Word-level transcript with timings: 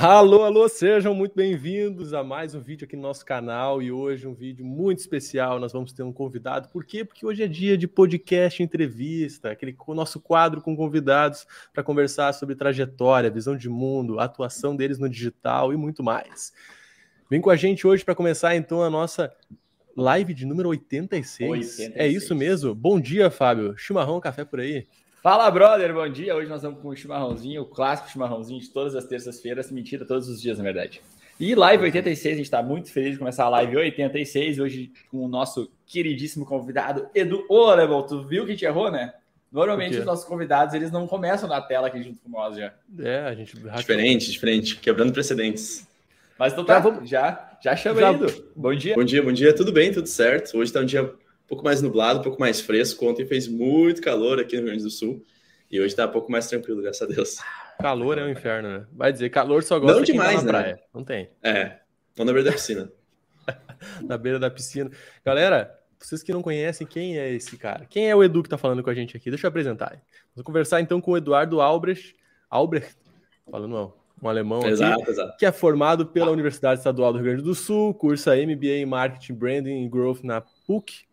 Alô, 0.00 0.44
alô, 0.44 0.68
sejam 0.68 1.12
muito 1.12 1.34
bem-vindos 1.34 2.14
a 2.14 2.22
mais 2.22 2.54
um 2.54 2.60
vídeo 2.60 2.84
aqui 2.84 2.94
no 2.94 3.02
nosso 3.02 3.26
canal 3.26 3.82
e 3.82 3.90
hoje 3.90 4.28
um 4.28 4.32
vídeo 4.32 4.64
muito 4.64 5.00
especial. 5.00 5.58
Nós 5.58 5.72
vamos 5.72 5.92
ter 5.92 6.04
um 6.04 6.12
convidado. 6.12 6.68
Por 6.68 6.84
quê? 6.84 7.04
Porque 7.04 7.26
hoje 7.26 7.42
é 7.42 7.48
dia 7.48 7.76
de 7.76 7.88
podcast 7.88 8.62
entrevista, 8.62 9.50
aquele 9.50 9.76
nosso 9.88 10.20
quadro 10.20 10.62
com 10.62 10.76
convidados 10.76 11.48
para 11.74 11.82
conversar 11.82 12.32
sobre 12.32 12.54
trajetória, 12.54 13.28
visão 13.28 13.56
de 13.56 13.68
mundo, 13.68 14.20
atuação 14.20 14.76
deles 14.76 15.00
no 15.00 15.08
digital 15.08 15.72
e 15.72 15.76
muito 15.76 16.00
mais. 16.00 16.52
Vem 17.28 17.40
com 17.40 17.50
a 17.50 17.56
gente 17.56 17.84
hoje 17.84 18.04
para 18.04 18.14
começar 18.14 18.54
então 18.54 18.84
a 18.84 18.88
nossa 18.88 19.34
live 19.96 20.32
de 20.32 20.46
número 20.46 20.68
86. 20.68 21.50
86. 21.50 21.92
É 21.96 22.06
isso 22.06 22.36
mesmo? 22.36 22.72
Bom 22.72 23.00
dia, 23.00 23.32
Fábio. 23.32 23.76
Chimarrão, 23.76 24.20
café 24.20 24.44
por 24.44 24.60
aí? 24.60 24.86
Fala, 25.20 25.50
brother, 25.50 25.92
bom 25.92 26.08
dia. 26.08 26.36
Hoje 26.36 26.48
nós 26.48 26.62
vamos 26.62 26.80
com 26.80 26.88
o 26.88 26.96
chimarrãozinho, 26.96 27.62
o 27.62 27.66
clássico 27.66 28.08
chimarrãozinho 28.08 28.60
de 28.60 28.70
todas 28.70 28.94
as 28.94 29.04
terças-feiras. 29.04 29.68
Mentira, 29.70 30.04
todos 30.04 30.28
os 30.28 30.40
dias, 30.40 30.58
na 30.58 30.64
verdade. 30.64 31.02
E 31.40 31.56
live 31.56 31.82
86, 31.84 32.34
a 32.34 32.36
gente 32.36 32.44
está 32.44 32.62
muito 32.62 32.92
feliz 32.92 33.12
de 33.12 33.18
começar 33.18 33.44
a 33.44 33.48
live 33.48 33.76
86, 33.76 34.60
hoje 34.60 34.92
com 35.10 35.24
o 35.24 35.28
nosso 35.28 35.70
queridíssimo 35.86 36.46
convidado, 36.46 37.08
Edu 37.12 37.44
Olebol. 37.48 38.04
Tu 38.04 38.22
viu 38.22 38.44
que 38.44 38.52
a 38.52 38.54
gente 38.54 38.64
errou, 38.64 38.92
né? 38.92 39.12
Normalmente 39.50 39.96
os 39.96 40.04
nossos 40.04 40.24
convidados, 40.24 40.74
eles 40.74 40.92
não 40.92 41.06
começam 41.06 41.48
na 41.48 41.60
tela 41.60 41.88
aqui 41.88 42.00
junto 42.00 42.20
com 42.20 42.28
nós 42.28 42.56
já. 42.56 42.72
É, 43.00 43.20
a 43.20 43.34
gente... 43.34 43.56
Diferente, 43.56 44.30
diferente, 44.30 44.76
quebrando 44.76 45.12
precedentes. 45.12 45.88
Mas 46.38 46.52
então 46.52 46.64
tá, 46.64 46.74
já, 46.74 46.80
vamos... 46.80 47.08
já, 47.08 47.58
já 47.60 47.74
chama 47.74 48.00
já... 48.00 48.12
Edu. 48.12 48.52
Bom 48.54 48.74
dia. 48.74 48.94
Bom 48.94 49.04
dia, 49.04 49.22
bom 49.22 49.32
dia, 49.32 49.52
tudo 49.52 49.72
bem, 49.72 49.90
tudo 49.90 50.06
certo. 50.06 50.56
Hoje 50.56 50.70
está 50.70 50.80
um 50.80 50.84
dia 50.84 51.12
um 51.48 51.56
pouco 51.56 51.64
mais 51.64 51.80
nublado, 51.80 52.20
um 52.20 52.22
pouco 52.22 52.38
mais 52.38 52.60
fresco. 52.60 53.08
Ontem 53.08 53.24
fez 53.24 53.48
muito 53.48 54.02
calor 54.02 54.38
aqui 54.38 54.54
no 54.56 54.62
Rio 54.62 54.66
Grande 54.66 54.84
do 54.84 54.90
Sul. 54.90 55.24
E 55.70 55.80
hoje 55.80 55.96
tá 55.96 56.04
um 56.04 56.10
pouco 56.10 56.30
mais 56.30 56.46
tranquilo, 56.46 56.82
graças 56.82 57.00
a 57.00 57.06
Deus. 57.06 57.38
Calor 57.80 58.18
é 58.18 58.24
um 58.24 58.28
inferno, 58.28 58.68
né? 58.68 58.86
Vai 58.92 59.12
dizer, 59.12 59.30
calor 59.30 59.62
só 59.62 59.78
gosta 59.78 59.94
Não 59.94 60.04
tá 60.04 60.12
demais, 60.12 60.40
tá 60.40 60.42
né? 60.42 60.48
praia. 60.48 60.80
Não 60.92 61.02
tem. 61.02 61.30
É, 61.42 61.78
não 62.18 62.26
na 62.26 62.32
beira 62.32 62.50
da 62.50 62.52
piscina. 62.52 62.92
na 64.04 64.18
beira 64.18 64.38
da 64.38 64.50
piscina. 64.50 64.90
Galera, 65.24 65.74
vocês 65.98 66.22
que 66.22 66.32
não 66.32 66.42
conhecem, 66.42 66.86
quem 66.86 67.18
é 67.18 67.32
esse 67.32 67.56
cara? 67.56 67.86
Quem 67.86 68.10
é 68.10 68.14
o 68.14 68.22
Edu 68.22 68.42
que 68.42 68.48
tá 68.48 68.58
falando 68.58 68.82
com 68.82 68.90
a 68.90 68.94
gente 68.94 69.16
aqui? 69.16 69.30
Deixa 69.30 69.46
eu 69.46 69.48
apresentar. 69.48 70.02
Vamos 70.34 70.44
conversar 70.44 70.82
então 70.82 71.00
com 71.00 71.12
o 71.12 71.16
Eduardo 71.16 71.62
Albrecht, 71.62 72.14
Albrecht, 72.50 72.94
falando 73.50 73.70
não, 73.70 73.94
um 74.22 74.28
alemão 74.28 74.66
exato, 74.66 75.00
aqui, 75.00 75.10
exato. 75.10 75.36
que 75.38 75.46
é 75.46 75.52
formado 75.52 76.06
pela 76.06 76.30
Universidade 76.30 76.80
Estadual 76.80 77.12
do 77.12 77.18
Rio 77.18 77.26
Grande 77.26 77.42
do 77.42 77.54
Sul, 77.54 77.94
cursa 77.94 78.36
MBA 78.36 78.76
em 78.76 78.86
Marketing, 78.86 79.34
Branding 79.34 79.84
e 79.84 79.88
Growth 79.88 80.22
na 80.22 80.40
PUC 80.40 81.07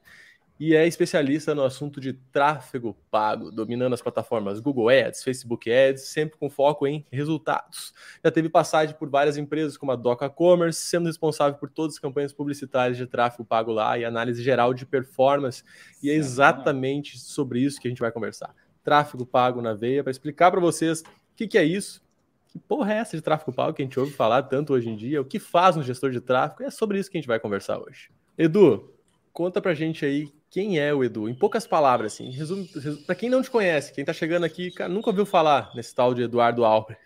e 0.60 0.74
é 0.74 0.88
especialista 0.88 1.54
no 1.54 1.64
assunto 1.64 2.00
de 2.00 2.14
tráfego 2.14 2.96
pago, 3.12 3.52
dominando 3.52 3.94
as 3.94 4.02
plataformas 4.02 4.60
Google 4.62 4.88
Ads, 4.90 5.22
Facebook 5.22 5.70
Ads, 5.70 6.04
sempre 6.04 6.38
com 6.38 6.50
foco 6.50 6.88
em 6.88 7.06
resultados. 7.12 7.94
Já 8.24 8.32
teve 8.32 8.48
passagem 8.48 8.96
por 8.96 9.10
várias 9.10 9.38
empresas 9.38 9.76
como 9.76 9.92
a 9.92 9.96
Doca 9.96 10.30
Commerce, 10.30 10.80
sendo 10.80 11.08
responsável 11.08 11.60
por 11.60 11.70
todas 11.70 11.96
as 11.96 12.00
campanhas 12.00 12.32
publicitárias 12.32 12.98
de 12.98 13.06
tráfego 13.06 13.44
pago 13.44 13.72
lá 13.74 13.98
e 13.98 14.06
análise 14.06 14.42
geral 14.42 14.74
de 14.74 14.86
performance. 14.86 15.62
E 16.02 16.10
é 16.10 16.14
exatamente 16.14 17.20
sobre 17.20 17.60
isso 17.60 17.80
que 17.80 17.88
a 17.88 17.92
gente 17.92 18.00
vai 18.00 18.12
conversar. 18.12 18.56
Tráfego 18.82 19.26
pago 19.26 19.62
na 19.62 19.74
veia, 19.74 20.04
para 20.04 20.12
explicar 20.12 20.52
para 20.52 20.62
vocês 20.62 21.02
o 21.02 21.36
que, 21.36 21.48
que 21.48 21.58
é 21.58 21.66
isso, 21.66 22.02
que 22.48 22.58
porra 22.58 22.94
é 22.94 22.98
essa 23.00 23.18
de 23.18 23.22
tráfego 23.22 23.52
pago 23.52 23.74
que 23.74 23.82
a 23.82 23.86
gente 23.86 24.00
ouve 24.00 24.14
falar 24.14 24.44
tanto 24.44 24.72
hoje 24.72 24.88
em 24.88 24.96
dia, 24.96 25.20
o 25.20 25.26
que 25.26 25.38
faz 25.38 25.76
um 25.76 25.84
gestor 25.84 26.12
de 26.12 26.22
tráfego, 26.22 26.64
é 26.64 26.72
sobre 26.72 26.98
isso 26.98 27.12
que 27.12 27.18
a 27.18 27.20
gente 27.20 27.28
vai 27.28 27.42
conversar 27.42 27.78
hoje. 27.78 28.10
Edu, 28.38 28.96
conta 29.34 29.62
pra 29.62 29.74
gente 29.74 30.06
aí 30.06 30.34
quem 30.56 30.80
é 30.80 30.94
o 30.94 31.04
Edu? 31.04 31.28
Em 31.28 31.34
poucas 31.34 31.68
palavras, 31.68 32.14
assim, 32.14 32.32
resume, 32.32 32.70
resume 32.74 33.04
para 33.04 33.14
quem 33.14 33.30
não 33.30 33.42
te 33.42 33.52
conhece, 33.52 33.92
quem 33.92 34.06
tá 34.06 34.14
chegando 34.14 34.46
aqui, 34.46 34.72
cara, 34.72 34.90
nunca 34.90 35.10
ouviu 35.10 35.26
falar 35.26 35.70
nesse 35.76 35.94
tal 35.94 36.14
de 36.14 36.22
Eduardo 36.22 36.64
Albrecht. 36.64 37.04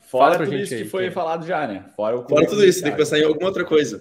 Fora 0.00 0.38
tudo 0.38 0.56
isso 0.56 0.72
aí, 0.72 0.84
que 0.84 0.88
foi 0.88 1.02
quem? 1.02 1.10
É. 1.10 1.12
falado 1.12 1.46
já, 1.46 1.66
né? 1.66 1.84
Fora, 1.94 2.16
o 2.16 2.26
Fora 2.26 2.46
tudo 2.46 2.64
isso, 2.64 2.82
tem 2.82 2.92
que 2.92 2.96
pensar 2.96 3.18
em 3.18 3.24
alguma 3.24 3.48
outra 3.48 3.66
coisa. 3.66 3.98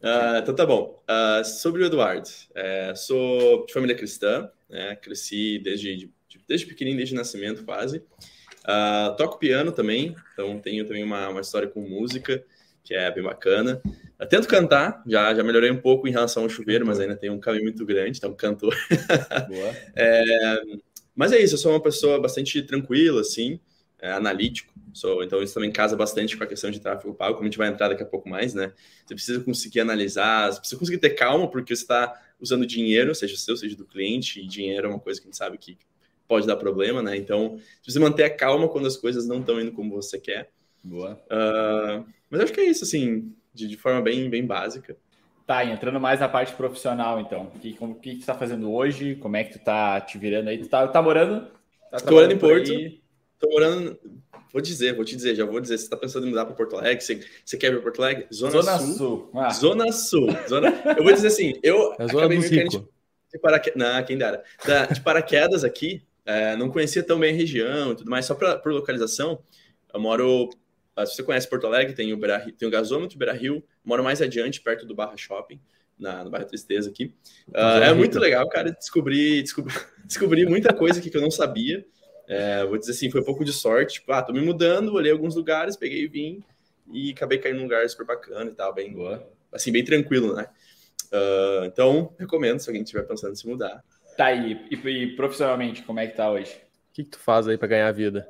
Uh, 0.00 0.38
então 0.38 0.54
tá 0.54 0.64
bom. 0.64 0.98
Uh, 1.02 1.44
sobre 1.44 1.82
o 1.82 1.84
Eduardo, 1.84 2.30
é, 2.54 2.94
sou 2.94 3.66
de 3.66 3.74
família 3.74 3.94
cristã, 3.94 4.48
né? 4.70 4.96
cresci 4.96 5.58
desde, 5.58 6.10
desde 6.48 6.66
pequenininho, 6.66 6.96
desde 6.96 7.14
nascimento 7.14 7.62
quase. 7.62 7.98
Uh, 7.98 9.14
toco 9.18 9.38
piano 9.38 9.70
também, 9.70 10.16
então 10.32 10.58
tenho 10.58 10.86
também 10.86 11.04
uma, 11.04 11.28
uma 11.28 11.42
história 11.42 11.68
com 11.68 11.82
música, 11.82 12.42
que 12.82 12.94
é 12.94 13.10
bem 13.10 13.22
bacana. 13.22 13.82
Eu 14.20 14.28
tento 14.28 14.46
cantar, 14.46 15.02
já, 15.06 15.34
já 15.34 15.42
melhorei 15.42 15.70
um 15.70 15.80
pouco 15.80 16.06
em 16.06 16.10
relação 16.10 16.42
ao 16.42 16.48
chuveiro, 16.50 16.86
mas 16.86 17.00
ainda 17.00 17.16
tem 17.16 17.30
um 17.30 17.40
caminho 17.40 17.64
muito 17.64 17.86
grande, 17.86 18.18
então 18.18 18.34
cantor. 18.34 18.76
é, 19.96 20.62
mas 21.16 21.32
é 21.32 21.40
isso, 21.40 21.54
eu 21.54 21.58
sou 21.58 21.72
uma 21.72 21.82
pessoa 21.82 22.20
bastante 22.20 22.60
tranquila, 22.62 23.22
assim, 23.22 23.58
é, 23.98 24.12
analítico, 24.12 24.74
sou, 24.92 25.24
então 25.24 25.42
isso 25.42 25.54
também 25.54 25.72
casa 25.72 25.96
bastante 25.96 26.36
com 26.36 26.44
a 26.44 26.46
questão 26.46 26.70
de 26.70 26.80
tráfego 26.80 27.14
pago, 27.14 27.36
como 27.36 27.44
a 27.44 27.50
gente 27.50 27.56
vai 27.56 27.68
entrar 27.68 27.88
daqui 27.88 28.02
a 28.02 28.06
pouco 28.06 28.28
mais, 28.28 28.52
né? 28.52 28.74
Você 29.06 29.14
precisa 29.14 29.40
conseguir 29.40 29.80
analisar, 29.80 30.52
você 30.52 30.58
precisa 30.58 30.78
conseguir 30.78 30.98
ter 30.98 31.10
calma, 31.10 31.50
porque 31.50 31.74
você 31.74 31.82
está 31.82 32.20
usando 32.38 32.66
dinheiro, 32.66 33.14
seja 33.14 33.38
seu, 33.38 33.56
seja 33.56 33.74
do 33.74 33.86
cliente, 33.86 34.40
e 34.40 34.46
dinheiro 34.46 34.86
é 34.86 34.90
uma 34.90 35.00
coisa 35.00 35.18
que 35.18 35.28
a 35.28 35.30
gente 35.30 35.38
sabe 35.38 35.56
que 35.56 35.78
pode 36.28 36.46
dar 36.46 36.56
problema, 36.56 37.02
né? 37.02 37.16
Então, 37.16 37.56
você 37.56 37.82
precisa 37.84 38.00
manter 38.00 38.24
a 38.24 38.30
calma 38.30 38.68
quando 38.68 38.86
as 38.86 38.98
coisas 38.98 39.26
não 39.26 39.40
estão 39.40 39.58
indo 39.58 39.72
como 39.72 39.94
você 39.94 40.18
quer. 40.18 40.50
Boa. 40.84 41.20
Uh, 41.26 42.04
mas 42.30 42.42
acho 42.42 42.52
que 42.52 42.60
é 42.60 42.64
isso, 42.64 42.84
assim, 42.84 43.34
de, 43.52 43.68
de 43.68 43.76
forma 43.76 44.00
bem, 44.00 44.28
bem 44.28 44.44
básica. 44.44 44.96
Tá, 45.46 45.64
entrando 45.64 45.98
mais 45.98 46.20
na 46.20 46.28
parte 46.28 46.52
profissional, 46.52 47.20
então. 47.20 47.50
O 47.54 47.58
que, 47.58 47.74
como, 47.74 47.94
que, 47.96 48.14
que 48.14 48.20
tu 48.20 48.26
tá 48.26 48.34
fazendo 48.34 48.72
hoje? 48.72 49.16
Como 49.16 49.36
é 49.36 49.42
que 49.42 49.58
tu 49.58 49.64
tá 49.64 50.00
te 50.00 50.16
virando 50.16 50.48
aí? 50.48 50.58
Tu 50.58 50.68
tá, 50.68 50.86
tá 50.86 51.02
morando? 51.02 51.48
Tá 51.90 51.98
Tô 51.98 52.12
morando 52.12 52.32
em 52.32 52.38
Porto. 52.38 52.70
Aí? 52.70 53.00
Tô 53.38 53.50
morando. 53.50 53.98
Vou 54.52 54.62
dizer, 54.62 54.94
vou 54.94 55.04
te 55.04 55.16
dizer, 55.16 55.34
já 55.34 55.44
vou 55.44 55.60
dizer. 55.60 55.78
Você 55.78 55.88
tá 55.88 55.96
pensando 55.96 56.26
em 56.26 56.30
mudar 56.30 56.44
para 56.44 56.54
Porto 56.54 56.76
Alegre? 56.76 57.00
Você, 57.00 57.20
você 57.44 57.56
quer 57.56 57.68
ir 57.68 57.72
para 57.72 57.82
Porto 57.82 58.02
Alegre? 58.02 58.26
Zona, 58.32 58.62
Zona 58.62 58.78
Sul. 58.78 58.94
Sul. 58.94 59.30
Ah. 59.34 59.50
Zona 59.50 59.92
Sul. 59.92 60.28
Zona... 60.48 60.82
Eu 60.96 61.02
vou 61.02 61.12
dizer 61.12 61.28
assim, 61.28 61.54
eu 61.62 61.94
é 61.98 62.04
acabei 62.04 62.38
me 62.38 62.48
de, 62.48 62.68
de 62.68 63.38
paraquedas. 63.40 63.78
Não, 63.78 64.04
quem 64.04 64.18
dera. 64.18 64.44
Da, 64.64 64.86
de 64.86 65.00
paraquedas 65.00 65.64
aqui, 65.64 66.02
é, 66.24 66.54
não 66.56 66.70
conhecia 66.70 67.02
tão 67.02 67.18
bem 67.18 67.32
a 67.32 67.36
região 67.36 67.92
e 67.92 67.96
tudo 67.96 68.10
mais, 68.10 68.26
só 68.26 68.34
pra, 68.34 68.56
por 68.56 68.72
localização. 68.72 69.40
Eu 69.92 70.00
moro 70.00 70.48
se 71.06 71.16
você 71.16 71.22
conhece 71.22 71.48
Porto 71.48 71.66
Alegre, 71.66 71.94
tem 71.94 72.12
o, 72.12 72.16
Beira, 72.16 72.40
tem 72.56 72.66
o 72.66 72.70
gasômetro 72.70 73.18
Beira 73.18 73.32
Rio, 73.32 73.62
moro 73.84 74.02
mais 74.02 74.20
adiante, 74.20 74.60
perto 74.60 74.86
do 74.86 74.94
Barra 74.94 75.16
Shopping, 75.16 75.60
na, 75.98 76.24
no 76.24 76.30
bairro 76.30 76.46
Tristeza 76.46 76.90
aqui. 76.90 77.14
Uh, 77.48 77.82
é 77.82 77.92
muito 77.92 78.18
legal, 78.18 78.48
cara, 78.48 78.72
descobrir 78.72 79.42
descobri, 79.42 79.74
descobri 80.04 80.46
muita 80.46 80.72
coisa 80.72 80.98
aqui 80.98 81.10
que 81.10 81.16
eu 81.16 81.22
não 81.22 81.30
sabia. 81.30 81.84
É, 82.26 82.64
vou 82.64 82.78
dizer 82.78 82.92
assim, 82.92 83.10
foi 83.10 83.20
um 83.20 83.24
pouco 83.24 83.44
de 83.44 83.52
sorte. 83.52 83.94
Tipo, 83.94 84.12
ah, 84.12 84.22
tô 84.22 84.32
me 84.32 84.40
mudando, 84.40 84.94
olhei 84.94 85.10
alguns 85.10 85.34
lugares, 85.34 85.76
peguei 85.76 86.04
e 86.04 86.08
vim 86.08 86.44
e 86.92 87.10
acabei 87.10 87.38
caindo 87.38 87.56
num 87.56 87.64
lugar 87.64 87.88
super 87.88 88.06
bacana 88.06 88.50
e 88.50 88.54
tal, 88.54 88.72
bem, 88.72 88.96
assim, 89.52 89.72
bem 89.72 89.84
tranquilo, 89.84 90.34
né? 90.34 90.46
Uh, 91.12 91.64
então, 91.64 92.14
recomendo 92.18 92.60
se 92.60 92.68
alguém 92.68 92.82
estiver 92.82 93.02
pensando 93.02 93.32
em 93.32 93.36
se 93.36 93.46
mudar. 93.46 93.82
Tá 94.16 94.26
aí, 94.26 94.64
e, 94.70 94.76
e, 94.76 95.16
profissionalmente, 95.16 95.82
como 95.82 95.98
é 95.98 96.06
que 96.06 96.16
tá 96.16 96.30
hoje? 96.30 96.52
O 96.52 96.92
que, 96.92 97.04
que 97.04 97.10
tu 97.10 97.18
faz 97.18 97.48
aí 97.48 97.58
para 97.58 97.68
ganhar 97.68 97.88
a 97.88 97.92
vida? 97.92 98.28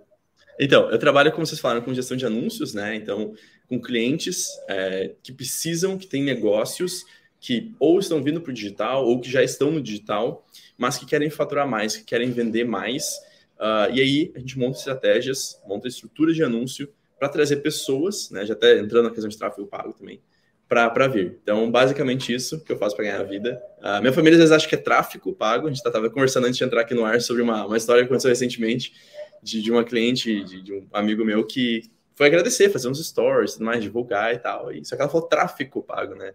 Então, 0.62 0.90
eu 0.90 0.98
trabalho, 0.98 1.32
como 1.32 1.46
vocês 1.46 1.58
falaram, 1.58 1.80
com 1.80 1.94
gestão 1.94 2.18
de 2.18 2.26
anúncios, 2.26 2.74
né? 2.74 2.94
Então, 2.94 3.32
com 3.66 3.80
clientes 3.80 4.46
é, 4.68 5.12
que 5.22 5.32
precisam, 5.32 5.96
que 5.96 6.06
têm 6.06 6.22
negócios 6.22 7.06
que 7.40 7.74
ou 7.80 7.98
estão 7.98 8.22
vindo 8.22 8.42
para 8.42 8.50
o 8.50 8.54
digital 8.54 9.06
ou 9.06 9.18
que 9.18 9.30
já 9.30 9.42
estão 9.42 9.70
no 9.70 9.80
digital, 9.80 10.46
mas 10.76 10.98
que 10.98 11.06
querem 11.06 11.30
faturar 11.30 11.66
mais, 11.66 11.96
que 11.96 12.04
querem 12.04 12.30
vender 12.30 12.64
mais. 12.64 13.16
Uh, 13.58 13.90
e 13.94 14.00
aí 14.02 14.32
a 14.36 14.38
gente 14.38 14.58
monta 14.58 14.76
estratégias, 14.76 15.58
monta 15.66 15.88
estrutura 15.88 16.34
de 16.34 16.42
anúncio 16.42 16.92
para 17.18 17.30
trazer 17.30 17.56
pessoas, 17.56 18.30
né? 18.30 18.44
Já 18.44 18.52
até 18.52 18.78
entrando 18.78 19.04
na 19.04 19.10
questão 19.10 19.30
de 19.30 19.38
tráfego 19.38 19.66
pago 19.66 19.94
também, 19.94 20.20
para 20.68 21.08
vir. 21.08 21.38
Então, 21.42 21.70
basicamente 21.70 22.34
isso 22.34 22.62
que 22.62 22.72
eu 22.72 22.76
faço 22.76 22.94
para 22.94 23.06
ganhar 23.06 23.20
a 23.20 23.24
vida. 23.24 23.58
Uh, 23.78 24.00
minha 24.02 24.12
família 24.12 24.36
às 24.36 24.40
vezes 24.40 24.52
acha 24.52 24.68
que 24.68 24.74
é 24.74 24.78
tráfico 24.78 25.32
pago. 25.32 25.66
A 25.66 25.70
gente 25.70 25.78
estava 25.78 26.10
conversando 26.10 26.46
antes 26.46 26.58
de 26.58 26.64
entrar 26.64 26.82
aqui 26.82 26.92
no 26.92 27.06
ar 27.06 27.18
sobre 27.22 27.40
uma, 27.40 27.64
uma 27.64 27.78
história 27.78 28.02
que 28.02 28.06
aconteceu 28.06 28.28
recentemente 28.28 28.92
de, 29.42 29.62
de 29.62 29.70
uma 29.70 29.84
cliente, 29.84 30.44
de, 30.44 30.62
de, 30.62 30.72
um 30.72 30.86
amigo 30.92 31.24
meu 31.24 31.46
que 31.46 31.90
foi 32.14 32.26
agradecer, 32.26 32.68
fazer 32.68 32.88
uns 32.88 33.04
stories, 33.04 33.54
tudo 33.54 33.64
mais, 33.64 33.82
divulgar 33.82 34.34
e 34.34 34.38
tal. 34.38 34.72
E, 34.72 34.84
só 34.84 34.96
que 34.96 35.02
ela 35.02 35.10
falou 35.10 35.26
tráfico 35.26 35.82
pago, 35.82 36.14
né? 36.14 36.34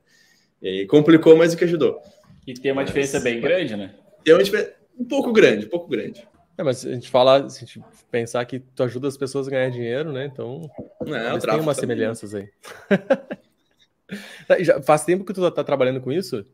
E 0.61 0.85
complicou, 0.87 1.35
mas 1.35 1.53
o 1.53 1.57
que 1.57 1.63
ajudou. 1.63 2.01
E 2.47 2.53
tem 2.53 2.71
uma 2.71 2.83
diferença 2.83 3.19
bem 3.19 3.39
grande, 3.39 3.75
né? 3.75 3.93
Tem 4.23 4.33
uma 4.33 4.43
diferença 4.43 4.73
um 4.97 5.05
pouco 5.05 5.31
grande, 5.31 5.65
um 5.65 5.69
pouco 5.69 5.87
grande. 5.87 6.27
É, 6.57 6.63
mas 6.63 6.85
a 6.85 6.91
gente 6.91 7.09
fala, 7.09 7.49
se 7.49 7.63
a 7.63 7.67
gente 7.67 7.83
pensar 8.09 8.45
que 8.45 8.59
tu 8.59 8.83
ajuda 8.83 9.07
as 9.07 9.17
pessoas 9.17 9.47
a 9.47 9.51
ganhar 9.51 9.69
dinheiro, 9.69 10.11
né? 10.11 10.25
Então, 10.25 10.69
Não, 11.01 11.39
tem 11.39 11.59
umas 11.59 11.77
semelhanças 11.77 12.33
aí. 12.33 12.49
já 14.61 14.81
faz 14.81 15.03
tempo 15.03 15.25
que 15.25 15.33
tu 15.33 15.51
tá 15.51 15.63
trabalhando 15.63 15.99
com 15.99 16.11
isso? 16.11 16.45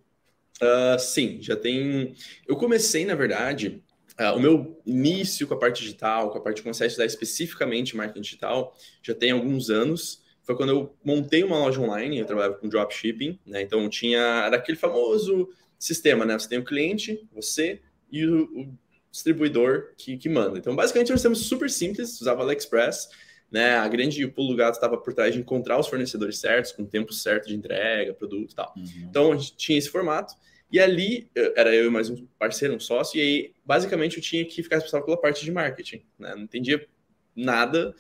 Uh, 0.62 1.00
sim, 1.00 1.40
já 1.42 1.56
tem. 1.56 2.16
Eu 2.48 2.56
comecei, 2.56 3.06
na 3.06 3.16
verdade, 3.16 3.84
Uh, 4.20 4.36
o 4.36 4.40
meu 4.40 4.82
início 4.86 5.48
com 5.48 5.54
a 5.54 5.58
parte 5.58 5.82
digital, 5.82 6.32
com 6.32 6.38
a 6.38 6.42
parte 6.42 6.58
de 6.58 6.64
conceito 6.64 7.02
especificamente 7.02 7.96
marketing 7.96 8.22
digital, 8.22 8.76
já 9.02 9.16
tem 9.16 9.32
alguns 9.32 9.70
anos. 9.70 10.22
Foi 10.44 10.56
quando 10.56 10.70
eu 10.70 10.96
montei 11.04 11.44
uma 11.44 11.58
loja 11.58 11.80
online, 11.80 12.20
eu 12.20 12.26
trabalhava 12.26 12.56
com 12.56 12.68
dropshipping, 12.68 13.40
né? 13.46 13.62
Então 13.62 13.88
tinha 13.90 14.20
era 14.46 14.58
aquele 14.58 14.78
famoso 14.78 15.50
sistema, 15.80 16.26
né? 16.26 16.38
Você 16.38 16.50
tem 16.50 16.60
o 16.60 16.64
cliente, 16.64 17.28
você 17.32 17.82
e 18.12 18.26
o, 18.26 18.44
o 18.44 18.78
distribuidor 19.12 19.94
que, 19.98 20.18
que 20.18 20.30
manda. 20.30 20.58
Então, 20.58 20.76
basicamente, 20.76 21.12
nós 21.12 21.22
temos 21.22 21.40
super 21.40 21.70
simples, 21.70 22.20
usava 22.22 22.44
AliExpress, 22.44 23.10
né? 23.52 23.76
A 23.76 23.88
grande 23.88 24.26
pulo 24.28 24.50
do 24.50 24.56
gato 24.56 24.76
estava 24.76 24.98
por 24.98 25.14
trás 25.14 25.34
de 25.34 25.40
encontrar 25.40 25.80
os 25.80 25.88
fornecedores 25.88 26.38
certos, 26.38 26.72
com 26.72 26.84
o 26.84 26.88
tempo 26.88 27.14
certo 27.14 27.48
de 27.48 27.56
entrega, 27.56 28.14
produto 28.14 28.52
e 28.52 28.56
tal. 28.56 28.74
Uhum. 28.76 28.84
Então, 29.10 29.32
a 29.34 29.36
gente 29.36 29.56
tinha 29.58 29.78
esse 29.78 29.90
formato. 29.90 30.34
E 30.72 30.80
ali, 30.80 31.30
era 31.36 31.76
eu 31.76 31.88
e 31.88 31.90
mais 31.90 32.10
um 32.10 32.26
parceiro, 32.40 32.74
um 32.74 32.80
sócio, 32.80 33.20
e 33.20 33.22
aí, 33.22 33.54
basicamente, 33.66 34.18
eu 34.18 34.24
tinha 34.24 34.46
que 34.46 34.64
ficar 34.64 34.78
responsável 34.78 35.06
pela 35.06 35.20
parte 35.20 35.44
de 35.44 35.52
marketing. 35.52 36.06
Né? 36.18 36.34
Não 36.34 36.44
entendia 36.44 36.88
nada. 37.36 37.94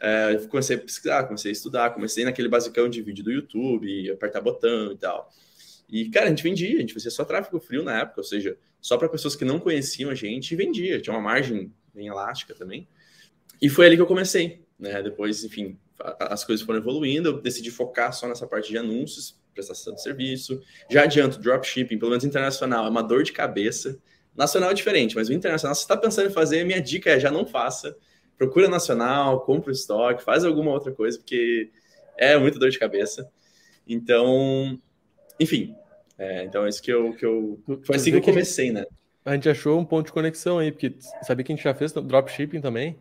É, 0.00 0.36
comecei 0.50 0.76
a 0.76 0.78
pesquisar, 0.80 1.24
comecei 1.24 1.50
a 1.50 1.52
estudar, 1.52 1.90
comecei 1.90 2.24
naquele 2.24 2.48
basicão 2.48 2.88
de 2.88 3.00
vídeo 3.00 3.22
do 3.22 3.30
YouTube, 3.30 4.10
apertar 4.10 4.40
botão 4.40 4.92
e 4.92 4.98
tal. 4.98 5.30
E, 5.88 6.10
cara, 6.10 6.26
a 6.26 6.28
gente 6.28 6.42
vendia, 6.42 6.76
a 6.76 6.80
gente 6.80 6.92
fazia 6.92 7.12
só 7.12 7.24
tráfego 7.24 7.60
frio 7.60 7.84
na 7.84 8.00
época, 8.00 8.20
ou 8.20 8.24
seja, 8.24 8.58
só 8.80 8.96
para 8.96 9.08
pessoas 9.08 9.36
que 9.36 9.44
não 9.44 9.60
conheciam 9.60 10.10
a 10.10 10.14
gente, 10.14 10.52
e 10.52 10.56
vendia. 10.56 11.00
Tinha 11.00 11.14
uma 11.14 11.22
margem 11.22 11.72
bem 11.94 12.08
elástica 12.08 12.54
também. 12.54 12.88
E 13.62 13.68
foi 13.68 13.86
ali 13.86 13.94
que 13.94 14.02
eu 14.02 14.06
comecei, 14.06 14.64
né? 14.78 15.00
Depois, 15.00 15.44
enfim, 15.44 15.78
as 16.18 16.44
coisas 16.44 16.66
foram 16.66 16.80
evoluindo, 16.80 17.28
eu 17.28 17.40
decidi 17.40 17.70
focar 17.70 18.12
só 18.12 18.28
nessa 18.28 18.46
parte 18.46 18.68
de 18.68 18.76
anúncios, 18.76 19.38
prestação 19.56 19.94
de 19.94 20.02
serviço. 20.02 20.62
Já 20.88 21.02
adianto, 21.02 21.40
dropshipping, 21.40 21.98
pelo 21.98 22.10
menos 22.10 22.24
internacional, 22.24 22.86
é 22.86 22.88
uma 22.88 23.02
dor 23.02 23.24
de 23.24 23.32
cabeça. 23.32 23.98
Nacional 24.36 24.70
é 24.70 24.74
diferente, 24.74 25.16
mas 25.16 25.28
o 25.28 25.32
internacional, 25.32 25.74
se 25.74 25.80
você 25.80 25.84
está 25.84 25.96
pensando 25.96 26.28
em 26.28 26.32
fazer, 26.32 26.64
minha 26.64 26.80
dica 26.80 27.10
é 27.10 27.18
já 27.18 27.30
não 27.30 27.46
faça. 27.46 27.96
Procura 28.36 28.68
nacional, 28.68 29.40
compra 29.40 29.70
o 29.70 29.72
estoque, 29.72 30.22
faz 30.22 30.44
alguma 30.44 30.70
outra 30.70 30.92
coisa, 30.92 31.18
porque 31.18 31.70
é 32.18 32.36
muita 32.36 32.58
dor 32.58 32.70
de 32.70 32.78
cabeça. 32.78 33.28
Então, 33.88 34.78
enfim, 35.40 35.74
é, 36.18 36.44
então 36.44 36.66
é 36.66 36.68
isso 36.68 36.82
que 36.82 36.92
eu, 36.92 37.14
que 37.14 37.24
eu. 37.24 37.58
Foi 37.82 37.96
assim 37.96 38.10
que 38.10 38.18
eu 38.18 38.22
comecei, 38.22 38.70
né? 38.70 38.84
A 39.24 39.34
gente 39.34 39.48
achou 39.48 39.78
um 39.78 39.84
ponto 39.84 40.06
de 40.06 40.12
conexão 40.12 40.58
aí, 40.58 40.70
porque 40.70 40.94
sabia 41.22 41.44
que 41.44 41.52
a 41.52 41.56
gente 41.56 41.64
já 41.64 41.74
fez 41.74 41.92
dropshipping 41.92 42.60
também? 42.60 42.96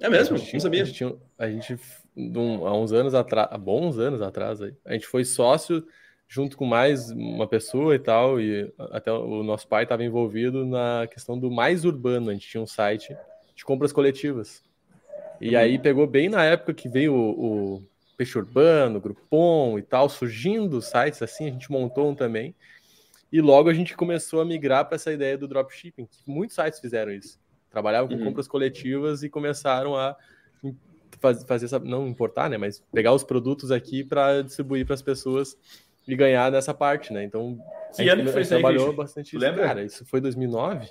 É 0.00 0.08
mesmo? 0.08 0.38
Não 0.38 0.60
sabia. 0.60 0.82
A 0.82 0.84
gente, 0.84 0.96
tinha, 0.96 1.14
a 1.42 1.50
gente 1.50 1.76
um, 2.16 2.66
há 2.66 2.76
uns 2.76 2.92
anos 2.92 3.14
atrás, 3.14 3.48
há 3.50 3.58
bons 3.58 3.98
anos 3.98 4.22
atrás, 4.22 4.60
a 4.62 4.92
gente 4.92 5.06
foi 5.06 5.24
sócio 5.24 5.84
junto 6.28 6.56
com 6.56 6.64
mais 6.64 7.10
uma 7.10 7.48
pessoa 7.48 7.94
e 7.94 7.98
tal, 7.98 8.40
e 8.40 8.72
até 8.92 9.12
o 9.12 9.42
nosso 9.42 9.66
pai 9.66 9.82
estava 9.82 10.04
envolvido 10.04 10.64
na 10.64 11.06
questão 11.10 11.38
do 11.38 11.50
mais 11.50 11.84
urbano. 11.84 12.30
A 12.30 12.32
gente 12.32 12.48
tinha 12.48 12.62
um 12.62 12.66
site 12.66 13.14
de 13.54 13.64
compras 13.64 13.92
coletivas. 13.92 14.62
E 15.40 15.50
uhum. 15.50 15.60
aí 15.60 15.78
pegou 15.78 16.06
bem 16.06 16.28
na 16.28 16.44
época 16.44 16.72
que 16.72 16.88
veio 16.88 17.12
o, 17.12 17.74
o 17.74 17.82
Peixe 18.16 18.38
Urbano, 18.38 19.00
Groupon 19.00 19.78
e 19.78 19.82
tal, 19.82 20.08
surgindo 20.08 20.80
sites 20.80 21.20
assim, 21.20 21.48
a 21.48 21.50
gente 21.50 21.70
montou 21.70 22.08
um 22.08 22.14
também. 22.14 22.54
E 23.30 23.40
logo 23.40 23.68
a 23.68 23.74
gente 23.74 23.96
começou 23.96 24.40
a 24.40 24.44
migrar 24.44 24.86
para 24.86 24.94
essa 24.94 25.12
ideia 25.12 25.36
do 25.36 25.48
dropshipping, 25.48 26.06
que 26.06 26.22
muitos 26.26 26.54
sites 26.54 26.78
fizeram 26.78 27.12
isso. 27.12 27.38
Trabalhavam 27.68 28.08
com 28.08 28.14
uhum. 28.14 28.24
compras 28.24 28.46
coletivas 28.46 29.22
e 29.22 29.28
começaram 29.28 29.96
a 29.96 30.16
fazer 31.46 31.66
essa, 31.66 31.78
não 31.78 32.08
importar, 32.08 32.50
né, 32.50 32.58
mas 32.58 32.82
pegar 32.92 33.12
os 33.12 33.22
produtos 33.22 33.70
aqui 33.70 34.02
para 34.04 34.42
distribuir 34.42 34.84
para 34.84 34.94
as 34.94 35.02
pessoas 35.02 35.56
e 36.06 36.16
ganhar 36.16 36.50
nessa 36.50 36.74
parte, 36.74 37.12
né? 37.12 37.22
Então, 37.22 37.58
que 37.94 38.08
ano 38.08 38.24
que 38.24 38.32
foi 38.32 38.42
isso 38.42 38.50
trabalhou 38.50 38.90
aí, 38.90 38.96
bastante 38.96 39.28
isso. 39.28 39.38
Lembra? 39.38 39.64
Cara, 39.64 39.84
isso 39.84 40.04
foi 40.04 40.20
2009. 40.20 40.88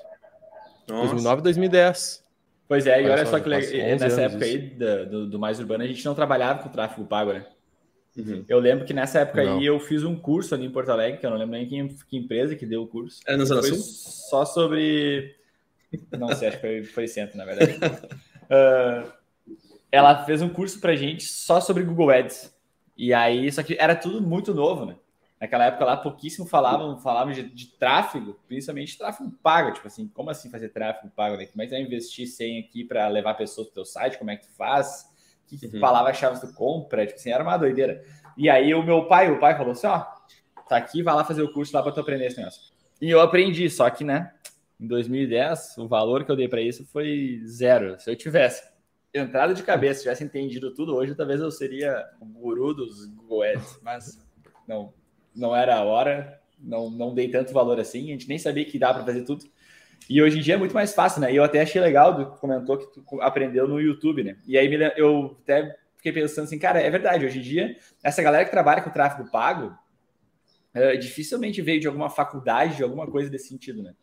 Nossa. 0.88 1.13
2009, 1.13 1.42
2010. 1.42 2.24
Pois 2.68 2.88
é, 2.88 3.01
e 3.01 3.04
olha, 3.04 3.13
olha 3.16 3.25
só, 3.25 3.39
que 3.39 3.50
nessa 3.50 4.22
época 4.22 4.45
aí 4.45 4.57
do, 4.57 5.28
do, 5.28 5.39
Mais 5.39 5.60
Urbano, 5.60 5.83
a 5.83 5.88
gente 5.88 6.06
não 6.06 6.16
trabalhava 6.16 6.63
com 6.63 6.69
tráfego 6.69 7.06
pago, 7.06 7.34
né? 7.34 7.45
Uhum. 8.16 8.45
Eu 8.48 8.60
lembro 8.60 8.86
que 8.86 8.94
nessa 8.94 9.19
época 9.19 9.44
não. 9.44 9.57
aí 9.57 9.66
eu 9.66 9.80
fiz 9.80 10.04
um 10.04 10.16
curso 10.16 10.54
ali 10.56 10.66
em 10.66 10.72
Porto 10.72 10.89
Alegre, 10.89 11.19
que 11.19 11.25
eu 11.25 11.30
não 11.30 11.38
lembro 11.38 11.54
nem 11.54 11.68
que, 11.68 11.95
que 12.06 12.18
empresa 12.18 12.56
que 12.56 12.66
deu 12.66 12.84
o 12.84 12.88
curso. 12.88 13.19
Era 13.25 13.38
no 13.38 13.45
Zona 13.45 13.62
Sul? 13.63 13.77
Só 13.77 14.45
sobre. 14.45 15.36
Não 16.18 16.30
sei, 16.30 16.50
acho 16.50 16.57
que 16.57 16.62
foi, 16.62 16.84
foi 16.84 17.07
centro, 17.07 17.38
na 17.38 17.45
verdade. 17.45 17.77
uh, 17.77 19.12
ela 19.92 20.24
fez 20.24 20.42
um 20.42 20.50
curso 20.50 20.80
pra 20.80 20.96
gente 20.96 21.26
só 21.26 21.60
sobre 21.60 21.84
Google 21.84 22.12
Ads. 22.12 22.56
E 22.96 23.14
aí, 23.14 23.52
só 23.52 23.62
que 23.62 23.76
era 23.80 23.96
tudo 23.96 24.22
muito 24.22 24.54
novo, 24.54 24.86
né? 24.86 24.96
Naquela 25.40 25.66
época 25.66 25.86
lá, 25.86 25.98
pouquíssimo 25.98 26.46
falavam, 26.46 27.00
falavam 27.00 27.34
de, 27.34 27.42
de 27.42 27.66
tráfego, 27.66 28.40
principalmente 28.48 28.96
tráfego 28.96 29.32
pago. 29.42 29.72
Tipo 29.74 29.88
assim, 29.88 30.08
como 30.08 30.30
assim 30.30 30.52
fazer 30.52 30.70
tráfego 30.70 31.12
pago? 31.16 31.36
Né? 31.36 31.48
Como 31.48 31.64
é 31.64 31.66
que 31.66 31.72
vai 31.72 31.82
investir 31.82 32.28
100 32.28 32.60
aqui 32.60 32.84
para 32.84 33.08
levar 33.08 33.34
pessoas 33.34 33.68
pro 33.68 33.74
teu 33.74 33.86
site? 33.86 34.20
Como 34.20 34.30
é 34.30 34.38
que 34.38 34.46
tu 34.46 34.54
faz? 34.54 35.10
Que, 35.48 35.66
uhum. 35.66 35.80
palavra-chave 35.80 36.40
tu 36.40 36.54
compra? 36.54 37.08
Tipo 37.08 37.20
assim, 37.20 37.32
era 37.32 37.44
uma 37.44 37.58
doideira. 37.58 38.04
E 38.38 38.50
aí 38.50 38.74
o 38.76 38.84
meu 38.84 39.08
pai, 39.08 39.32
o 39.32 39.40
pai 39.40 39.58
falou 39.58 39.72
assim, 39.72 39.88
ó, 39.88 40.06
tá 40.70 40.78
aqui, 40.78 41.02
vai 41.02 41.16
lá 41.16 41.24
fazer 41.24 41.42
o 41.42 41.52
curso 41.52 41.76
lá 41.76 41.82
para 41.82 41.92
tu 41.92 42.00
aprender 42.00 42.28
esse 42.28 42.38
negócio. 42.38 42.72
E 43.02 43.10
eu 43.10 43.20
aprendi, 43.20 43.68
só 43.68 43.90
que, 43.90 44.04
né, 44.04 44.32
em 44.80 44.86
2010, 44.86 45.80
o 45.80 45.88
valor 45.88 46.24
que 46.24 46.32
eu 46.32 46.36
dei 46.36 46.48
para 46.48 46.62
isso 46.62 46.86
foi 46.86 47.42
zero. 47.48 48.00
Se 48.00 48.12
eu 48.12 48.16
tivesse 48.16 48.64
entrado 49.13 49.54
de 49.54 49.63
cabeça, 49.63 50.02
tivesse 50.02 50.24
entendido 50.24 50.74
tudo 50.74 50.96
hoje, 50.96 51.16
talvez 51.16 51.42
eu 51.42 51.52
seria 51.52 52.06
o 52.19 52.25
guru 52.25 52.74
dos 52.74 53.10
Ads, 53.56 53.80
mas 53.81 54.19
não, 54.68 54.94
não 55.36 55.56
era 55.56 55.75
a 55.75 55.84
hora, 55.84 56.40
não, 56.60 56.90
não 56.90 57.13
dei 57.13 57.30
tanto 57.30 57.54
valor 57.54 57.80
assim, 57.80 58.10
a 58.10 58.13
gente 58.13 58.28
nem 58.28 58.38
sabia 58.38 58.66
que 58.66 58.80
dá 58.80 58.94
para 58.94 59.04
fazer 59.06 59.24
tudo. 59.24 59.46
E 60.10 60.22
hoje 60.22 60.40
em 60.40 60.42
dia 60.42 60.56
é 60.56 60.58
muito 60.58 60.74
mais 60.74 60.94
fácil, 60.94 61.22
né? 61.22 61.31
E 61.31 61.36
eu 61.36 61.44
até 61.44 61.62
achei 61.62 61.80
legal, 61.80 62.13
do 62.13 62.25
comentou 62.38 62.78
que 62.78 62.88
tu 62.88 63.22
aprendeu 63.22 63.68
no 63.68 63.80
YouTube, 63.80 64.24
né? 64.24 64.38
E 64.48 64.58
aí 64.58 64.69
eu 64.98 65.38
até 65.44 65.78
fiquei 65.96 66.12
pensando 66.12 66.46
assim, 66.46 66.58
cara, 66.58 66.81
é 66.81 66.90
verdade, 66.90 67.25
hoje 67.25 67.40
em 67.40 67.44
dia, 67.44 67.78
essa 68.04 68.22
galera 68.22 68.44
que 68.46 68.52
trabalha 68.52 68.81
com 68.81 68.90
tráfego 68.90 69.30
pago, 69.30 69.78
é, 70.74 70.96
dificilmente 70.96 71.62
veio 71.62 71.80
de 71.80 71.88
alguma 71.88 72.10
faculdade, 72.10 72.78
de 72.78 72.84
alguma 72.84 73.06
coisa 73.06 73.30
desse 73.30 73.50
sentido, 73.50 73.84
né? 73.84 73.94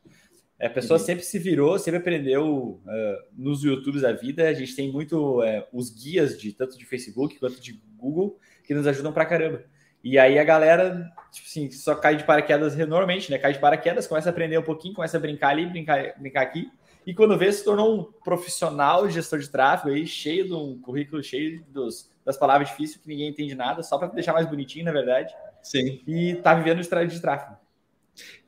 É, 0.59 0.67
a 0.67 0.71
pessoa 0.71 0.99
uhum. 0.99 1.05
sempre 1.05 1.25
se 1.25 1.39
virou, 1.39 1.79
sempre 1.79 2.01
aprendeu 2.01 2.81
uh, 2.85 3.23
nos 3.33 3.63
YouTubes 3.63 4.03
da 4.03 4.13
vida. 4.13 4.49
A 4.49 4.55
gente 4.55 4.75
tem 4.75 4.91
muito 4.91 5.41
uh, 5.41 5.65
os 5.73 5.91
guias 5.91 6.39
de 6.39 6.53
tanto 6.53 6.77
de 6.77 6.85
Facebook 6.85 7.39
quanto 7.39 7.61
de 7.61 7.81
Google 7.97 8.39
que 8.65 8.75
nos 8.75 8.87
ajudam 8.87 9.13
pra 9.13 9.25
caramba. 9.25 9.65
E 10.03 10.19
aí 10.19 10.39
a 10.39 10.45
galera, 10.45 11.11
tipo 11.33 11.47
assim, 11.47 11.71
só 11.71 11.95
cai 11.95 12.17
de 12.17 12.25
paraquedas 12.25 12.77
normalmente, 12.77 13.31
né? 13.31 13.39
Cai 13.39 13.53
de 13.53 13.59
paraquedas, 13.59 14.07
começa 14.07 14.29
a 14.29 14.33
aprender 14.33 14.59
um 14.59 14.63
pouquinho, 14.63 14.95
começa 14.95 15.17
a 15.17 15.21
brincar 15.21 15.51
ali, 15.51 15.67
brincar, 15.67 16.15
brincar 16.19 16.43
aqui. 16.43 16.71
E 17.07 17.15
quando 17.15 17.39
vê, 17.39 17.51
se 17.51 17.65
tornou 17.65 18.01
um 18.01 18.05
profissional 18.23 19.09
gestor 19.09 19.39
de 19.39 19.49
tráfego 19.49 19.95
aí, 19.95 20.07
cheio 20.07 20.47
de 20.47 20.53
um 20.53 20.79
currículo 20.81 21.23
cheio 21.23 21.65
dos, 21.69 22.11
das 22.25 22.37
palavras 22.37 22.69
difíceis 22.69 23.01
que 23.01 23.09
ninguém 23.09 23.31
entende 23.31 23.55
nada, 23.55 23.83
só 23.83 23.97
para 23.97 24.09
deixar 24.09 24.33
mais 24.33 24.47
bonitinho, 24.47 24.85
na 24.85 24.93
verdade. 24.93 25.35
Sim. 25.63 26.03
E 26.07 26.37
tá 26.37 26.55
vivendo 26.55 26.83
de, 26.83 27.07
de 27.07 27.21
tráfego. 27.21 27.58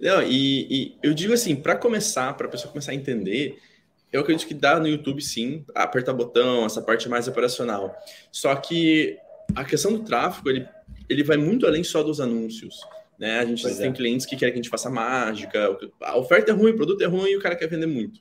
Não, 0.00 0.22
e, 0.22 0.66
e 0.70 0.98
eu 1.02 1.14
digo 1.14 1.32
assim, 1.32 1.56
para 1.56 1.76
começar, 1.76 2.32
para 2.34 2.46
a 2.46 2.50
pessoa 2.50 2.70
começar 2.70 2.92
a 2.92 2.94
entender, 2.94 3.58
eu 4.12 4.20
acredito 4.20 4.46
que 4.46 4.54
dá 4.54 4.78
no 4.78 4.88
YouTube 4.88 5.22
sim, 5.22 5.64
apertar 5.74 6.12
botão, 6.12 6.64
essa 6.64 6.82
parte 6.82 7.08
mais 7.08 7.28
operacional. 7.28 7.94
Só 8.32 8.54
que 8.56 9.16
a 9.54 9.64
questão 9.64 9.92
do 9.92 10.04
tráfego, 10.04 10.50
ele, 10.50 10.66
ele 11.08 11.22
vai 11.22 11.36
muito 11.36 11.66
além 11.66 11.84
só 11.84 12.02
dos 12.02 12.20
anúncios. 12.20 12.80
Né? 13.18 13.38
A 13.38 13.44
gente 13.44 13.62
tem 13.62 13.88
é. 13.88 13.92
clientes 13.92 14.26
que 14.26 14.36
querem 14.36 14.52
que 14.52 14.58
a 14.58 14.62
gente 14.62 14.70
faça 14.70 14.88
mágica, 14.90 15.76
a 16.00 16.16
oferta 16.16 16.50
é 16.50 16.54
ruim, 16.54 16.72
o 16.72 16.76
produto 16.76 17.02
é 17.02 17.06
ruim 17.06 17.30
e 17.30 17.36
o 17.36 17.40
cara 17.40 17.54
quer 17.54 17.68
vender 17.68 17.86
muito. 17.86 18.20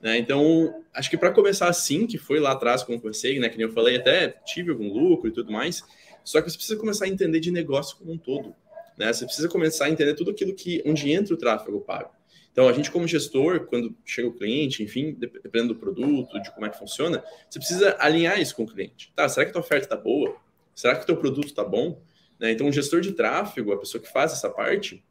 Né? 0.00 0.18
Então, 0.18 0.82
acho 0.94 1.10
que 1.10 1.16
para 1.16 1.32
começar 1.32 1.68
assim, 1.68 2.06
que 2.06 2.16
foi 2.16 2.38
lá 2.38 2.52
atrás 2.52 2.82
quando 2.82 2.96
eu 2.96 3.02
comecei, 3.02 3.38
né? 3.38 3.48
que 3.48 3.58
nem 3.58 3.66
eu 3.66 3.72
falei, 3.72 3.96
até 3.96 4.28
tive 4.28 4.70
algum 4.70 4.92
lucro 4.92 5.28
e 5.28 5.32
tudo 5.32 5.50
mais, 5.50 5.82
só 6.24 6.40
que 6.40 6.50
você 6.50 6.56
precisa 6.56 6.78
começar 6.78 7.06
a 7.06 7.08
entender 7.08 7.40
de 7.40 7.50
negócio 7.50 7.96
como 7.96 8.12
um 8.12 8.18
todo. 8.18 8.54
Né? 8.96 9.12
Você 9.12 9.24
precisa 9.24 9.48
começar 9.48 9.86
a 9.86 9.90
entender 9.90 10.14
tudo 10.14 10.30
aquilo 10.30 10.54
que 10.54 10.82
onde 10.86 11.10
entra 11.10 11.34
o 11.34 11.36
tráfego 11.36 11.80
pago. 11.80 12.10
Então, 12.50 12.68
a 12.68 12.72
gente, 12.72 12.90
como 12.90 13.06
gestor, 13.06 13.66
quando 13.66 13.94
chega 14.04 14.28
o 14.28 14.32
cliente, 14.32 14.82
enfim, 14.82 15.12
dependendo 15.12 15.74
do 15.74 15.78
produto, 15.78 16.40
de 16.40 16.50
como 16.54 16.64
é 16.64 16.70
que 16.70 16.78
funciona, 16.78 17.22
você 17.50 17.58
precisa 17.58 17.96
alinhar 17.98 18.40
isso 18.40 18.56
com 18.56 18.62
o 18.62 18.66
cliente. 18.66 19.12
Tá, 19.14 19.28
será 19.28 19.44
que 19.44 19.50
a 19.50 19.52
tua 19.52 19.60
oferta 19.60 19.84
está 19.84 19.96
boa? 19.96 20.36
Será 20.74 20.96
que 20.96 21.02
o 21.02 21.06
teu 21.06 21.16
produto 21.18 21.48
está 21.48 21.62
bom? 21.62 22.00
Né? 22.40 22.52
Então, 22.52 22.66
o 22.66 22.72
gestor 22.72 23.02
de 23.02 23.12
tráfego, 23.12 23.72
a 23.72 23.78
pessoa 23.78 24.02
que 24.02 24.10
faz 24.10 24.32
essa 24.32 24.48
parte, 24.48 25.04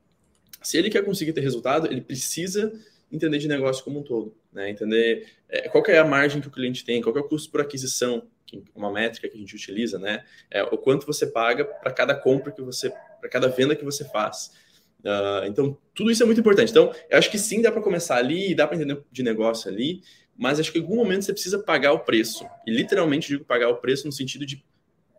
se 0.60 0.76
ele 0.76 0.90
quer 0.90 1.06
conseguir 1.06 1.34
ter 1.34 1.42
resultado, 1.42 1.86
ele 1.86 2.02
precisa 2.02 2.74
entender 3.12 3.38
de 3.38 3.48
negócio 3.48 3.84
como 3.84 4.00
um 4.00 4.04
todo, 4.04 4.36
né? 4.52 4.70
Entender 4.70 5.28
é, 5.48 5.70
qual 5.70 5.84
é 5.88 5.98
a 6.00 6.04
margem 6.04 6.42
que 6.42 6.48
o 6.48 6.52
cliente 6.52 6.84
tem, 6.84 7.02
qual 7.02 7.16
é 7.16 7.20
o 7.20 7.24
custo 7.24 7.52
por 7.52 7.62
aquisição, 7.62 8.28
que 8.46 8.58
é 8.58 8.62
uma 8.76 8.92
métrica 8.92 9.30
que 9.30 9.36
a 9.36 9.40
gente 9.40 9.56
utiliza, 9.56 10.00
né? 10.00 10.26
É, 10.50 10.64
o 10.64 10.78
quanto 10.78 11.06
você 11.06 11.28
paga 11.28 11.66
para 11.66 11.92
cada 11.92 12.16
compra 12.16 12.52
que 12.52 12.62
você 12.62 12.92
para 13.26 13.30
cada 13.30 13.48
venda 13.48 13.76
que 13.76 13.84
você 13.84 14.06
faz. 14.06 14.52
Uh, 15.00 15.46
então, 15.48 15.78
tudo 15.94 16.12
isso 16.12 16.24
é 16.24 16.26
muito 16.26 16.40
importante. 16.40 16.72
Então, 16.72 16.94
eu 17.10 17.18
acho 17.18 17.30
que 17.30 17.38
sim, 17.38 17.62
dá 17.62 17.72
para 17.72 17.82
começar 17.82 18.18
ali, 18.18 18.56
dá 18.56 18.68
para 18.68 18.76
entender 18.78 19.02
de 19.12 19.24
negócio 19.24 19.70
ali, 19.70 20.02
mas 20.38 20.60
acho 20.60 20.72
que 20.72 20.80
em 20.80 20.82
algum 20.82 20.96
momento 20.96 21.24
você 21.24 21.34
precisa 21.34 21.60
pagar 21.60 21.94
o 21.94 22.00
preço. 22.00 22.46
E 22.66 22.72
literalmente 22.72 23.28
digo 23.28 23.46
pagar 23.46 23.70
o 23.70 23.78
preço 23.78 24.06
no 24.06 24.12
sentido 24.12 24.46
de 24.46 24.64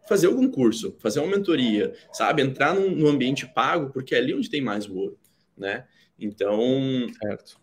fazer 0.09 0.29
algum 0.29 0.49
curso, 0.49 0.97
fazer 1.01 1.21
uma 1.21 1.37
mentoria, 1.37 1.95
sabe? 2.13 2.43
Entrar 2.43 2.75
num, 2.75 2.91
num 2.91 3.09
ambiente 3.09 3.47
pago, 3.47 3.91
porque 3.91 4.15
é 4.15 4.19
ali 4.19 4.35
onde 4.35 4.49
tem 4.49 4.61
mais 4.61 4.87
o 4.87 4.97
ouro, 4.97 5.19
né? 5.57 5.85
Então, 6.19 7.07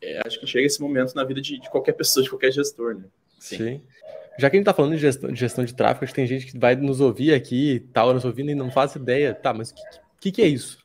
é, 0.01 0.21
acho 0.25 0.39
que 0.39 0.45
chega 0.45 0.65
esse 0.65 0.79
momento 0.79 1.15
na 1.15 1.23
vida 1.23 1.41
de, 1.41 1.59
de, 1.59 1.69
qualquer 1.69 1.93
pessoa, 1.93 2.23
de 2.23 2.29
qualquer 2.29 2.51
gestor, 2.51 2.95
né? 2.95 3.05
Sim. 3.39 3.57
sim. 3.57 3.81
Já 4.37 4.49
que 4.49 4.55
a 4.55 4.59
gente 4.59 4.65
tá 4.65 4.73
falando 4.73 4.93
de 4.93 4.99
gestão, 4.99 5.31
de 5.31 5.39
gestão 5.39 5.65
de 5.65 5.73
tráfego, 5.73 6.03
acho 6.03 6.13
que 6.13 6.19
tem 6.19 6.27
gente 6.27 6.45
que 6.47 6.57
vai 6.57 6.75
nos 6.75 6.99
ouvir 6.99 7.33
aqui, 7.33 7.87
tal, 7.93 8.13
nos 8.13 8.25
ouvindo 8.25 8.51
e 8.51 8.55
não 8.55 8.71
faz 8.71 8.95
ideia. 8.95 9.33
Tá, 9.33 9.53
mas 9.53 9.69
o 9.69 9.75
que, 9.75 9.81
que, 10.23 10.31
que, 10.31 10.41
é 10.41 10.47
isso? 10.47 10.77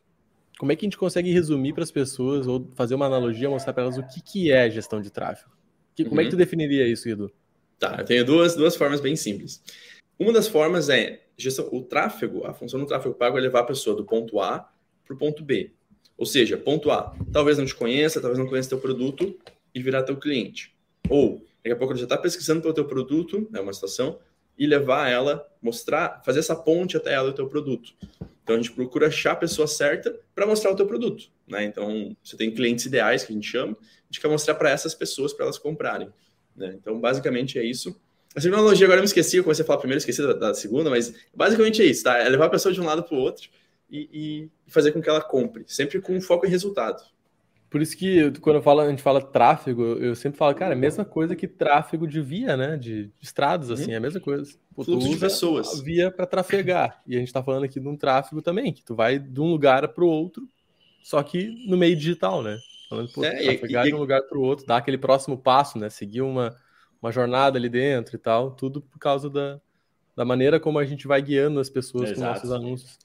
Como 0.58 0.72
é 0.72 0.76
que 0.76 0.84
a 0.84 0.86
gente 0.86 0.98
consegue 0.98 1.30
resumir 1.30 1.72
para 1.72 1.84
as 1.84 1.92
pessoas 1.92 2.48
ou 2.48 2.68
fazer 2.74 2.96
uma 2.96 3.06
analogia, 3.06 3.48
mostrar 3.48 3.72
para 3.72 3.84
elas 3.84 3.96
o 3.96 4.02
que, 4.02 4.20
que 4.20 4.50
é 4.50 4.68
gestão 4.68 5.00
de 5.00 5.10
tráfego? 5.10 5.52
Que, 5.94 6.04
como 6.04 6.16
uhum. 6.16 6.22
é 6.22 6.24
que 6.24 6.30
tu 6.30 6.32
uhum. 6.32 6.38
definiria 6.38 6.88
isso, 6.88 7.08
Ido? 7.08 7.30
Tá, 7.78 7.96
eu 8.00 8.04
tenho 8.04 8.24
duas, 8.24 8.56
duas 8.56 8.74
formas 8.74 9.00
bem 9.00 9.14
simples. 9.14 9.62
Uma 10.18 10.32
das 10.32 10.48
formas 10.48 10.88
é 10.88 11.22
gestão, 11.36 11.68
o 11.70 11.84
tráfego, 11.84 12.44
a 12.44 12.52
função 12.52 12.80
do 12.80 12.86
tráfego 12.86 13.14
pago 13.14 13.38
é 13.38 13.40
levar 13.40 13.60
a 13.60 13.64
pessoa 13.64 13.94
do 13.94 14.04
ponto 14.04 14.40
A 14.40 14.68
para 15.04 15.14
o 15.14 15.16
ponto 15.16 15.44
B. 15.44 15.70
Ou 16.16 16.26
seja, 16.26 16.56
ponto 16.56 16.90
A, 16.90 17.14
talvez 17.32 17.56
não 17.56 17.64
te 17.64 17.76
conheça, 17.76 18.20
talvez 18.20 18.40
não 18.40 18.48
conheça 18.48 18.70
teu 18.70 18.80
produto 18.80 19.38
e 19.72 19.80
virar 19.80 20.02
teu 20.02 20.16
cliente. 20.16 20.74
Ou, 21.08 21.46
daqui 21.62 21.70
a 21.70 21.76
pouco 21.76 21.92
ele 21.92 22.00
já 22.00 22.06
está 22.06 22.18
pesquisando 22.18 22.60
pelo 22.60 22.74
teu 22.74 22.84
produto, 22.84 23.48
é 23.54 23.60
uma 23.60 23.72
situação, 23.72 24.18
e 24.58 24.66
levar 24.66 25.08
ela, 25.08 25.48
mostrar, 25.62 26.20
fazer 26.24 26.40
essa 26.40 26.56
ponte 26.56 26.96
até 26.96 27.12
ela 27.12 27.30
o 27.30 27.32
teu 27.32 27.46
produto. 27.46 27.94
Então 28.48 28.56
a 28.56 28.62
gente 28.62 28.72
procura 28.72 29.08
achar 29.08 29.32
a 29.32 29.36
pessoa 29.36 29.68
certa 29.68 30.18
para 30.34 30.46
mostrar 30.46 30.70
o 30.70 30.74
teu 30.74 30.86
produto, 30.86 31.26
né? 31.46 31.64
Então 31.64 32.16
você 32.24 32.34
tem 32.34 32.50
clientes 32.50 32.86
ideais 32.86 33.22
que 33.22 33.30
a 33.30 33.34
gente 33.34 33.46
chama, 33.46 33.72
a 33.74 34.04
gente 34.06 34.22
quer 34.22 34.28
mostrar 34.28 34.54
para 34.54 34.70
essas 34.70 34.94
pessoas 34.94 35.34
para 35.34 35.44
elas 35.44 35.58
comprarem, 35.58 36.08
né? 36.56 36.74
Então 36.80 36.98
basicamente 36.98 37.58
é 37.58 37.62
isso. 37.62 38.00
A 38.34 38.40
segunda 38.40 38.62
agora 38.62 38.94
eu 38.94 39.00
me 39.00 39.04
esqueci, 39.04 39.36
eu 39.36 39.44
comecei 39.44 39.62
a 39.62 39.66
falar 39.66 39.80
primeiro, 39.80 39.98
esqueci 39.98 40.22
da, 40.22 40.32
da 40.32 40.54
segunda, 40.54 40.88
mas 40.88 41.12
basicamente 41.34 41.82
é 41.82 41.84
isso, 41.84 42.04
tá? 42.04 42.16
É 42.16 42.26
levar 42.26 42.46
a 42.46 42.48
pessoa 42.48 42.72
de 42.72 42.80
um 42.80 42.86
lado 42.86 43.02
para 43.02 43.14
o 43.14 43.20
outro 43.20 43.50
e, 43.90 44.08
e 44.10 44.50
fazer 44.66 44.92
com 44.92 45.02
que 45.02 45.10
ela 45.10 45.20
compre, 45.20 45.64
sempre 45.66 46.00
com 46.00 46.18
foco 46.18 46.46
em 46.46 46.48
resultado. 46.48 47.02
Por 47.70 47.82
isso 47.82 47.96
que 47.96 48.30
quando 48.40 48.56
eu 48.56 48.62
falo, 48.62 48.80
a 48.80 48.88
gente 48.88 49.02
fala 49.02 49.20
tráfego, 49.20 49.82
eu 49.82 50.14
sempre 50.14 50.38
falo, 50.38 50.54
cara, 50.54 50.72
é 50.72 50.76
a 50.76 50.78
mesma 50.78 51.04
coisa 51.04 51.36
que 51.36 51.46
tráfego 51.46 52.06
de 52.06 52.20
via, 52.20 52.56
né? 52.56 52.76
De, 52.78 53.06
de 53.06 53.12
estradas, 53.20 53.70
assim, 53.70 53.88
uhum. 53.88 53.92
é 53.92 53.96
a 53.96 54.00
mesma 54.00 54.20
coisa. 54.20 54.50
Pô, 54.74 54.84
Fluxo 54.84 55.08
de 55.08 55.16
pessoas. 55.16 55.80
Via 55.80 56.10
para 56.10 56.24
trafegar. 56.24 57.02
E 57.06 57.14
a 57.14 57.18
gente 57.18 57.28
está 57.28 57.42
falando 57.42 57.64
aqui 57.64 57.78
de 57.78 57.86
um 57.86 57.96
tráfego 57.96 58.40
também, 58.40 58.72
que 58.72 58.82
tu 58.82 58.94
vai 58.94 59.18
de 59.18 59.40
um 59.40 59.50
lugar 59.50 59.86
para 59.88 60.04
o 60.04 60.08
outro, 60.08 60.48
só 61.02 61.22
que 61.22 61.66
no 61.68 61.76
meio 61.76 61.94
digital, 61.94 62.42
né? 62.42 62.58
Falando, 62.88 63.12
pô, 63.12 63.22
é, 63.22 63.42
trafegar 63.42 63.86
e, 63.86 63.90
de 63.90 63.94
um 63.94 63.98
lugar 63.98 64.22
para 64.22 64.38
o 64.38 64.42
outro, 64.42 64.66
dar 64.66 64.78
aquele 64.78 64.96
próximo 64.96 65.36
passo, 65.36 65.78
né? 65.78 65.90
Seguir 65.90 66.22
uma, 66.22 66.56
uma 67.02 67.12
jornada 67.12 67.58
ali 67.58 67.68
dentro 67.68 68.16
e 68.16 68.18
tal, 68.18 68.52
tudo 68.52 68.80
por 68.80 68.98
causa 68.98 69.28
da, 69.28 69.60
da 70.16 70.24
maneira 70.24 70.58
como 70.58 70.78
a 70.78 70.86
gente 70.86 71.06
vai 71.06 71.20
guiando 71.20 71.60
as 71.60 71.68
pessoas 71.68 72.12
com 72.12 72.20
nossos 72.20 72.50
anúncios. 72.50 72.98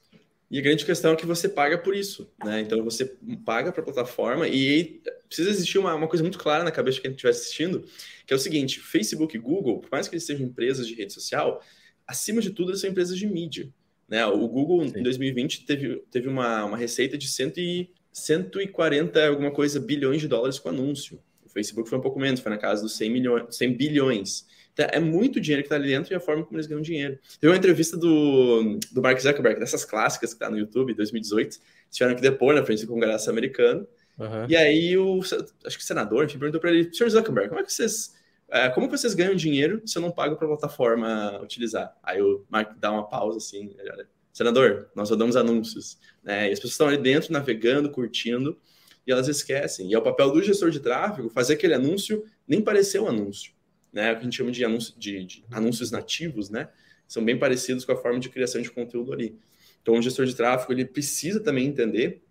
E 0.50 0.58
a 0.58 0.62
grande 0.62 0.84
questão 0.84 1.12
é 1.12 1.16
que 1.16 1.26
você 1.26 1.48
paga 1.48 1.78
por 1.78 1.96
isso, 1.96 2.30
né? 2.44 2.60
Então 2.60 2.82
você 2.84 3.16
paga 3.44 3.72
para 3.72 3.80
a 3.80 3.84
plataforma 3.84 4.46
e 4.46 5.00
precisa 5.26 5.50
existir 5.50 5.78
uma, 5.78 5.94
uma 5.94 6.06
coisa 6.06 6.22
muito 6.22 6.38
clara 6.38 6.62
na 6.62 6.70
cabeça 6.70 6.96
de 6.96 7.02
quem 7.02 7.10
estiver 7.10 7.30
assistindo, 7.30 7.84
que 8.26 8.32
é 8.32 8.36
o 8.36 8.38
seguinte: 8.38 8.78
Facebook 8.78 9.36
e 9.36 9.40
Google, 9.40 9.80
por 9.80 9.90
mais 9.90 10.06
que 10.06 10.14
eles 10.14 10.24
sejam 10.24 10.46
empresas 10.46 10.86
de 10.86 10.94
rede 10.94 11.12
social, 11.12 11.62
acima 12.06 12.40
de 12.40 12.50
tudo 12.50 12.70
eles 12.70 12.80
são 12.80 12.90
empresas 12.90 13.18
de 13.18 13.26
mídia. 13.26 13.72
Né? 14.08 14.24
O 14.26 14.46
Google 14.46 14.86
Sim. 14.88 15.00
em 15.00 15.02
2020 15.02 15.64
teve, 15.64 16.02
teve 16.10 16.28
uma, 16.28 16.64
uma 16.64 16.76
receita 16.76 17.16
de 17.16 17.26
100 17.26 17.52
e, 17.56 17.90
140 18.12 19.26
alguma 19.26 19.50
coisa 19.50 19.80
bilhões 19.80 20.20
de 20.20 20.28
dólares 20.28 20.58
com 20.58 20.68
anúncio. 20.68 21.20
O 21.44 21.48
Facebook 21.48 21.88
foi 21.88 21.98
um 21.98 22.02
pouco 22.02 22.20
menos, 22.20 22.40
foi 22.40 22.50
na 22.50 22.58
casa 22.58 22.82
dos 22.82 22.96
100, 22.96 23.10
milhões, 23.10 23.56
100 23.56 23.76
bilhões. 23.76 24.46
Então, 24.74 24.86
é 24.90 24.98
muito 24.98 25.40
dinheiro 25.40 25.62
que 25.62 25.66
está 25.66 25.76
ali 25.76 25.88
dentro 25.88 26.12
e 26.12 26.16
a 26.16 26.20
forma 26.20 26.44
como 26.44 26.56
eles 26.56 26.66
ganham 26.66 26.82
dinheiro. 26.82 27.18
Teve 27.40 27.52
uma 27.52 27.56
entrevista 27.56 27.96
do, 27.96 28.78
do 28.90 29.00
Mark 29.00 29.18
Zuckerberg, 29.20 29.60
dessas 29.60 29.84
clássicas 29.84 30.30
que 30.30 30.36
está 30.36 30.50
no 30.50 30.58
YouTube, 30.58 30.92
2018, 30.94 31.58
tiveram 31.90 32.16
que 32.16 32.20
depor 32.20 32.54
na 32.54 32.64
frente 32.64 32.84
do 32.84 32.92
Congresso 32.92 33.30
americano. 33.30 33.86
Uhum. 34.18 34.46
E 34.48 34.56
aí 34.56 34.98
o 34.98 35.20
acho 35.20 35.76
que 35.76 35.82
o 35.82 35.86
senador 35.86 36.24
enfim, 36.24 36.38
perguntou 36.38 36.60
para 36.60 36.70
ele, 36.70 36.92
Sr. 36.92 37.08
Zuckerberg, 37.08 37.48
como 37.48 37.60
é 37.60 37.64
que 37.64 37.72
vocês 37.72 38.14
é, 38.48 38.68
como 38.68 38.88
vocês 38.88 39.14
ganham 39.14 39.34
dinheiro 39.34 39.82
se 39.86 39.96
eu 39.96 40.02
não 40.02 40.10
pago 40.10 40.36
para 40.36 40.46
a 40.46 40.50
plataforma 40.50 41.40
utilizar? 41.40 41.96
Aí 42.02 42.20
o 42.20 42.44
Mark 42.48 42.76
dá 42.78 42.90
uma 42.92 43.08
pausa 43.08 43.38
assim, 43.38 43.74
olha, 43.78 44.06
senador, 44.32 44.90
nós 44.94 45.10
rodamos 45.10 45.34
anúncios, 45.36 45.98
né? 46.22 46.48
E 46.48 46.52
as 46.52 46.58
pessoas 46.58 46.72
estão 46.72 46.88
ali 46.88 46.98
dentro 46.98 47.32
navegando, 47.32 47.90
curtindo 47.90 48.58
e 49.06 49.12
elas 49.12 49.28
esquecem. 49.28 49.88
E 49.90 49.94
é 49.94 49.98
o 49.98 50.02
papel 50.02 50.30
do 50.30 50.42
gestor 50.42 50.70
de 50.70 50.80
tráfego 50.80 51.30
fazer 51.30 51.54
aquele 51.54 51.74
anúncio 51.74 52.24
nem 52.46 52.60
parecer 52.60 53.00
um 53.00 53.08
anúncio 53.08 53.54
né, 53.94 54.12
o 54.12 54.16
que 54.16 54.20
a 54.20 54.24
gente 54.24 54.36
chama 54.36 54.50
de, 54.50 54.64
anúncio, 54.64 54.94
de, 54.98 55.24
de 55.24 55.44
anúncios 55.50 55.90
nativos, 55.90 56.50
né, 56.50 56.68
são 57.06 57.24
bem 57.24 57.38
parecidos 57.38 57.84
com 57.84 57.92
a 57.92 57.96
forma 57.96 58.18
de 58.18 58.28
criação 58.28 58.60
de 58.60 58.70
conteúdo 58.70 59.12
ali. 59.12 59.38
Então, 59.80 59.94
o 59.94 60.02
gestor 60.02 60.26
de 60.26 60.34
tráfego 60.34 60.72
ele 60.72 60.84
precisa 60.84 61.40
também 61.40 61.66
entender 61.66 62.22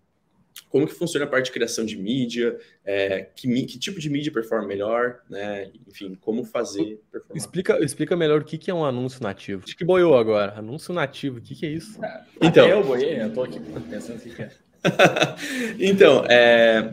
como 0.68 0.86
que 0.86 0.92
funciona 0.92 1.24
a 1.24 1.28
parte 1.28 1.46
de 1.46 1.52
criação 1.52 1.84
de 1.84 1.96
mídia, 1.96 2.58
é, 2.84 3.28
que, 3.34 3.48
que, 3.64 3.78
tipo 3.78 4.00
de 4.00 4.10
mídia 4.10 4.32
performa 4.32 4.66
melhor, 4.66 5.20
né? 5.28 5.70
Enfim, 5.86 6.16
como 6.20 6.44
fazer 6.44 7.00
performar. 7.10 7.36
Explica, 7.36 7.84
explica 7.84 8.16
melhor 8.16 8.40
o 8.40 8.44
que, 8.44 8.58
que 8.58 8.70
é 8.70 8.74
um 8.74 8.84
anúncio 8.84 9.22
nativo. 9.22 9.62
Acho 9.64 9.76
que 9.76 9.84
boiou 9.84 10.16
agora. 10.16 10.58
Anúncio 10.58 10.92
nativo, 10.92 11.38
o 11.38 11.40
que, 11.40 11.54
que 11.54 11.66
é 11.66 11.70
isso? 11.70 12.00
Então, 12.40 12.68
eu 12.68 12.84
boiei, 12.84 13.20
eu 13.20 13.32
tô 13.32 13.42
aqui 13.42 13.60
pensando 13.88 14.18
o 14.18 14.20
que 14.20 14.42
é. 14.42 14.50
então, 15.78 16.24
é, 16.26 16.92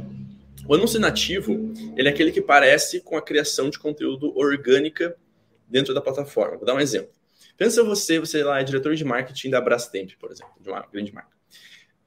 o 0.67 0.75
anúncio 0.75 0.99
nativo, 0.99 1.73
ele 1.95 2.07
é 2.07 2.11
aquele 2.11 2.31
que 2.31 2.41
parece 2.41 3.01
com 3.01 3.17
a 3.17 3.21
criação 3.21 3.69
de 3.69 3.79
conteúdo 3.79 4.37
orgânica 4.37 5.15
dentro 5.67 5.93
da 5.93 6.01
plataforma. 6.01 6.57
Vou 6.57 6.65
dar 6.65 6.75
um 6.75 6.79
exemplo. 6.79 7.11
Pensa 7.57 7.83
você, 7.83 8.19
você 8.19 8.43
lá 8.43 8.59
é 8.59 8.63
diretor 8.63 8.95
de 8.95 9.03
marketing 9.03 9.49
da 9.49 9.61
Brastemp, 9.61 10.11
por 10.19 10.31
exemplo, 10.31 10.53
de 10.59 10.69
uma 10.69 10.85
grande 10.91 11.13
marca. 11.13 11.31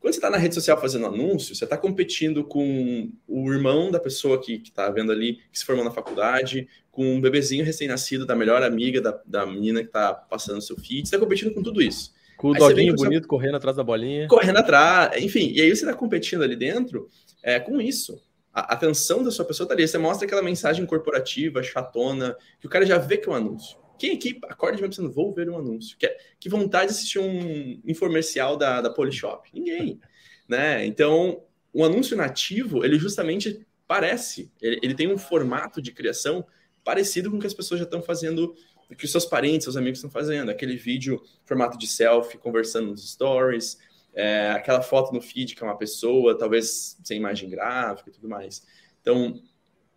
Quando 0.00 0.12
você 0.12 0.18
está 0.18 0.28
na 0.28 0.37
rede 0.37 0.54
social 0.54 0.78
fazendo 0.78 1.06
anúncio, 1.06 1.54
você 1.54 1.64
está 1.64 1.78
competindo 1.78 2.44
com 2.44 3.11
o 3.26 3.52
irmão 3.52 3.90
da 3.90 3.99
pessoa 3.99 4.38
que 4.40 4.54
está 4.62 4.90
vendo 4.90 5.11
ali, 5.11 5.38
que 5.50 5.58
se 5.58 5.64
formou 5.64 5.84
na 5.84 5.90
faculdade, 5.90 6.68
com 6.90 7.14
um 7.14 7.20
bebezinho 7.20 7.64
recém-nascido 7.64 8.26
da 8.26 8.37
melhor 8.37 8.62
amiga 8.62 9.00
da, 9.00 9.18
da 9.25 9.46
menina 9.46 9.80
que 9.80 9.88
está 9.88 10.12
passando 10.12 10.61
seu 10.61 10.76
feed, 10.76 11.08
você 11.08 11.14
está 11.14 11.18
competindo 11.18 11.54
com 11.54 11.62
tudo 11.62 11.80
isso. 11.80 12.12
Com 12.37 12.50
o 12.50 12.54
doguinho 12.54 12.94
bonito 12.94 13.26
correndo 13.26 13.56
atrás 13.56 13.76
da 13.76 13.82
bolinha. 13.82 14.28
Correndo 14.28 14.58
atrás, 14.58 15.23
enfim. 15.23 15.52
E 15.54 15.62
aí 15.62 15.68
você 15.75 15.87
está 15.87 15.94
competindo 15.94 16.42
ali 16.42 16.56
dentro 16.56 17.08
é, 17.42 17.58
com 17.58 17.80
isso 17.80 18.20
a 18.54 18.75
atenção 18.75 19.23
da 19.23 19.32
sua 19.32 19.44
pessoa 19.44 19.68
tá 19.68 19.75
ali. 19.75 19.87
Você 19.87 19.99
mostra 19.99 20.26
aquela 20.26 20.42
mensagem 20.42 20.87
corporativa, 20.87 21.62
chatona, 21.62 22.37
que 22.61 22.66
o 22.66 22.70
cara 22.70 22.87
já 22.87 22.96
vê 22.96 23.16
que 23.16 23.28
é 23.28 23.32
um 23.32 23.34
anúncio. 23.34 23.76
Quem 23.99 24.14
aqui 24.14 24.38
acorda 24.44 24.76
de 24.76 24.82
manhã 24.82 24.90
pensando, 24.90 25.12
vou 25.12 25.34
ver 25.34 25.50
um 25.50 25.58
anúncio? 25.58 25.96
Que, 25.99 26.16
que 26.38 26.49
vontade 26.49 26.87
de 26.87 26.92
assistir 26.92 27.18
um 27.18 27.80
infomercial 27.84 28.56
da, 28.56 28.80
da 28.80 28.90
Polishop? 28.90 29.49
Ninguém. 29.52 30.00
né? 30.49 30.87
Então, 30.87 31.42
o 31.73 31.84
anúncio 31.84 32.16
nativo, 32.16 32.84
ele 32.84 32.99
justamente 32.99 33.66
parece, 33.87 34.50
ele, 34.62 34.78
ele 34.82 34.94
tem 34.94 35.12
um 35.12 35.18
formato 35.18 35.82
de 35.82 35.92
criação 35.92 36.46
parecido 36.84 37.30
com 37.30 37.38
o 37.38 37.40
que 37.40 37.46
as 37.46 37.54
pessoas 37.54 37.80
já 37.80 37.84
estão 37.84 38.02
fazendo, 38.02 38.54
que 38.96 39.04
os 39.04 39.11
seus 39.11 39.25
parentes, 39.25 39.64
seus 39.64 39.76
amigos 39.76 39.99
estão 39.99 40.11
fazendo. 40.11 40.50
Aquele 40.50 40.76
vídeo, 40.76 41.20
formato 41.44 41.76
de 41.76 41.87
selfie, 41.87 42.38
conversando 42.38 42.88
nos 42.88 43.11
stories, 43.11 43.78
é, 44.14 44.50
aquela 44.50 44.80
foto 44.80 45.12
no 45.12 45.21
feed 45.21 45.54
que 45.54 45.62
é 45.62 45.66
uma 45.66 45.76
pessoa, 45.76 46.38
talvez 46.38 46.99
sem 47.02 47.18
imagem 47.18 47.50
gráfica 47.50 48.11
e 48.11 48.12
tudo 48.12 48.28
mais. 48.28 48.62
Então, 49.00 49.40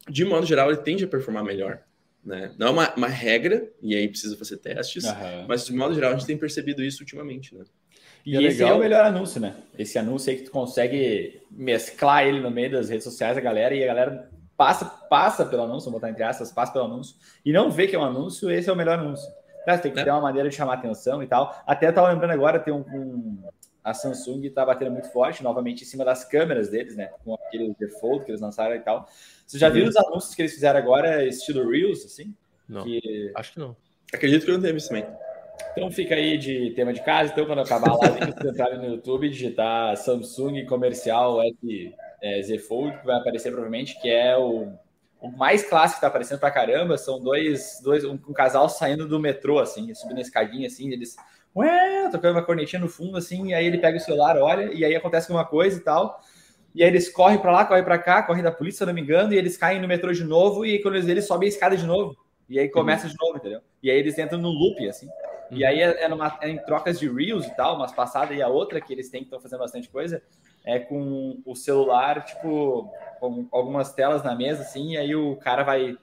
de 0.10 0.26
modo 0.26 0.46
geral, 0.46 0.70
ele 0.70 0.82
tende 0.82 1.04
a 1.04 1.08
performar 1.08 1.44
melhor. 1.44 1.82
Né? 2.24 2.52
Não 2.58 2.68
é 2.68 2.70
uma, 2.72 2.94
uma 2.96 3.08
regra, 3.08 3.72
e 3.82 3.96
aí 3.96 4.08
precisa 4.08 4.36
fazer 4.36 4.58
testes, 4.58 5.06
uhum. 5.06 5.46
mas 5.48 5.66
de 5.66 5.74
modo 5.74 5.96
geral 5.96 6.12
a 6.12 6.16
gente 6.16 6.28
tem 6.28 6.38
percebido 6.38 6.84
isso 6.84 7.02
ultimamente. 7.02 7.56
Né? 7.56 7.64
E, 8.26 8.34
e 8.34 8.38
é 8.38 8.44
esse 8.44 8.60
legal. 8.60 8.74
é 8.74 8.78
o 8.78 8.80
melhor 8.80 9.06
anúncio, 9.06 9.40
né? 9.40 9.56
Esse 9.80 9.98
anúncio 9.98 10.30
aí 10.30 10.38
que 10.38 10.44
tu 10.44 10.52
consegue 10.52 11.42
mesclar 11.50 12.28
ele 12.28 12.42
no 12.42 12.52
meio 12.52 12.72
das 12.72 12.90
redes 12.90 13.06
sociais 13.06 13.36
da 13.36 13.42
galera 13.42 13.74
e 13.74 13.82
a 13.82 13.88
galera 13.88 14.30
passa, 14.58 14.84
passa 14.84 15.46
pelo 15.46 15.64
anúncio, 15.64 15.90
vou 15.90 16.00
botar 16.00 16.10
entre 16.10 16.24
aspas, 16.24 16.52
passa 16.52 16.74
pelo 16.74 16.86
anúncio 16.86 17.16
e 17.46 17.54
não 17.54 17.72
vê 17.72 17.88
que 17.88 17.96
é 17.96 18.00
um 18.00 18.04
anúncio, 18.04 18.52
esse 18.52 18.70
é 18.70 18.74
o 18.74 18.76
melhor 18.76 19.00
anúncio. 19.00 19.26
Tem 19.82 19.92
que 19.92 20.00
é. 20.00 20.04
ter 20.06 20.12
uma 20.12 20.22
maneira 20.22 20.48
de 20.48 20.56
chamar 20.56 20.76
atenção 20.76 21.22
e 21.22 21.28
tal. 21.28 21.54
Até 21.68 21.90
eu 21.90 21.94
tava 21.94 22.10
lembrando 22.10 22.32
agora, 22.32 22.58
tem 22.58 22.74
um, 22.74 22.86
um 22.94 23.44
a 23.88 23.94
Samsung 23.94 24.46
está 24.46 24.66
batendo 24.66 24.92
muito 24.92 25.10
forte, 25.10 25.42
novamente, 25.42 25.84
em 25.84 25.86
cima 25.86 26.04
das 26.04 26.26
câmeras 26.26 26.70
deles, 26.70 26.98
né? 26.98 27.10
Com 27.24 27.36
aquele 27.36 27.74
default 27.80 28.26
que 28.26 28.32
eles 28.32 28.42
lançaram 28.42 28.76
e 28.76 28.82
tal. 28.82 29.08
Você 29.46 29.58
já 29.58 29.70
viu 29.70 29.88
os 29.88 29.96
anúncios 29.96 30.36
que 30.36 30.42
eles 30.42 30.54
fizeram 30.54 30.78
agora, 30.78 31.26
estilo 31.26 31.70
Reels, 31.70 32.04
assim? 32.04 32.36
Não, 32.68 32.84
que... 32.84 33.32
acho 33.34 33.54
que 33.54 33.60
não. 33.60 33.78
Acredito 34.14 34.44
que 34.44 34.52
eu 34.52 34.56
não 34.56 34.62
tenho 34.62 34.76
isso 34.76 34.90
também. 34.90 35.08
Então 35.72 35.90
fica 35.90 36.16
aí 36.16 36.38
de 36.38 36.72
tema 36.72 36.92
de 36.92 37.02
casa. 37.02 37.32
Então, 37.32 37.46
quando 37.46 37.60
acabar 37.60 37.92
a 37.92 37.96
live, 37.96 38.34
vocês 38.34 38.54
entrarem 38.54 38.78
no 38.78 38.86
YouTube, 38.88 39.30
digitar 39.30 39.96
Samsung 39.96 40.66
comercial 40.66 41.42
S, 41.42 41.96
é, 42.22 42.42
Z 42.42 42.60
Fold, 42.60 42.98
que 42.98 43.06
vai 43.06 43.16
aparecer 43.16 43.52
provavelmente, 43.52 43.98
que 44.02 44.10
é 44.10 44.38
o, 44.38 44.74
o 45.22 45.32
mais 45.32 45.64
clássico 45.64 46.00
que 46.00 46.02
tá 46.02 46.08
aparecendo 46.08 46.40
pra 46.40 46.52
caramba. 46.52 46.98
São 46.98 47.22
dois, 47.22 47.80
dois 47.82 48.04
um, 48.04 48.16
um 48.16 48.34
casal 48.34 48.68
saindo 48.68 49.08
do 49.08 49.18
metrô, 49.18 49.60
assim, 49.60 49.94
subindo 49.94 50.18
a 50.18 50.22
escadinha, 50.22 50.68
assim, 50.68 50.92
eles 50.92 51.16
ué, 51.58 52.10
tocando 52.12 52.36
uma 52.36 52.44
cornetinha 52.44 52.80
no 52.80 52.88
fundo, 52.88 53.18
assim, 53.18 53.48
e 53.48 53.54
aí 53.54 53.66
ele 53.66 53.78
pega 53.78 53.98
o 53.98 54.02
celular, 54.02 54.38
olha, 54.38 54.72
e 54.74 54.86
aí 54.86 54.96
acontece 54.96 55.32
uma 55.32 55.46
coisa 55.46 55.78
e 55.78 55.84
tal. 55.84 56.22
E 56.76 56.84
aí 56.84 56.90
eles 56.90 57.10
correm 57.10 57.40
para 57.40 57.52
lá, 57.52 57.66
correm 57.66 57.84
para 57.84 57.98
cá, 57.98 58.22
correm 58.24 58.44
da 58.44 58.52
polícia, 58.52 58.78
se 58.78 58.84
eu 58.84 58.88
não 58.88 58.94
me 58.94 59.02
engano, 59.02 59.34
e 59.34 59.38
eles 59.38 59.58
caem 59.58 59.82
no 59.82 59.88
metrô 59.88 60.14
de 60.14 60.24
novo, 60.24 60.66
e 60.66 60.82
quando 60.82 60.96
eles 60.96 61.08
eles 61.08 61.26
sobem 61.26 61.48
a 61.48 61.50
escada 61.50 61.76
de 61.76 61.86
novo. 61.86 62.16
E 62.48 62.60
aí 62.60 62.70
começa 62.70 63.08
uhum. 63.08 63.12
de 63.12 63.18
novo, 63.20 63.38
entendeu? 63.38 63.62
E 63.82 63.90
aí 63.90 63.98
eles 63.98 64.18
entram 64.18 64.40
no 64.40 64.50
loop, 64.50 64.88
assim. 64.88 65.08
E 65.50 65.66
aí 65.66 65.82
é, 65.82 66.04
é, 66.04 66.08
numa, 66.08 66.38
é, 66.42 66.50
em 66.50 66.58
trocas 66.58 67.00
de 67.00 67.10
reels 67.10 67.46
e 67.46 67.56
tal, 67.56 67.76
umas 67.76 67.92
passadas, 67.92 68.38
e 68.38 68.42
a 68.42 68.48
outra 68.48 68.80
que 68.80 68.94
eles 68.94 69.10
têm 69.10 69.22
que 69.22 69.28
estão 69.28 69.40
fazendo 69.40 69.60
bastante 69.60 69.90
coisa, 69.90 70.22
é 70.64 70.78
com 70.78 71.42
o 71.46 71.56
celular, 71.56 72.24
tipo, 72.26 72.92
com 73.20 73.48
algumas 73.52 73.94
telas 73.94 74.24
na 74.24 74.36
mesa, 74.36 74.62
assim, 74.62 74.92
e 74.94 74.98
aí 74.98 75.16
o 75.16 75.36
cara 75.38 75.64
vai. 75.64 75.98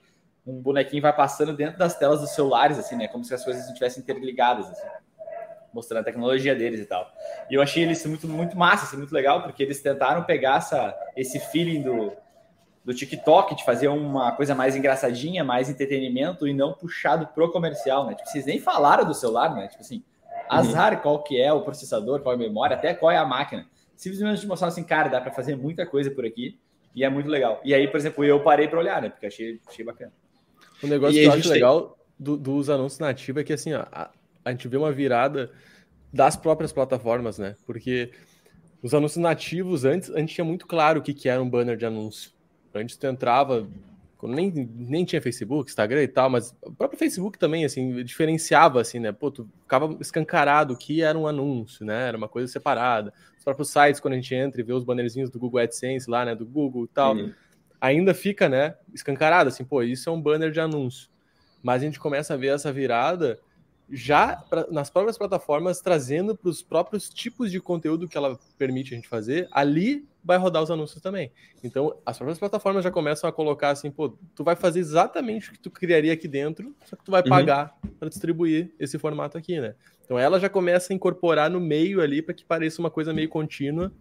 Um 0.47 0.61
bonequinho 0.61 1.01
vai 1.01 1.15
passando 1.15 1.55
dentro 1.55 1.79
das 1.79 1.99
telas 1.99 2.21
dos 2.21 2.31
celulares, 2.31 2.79
assim, 2.79 2.97
né? 2.97 3.09
Como 3.09 3.25
se 3.25 3.33
as 3.33 3.43
coisas 3.43 3.67
estivessem 3.67 4.03
interligadas, 4.03 4.69
assim 4.69 4.87
mostrando 5.75 6.01
a 6.03 6.05
tecnologia 6.05 6.55
deles 6.55 6.81
e 6.81 6.87
tal. 6.87 7.11
E 7.51 7.55
eu 7.55 7.61
achei 7.61 7.83
eles 7.83 8.05
muito, 8.07 8.29
muito 8.29 8.57
massa, 8.57 8.85
assim, 8.85 8.97
muito 8.97 9.13
legal, 9.13 9.43
porque 9.43 9.63
eles 9.63 9.83
tentaram 9.83 10.23
pegar 10.23 10.59
essa, 10.59 10.97
esse 11.17 11.41
feeling 11.41 11.83
do, 11.83 12.13
do 12.85 12.95
TikTok, 12.95 13.57
de 13.57 13.65
fazer 13.65 13.89
uma 13.89 14.33
coisa 14.33 14.55
mais 14.55 14.77
engraçadinha, 14.77 15.43
mais 15.43 15.69
entretenimento 15.69 16.47
e 16.47 16.55
não 16.55 16.73
puxado 16.73 17.27
pro 17.35 17.51
comercial, 17.51 18.07
né? 18.07 18.15
Tipo, 18.15 18.29
vocês 18.29 18.47
nem 18.47 18.61
falaram 18.61 19.05
do 19.05 19.15
celular, 19.15 19.55
né? 19.55 19.67
Tipo 19.67 19.83
assim, 19.83 20.05
azar 20.49 20.95
uhum. 20.95 21.01
qual 21.01 21.23
que 21.23 21.41
é 21.41 21.53
o 21.53 21.63
processador, 21.63 22.21
qual 22.21 22.35
é 22.35 22.37
a 22.37 22.39
memória, 22.39 22.77
até 22.77 22.95
qual 22.95 23.11
é 23.11 23.17
a 23.17 23.25
máquina. 23.25 23.67
Simplesmente 23.97 24.47
mostrar 24.47 24.69
assim, 24.69 24.85
cara, 24.85 25.09
dá 25.09 25.21
para 25.21 25.33
fazer 25.33 25.57
muita 25.57 25.85
coisa 25.85 26.11
por 26.11 26.25
aqui 26.25 26.59
e 26.95 27.03
é 27.05 27.09
muito 27.09 27.29
legal. 27.29 27.61
E 27.65 27.75
aí, 27.75 27.89
por 27.89 27.97
exemplo, 27.97 28.25
eu 28.25 28.41
parei 28.41 28.69
para 28.69 28.79
olhar, 28.79 29.03
né? 29.03 29.09
Porque 29.09 29.27
achei, 29.27 29.61
achei 29.67 29.85
bacana. 29.85 30.13
O 30.83 30.87
negócio 30.87 31.19
e 31.19 31.23
que 31.23 31.27
eu 31.27 31.33
acho 31.33 31.49
legal 31.49 31.97
do, 32.19 32.37
dos 32.37 32.71
anúncios 32.71 32.99
nativos 32.99 33.41
é 33.41 33.45
que 33.45 33.53
assim, 33.53 33.73
ó, 33.73 33.85
a, 33.91 34.11
a 34.45 34.51
gente 34.51 34.69
vê 34.69 34.77
uma 34.77 34.93
virada 34.93 35.51
das 36.13 36.37
próprias 36.37 36.73
plataformas, 36.73 37.39
né? 37.39 37.57
Porque 37.67 38.13
os 38.83 38.95
anúncios 38.95 39.23
nativos, 39.23 39.85
antes, 39.85 40.11
a 40.11 40.19
gente 40.19 40.35
tinha 40.35 40.45
muito 40.45 40.67
claro 40.67 41.01
o 41.01 41.03
que, 41.03 41.15
que 41.15 41.29
era 41.29 41.43
um 41.43 41.49
banner 41.49 41.77
de 41.77 41.87
anúncio. 41.87 42.31
Antes 42.75 42.97
tu 42.97 43.07
entrava, 43.07 43.67
nem, 44.23 44.53
nem 44.53 45.05
tinha 45.05 45.23
Facebook, 45.23 45.71
Instagram 45.71 46.03
e 46.03 46.09
tal, 46.09 46.29
mas 46.29 46.55
o 46.63 46.73
próprio 46.73 46.99
Facebook 46.99 47.39
também, 47.39 47.65
assim, 47.65 48.03
diferenciava, 48.05 48.81
assim, 48.81 48.99
né? 48.99 49.11
Pô, 49.11 49.31
tu 49.31 49.49
ficava 49.63 49.97
escancarado 50.01 50.75
o 50.75 50.77
que 50.77 51.03
era 51.03 51.19
um 51.19 51.27
anúncio, 51.27 51.85
né? 51.85 52.09
Era 52.09 52.17
uma 52.17 52.29
coisa 52.29 52.51
separada. 52.51 53.13
Os 53.39 53.45
próprios 53.45 53.71
sites, 53.71 54.01
quando 54.01 54.15
a 54.15 54.17
gente 54.17 54.35
entra 54.35 54.61
e 54.61 54.65
vê 54.65 54.73
os 54.73 54.85
bannerzinhos 54.85 55.31
do 55.31 55.39
Google 55.39 55.61
AdSense 55.61 56.11
lá, 56.11 56.25
né? 56.25 56.35
Do 56.35 56.47
Google 56.47 56.85
e 56.85 56.89
tal, 56.89 57.17
uhum. 57.17 57.33
ainda 57.81 58.15
fica, 58.15 58.49
né? 58.49 58.77
Escancarado, 58.93 59.49
assim, 59.49 59.65
pô, 59.65 59.83
isso 59.83 60.09
é 60.09 60.13
um 60.13 60.21
banner 60.21 60.51
de 60.51 60.61
anúncio. 60.61 61.09
Mas 61.63 61.83
a 61.83 61.87
gente 61.87 61.99
começa 61.99 62.35
a 62.35 62.37
ver 62.37 62.49
essa 62.49 62.73
virada 62.73 63.39
já 63.91 64.37
pra, 64.37 64.67
nas 64.71 64.89
próprias 64.91 65.19
plataformas 65.19 65.81
trazendo 65.81 66.37
para 66.37 66.49
os 66.49 66.63
próprios 66.63 67.09
tipos 67.09 67.51
de 67.51 67.61
conteúdo 67.61 68.09
que 68.09 68.17
ela 68.17 68.39
permite 68.57 68.95
a 68.95 68.97
gente 68.97 69.09
fazer, 69.09 69.49
ali 69.53 70.07
vai 70.25 70.39
rodar 70.39 70.63
os 70.63 70.71
anúncios 70.71 71.03
também. 71.03 71.31
Então, 71.63 71.95
as 72.05 72.17
próprias 72.17 72.39
plataformas 72.39 72.83
já 72.83 72.91
começam 72.91 73.29
a 73.29 73.33
colocar 73.33 73.71
assim, 73.71 73.91
pô, 73.91 74.17
tu 74.35 74.43
vai 74.43 74.57
fazer 74.57 74.81
exatamente 74.81 75.51
o 75.51 75.53
que 75.53 75.59
tu 75.59 75.71
criaria 75.71 76.13
aqui 76.13 76.27
dentro, 76.27 76.75
só 76.87 76.97
que 76.97 77.05
tu 77.05 77.11
vai 77.11 77.23
uhum. 77.23 77.29
pagar 77.29 77.77
para 77.99 78.09
distribuir 78.09 78.73
esse 78.79 78.99
formato 78.99 79.37
aqui, 79.37 79.61
né? 79.61 79.75
Então, 80.05 80.19
ela 80.19 80.41
já 80.41 80.49
começa 80.49 80.93
a 80.93 80.97
incorporar 80.97 81.51
no 81.51 81.61
meio 81.61 82.01
ali 82.01 82.23
para 82.23 82.35
que 82.35 82.45
pareça 82.45 82.81
uma 82.81 82.91
coisa 82.91 83.13
meio 83.13 83.29
contínua 83.29 83.93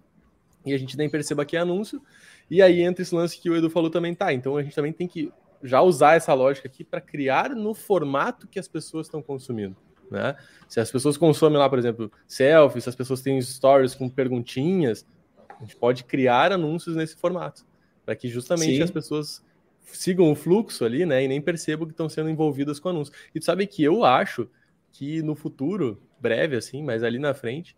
e 0.65 0.73
a 0.73 0.77
gente 0.77 0.97
nem 0.97 1.09
perceba 1.09 1.45
que 1.45 1.57
é 1.57 1.59
anúncio. 1.59 2.01
E 2.49 2.61
aí 2.61 2.81
entra 2.81 3.01
esse 3.01 3.13
lance 3.13 3.39
que 3.39 3.49
o 3.49 3.55
Edu 3.55 3.69
falou 3.69 3.89
também, 3.89 4.13
tá? 4.13 4.33
Então 4.33 4.57
a 4.57 4.63
gente 4.63 4.75
também 4.75 4.93
tem 4.93 5.07
que 5.07 5.31
já 5.63 5.81
usar 5.81 6.15
essa 6.15 6.33
lógica 6.33 6.67
aqui 6.67 6.83
para 6.83 6.99
criar 6.99 7.49
no 7.51 7.73
formato 7.73 8.47
que 8.47 8.59
as 8.59 8.67
pessoas 8.67 9.07
estão 9.07 9.21
consumindo. 9.21 9.75
Né? 10.11 10.35
Se 10.67 10.79
as 10.79 10.91
pessoas 10.91 11.17
consomem 11.17 11.57
lá, 11.57 11.69
por 11.69 11.79
exemplo, 11.79 12.11
selfies, 12.27 12.83
se 12.83 12.89
as 12.89 12.95
pessoas 12.95 13.21
têm 13.21 13.41
stories 13.41 13.95
com 13.95 14.09
perguntinhas, 14.09 15.05
a 15.49 15.61
gente 15.61 15.75
pode 15.75 16.03
criar 16.03 16.51
anúncios 16.51 16.95
nesse 16.95 17.15
formato, 17.15 17.65
para 18.05 18.15
que 18.15 18.27
justamente 18.27 18.75
Sim. 18.75 18.83
as 18.83 18.91
pessoas 18.91 19.43
sigam 19.85 20.31
o 20.31 20.35
fluxo 20.35 20.85
ali, 20.85 21.05
né, 21.05 21.23
e 21.23 21.27
nem 21.27 21.41
percebam 21.41 21.87
que 21.87 21.93
estão 21.93 22.09
sendo 22.09 22.29
envolvidas 22.29 22.79
com 22.79 22.89
anúncios. 22.89 23.15
E 23.33 23.39
tu 23.39 23.45
sabe 23.45 23.65
que 23.65 23.83
eu 23.83 24.03
acho 24.03 24.47
que 24.91 25.21
no 25.21 25.35
futuro, 25.35 26.01
breve 26.19 26.55
assim, 26.55 26.83
mas 26.83 27.03
ali 27.03 27.17
na 27.17 27.33
frente, 27.33 27.75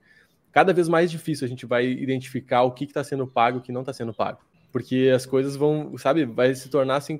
cada 0.51 0.73
vez 0.73 0.87
mais 0.87 1.11
difícil 1.11 1.45
a 1.45 1.49
gente 1.49 1.65
vai 1.65 1.85
identificar 1.85 2.63
o 2.63 2.71
que 2.71 2.85
está 2.85 3.03
sendo 3.03 3.27
pago 3.27 3.57
e 3.57 3.59
o 3.59 3.61
que 3.61 3.71
não 3.71 3.81
está 3.81 3.93
sendo 3.93 4.13
pago. 4.13 4.39
Porque 4.71 5.11
as 5.13 5.25
coisas 5.25 5.55
vão, 5.55 5.97
sabe, 5.97 6.25
vai 6.25 6.53
se 6.53 6.69
tornar 6.69 6.97
assim 6.97 7.19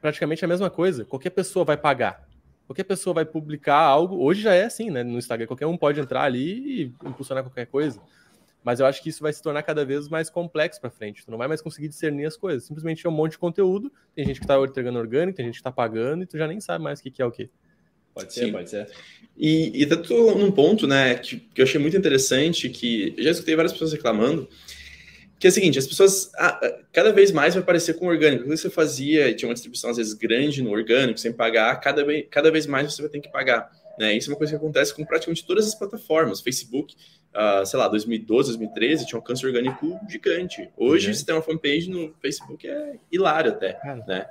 praticamente 0.00 0.44
a 0.44 0.48
mesma 0.48 0.70
coisa. 0.70 1.04
Qualquer 1.04 1.30
pessoa 1.30 1.64
vai 1.64 1.76
pagar. 1.76 2.26
Qualquer 2.66 2.84
pessoa 2.84 3.14
vai 3.14 3.24
publicar 3.24 3.78
algo. 3.78 4.22
Hoje 4.22 4.42
já 4.42 4.54
é 4.54 4.64
assim, 4.64 4.90
né? 4.90 5.02
No 5.02 5.18
Instagram, 5.18 5.46
qualquer 5.46 5.66
um 5.66 5.76
pode 5.76 6.00
entrar 6.00 6.22
ali 6.22 6.82
e 6.82 6.94
impulsionar 7.06 7.42
qualquer 7.42 7.66
coisa. 7.66 8.00
Mas 8.62 8.80
eu 8.80 8.86
acho 8.86 9.02
que 9.02 9.08
isso 9.08 9.22
vai 9.22 9.32
se 9.32 9.42
tornar 9.42 9.62
cada 9.62 9.84
vez 9.84 10.08
mais 10.08 10.28
complexo 10.28 10.80
para 10.80 10.90
frente. 10.90 11.24
Tu 11.24 11.30
não 11.30 11.38
vai 11.38 11.48
mais 11.48 11.62
conseguir 11.62 11.88
discernir 11.88 12.26
as 12.26 12.36
coisas. 12.36 12.64
Simplesmente 12.64 13.06
é 13.06 13.08
um 13.08 13.12
monte 13.12 13.32
de 13.32 13.38
conteúdo. 13.38 13.90
Tem 14.14 14.26
gente 14.26 14.40
que 14.40 14.44
está 14.44 14.58
entregando 14.60 14.98
orgânico, 14.98 15.36
tem 15.36 15.46
gente 15.46 15.54
que 15.54 15.60
está 15.60 15.72
pagando, 15.72 16.24
e 16.24 16.26
tu 16.26 16.36
já 16.36 16.46
nem 16.46 16.60
sabe 16.60 16.84
mais 16.84 17.00
o 17.00 17.02
que, 17.02 17.10
que 17.10 17.22
é 17.22 17.24
o 17.24 17.30
que. 17.30 17.48
Pode 18.12 18.34
ser, 18.34 18.46
Sim. 18.46 18.52
pode 18.52 18.68
ser. 18.68 18.90
E, 19.36 19.82
e 19.82 19.86
tá 19.86 19.96
tudo 19.96 20.36
num 20.36 20.50
ponto, 20.50 20.86
né, 20.86 21.14
que, 21.14 21.38
que 21.38 21.60
eu 21.60 21.64
achei 21.64 21.80
muito 21.80 21.96
interessante, 21.96 22.68
que 22.68 23.14
já 23.16 23.30
escutei 23.30 23.54
várias 23.54 23.72
pessoas 23.72 23.92
reclamando, 23.92 24.48
que 25.38 25.46
é 25.46 25.50
o 25.50 25.52
seguinte, 25.52 25.78
as 25.78 25.86
pessoas 25.86 26.32
ah, 26.36 26.58
ah, 26.62 26.78
cada 26.92 27.12
vez 27.12 27.30
mais 27.30 27.54
vai 27.54 27.62
parecer 27.62 27.94
com 27.94 28.06
orgânico. 28.06 28.44
Quando 28.44 28.56
você 28.56 28.68
fazia, 28.68 29.32
tinha 29.34 29.48
uma 29.48 29.54
distribuição 29.54 29.90
às 29.90 29.96
vezes 29.96 30.12
grande 30.14 30.62
no 30.62 30.70
orgânico, 30.70 31.18
sem 31.18 31.32
pagar, 31.32 31.80
cada 31.80 32.04
vez, 32.04 32.26
cada 32.30 32.50
vez 32.50 32.66
mais 32.66 32.92
você 32.92 33.02
vai 33.02 33.10
ter 33.10 33.20
que 33.20 33.30
pagar. 33.30 33.70
Né? 33.98 34.16
Isso 34.16 34.30
é 34.30 34.32
uma 34.32 34.38
coisa 34.38 34.52
que 34.52 34.56
acontece 34.56 34.94
com 34.94 35.04
praticamente 35.04 35.44
todas 35.44 35.66
as 35.66 35.74
plataformas. 35.74 36.40
Facebook, 36.40 36.94
uh, 37.34 37.64
sei 37.64 37.78
lá, 37.78 37.88
2012, 37.88 38.50
2013, 38.50 39.06
tinha 39.06 39.16
um 39.16 39.20
alcance 39.20 39.44
orgânico 39.44 39.98
gigante. 40.08 40.70
Hoje, 40.76 41.08
uhum. 41.08 41.14
você 41.14 41.24
tem 41.24 41.34
uma 41.34 41.42
fanpage 41.42 41.90
no 41.90 42.14
Facebook, 42.20 42.66
é 42.66 42.96
hilário 43.10 43.52
até. 43.52 43.78
Né? 44.06 44.26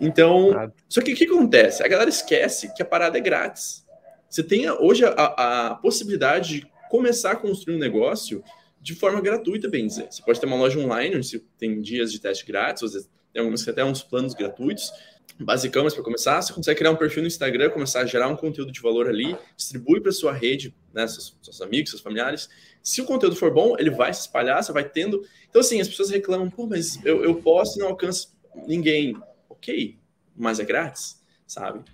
Então, 0.00 0.72
só 0.88 1.00
que 1.00 1.12
o 1.12 1.16
que 1.16 1.24
acontece? 1.24 1.82
A 1.82 1.88
galera 1.88 2.10
esquece 2.10 2.72
que 2.74 2.82
a 2.82 2.86
parada 2.86 3.18
é 3.18 3.20
grátis. 3.20 3.84
Você 4.30 4.42
tem 4.42 4.70
hoje 4.70 5.04
a, 5.04 5.68
a 5.68 5.74
possibilidade 5.76 6.60
de 6.60 6.66
começar 6.88 7.32
a 7.32 7.36
construir 7.36 7.76
um 7.76 7.78
negócio 7.78 8.42
de 8.88 8.94
forma 8.94 9.20
gratuita, 9.20 9.68
bem 9.68 9.86
dizer. 9.86 10.08
Você 10.10 10.22
pode 10.22 10.40
ter 10.40 10.46
uma 10.46 10.56
loja 10.56 10.78
online, 10.78 11.14
onde 11.14 11.38
tem 11.58 11.78
dias 11.82 12.10
de 12.10 12.18
teste 12.18 12.46
grátis, 12.46 12.82
às 12.82 12.92
vezes 12.94 13.10
tem 13.30 13.40
algumas 13.40 13.62
que 13.62 13.68
até 13.68 13.84
uns 13.84 14.02
planos 14.02 14.32
gratuitos, 14.32 14.90
basicão, 15.38 15.84
mas 15.84 15.92
para 15.92 16.02
começar, 16.02 16.40
você 16.40 16.54
consegue 16.54 16.78
criar 16.78 16.90
um 16.90 16.96
perfil 16.96 17.20
no 17.20 17.28
Instagram, 17.28 17.68
começar 17.68 18.00
a 18.00 18.06
gerar 18.06 18.28
um 18.28 18.34
conteúdo 18.34 18.72
de 18.72 18.80
valor 18.80 19.06
ali, 19.06 19.36
distribui 19.54 20.00
para 20.00 20.10
sua 20.10 20.32
rede, 20.32 20.74
né, 20.94 21.06
seus, 21.06 21.36
seus, 21.42 21.60
amigos, 21.60 21.90
seus 21.90 22.00
familiares. 22.00 22.48
Se 22.82 23.02
o 23.02 23.04
conteúdo 23.04 23.36
for 23.36 23.52
bom, 23.52 23.76
ele 23.78 23.90
vai 23.90 24.12
se 24.14 24.22
espalhar, 24.22 24.64
você 24.64 24.72
vai 24.72 24.88
tendo. 24.88 25.22
Então, 25.50 25.60
assim, 25.60 25.82
as 25.82 25.86
pessoas 25.86 26.08
reclamam, 26.08 26.48
pô, 26.48 26.66
mas 26.66 26.98
eu, 27.04 27.22
eu 27.22 27.34
posto 27.42 27.76
e 27.76 27.80
não 27.80 27.88
alcanço 27.88 28.34
ninguém. 28.66 29.14
Ok, 29.50 29.98
mas 30.34 30.58
é 30.58 30.64
grátis, 30.64 31.22
sabe? 31.46 31.84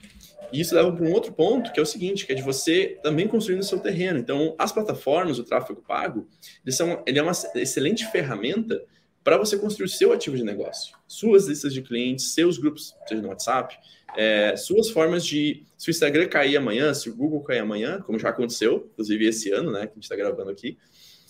E 0.53 0.61
isso 0.61 0.75
leva 0.75 0.93
para 0.93 1.05
um 1.05 1.13
outro 1.13 1.33
ponto, 1.33 1.73
que 1.73 1.81
é 1.81 1.83
o 1.83 1.87
seguinte, 1.87 2.27
que 2.27 2.33
é 2.33 2.35
de 2.35 2.43
você 2.43 2.99
também 3.03 3.27
construir 3.27 3.57
no 3.57 3.63
seu 3.63 3.79
terreno. 3.79 4.19
Então, 4.19 4.55
as 4.59 4.73
plataformas, 4.73 5.39
o 5.39 5.45
tráfego 5.45 5.83
pago, 5.83 6.29
são, 6.69 7.03
ele 7.07 7.19
é 7.19 7.23
uma 7.23 7.33
excelente 7.55 8.07
ferramenta 8.11 8.83
para 9.23 9.39
você 9.39 9.57
construir 9.57 9.87
o 9.87 9.89
seu 9.89 10.13
ativo 10.13 10.37
de 10.37 10.45
negócio. 10.45 10.95
Suas 11.07 11.47
listas 11.47 11.73
de 11.73 11.83
clientes, 11.83 12.35
seus 12.35 12.59
grupos, 12.59 12.95
seja 13.09 13.23
no 13.23 13.29
WhatsApp, 13.29 13.77
é, 14.17 14.57
suas 14.57 14.91
formas 14.91 15.25
de... 15.25 15.65
Se 15.77 15.89
o 15.89 15.91
Instagram 15.91 16.29
cair 16.29 16.57
amanhã, 16.57 16.93
se 16.95 17.09
o 17.09 17.17
Google 17.17 17.43
cair 17.43 17.61
amanhã, 17.61 18.01
como 18.01 18.19
já 18.19 18.29
aconteceu, 18.29 18.89
inclusive 18.93 19.27
esse 19.27 19.51
ano, 19.51 19.73
né, 19.73 19.87
que 19.87 19.93
a 19.93 19.95
gente 19.95 20.05
está 20.05 20.15
gravando 20.15 20.51
aqui, 20.51 20.79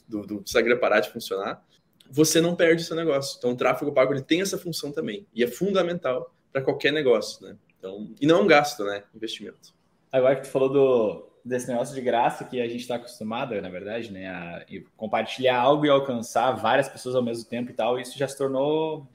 do, 0.09 0.27
do 0.27 0.35
Instagram 0.40 0.79
parar 0.79 1.00
de 1.00 1.11
funcionar, 1.11 1.64
você 2.11 2.40
não 2.40 2.55
perde 2.55 2.85
seu 2.85 2.94
negócio. 2.94 3.37
Então, 3.38 3.53
o 3.53 3.57
tráfego 3.57 3.92
pago 3.92 4.12
ele 4.12 4.22
tem 4.22 4.42
essa 4.42 4.59
função 4.59 4.92
também. 4.92 5.27
E 5.35 5.42
é 5.42 5.46
fundamental 5.46 6.35
para 6.53 6.62
qualquer 6.62 6.92
negócio, 6.92 7.44
né? 7.46 7.57
Então, 7.85 8.09
e 8.18 8.27
não 8.27 8.38
é 8.38 8.42
um 8.42 8.47
gasto, 8.47 8.83
né? 8.85 9.03
Investimento. 9.14 9.75
Agora 10.11 10.37
que 10.37 10.42
tu 10.42 10.49
falou 10.49 10.70
do, 10.70 11.29
desse 11.44 11.68
negócio 11.68 11.94
de 11.94 12.01
graça 12.01 12.44
que 12.44 12.59
a 12.61 12.66
gente 12.66 12.81
está 12.81 12.94
acostumado, 12.94 13.61
na 13.61 13.68
verdade, 13.68 14.11
né? 14.11 14.27
A 14.29 14.64
compartilhar 14.97 15.59
algo 15.59 15.85
e 15.85 15.90
alcançar 15.90 16.53
várias 16.53 16.88
pessoas 16.88 17.14
ao 17.14 17.23
mesmo 17.23 17.44
tempo 17.44 17.70
e 17.70 17.75
tal, 17.75 18.01
isso 18.01 18.16
já 18.16 18.27
se 18.27 18.38
tornou 18.38 19.07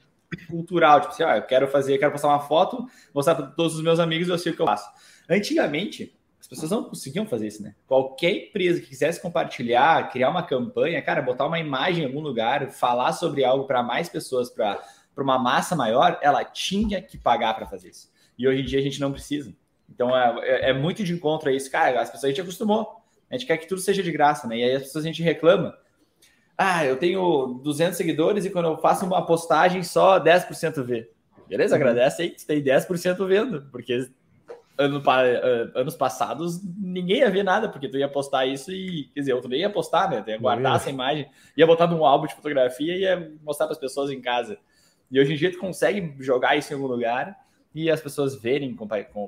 cultural. 0.48 1.00
Tipo 1.00 1.12
assim, 1.12 1.24
ah, 1.24 1.38
eu 1.38 1.42
quero 1.42 1.66
fazer, 1.66 1.98
quero 1.98 2.12
postar 2.12 2.28
uma 2.28 2.38
foto, 2.38 2.86
mostrar 3.12 3.34
para 3.34 3.46
todos 3.46 3.74
os 3.74 3.82
meus 3.82 3.98
amigos 3.98 4.28
eu 4.28 4.38
sei 4.38 4.52
o 4.52 4.54
que 4.54 4.62
eu 4.62 4.66
faço. 4.66 4.88
Antigamente, 5.28 6.16
as 6.40 6.46
pessoas 6.46 6.70
não 6.70 6.84
conseguiam 6.84 7.26
fazer 7.26 7.48
isso, 7.48 7.64
né? 7.64 7.74
Qualquer 7.88 8.30
empresa 8.30 8.80
que 8.80 8.86
quisesse 8.86 9.20
compartilhar, 9.20 10.10
criar 10.12 10.30
uma 10.30 10.44
campanha, 10.44 11.02
cara, 11.02 11.20
botar 11.20 11.46
uma 11.46 11.58
imagem 11.58 12.04
em 12.04 12.06
algum 12.06 12.20
lugar, 12.20 12.70
falar 12.70 13.12
sobre 13.14 13.44
algo 13.44 13.64
para 13.64 13.82
mais 13.82 14.08
pessoas, 14.08 14.48
para 14.48 14.80
uma 15.16 15.40
massa 15.40 15.74
maior, 15.74 16.20
ela 16.22 16.44
tinha 16.44 17.02
que 17.02 17.18
pagar 17.18 17.54
para 17.54 17.66
fazer 17.66 17.88
isso. 17.88 18.09
E 18.40 18.48
hoje 18.48 18.62
em 18.62 18.64
dia 18.64 18.78
a 18.78 18.82
gente 18.82 18.98
não 18.98 19.12
precisa. 19.12 19.54
Então 19.86 20.16
é, 20.16 20.40
é, 20.40 20.70
é 20.70 20.72
muito 20.72 21.04
de 21.04 21.12
encontro 21.12 21.50
a 21.50 21.52
isso. 21.52 21.70
Cara, 21.70 22.00
as 22.00 22.08
pessoas 22.08 22.24
a 22.24 22.28
gente 22.28 22.40
acostumou. 22.40 23.02
A 23.30 23.36
gente 23.36 23.46
quer 23.46 23.58
que 23.58 23.68
tudo 23.68 23.82
seja 23.82 24.02
de 24.02 24.10
graça, 24.10 24.48
né? 24.48 24.56
E 24.56 24.64
aí 24.64 24.74
as 24.76 24.84
pessoas 24.84 25.04
a 25.04 25.08
gente 25.08 25.22
reclama. 25.22 25.76
Ah, 26.56 26.86
eu 26.86 26.96
tenho 26.96 27.60
200 27.62 27.98
seguidores 27.98 28.46
e 28.46 28.50
quando 28.50 28.64
eu 28.64 28.78
faço 28.78 29.04
uma 29.04 29.26
postagem 29.26 29.82
só 29.82 30.18
10% 30.18 30.82
vê. 30.82 31.10
Beleza, 31.46 31.74
uhum. 31.74 31.82
agradece 31.82 32.22
aí 32.22 32.30
que 32.30 32.46
tem 32.46 32.62
10% 32.62 33.26
vendo, 33.26 33.68
porque 33.70 34.08
ano, 34.78 35.02
eh, 35.06 35.70
anos 35.74 35.94
passados 35.94 36.62
ninguém 36.78 37.18
ia 37.18 37.30
ver 37.30 37.42
nada, 37.42 37.68
porque 37.68 37.88
tu 37.88 37.98
ia 37.98 38.08
postar 38.08 38.46
isso 38.46 38.72
e, 38.72 39.10
quer 39.12 39.20
dizer, 39.20 39.34
outro 39.34 39.50
nem 39.50 39.60
ia 39.60 39.70
postar, 39.70 40.08
né? 40.08 40.24
Ia 40.26 40.38
guardar 40.38 40.76
essa 40.76 40.88
imagem, 40.88 41.28
ia 41.54 41.66
botar 41.66 41.86
num 41.86 42.06
álbum 42.06 42.26
de 42.26 42.34
fotografia 42.34 42.96
e 42.96 43.00
ia 43.00 43.32
mostrar 43.42 43.66
para 43.66 43.74
as 43.74 43.80
pessoas 43.80 44.10
em 44.10 44.20
casa. 44.20 44.56
E 45.10 45.20
hoje 45.20 45.34
em 45.34 45.36
dia 45.36 45.52
tu 45.52 45.58
consegue 45.58 46.14
jogar 46.20 46.56
isso 46.56 46.72
em 46.72 46.76
algum 46.76 46.86
lugar 46.86 47.36
e 47.74 47.88
as 47.88 48.00
pessoas 48.00 48.34
verem, 48.34 48.74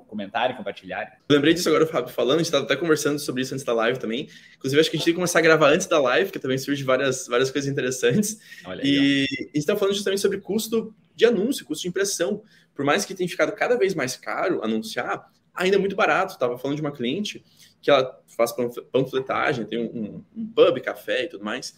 comentarem, 0.08 0.56
compartilharem. 0.56 1.12
lembrei 1.28 1.54
disso 1.54 1.68
agora, 1.68 1.86
Fábio, 1.86 2.12
falando, 2.12 2.36
a 2.36 2.38
gente 2.38 2.46
estava 2.46 2.64
até 2.64 2.74
conversando 2.74 3.18
sobre 3.18 3.42
isso 3.42 3.54
antes 3.54 3.64
da 3.64 3.72
live 3.72 4.00
também. 4.00 4.28
Inclusive, 4.56 4.80
acho 4.80 4.90
que 4.90 4.96
a 4.96 4.98
gente 4.98 5.04
tem 5.04 5.14
que 5.14 5.16
começar 5.16 5.38
a 5.38 5.42
gravar 5.42 5.70
antes 5.70 5.86
da 5.86 6.00
live, 6.00 6.26
porque 6.26 6.40
também 6.40 6.58
surge 6.58 6.82
várias, 6.82 7.28
várias 7.28 7.50
coisas 7.50 7.70
interessantes. 7.70 8.40
Olha 8.64 8.82
e 8.84 9.26
a 9.30 9.42
gente 9.42 9.58
está 9.58 9.76
falando 9.76 9.94
justamente 9.94 10.20
sobre 10.20 10.38
custo 10.40 10.92
de 11.14 11.24
anúncio, 11.24 11.64
custo 11.64 11.82
de 11.82 11.88
impressão. 11.88 12.42
Por 12.74 12.84
mais 12.84 13.04
que 13.04 13.14
tenha 13.14 13.28
ficado 13.28 13.52
cada 13.52 13.76
vez 13.78 13.94
mais 13.94 14.16
caro 14.16 14.60
anunciar, 14.64 15.30
ainda 15.54 15.76
é 15.76 15.78
muito 15.78 15.94
barato. 15.94 16.32
Estava 16.32 16.58
falando 16.58 16.76
de 16.76 16.82
uma 16.82 16.92
cliente 16.92 17.44
que 17.80 17.90
ela 17.90 18.20
faz 18.26 18.52
panfletagem, 18.90 19.66
tem 19.66 19.78
um, 19.78 20.24
um 20.36 20.46
pub, 20.46 20.80
café 20.80 21.24
e 21.24 21.28
tudo 21.28 21.44
mais. 21.44 21.76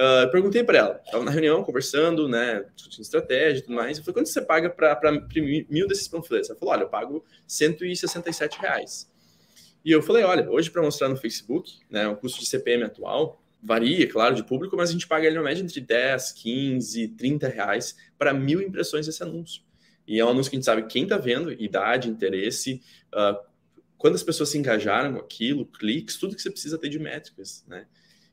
Uh, 0.00 0.30
perguntei 0.30 0.64
para 0.64 0.78
ela, 0.78 1.02
estava 1.04 1.22
na 1.22 1.30
reunião 1.30 1.62
conversando, 1.62 2.26
né, 2.26 2.64
discutindo 2.74 3.02
estratégia 3.02 3.58
e 3.58 3.62
tudo 3.62 3.74
mais. 3.74 3.98
Eu 3.98 4.04
falei, 4.04 4.14
quanto 4.14 4.30
você 4.30 4.40
paga 4.40 4.70
para 4.70 5.14
imprimir 5.14 5.66
mil 5.68 5.86
desses 5.86 6.08
panfletos? 6.08 6.48
Ela 6.48 6.58
falou, 6.58 6.72
olha, 6.72 6.84
eu 6.84 6.88
pago 6.88 7.22
167 7.46 8.58
reais. 8.58 9.12
E 9.84 9.90
eu 9.90 10.02
falei, 10.02 10.24
olha, 10.24 10.50
hoje 10.50 10.70
para 10.70 10.80
mostrar 10.80 11.06
no 11.10 11.18
Facebook, 11.18 11.80
né, 11.90 12.08
o 12.08 12.16
custo 12.16 12.40
de 12.40 12.46
CPM 12.46 12.84
atual 12.84 13.42
varia, 13.62 14.08
claro, 14.08 14.34
de 14.34 14.42
público, 14.42 14.74
mas 14.74 14.88
a 14.88 14.92
gente 14.92 15.06
paga 15.06 15.26
ali 15.26 15.36
na 15.36 15.42
média 15.42 15.62
entre 15.62 15.82
10, 15.82 16.32
15, 16.32 17.08
30 17.08 17.48
reais 17.48 17.94
para 18.16 18.32
mil 18.32 18.62
impressões 18.62 19.04
desse 19.04 19.22
anúncio. 19.22 19.62
E 20.08 20.18
é 20.18 20.24
um 20.24 20.30
anúncio 20.30 20.48
que 20.48 20.56
a 20.56 20.58
gente 20.58 20.64
sabe 20.64 20.86
quem 20.86 21.02
está 21.02 21.18
vendo, 21.18 21.52
idade, 21.52 22.08
interesse, 22.08 22.80
uh, 23.12 23.38
quantas 23.98 24.22
pessoas 24.22 24.48
se 24.48 24.56
engajaram 24.56 25.12
com 25.12 25.20
aquilo, 25.20 25.66
cliques, 25.66 26.16
tudo 26.16 26.34
que 26.34 26.40
você 26.40 26.50
precisa 26.50 26.78
ter 26.78 26.88
de 26.88 26.98
métricas, 26.98 27.62
né? 27.68 27.86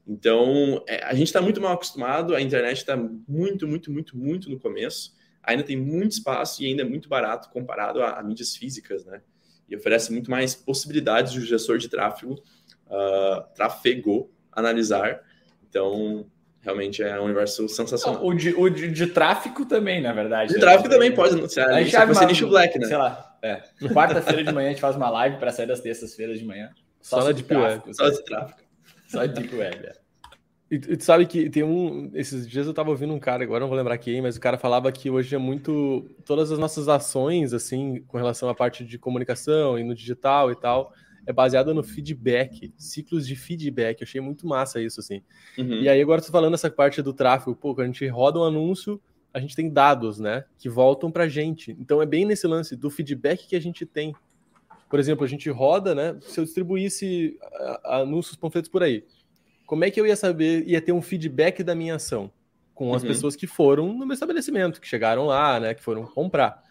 Então, 0.07 0.83
é, 0.87 1.03
a 1.03 1.13
gente 1.13 1.27
está 1.27 1.41
muito 1.41 1.59
mal 1.59 1.73
acostumado, 1.73 2.33
a 2.33 2.41
internet 2.41 2.77
está 2.77 2.95
muito, 2.95 3.67
muito, 3.67 3.91
muito, 3.91 4.17
muito 4.17 4.49
no 4.49 4.57
começo, 4.57 5.13
ainda 5.43 5.63
tem 5.63 5.75
muito 5.75 6.13
espaço 6.13 6.63
e 6.63 6.67
ainda 6.67 6.83
é 6.83 6.85
muito 6.85 7.09
barato 7.09 7.49
comparado 7.49 8.01
a, 8.01 8.17
a 8.17 8.23
mídias 8.23 8.55
físicas, 8.55 9.05
né? 9.05 9.21
E 9.69 9.75
oferece 9.75 10.13
muito 10.13 10.31
mais 10.31 10.55
possibilidades 10.55 11.33
do 11.33 11.41
gestor 11.41 11.77
de 11.77 11.89
tráfego, 11.89 12.35
uh, 12.87 13.43
tráfego, 13.53 14.31
analisar. 14.49 15.21
Então, 15.69 16.25
realmente 16.61 17.03
é 17.03 17.19
um 17.19 17.25
universo 17.25 17.67
sensacional. 17.67 18.21
Não, 18.21 18.27
o, 18.29 18.33
de, 18.33 18.53
o 18.53 18.69
de, 18.69 18.89
de, 18.89 19.07
tráfego 19.07 19.65
também, 19.65 20.01
na 20.01 20.13
verdade. 20.13 20.53
De 20.53 20.59
tráfego 20.59 20.87
também 20.87 21.13
pode 21.13 21.33
anunciar. 21.33 21.69
A 21.69 21.83
gente 21.83 21.91
vai 21.91 22.15
ser 22.15 22.25
nicho 22.27 22.47
black, 22.47 22.79
né? 22.79 22.87
Sei 22.87 22.97
lá. 22.97 23.37
É. 23.41 23.61
Quarta-feira 23.93 24.41
de 24.41 24.53
manhã 24.53 24.67
a 24.67 24.71
gente 24.71 24.81
faz 24.81 24.95
uma 24.95 25.09
live 25.09 25.37
para 25.37 25.51
sair 25.51 25.67
das 25.67 25.81
terças-feiras 25.81 26.39
de 26.39 26.45
manhã. 26.45 26.69
Só, 27.01 27.21
só 27.21 27.31
de 27.31 27.43
tráfego. 27.43 27.93
Só 27.93 28.09
de 28.09 28.23
tráfego. 28.23 28.66
Só 29.07 29.25
deep 29.25 29.55
web. 29.55 29.85
É. 29.85 29.93
E 30.69 30.77
tu 30.79 31.03
sabe 31.03 31.25
que 31.25 31.49
tem 31.49 31.63
um. 31.63 32.11
Esses 32.13 32.47
dias 32.47 32.67
eu 32.67 32.73
tava 32.73 32.89
ouvindo 32.89 33.13
um 33.13 33.19
cara, 33.19 33.41
agora 33.41 33.61
não 33.61 33.69
vou 33.69 33.77
lembrar 33.77 33.97
quem, 33.97 34.21
mas 34.21 34.35
o 34.35 34.39
cara 34.39 34.57
falava 34.57 34.91
que 34.91 35.09
hoje 35.09 35.33
é 35.33 35.37
muito. 35.37 36.05
Todas 36.25 36.51
as 36.51 36.59
nossas 36.59 36.89
ações, 36.89 37.53
assim, 37.53 38.03
com 38.05 38.17
relação 38.17 38.49
à 38.49 38.55
parte 38.55 38.83
de 38.83 38.99
comunicação 38.99 39.79
e 39.79 39.83
no 39.83 39.95
digital 39.95 40.51
e 40.51 40.55
tal, 40.55 40.91
é 41.25 41.31
baseada 41.31 41.73
no 41.73 41.83
feedback, 41.83 42.73
ciclos 42.77 43.25
de 43.25 43.35
feedback. 43.35 44.01
Eu 44.01 44.05
achei 44.05 44.19
muito 44.19 44.45
massa 44.45 44.81
isso, 44.81 44.99
assim. 44.99 45.21
Uhum. 45.57 45.81
E 45.81 45.87
aí 45.87 46.01
agora 46.01 46.21
tô 46.21 46.31
falando 46.31 46.55
essa 46.55 46.69
parte 46.69 47.01
do 47.01 47.13
tráfego, 47.13 47.55
pô, 47.55 47.73
quando 47.73 47.85
a 47.85 47.91
gente 47.91 48.05
roda 48.07 48.39
um 48.39 48.43
anúncio, 48.43 49.01
a 49.33 49.39
gente 49.39 49.55
tem 49.55 49.69
dados, 49.69 50.19
né? 50.19 50.43
Que 50.59 50.67
voltam 50.67 51.09
pra 51.09 51.29
gente. 51.29 51.77
Então 51.79 52.01
é 52.01 52.05
bem 52.05 52.25
nesse 52.25 52.45
lance 52.45 52.75
do 52.75 52.89
feedback 52.89 53.47
que 53.47 53.55
a 53.55 53.61
gente 53.61 53.85
tem. 53.85 54.13
Por 54.89 54.99
exemplo, 54.99 55.25
a 55.25 55.27
gente 55.27 55.49
roda, 55.49 55.93
né? 55.93 56.17
Se 56.21 56.39
eu 56.39 56.45
distribuísse 56.45 57.37
anúncios 57.83 58.35
panfletos 58.35 58.69
por 58.69 58.83
aí 58.83 59.03
como 59.67 59.83
é 59.83 59.91
que 59.91 59.99
eu 59.99 60.07
ia 60.07 60.15
saber, 60.15 60.65
ia 60.65 60.81
ter 60.81 60.93
um 60.93 61.01
feedback 61.01 61.61
da 61.61 61.75
minha 61.75 61.95
ação 61.95 62.31
com 62.73 62.95
as 62.95 63.01
uhum. 63.01 63.09
pessoas 63.09 63.35
que 63.35 63.45
foram 63.45 63.93
no 63.93 64.05
meu 64.05 64.13
estabelecimento, 64.13 64.79
que 64.79 64.87
chegaram 64.87 65.25
lá, 65.25 65.59
né, 65.59 65.73
que 65.73 65.83
foram 65.83 66.05
comprar. 66.05 66.63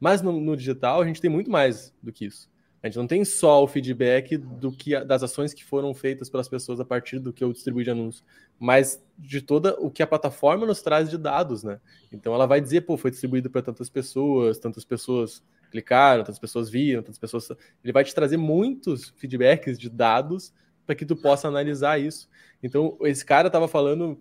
Mas 0.00 0.22
no, 0.22 0.40
no, 0.40 0.56
digital 0.56 1.02
a 1.02 1.06
gente 1.06 1.20
tem 1.20 1.30
muito 1.30 1.50
mais 1.50 1.92
do 2.02 2.10
que 2.10 2.24
isso. 2.24 2.48
A 2.82 2.86
gente 2.86 2.96
não 2.96 3.08
tem 3.08 3.24
só 3.24 3.62
o 3.62 3.66
feedback 3.66 4.36
do 4.36 4.72
que 4.72 4.98
das 5.04 5.22
ações 5.22 5.52
que 5.52 5.64
foram 5.64 5.92
feitas 5.92 6.30
pelas 6.30 6.48
pessoas 6.48 6.80
a 6.80 6.84
partir 6.84 7.18
do 7.18 7.32
que 7.32 7.42
eu 7.42 7.52
distribuí 7.52 7.84
de 7.84 7.90
anúncio, 7.90 8.24
mas 8.58 9.02
de 9.18 9.42
toda 9.42 9.74
o 9.80 9.90
que 9.90 10.02
a 10.02 10.06
plataforma 10.06 10.64
nos 10.64 10.80
traz 10.80 11.10
de 11.10 11.18
dados, 11.18 11.64
né? 11.64 11.80
Então 12.12 12.32
ela 12.32 12.46
vai 12.46 12.60
dizer, 12.60 12.82
pô, 12.82 12.96
foi 12.96 13.10
distribuído 13.10 13.50
para 13.50 13.62
tantas 13.62 13.90
pessoas, 13.90 14.58
tantas 14.58 14.84
pessoas 14.84 15.42
clicaram, 15.70 16.22
tantas 16.22 16.38
pessoas 16.38 16.68
viram, 16.68 17.02
tantas 17.02 17.18
pessoas. 17.18 17.50
Ele 17.82 17.92
vai 17.92 18.04
te 18.04 18.14
trazer 18.14 18.36
muitos 18.36 19.12
feedbacks 19.16 19.78
de 19.78 19.88
dados 19.88 20.52
para 20.86 20.94
que 20.94 21.04
tu 21.04 21.14
possa 21.16 21.48
analisar 21.48 22.00
isso. 22.00 22.28
Então, 22.62 22.96
esse 23.02 23.24
cara 23.24 23.48
estava 23.48 23.68
falando 23.68 24.20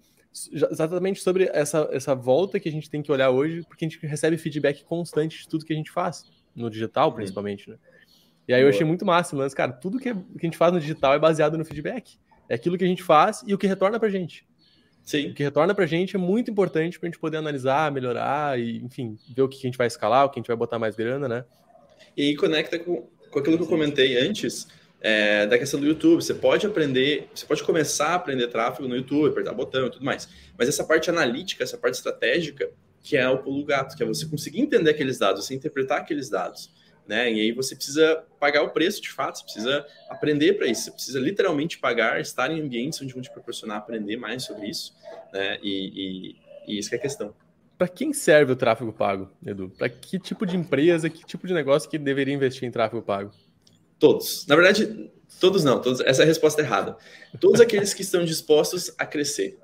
exatamente 0.52 1.22
sobre 1.22 1.50
essa, 1.54 1.90
essa 1.92 2.14
volta 2.14 2.60
que 2.60 2.70
a 2.70 2.72
gente 2.72 2.90
tem 2.90 3.02
que 3.02 3.12
olhar 3.12 3.30
hoje, 3.30 3.64
porque 3.68 3.86
a 3.86 3.90
gente 3.90 4.06
recebe 4.06 4.38
feedback 4.38 4.84
constante 4.84 5.42
de 5.42 5.48
tudo 5.48 5.66
que 5.66 5.74
a 5.74 5.76
gente 5.76 5.92
faz, 5.92 6.26
no 6.56 6.70
digital, 6.70 7.12
principalmente, 7.14 7.70
né? 7.70 7.78
E 8.48 8.54
aí 8.54 8.62
eu 8.62 8.70
achei 8.70 8.86
muito 8.86 9.06
massa, 9.06 9.36
mas, 9.36 9.54
cara, 9.54 9.74
tudo 9.74 10.00
que, 10.00 10.14
que 10.14 10.20
a 10.20 10.46
gente 10.46 10.58
faz 10.58 10.72
no 10.72 10.80
digital 10.80 11.14
é 11.14 11.20
baseado 11.20 11.58
no 11.58 11.66
feedback. 11.66 12.18
É 12.48 12.56
aquilo 12.56 12.78
que 12.78 12.84
a 12.84 12.88
gente 12.88 13.04
faz 13.04 13.44
e 13.46 13.54
o 13.54 13.58
que 13.58 13.68
retorna 13.68 14.00
pra 14.00 14.10
gente. 14.10 14.48
Sim. 15.08 15.30
O 15.30 15.34
que 15.34 15.42
retorna 15.42 15.74
pra 15.74 15.86
gente 15.86 16.18
é 16.18 16.20
muito 16.20 16.52
importante 16.52 17.00
pra 17.00 17.08
gente 17.08 17.18
poder 17.18 17.38
analisar, 17.38 17.90
melhorar 17.94 18.60
e, 18.60 18.84
enfim, 18.84 19.18
ver 19.34 19.42
o 19.42 19.48
que 19.48 19.58
a 19.58 19.62
gente 19.62 19.78
vai 19.78 19.88
escalar, 19.88 20.26
o 20.26 20.30
que 20.30 20.38
a 20.38 20.42
gente 20.42 20.50
vai 20.50 20.58
botar 20.58 20.78
mais 20.78 20.98
grana, 20.98 21.30
né? 21.30 21.46
E 22.16 22.24
aí 22.24 22.36
conecta 22.36 22.78
com, 22.78 23.08
com 23.32 23.40
aquilo 23.40 23.56
que 23.56 23.64
eu 23.64 23.68
comentei 23.68 24.20
antes, 24.20 24.68
é, 25.00 25.48
da 25.48 25.58
questão 25.58 25.80
do 25.80 25.88
YouTube. 25.88 26.22
Você 26.22 26.34
pode 26.34 26.68
aprender, 26.68 27.30
você 27.34 27.46
pode 27.46 27.64
começar 27.64 28.10
a 28.10 28.16
aprender 28.16 28.50
tráfego 28.50 28.86
no 28.86 28.98
YouTube, 28.98 29.30
apertar 29.30 29.54
botão 29.54 29.88
e 29.88 29.92
tudo 29.92 30.04
mais. 30.04 30.28
Mas 30.58 30.68
essa 30.68 30.84
parte 30.84 31.10
analítica, 31.10 31.64
essa 31.64 31.78
parte 31.78 31.96
estratégica, 31.96 32.70
que 33.02 33.16
é 33.16 33.30
o 33.30 33.38
pulo 33.38 33.64
gato, 33.64 33.96
que 33.96 34.04
é 34.04 34.06
você 34.06 34.26
conseguir 34.26 34.60
entender 34.60 34.90
aqueles 34.90 35.18
dados, 35.18 35.46
você 35.46 35.56
interpretar 35.56 36.02
aqueles 36.02 36.30
dados. 36.30 36.70
Né? 37.08 37.32
E 37.32 37.42
aí 37.42 37.52
você 37.54 37.74
precisa 37.74 38.24
pagar 38.40 38.64
o 38.64 38.70
preço 38.70 39.02
de 39.02 39.10
fato, 39.10 39.38
você 39.38 39.44
precisa 39.44 39.86
aprender 40.10 40.54
para 40.54 40.68
isso, 40.68 40.84
você 40.84 40.92
precisa 40.92 41.20
literalmente 41.20 41.78
pagar, 41.78 42.20
estar 42.20 42.52
em 42.52 42.60
ambientes 42.60 43.02
onde 43.02 43.14
vão 43.14 43.22
te 43.22 43.32
proporcionar 43.32 43.78
aprender 43.78 44.18
mais 44.18 44.44
sobre 44.44 44.68
isso, 44.68 44.94
né? 45.32 45.58
E, 45.64 46.36
e, 46.68 46.74
e 46.76 46.80
isso 46.80 46.94
é 46.94 46.98
a 46.98 47.02
questão. 47.02 47.34
Para 47.78 47.88
quem 47.88 48.12
serve 48.12 48.52
o 48.52 48.56
tráfego 48.56 48.92
pago, 48.92 49.30
Edu? 49.46 49.72
Para 49.78 49.88
que 49.88 50.20
tipo 50.20 50.46
de 50.46 50.58
empresa, 50.58 51.10
que 51.10 51.24
tipo 51.24 51.48
de 51.48 51.54
negócio 51.54 51.90
que 51.90 51.98
deveria 51.98 52.34
investir 52.34 52.68
em 52.68 52.72
tráfego 52.72 53.02
pago? 53.02 53.32
Todos. 54.00 54.46
Na 54.48 54.56
verdade, 54.56 55.12
todos 55.40 55.64
não. 55.64 55.80
Todos, 55.80 56.02
essa 56.02 56.24
é 56.24 56.26
a 56.26 56.28
resposta 56.28 56.62
errada. 56.62 56.98
Todos 57.40 57.62
aqueles 57.62 57.94
que 57.94 58.02
estão 58.02 58.26
dispostos 58.26 58.92
a 58.98 59.06
crescer. 59.06 59.60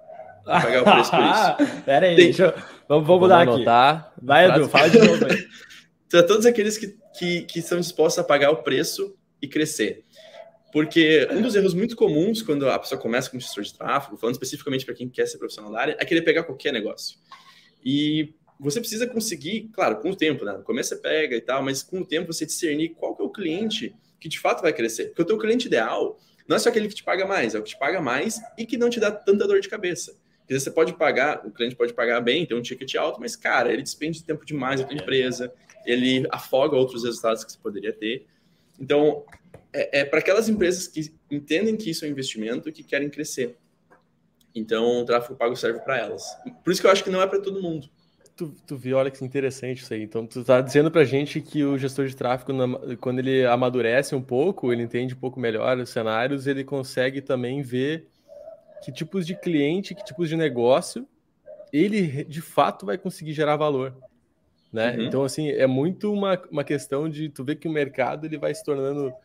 A 0.46 0.62
pagar 0.62 0.82
o 0.82 0.86
preço 0.86 1.10
por 1.10 1.20
isso. 1.20 1.82
Pera 1.86 2.06
aí, 2.06 2.16
Tem... 2.16 2.26
deixa 2.26 2.46
eu... 2.46 2.54
Vamos, 2.88 3.08
vamos 3.08 3.22
mudar 3.22 3.42
aqui. 3.42 3.52
Anotar. 3.52 4.14
Vai, 4.22 4.50
Edu, 4.50 4.70
fala 4.70 4.90
de 4.90 5.00
novo 5.00 5.26
aí. 5.26 5.48
então, 6.06 6.28
todos 6.28 6.46
aqueles 6.46 6.78
que, 6.78 6.96
que, 7.18 7.44
que 7.44 7.60
estão 7.60 7.80
dispostos 7.80 8.20
a 8.20 8.24
pagar 8.24 8.52
o 8.52 8.64
preço 8.64 9.16
e 9.42 9.48
crescer. 9.48 10.04
Porque 10.72 11.28
um 11.32 11.42
dos 11.42 11.56
erros 11.56 11.74
muito 11.74 11.96
comuns 11.96 12.42
quando 12.42 12.68
a 12.68 12.80
pessoa 12.80 13.00
começa 13.00 13.30
como 13.30 13.40
gestor 13.40 13.64
de 13.64 13.74
tráfego, 13.74 14.18
falando 14.18 14.34
especificamente 14.36 14.86
para 14.86 14.96
quem 14.96 15.08
quer 15.08 15.28
ser 15.28 15.38
profissional 15.38 15.72
da 15.72 15.80
área, 15.80 15.98
é 16.00 16.06
querer 16.06 16.24
pegar 16.24 16.44
qualquer 16.44 16.74
negócio. 16.74 17.20
E 17.86 18.34
você 18.60 18.80
precisa 18.80 19.06
conseguir, 19.06 19.70
claro, 19.74 19.98
com 19.98 20.10
o 20.10 20.16
tempo, 20.16 20.44
né? 20.46 20.54
No 20.54 20.64
começo 20.64 20.90
você 20.90 20.96
pega 20.96 21.36
e 21.36 21.42
tal, 21.42 21.62
mas 21.62 21.84
com 21.84 22.00
o 22.00 22.06
tempo 22.06 22.34
você 22.34 22.46
discernir 22.46 22.90
qual 22.90 23.16
que 23.16 23.22
é 23.22 23.26
o 23.26 23.30
cliente 23.30 23.96
que 24.20 24.30
de 24.30 24.40
fato 24.40 24.62
vai 24.62 24.74
crescer. 24.74 25.08
Porque 25.08 25.22
o 25.22 25.26
teu 25.26 25.38
cliente 25.38 25.68
ideal 25.68 26.18
não 26.48 26.56
é 26.56 26.60
só 26.60 26.70
aquele 26.70 26.88
que 26.88 26.96
te 26.96 27.04
paga 27.04 27.26
mais, 27.28 27.54
é 27.54 27.60
o 27.60 27.64
que 27.64 27.72
te 27.72 27.78
paga 27.78 28.02
mais 28.02 28.40
e 28.58 28.66
que 28.66 28.78
não 28.78 28.90
te 28.90 29.00
dá 29.00 29.12
tanta 29.12 29.46
dor 29.48 29.60
de 29.60 29.70
cabeça. 29.70 30.16
Porque 30.40 30.60
você 30.60 30.72
pode 30.72 30.94
pagar, 30.94 31.46
o 31.46 31.52
cliente 31.52 31.76
pode 31.76 31.94
pagar 31.94 32.20
bem, 32.22 32.46
tem 32.46 32.58
um 32.58 32.62
ticket 32.62 32.96
alto, 32.96 33.20
mas, 33.20 33.36
cara, 33.36 33.72
ele 33.72 33.82
despende 33.82 34.24
tempo 34.24 34.46
demais 34.46 34.82
da 34.82 34.88
tua 34.88 34.96
empresa, 34.96 35.54
ele 35.86 36.28
afoga 36.32 36.76
outros 36.76 37.04
resultados 37.04 37.44
que 37.44 37.52
você 37.52 37.60
poderia 37.60 37.94
ter. 37.94 38.26
Então, 38.80 39.24
é, 39.72 40.00
é 40.00 40.06
para 40.06 40.20
aquelas 40.20 40.50
empresas 40.50 40.88
que 40.88 41.14
entendem 41.30 41.76
que 41.76 41.90
isso 41.90 42.06
é 42.06 42.08
um 42.08 42.12
investimento 42.12 42.70
e 42.70 42.72
que 42.72 42.84
querem 42.84 43.10
crescer. 43.10 43.58
Então, 44.56 45.02
o 45.02 45.06
tráfego 45.06 45.36
pago 45.36 45.56
serve 45.56 45.80
para 45.80 45.98
elas. 45.98 46.24
Por 46.64 46.72
isso 46.72 46.82
que 46.82 46.88
eu 46.88 46.92
acho 46.92 47.04
que 47.04 47.10
não 47.10 47.22
é 47.22 47.28
para 47.28 47.40
todo 47.40 47.62
mundo 47.62 47.90
tu, 48.36 48.54
tu 48.66 48.78
viu, 48.78 48.98
olha 48.98 49.12
que 49.12 49.24
interessante 49.24 49.82
isso 49.82 49.94
aí. 49.94 50.04
Então, 50.04 50.26
tu 50.26 50.44
tá 50.44 50.62
dizendo 50.62 50.92
pra 50.92 51.04
gente 51.04 51.42
que 51.42 51.64
o 51.64 51.78
gestor 51.78 52.08
de 52.08 52.16
tráfego, 52.16 52.52
quando 52.98 53.20
ele 53.20 53.46
amadurece 53.46 54.16
um 54.16 54.22
pouco, 54.22 54.72
ele 54.72 54.84
entende 54.84 55.14
um 55.14 55.20
pouco 55.20 55.40
melhor 55.40 55.78
os 55.78 55.90
cenários, 55.90 56.48
ele 56.48 56.64
consegue 56.64 57.22
também 57.22 57.62
ver 57.62 58.08
que 58.84 58.92
tipos 58.92 59.26
de 59.26 59.36
cliente, 59.36 59.96
que 59.96 60.04
tipos 60.04 60.28
de 60.28 60.36
negócio 60.36 61.08
ele 61.72 62.24
de 62.26 62.42
fato 62.42 62.86
vai 62.86 62.98
conseguir 62.98 63.34
gerar 63.34 63.56
valor. 63.56 63.96
Né? 64.74 64.96
Uhum. 64.98 65.04
Então, 65.04 65.24
assim, 65.24 65.50
é 65.50 65.68
muito 65.68 66.12
uma, 66.12 66.42
uma 66.50 66.64
questão 66.64 67.08
de 67.08 67.30
tu 67.30 67.44
ver 67.44 67.58
que 67.58 67.68
o 67.68 67.72
mercado 67.72 68.26
ele 68.26 68.40
vai 68.40 68.54
se 68.56 68.64
tornando. 68.64 69.10
O 69.10 69.16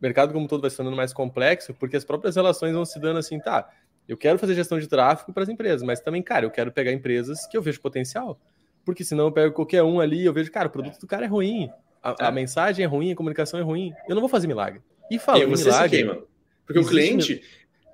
mercado 0.00 0.32
como 0.32 0.48
todo 0.48 0.62
vai 0.62 0.70
se 0.70 0.76
tornando 0.78 0.96
mais 0.96 1.12
complexo, 1.12 1.74
porque 1.74 1.94
as 1.94 2.04
próprias 2.04 2.34
relações 2.36 2.72
vão 2.72 2.86
se 2.86 2.98
dando 2.98 3.18
assim, 3.18 3.38
tá. 3.38 3.68
Eu 4.08 4.16
quero 4.16 4.38
fazer 4.38 4.54
gestão 4.54 4.78
de 4.78 4.86
tráfego 4.86 5.32
para 5.32 5.42
as 5.42 5.48
empresas, 5.48 5.82
mas 5.82 6.00
também, 6.00 6.22
cara, 6.22 6.46
eu 6.46 6.50
quero 6.50 6.72
pegar 6.72 6.90
empresas 6.90 7.46
que 7.46 7.56
eu 7.56 7.60
vejo 7.60 7.80
potencial. 7.82 8.40
Porque 8.82 9.04
senão 9.04 9.26
eu 9.26 9.32
pego 9.32 9.54
qualquer 9.54 9.82
um 9.82 10.00
ali 10.00 10.22
e 10.22 10.24
eu 10.24 10.32
vejo, 10.32 10.50
cara, 10.50 10.68
o 10.68 10.70
produto 10.70 10.98
do 10.98 11.06
cara 11.06 11.24
é 11.24 11.28
ruim. 11.28 11.70
A, 12.02 12.26
a, 12.26 12.28
é. 12.28 12.30
mensagem 12.30 12.82
é 12.84 12.88
ruim, 12.88 13.12
a 13.12 13.16
comunicação 13.16 13.60
é 13.60 13.62
ruim. 13.62 13.92
Eu 14.08 14.14
não 14.14 14.20
vou 14.20 14.28
fazer 14.28 14.46
milagre. 14.46 14.80
E 15.10 15.18
falando 15.18 15.50
você 15.50 15.64
milagre... 15.64 16.24
Porque 16.66 16.80
o 16.80 16.86
cliente... 16.86 17.42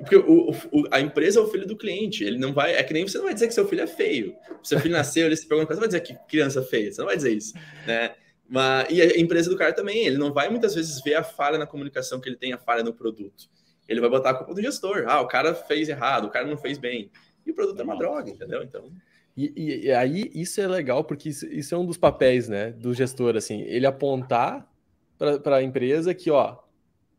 Porque 0.00 0.16
o, 0.16 0.50
o, 0.50 0.84
a 0.90 1.00
empresa 1.00 1.38
é 1.38 1.42
o 1.42 1.48
filho 1.48 1.66
do 1.66 1.76
cliente. 1.76 2.24
Ele 2.24 2.38
não 2.38 2.52
vai... 2.54 2.74
É 2.74 2.82
que 2.82 2.92
nem 2.92 3.06
você 3.06 3.18
não 3.18 3.26
vai 3.26 3.34
dizer 3.34 3.48
que 3.48 3.54
seu 3.54 3.68
filho 3.68 3.82
é 3.82 3.86
feio. 3.86 4.34
Seu 4.62 4.80
filho 4.80 4.94
nasceu, 4.94 5.26
ele 5.26 5.36
se 5.36 5.46
pergunta, 5.46 5.74
você 5.74 5.80
vai 5.80 5.88
dizer 5.88 6.00
que 6.00 6.14
criança 6.26 6.62
feia. 6.62 6.90
Você 6.90 7.00
não 7.00 7.06
vai 7.06 7.16
dizer 7.16 7.32
isso, 7.32 7.54
né? 7.86 8.14
Mas, 8.48 8.88
e 8.90 9.00
a 9.00 9.20
empresa 9.20 9.48
do 9.48 9.56
cara 9.56 9.72
também, 9.72 10.06
ele 10.06 10.18
não 10.18 10.32
vai 10.32 10.48
muitas 10.48 10.74
vezes 10.74 11.00
ver 11.02 11.14
a 11.14 11.22
falha 11.22 11.58
na 11.58 11.66
comunicação 11.66 12.20
que 12.20 12.28
ele 12.28 12.36
tem, 12.36 12.52
a 12.52 12.58
falha 12.58 12.82
no 12.82 12.92
produto. 12.92 13.48
Ele 13.88 14.00
vai 14.00 14.10
botar 14.10 14.30
a 14.30 14.34
culpa 14.34 14.54
do 14.54 14.62
gestor. 14.62 15.04
Ah, 15.06 15.20
o 15.20 15.28
cara 15.28 15.54
fez 15.54 15.88
errado, 15.88 16.26
o 16.26 16.30
cara 16.30 16.46
não 16.46 16.56
fez 16.56 16.78
bem. 16.78 17.10
E 17.46 17.50
o 17.50 17.54
produto 17.54 17.78
é 17.78 17.84
uma 17.84 17.96
droga, 17.96 18.30
entendeu? 18.30 18.62
Então... 18.62 18.90
E, 19.36 19.52
e, 19.56 19.86
e, 19.86 19.92
aí 19.92 20.30
isso 20.34 20.60
é 20.60 20.66
legal 20.66 21.04
porque 21.04 21.28
isso, 21.28 21.46
isso, 21.46 21.74
é 21.74 21.78
um 21.78 21.86
dos 21.86 21.96
papéis, 21.96 22.48
né, 22.48 22.72
do 22.72 22.92
gestor, 22.92 23.36
assim, 23.36 23.62
ele 23.62 23.86
apontar 23.86 24.68
para 25.16 25.56
a 25.56 25.62
empresa 25.62 26.12
que, 26.12 26.30
ó, 26.30 26.58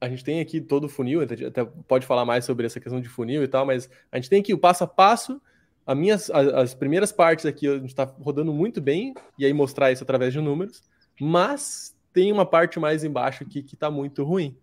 a 0.02 0.10
gente 0.10 0.24
tem 0.24 0.42
aqui 0.42 0.60
todo 0.60 0.86
o 0.86 0.90
funil, 0.90 1.22
até 1.22 1.64
pode 1.88 2.08
falar 2.08 2.26
mais 2.26 2.44
sobre 2.44 2.66
essa 2.66 2.80
questão 2.80 3.00
de 3.00 3.08
funil 3.08 3.44
e 3.44 3.48
tal, 3.48 3.66
mas 3.66 3.88
a 4.12 4.18
gente 4.18 4.30
tem 4.30 4.42
aqui 4.42 4.54
o 4.54 4.58
passo 4.58 4.84
a 4.84 4.88
passo 4.88 5.40
as 5.86 5.98
minhas 5.98 6.30
as, 6.30 6.48
as 6.48 6.74
primeiras 6.74 7.12
partes 7.12 7.46
aqui 7.46 7.68
a 7.68 7.76
gente 7.76 7.88
está 7.88 8.04
rodando 8.04 8.54
muito 8.54 8.80
bem 8.80 9.14
e 9.38 9.46
aí 9.46 9.54
mostrar 9.54 9.92
isso 9.92 10.04
através 10.04 10.34
de 10.34 10.40
números, 10.40 10.84
mas 11.20 11.96
tem 12.14 12.32
uma 12.32 12.46
parte 12.46 12.80
mais 12.80 13.04
embaixo 13.04 13.44
aqui 13.44 13.64
que 13.64 13.76
está 13.76 13.90
muito 13.90 14.24
ruim. 14.24 14.58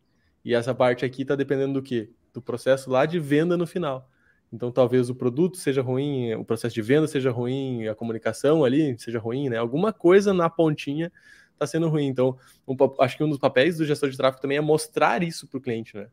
E 0.45 0.55
essa 0.55 0.75
parte 0.75 1.05
aqui 1.05 1.23
está 1.23 1.35
dependendo 1.35 1.75
do 1.75 1.83
quê? 1.83 2.11
Do 2.33 2.43
processo 2.43 2.91
lá 2.91 3.07
de 3.07 3.19
venda 3.19 3.57
no 3.57 3.67
final. 3.67 4.09
Então 4.53 4.71
talvez 4.71 5.11
o 5.11 5.15
produto 5.15 5.57
seja 5.57 5.83
ruim, 5.83 6.35
o 6.35 6.45
processo 6.45 6.75
de 6.75 6.83
venda 6.83 7.07
seja 7.07 7.31
ruim, 7.31 7.87
a 7.87 7.95
comunicação 7.95 8.65
ali 8.65 8.99
seja 8.99 9.19
ruim, 9.19 9.49
né? 9.49 9.57
Alguma 9.57 9.93
coisa 9.93 10.33
na 10.33 10.49
pontinha 10.49 11.13
está 11.59 11.67
sendo 11.67 11.89
ruim. 11.89 12.07
Então, 12.07 12.37
um, 12.67 12.77
acho 13.01 13.17
que 13.17 13.25
um 13.25 13.29
dos 13.29 13.39
papéis 13.39 13.77
do 13.77 13.85
gestor 13.85 14.11
de 14.11 14.17
tráfego 14.17 14.41
também 14.41 14.59
é 14.59 14.61
mostrar 14.61 15.23
isso 15.23 15.47
para 15.47 15.59
o 15.59 15.61
cliente, 15.61 15.97
né? 15.97 16.09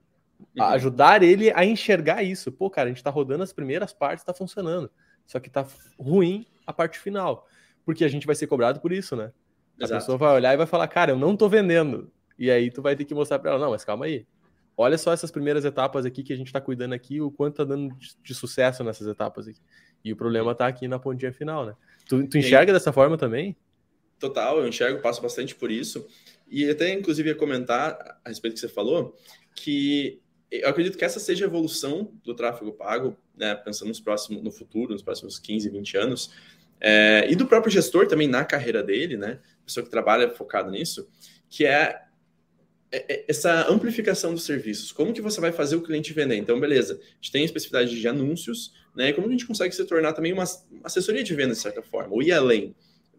Uhum. 0.58 0.64
Ajudar 0.64 1.24
ele 1.24 1.52
a 1.52 1.64
enxergar 1.64 2.24
isso. 2.24 2.52
Pô, 2.52 2.70
cara, 2.70 2.88
a 2.88 2.90
gente 2.90 2.98
está 2.98 3.10
rodando 3.10 3.44
as 3.44 3.54
primeiras 3.54 3.94
partes, 3.94 4.22
está 4.22 4.34
funcionando. 4.34 4.90
Só 5.26 5.40
que 5.40 5.48
está 5.48 5.66
ruim 6.00 6.46
a 6.66 6.74
parte 6.74 7.00
final. 7.00 7.48
Porque 7.86 8.04
a 8.04 8.08
gente 8.08 8.26
vai 8.26 8.36
ser 8.36 8.48
cobrado 8.48 8.80
por 8.80 8.92
isso, 8.92 9.16
né? 9.16 9.32
Exato. 9.80 9.94
A 9.94 9.98
pessoa 9.98 10.18
vai 10.18 10.36
olhar 10.36 10.54
e 10.54 10.58
vai 10.58 10.66
falar, 10.66 10.88
cara, 10.88 11.12
eu 11.12 11.18
não 11.18 11.34
estou 11.34 11.50
vendendo. 11.50 12.12
E 12.38 12.52
aí 12.52 12.70
tu 12.70 12.82
vai 12.82 12.96
ter 12.96 13.06
que 13.06 13.14
mostrar 13.14 13.40
para 13.40 13.52
ela, 13.52 13.60
não, 13.60 13.72
mas 13.72 13.84
calma 13.84 14.06
aí. 14.06 14.26
Olha 14.78 14.98
só 14.98 15.14
essas 15.14 15.32
primeiras 15.32 15.64
etapas 15.64 16.06
aqui 16.06 16.22
que 16.22 16.34
a 16.34 16.36
gente 16.36 16.48
está 16.48 16.60
cuidando 16.60 16.94
aqui, 16.94 17.22
o 17.22 17.32
quanto 17.32 17.54
está 17.54 17.64
dando 17.64 17.96
de, 17.96 18.16
de, 18.22 18.36
sucesso 18.36 18.84
nessas 18.84 19.08
etapas 19.08 19.48
aqui. 19.48 19.60
E 20.04 20.12
o 20.12 20.18
problema 20.18 20.52
está 20.52 20.68
aqui 20.68 20.88
na 20.88 21.00
pontinha 21.00 21.32
final, 21.32 21.66
né? 21.66 21.76
Tu, 22.08 22.28
tu 22.28 22.38
enxerga 22.38 22.74
dessa 22.74 22.92
forma 22.92 23.18
também? 23.18 23.56
Total, 24.20 24.60
eu 24.60 24.68
enxergo, 24.68 25.02
passo 25.02 25.22
bastante 25.22 25.56
por 25.56 25.70
isso. 25.70 26.08
E 26.48 26.70
até, 26.70 26.94
inclusive, 26.94 27.30
ia 27.30 27.36
comentar 27.36 28.20
a 28.24 28.30
respeito 28.30 28.54
do 28.54 28.56
que 28.56 28.62
você 28.62 28.70
falou, 28.70 29.16
que 29.56 30.22
eu 30.52 30.70
acredito 30.70 30.98
que 30.98 31.04
essa 31.04 31.20
seja 31.20 31.46
a 31.46 31.48
evolução 31.48 32.14
do 32.24 32.36
tráfego 32.36 32.72
pago, 32.72 33.18
né, 33.36 33.56
pensando 33.56 33.90
nos 33.90 34.00
próximos, 34.00 34.42
no 34.44 34.52
futuro, 34.52 34.94
nos 34.94 35.02
próximos 35.02 35.40
15, 35.40 35.70
20 35.70 35.98
anos, 35.98 36.32
é, 36.80 37.28
e 37.30 37.36
do 37.36 37.46
próprio 37.46 37.72
gestor 37.72 38.08
também 38.08 38.28
na 38.28 38.46
carreira 38.46 38.84
dele, 38.84 39.18
né, 39.18 39.40
pessoa 39.66 39.84
que 39.84 39.90
trabalha 39.90 40.30
focado 40.30 40.70
nisso, 40.72 41.10
que 41.50 41.66
é, 41.66 42.02
é, 42.92 43.14
é 43.14 43.26
essa 43.28 43.70
amplificação 43.70 44.34
dos 44.34 44.44
serviços. 44.44 44.92
Como 44.92 45.14
que 45.14 45.22
você 45.22 45.42
vai 45.42 45.52
fazer 45.52 45.76
o 45.76 45.82
cliente 45.82 46.14
vender? 46.14 46.36
Então, 46.36 46.60
beleza, 46.60 47.00
a 47.02 47.16
gente 47.16 47.32
tem 47.32 47.42
a 47.42 47.46
especificidade 47.46 48.00
de 48.00 48.08
anúncios, 48.08 48.74
né, 48.96 49.10
e 49.10 49.14
como 49.14 49.28
a 49.28 49.32
gente 49.32 49.48
consegue 49.48 49.76
se 49.76 49.84
tornar 49.86 50.14
também 50.14 50.32
uma 50.32 50.46
assessoria 50.84 51.24
de 51.24 51.34
venda, 51.34 51.54
de 51.54 51.60
certa 51.60 51.82
forma, 51.82 52.14
ou 52.14 52.22
ir 52.22 52.32
além 52.32 52.76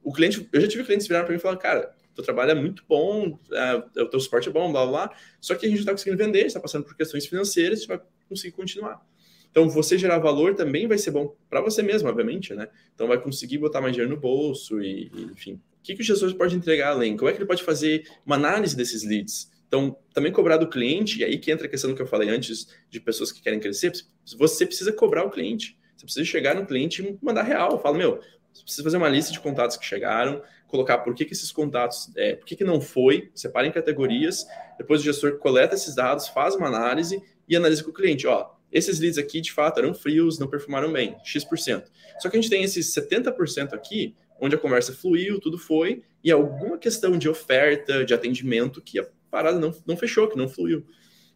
o 0.07 0.13
cliente, 0.13 0.49
eu 0.53 0.61
já 0.61 0.69
tive 0.69 0.85
clientes 0.85 1.09
virar 1.09 1.25
para 1.25 1.33
mim 1.33 1.37
e 1.37 1.41
falar, 1.41 1.57
cara, 1.57 1.93
teu 2.15 2.25
trabalho 2.25 2.53
é 2.53 2.55
muito 2.55 2.85
bom, 2.89 3.37
é, 3.53 4.03
o 4.03 4.07
teu 4.07 4.21
suporte 4.21 4.49
é 4.49 4.53
bom, 4.53 4.71
blá, 4.71 4.87
blá, 4.87 5.07
blá, 5.09 5.17
só 5.41 5.57
que 5.57 5.67
a 5.67 5.69
gente 5.69 5.79
não 5.79 5.83
está 5.83 5.91
conseguindo 5.91 6.17
vender, 6.17 6.47
está 6.47 6.61
passando 6.61 6.85
por 6.85 6.97
questões 6.97 7.27
financeiras, 7.27 7.79
a 7.79 7.81
gente 7.81 7.89
vai 7.89 8.01
conseguir 8.29 8.53
continuar. 8.53 9.05
Então, 9.51 9.69
você 9.69 9.99
gerar 9.99 10.21
valor 10.21 10.55
também 10.55 10.87
vai 10.87 10.97
ser 10.97 11.11
bom 11.11 11.37
para 11.51 11.61
você 11.61 11.83
mesmo, 11.83 12.09
obviamente, 12.09 12.55
né? 12.55 12.69
Então, 12.95 13.09
vai 13.09 13.21
conseguir 13.21 13.59
botar 13.59 13.81
mais 13.81 13.95
dinheiro 13.95 14.15
no 14.15 14.21
bolso 14.21 14.81
e, 14.81 15.11
e 15.13 15.23
enfim. 15.25 15.55
O 15.55 15.83
que, 15.83 15.97
que 15.97 16.03
o 16.03 16.05
gestor 16.05 16.33
pode 16.37 16.55
entregar 16.55 16.91
além? 16.91 17.17
Como 17.17 17.29
é 17.29 17.33
que 17.33 17.39
ele 17.39 17.47
pode 17.47 17.65
fazer 17.65 18.09
uma 18.25 18.37
análise 18.37 18.77
desses 18.77 19.03
leads? 19.03 19.51
Então, 19.67 19.99
também 20.15 20.31
cobrar 20.31 20.57
do 20.57 20.69
cliente, 20.69 21.19
e 21.19 21.25
aí 21.25 21.37
que 21.37 21.51
entra 21.51 21.67
a 21.67 21.71
questão 21.71 21.93
que 21.93 22.01
eu 22.01 22.07
falei 22.07 22.29
antes 22.29 22.69
de 22.89 23.01
pessoas 23.01 23.33
que 23.33 23.43
querem 23.43 23.59
crescer, 23.59 23.93
você 24.39 24.65
precisa 24.65 24.93
cobrar 24.93 25.25
o 25.25 25.31
cliente. 25.31 25.77
Você 25.97 26.05
precisa 26.05 26.25
chegar 26.25 26.55
no 26.55 26.67
cliente 26.67 27.03
e 27.03 27.19
mandar 27.23 27.43
real. 27.43 27.81
Fala, 27.81 27.97
meu, 27.97 28.21
você 28.57 28.63
precisa 28.63 28.83
fazer 28.83 28.97
uma 28.97 29.09
lista 29.09 29.33
de 29.33 29.41
contatos 29.41 29.77
que 29.77 29.85
chegaram, 29.85 30.43
colocar 30.67 30.99
por 30.99 31.15
que, 31.15 31.25
que 31.25 31.33
esses 31.33 31.53
contatos, 31.53 32.11
é, 32.17 32.35
por 32.35 32.47
que, 32.47 32.57
que 32.57 32.65
não 32.65 32.81
foi, 32.81 33.31
separa 33.35 33.67
em 33.67 33.73
categorias, 33.73 34.47
depois 34.79 35.01
o 35.01 35.05
gestor 35.05 35.39
coleta 35.39 35.75
esses 35.75 35.95
dados, 35.95 36.29
faz 36.29 36.55
uma 36.55 36.67
análise 36.67 37.23
e 37.49 37.57
analisa 37.57 37.85
com 37.85 37.91
o 37.91 37.95
cliente. 37.95 38.27
Ó, 38.27 38.51
esses 38.73 38.99
leads 38.99 39.19
aqui, 39.19 39.41
de 39.41 39.53
fato, 39.53 39.79
eram 39.79 39.95
frios, 39.95 40.39
não 40.39 40.49
perfumaram 40.49 40.93
bem, 40.93 41.17
X%. 41.25 41.85
Só 42.19 42.29
que 42.29 42.37
a 42.37 42.41
gente 42.41 42.51
tem 42.51 42.63
esses 42.63 42.93
70% 42.95 43.73
aqui, 43.73 44.15
onde 44.41 44.55
a 44.55 44.59
conversa 44.59 44.93
fluiu, 44.93 45.41
tudo 45.41 45.59
foi, 45.59 46.03
e 46.23 46.31
alguma 46.31 46.77
questão 46.77 47.17
de 47.17 47.29
oferta, 47.29 48.05
de 48.05 48.13
atendimento, 48.13 48.83
que 48.83 48.99
a 48.99 49.07
parada 49.31 49.59
não, 49.59 49.75
não 49.87 49.97
fechou, 49.97 50.29
que 50.29 50.37
não 50.37 50.49
fluiu. 50.49 50.85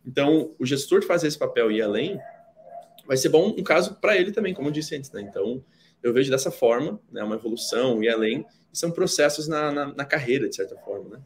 Então, 0.05 0.55
o 0.59 0.67
gestor 0.67 1.03
fazer 1.03 1.29
esse 1.29 1.39
papel 1.39 1.71
e 1.71 1.81
além, 1.81 2.19
vai 3.07 3.17
ser 3.17 3.29
bom 3.29 3.55
um 3.57 3.63
caso 3.63 3.97
para 4.01 4.17
ele 4.17 4.33
também, 4.33 4.55
como 4.55 4.69
eu 4.69 4.73
disse 4.73 4.97
antes, 4.97 5.11
né? 5.11 5.21
Então, 5.21 5.65
eu 6.03 6.13
vejo 6.13 6.31
dessa 6.31 6.51
forma, 6.51 7.01
né, 7.11 7.23
uma 7.23 7.37
evolução 7.37 8.03
e 8.03 8.09
além, 8.09 8.45
e 8.73 8.79
são 8.79 8.91
processos 8.91 9.49
na, 9.49 9.71
na, 9.71 9.87
na, 9.95 10.05
carreira, 10.05 10.49
de 10.49 10.57
certa 10.57 10.77
forma, 10.77 11.17
né? 11.17 11.23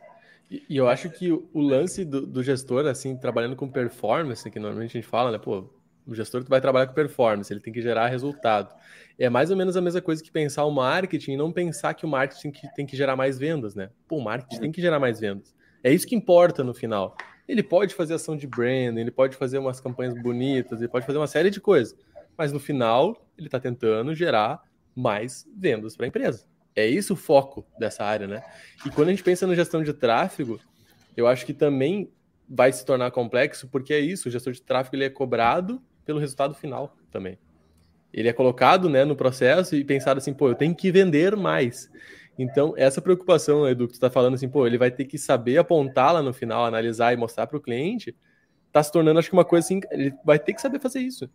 E, 0.50 0.62
e 0.68 0.76
eu 0.76 0.88
acho 0.88 1.08
que 1.10 1.32
o, 1.32 1.60
lance 1.60 2.04
do, 2.04 2.26
do, 2.26 2.42
gestor, 2.42 2.86
assim, 2.86 3.16
trabalhando 3.16 3.56
com 3.56 3.68
performance, 3.68 4.50
que 4.50 4.58
normalmente 4.58 4.96
a 4.96 5.00
gente 5.00 5.08
fala, 5.08 5.30
né, 5.30 5.38
pô, 5.38 5.70
o 6.06 6.14
gestor 6.14 6.44
vai 6.44 6.60
trabalhar 6.60 6.86
com 6.86 6.94
performance, 6.94 7.52
ele 7.52 7.60
tem 7.60 7.72
que 7.72 7.80
gerar 7.80 8.08
resultado. 8.08 8.74
É 9.18 9.28
mais 9.30 9.50
ou 9.50 9.56
menos 9.56 9.76
a 9.76 9.80
mesma 9.80 10.00
coisa 10.00 10.22
que 10.22 10.30
pensar 10.30 10.64
o 10.64 10.70
marketing 10.70 11.32
e 11.32 11.36
não 11.36 11.52
pensar 11.52 11.94
que 11.94 12.04
o 12.04 12.08
marketing 12.08 12.52
tem 12.74 12.84
que 12.84 12.96
gerar 12.96 13.16
mais 13.16 13.38
vendas, 13.38 13.74
né? 13.74 13.90
Pô, 14.08 14.18
o 14.18 14.22
marketing 14.22 14.60
tem 14.60 14.72
que 14.72 14.80
gerar 14.80 14.98
mais 14.98 15.20
vendas. 15.20 15.54
É 15.82 15.92
isso 15.92 16.06
que 16.06 16.14
importa 16.14 16.64
no 16.64 16.74
final. 16.74 17.16
Ele 17.46 17.62
pode 17.62 17.94
fazer 17.94 18.14
ação 18.14 18.36
de 18.36 18.46
branding, 18.46 19.00
ele 19.00 19.10
pode 19.10 19.36
fazer 19.36 19.58
umas 19.58 19.80
campanhas 19.80 20.14
bonitas, 20.20 20.80
ele 20.80 20.88
pode 20.88 21.06
fazer 21.06 21.18
uma 21.18 21.26
série 21.26 21.50
de 21.50 21.60
coisas 21.60 21.96
mas 22.36 22.52
no 22.52 22.60
final 22.60 23.24
ele 23.36 23.48
está 23.48 23.58
tentando 23.58 24.14
gerar 24.14 24.62
mais 24.94 25.46
vendas 25.56 25.96
para 25.96 26.06
a 26.06 26.08
empresa. 26.08 26.46
É 26.76 26.86
isso 26.86 27.14
o 27.14 27.16
foco 27.16 27.64
dessa 27.78 28.04
área, 28.04 28.26
né? 28.26 28.42
E 28.84 28.90
quando 28.90 29.08
a 29.08 29.10
gente 29.10 29.22
pensa 29.22 29.46
na 29.46 29.54
gestão 29.54 29.82
de 29.82 29.92
tráfego, 29.92 30.58
eu 31.16 31.26
acho 31.26 31.46
que 31.46 31.54
também 31.54 32.10
vai 32.48 32.72
se 32.72 32.84
tornar 32.84 33.10
complexo, 33.10 33.68
porque 33.68 33.94
é 33.94 34.00
isso, 34.00 34.28
o 34.28 34.30
gestor 34.32 34.52
de 34.52 34.60
tráfego 34.60 34.96
ele 34.96 35.04
é 35.04 35.10
cobrado 35.10 35.80
pelo 36.04 36.18
resultado 36.18 36.54
final 36.54 36.96
também. 37.10 37.38
Ele 38.12 38.28
é 38.28 38.32
colocado 38.32 38.88
né, 38.88 39.04
no 39.04 39.16
processo 39.16 39.74
e 39.74 39.84
pensado 39.84 40.18
assim, 40.18 40.34
pô, 40.34 40.48
eu 40.48 40.54
tenho 40.54 40.74
que 40.74 40.90
vender 40.92 41.36
mais. 41.36 41.90
Então, 42.38 42.74
essa 42.76 43.00
preocupação, 43.00 43.68
Edu, 43.68 43.86
que 43.86 43.92
tu 43.92 43.96
está 43.96 44.10
falando 44.10 44.34
assim, 44.34 44.48
pô, 44.48 44.66
ele 44.66 44.78
vai 44.78 44.90
ter 44.90 45.04
que 45.04 45.16
saber 45.16 45.58
apontar 45.58 46.12
lá 46.12 46.22
no 46.22 46.32
final, 46.32 46.64
analisar 46.64 47.12
e 47.12 47.16
mostrar 47.16 47.46
para 47.46 47.56
o 47.56 47.60
cliente, 47.60 48.14
está 48.66 48.82
se 48.82 48.92
tornando, 48.92 49.18
acho 49.18 49.28
que 49.28 49.36
uma 49.36 49.44
coisa 49.44 49.64
assim, 49.64 49.80
ele 49.90 50.12
vai 50.24 50.38
ter 50.38 50.52
que 50.52 50.60
saber 50.60 50.80
fazer 50.80 51.00
isso 51.00 51.30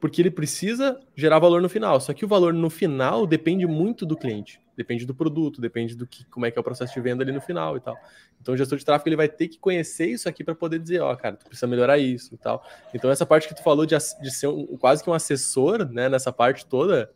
porque 0.00 0.22
ele 0.22 0.30
precisa 0.30 0.98
gerar 1.14 1.38
valor 1.38 1.60
no 1.60 1.68
final. 1.68 2.00
Só 2.00 2.14
que 2.14 2.24
o 2.24 2.28
valor 2.28 2.54
no 2.54 2.70
final 2.70 3.26
depende 3.26 3.66
muito 3.66 4.06
do 4.06 4.16
cliente, 4.16 4.58
depende 4.74 5.04
do 5.04 5.14
produto, 5.14 5.60
depende 5.60 5.94
do 5.94 6.06
que, 6.06 6.24
como 6.24 6.46
é 6.46 6.50
que 6.50 6.58
é 6.58 6.60
o 6.60 6.64
processo 6.64 6.94
de 6.94 7.00
venda 7.00 7.22
ali 7.22 7.30
no 7.30 7.40
final 7.40 7.76
e 7.76 7.80
tal. 7.80 7.94
Então 8.40 8.54
o 8.54 8.56
gestor 8.56 8.78
de 8.78 8.84
tráfego 8.84 9.10
ele 9.10 9.16
vai 9.16 9.28
ter 9.28 9.48
que 9.48 9.58
conhecer 9.58 10.06
isso 10.06 10.26
aqui 10.26 10.42
para 10.42 10.54
poder 10.54 10.78
dizer, 10.78 11.00
ó, 11.00 11.12
oh, 11.12 11.16
cara, 11.16 11.36
tu 11.36 11.44
precisa 11.44 11.66
melhorar 11.66 11.98
isso 11.98 12.34
e 12.34 12.38
tal. 12.38 12.64
Então 12.94 13.10
essa 13.10 13.26
parte 13.26 13.46
que 13.46 13.54
tu 13.54 13.62
falou 13.62 13.84
de, 13.84 13.94
de 13.94 14.30
ser 14.30 14.46
um, 14.46 14.66
quase 14.78 15.04
que 15.04 15.10
um 15.10 15.14
assessor, 15.14 15.86
né, 15.90 16.08
nessa 16.08 16.32
parte 16.32 16.64
toda, 16.64 17.12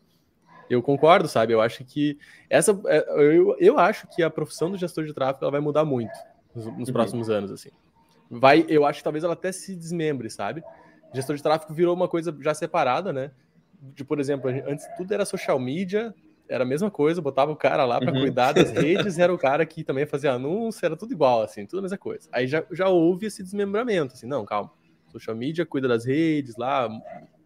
eu 0.68 0.82
concordo, 0.82 1.26
sabe? 1.26 1.54
Eu 1.54 1.62
acho 1.62 1.84
que 1.84 2.18
essa, 2.50 2.78
é, 2.86 3.04
eu, 3.08 3.56
eu 3.58 3.78
acho 3.78 4.06
que 4.08 4.22
a 4.22 4.28
profissão 4.28 4.70
do 4.70 4.76
gestor 4.76 5.04
de 5.04 5.14
tráfego 5.14 5.46
ela 5.46 5.52
vai 5.52 5.60
mudar 5.60 5.86
muito 5.86 6.12
nos, 6.54 6.66
nos 6.66 6.88
uhum. 6.88 6.94
próximos 6.94 7.30
anos, 7.30 7.50
assim. 7.50 7.70
Vai, 8.30 8.64
eu 8.68 8.84
acho 8.84 8.98
que 8.98 9.04
talvez 9.04 9.24
ela 9.24 9.34
até 9.34 9.52
se 9.52 9.74
desmembre, 9.74 10.28
sabe? 10.28 10.62
Gestor 11.14 11.36
de 11.36 11.42
tráfego 11.42 11.72
virou 11.72 11.94
uma 11.94 12.08
coisa 12.08 12.36
já 12.40 12.52
separada, 12.52 13.12
né? 13.12 13.30
De, 13.80 14.04
por 14.04 14.18
exemplo, 14.18 14.50
antes 14.50 14.86
tudo 14.96 15.12
era 15.12 15.24
social 15.24 15.58
media, 15.58 16.14
era 16.48 16.64
a 16.64 16.66
mesma 16.66 16.90
coisa, 16.90 17.22
botava 17.22 17.52
o 17.52 17.56
cara 17.56 17.84
lá 17.84 17.98
para 17.98 18.12
uhum. 18.12 18.20
cuidar 18.20 18.52
das 18.52 18.70
redes, 18.72 19.18
era 19.18 19.32
o 19.32 19.38
cara 19.38 19.64
que 19.64 19.84
também 19.84 20.06
fazia 20.06 20.32
anúncio, 20.32 20.84
era 20.84 20.96
tudo 20.96 21.12
igual, 21.12 21.42
assim, 21.42 21.66
tudo 21.66 21.78
a 21.78 21.82
mesma 21.82 21.98
coisa. 21.98 22.28
Aí 22.32 22.46
já, 22.46 22.64
já 22.70 22.88
houve 22.88 23.26
esse 23.26 23.42
desmembramento, 23.42 24.14
assim, 24.14 24.26
não, 24.26 24.44
calma. 24.44 24.70
Social 25.08 25.36
media 25.36 25.64
cuida 25.64 25.86
das 25.86 26.04
redes 26.04 26.56
lá, 26.56 26.88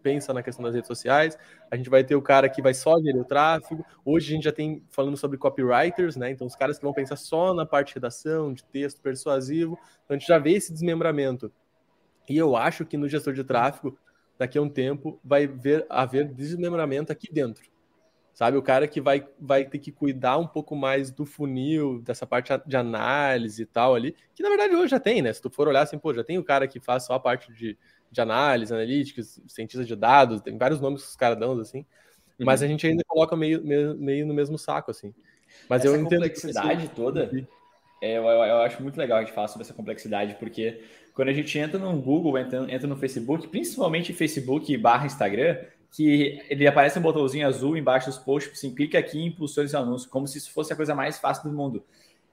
pensa 0.01 0.33
na 0.33 0.41
questão 0.41 0.63
das 0.63 0.73
redes 0.73 0.87
sociais. 0.87 1.37
A 1.69 1.75
gente 1.75 1.89
vai 1.89 2.03
ter 2.03 2.15
o 2.15 2.21
cara 2.21 2.49
que 2.49 2.61
vai 2.61 2.73
só 2.73 2.99
gerir 2.99 3.21
o 3.21 3.25
tráfego. 3.25 3.85
Hoje 4.03 4.31
a 4.31 4.35
gente 4.35 4.43
já 4.45 4.51
tem 4.51 4.83
falando 4.89 5.15
sobre 5.17 5.37
copywriters, 5.37 6.15
né? 6.15 6.31
Então 6.31 6.47
os 6.47 6.55
caras 6.55 6.77
que 6.77 6.83
vão 6.83 6.93
pensar 6.93 7.15
só 7.15 7.53
na 7.53 7.65
parte 7.65 7.89
de 7.89 7.95
redação, 7.95 8.53
de 8.53 8.63
texto 8.65 9.01
persuasivo. 9.01 9.77
Então 10.03 10.15
a 10.15 10.19
gente 10.19 10.27
já 10.27 10.39
vê 10.39 10.53
esse 10.53 10.73
desmembramento. 10.73 11.51
E 12.29 12.37
eu 12.37 12.55
acho 12.55 12.85
que 12.85 12.97
no 12.97 13.07
gestor 13.07 13.33
de 13.33 13.43
tráfego, 13.43 13.97
daqui 14.37 14.57
a 14.57 14.61
um 14.61 14.69
tempo, 14.69 15.19
vai 15.23 15.47
ver, 15.47 15.85
haver 15.89 16.25
desmembramento 16.25 17.11
aqui 17.11 17.31
dentro. 17.31 17.69
Sabe, 18.39 18.55
o 18.55 18.61
cara 18.61 18.87
que 18.87 19.01
vai, 19.01 19.27
vai 19.37 19.65
ter 19.65 19.79
que 19.79 19.91
cuidar 19.91 20.37
um 20.37 20.47
pouco 20.47 20.73
mais 20.73 21.11
do 21.11 21.25
funil, 21.25 22.01
dessa 22.01 22.25
parte 22.25 22.53
de 22.65 22.77
análise 22.77 23.63
e 23.63 23.65
tal 23.65 23.93
ali, 23.93 24.15
que 24.33 24.41
na 24.41 24.47
verdade 24.47 24.73
hoje 24.73 24.91
já 24.91 24.99
tem, 24.99 25.21
né? 25.21 25.33
Se 25.33 25.41
tu 25.41 25.49
for 25.49 25.67
olhar 25.67 25.81
assim, 25.81 25.99
pô, 25.99 26.13
já 26.13 26.23
tem 26.23 26.37
o 26.37 26.43
cara 26.43 26.65
que 26.65 26.79
faz 26.79 27.05
só 27.05 27.15
a 27.15 27.19
parte 27.19 27.51
de, 27.51 27.77
de 28.09 28.21
análise, 28.21 28.73
analíticas, 28.73 29.41
cientista 29.45 29.83
de 29.83 29.93
dados, 29.93 30.39
tem 30.39 30.57
vários 30.57 30.79
nomes 30.79 31.01
que 31.01 31.09
os 31.09 31.17
caras 31.17 31.37
dão, 31.37 31.59
assim, 31.59 31.79
uhum. 31.79 32.45
mas 32.45 32.63
a 32.63 32.67
gente 32.67 32.87
ainda 32.87 33.03
coloca 33.05 33.35
meio, 33.35 33.61
meio, 33.61 33.97
meio 33.97 34.25
no 34.25 34.33
mesmo 34.33 34.57
saco, 34.57 34.89
assim. 34.89 35.13
Mas 35.67 35.83
essa 35.83 35.93
eu 35.93 35.99
entendo. 35.99 36.21
complexidade 36.21 36.87
toda, 36.95 37.29
é, 38.01 38.17
eu, 38.17 38.23
eu, 38.23 38.43
eu 38.43 38.57
acho 38.61 38.81
muito 38.81 38.97
legal 38.97 39.17
a 39.17 39.21
gente 39.21 39.33
falar 39.33 39.49
sobre 39.49 39.65
essa 39.65 39.73
complexidade, 39.73 40.35
porque 40.39 40.81
quando 41.19 41.27
a 41.27 41.33
gente 41.33 41.59
entra 41.59 41.77
no 41.77 42.01
Google, 42.01 42.37
entra, 42.37 42.73
entra 42.73 42.87
no 42.87 42.95
Facebook, 42.95 43.45
principalmente 43.49 44.13
Facebook 44.13 44.77
barra 44.77 45.05
Instagram, 45.05 45.57
que 45.91 46.41
ele 46.49 46.65
aparece 46.65 46.97
um 46.97 47.01
botãozinho 47.01 47.45
azul 47.45 47.75
embaixo 47.75 48.09
dos 48.09 48.17
posts, 48.17 48.53
assim, 48.53 48.73
clica 48.73 48.97
aqui 48.97 49.19
e 49.19 49.25
impulsiona 49.25 49.67
esse 49.67 49.75
anúncio, 49.75 50.09
como 50.09 50.25
se 50.25 50.37
isso 50.37 50.53
fosse 50.53 50.71
a 50.71 50.77
coisa 50.77 50.95
mais 50.95 51.19
fácil 51.19 51.49
do 51.49 51.53
mundo. 51.53 51.83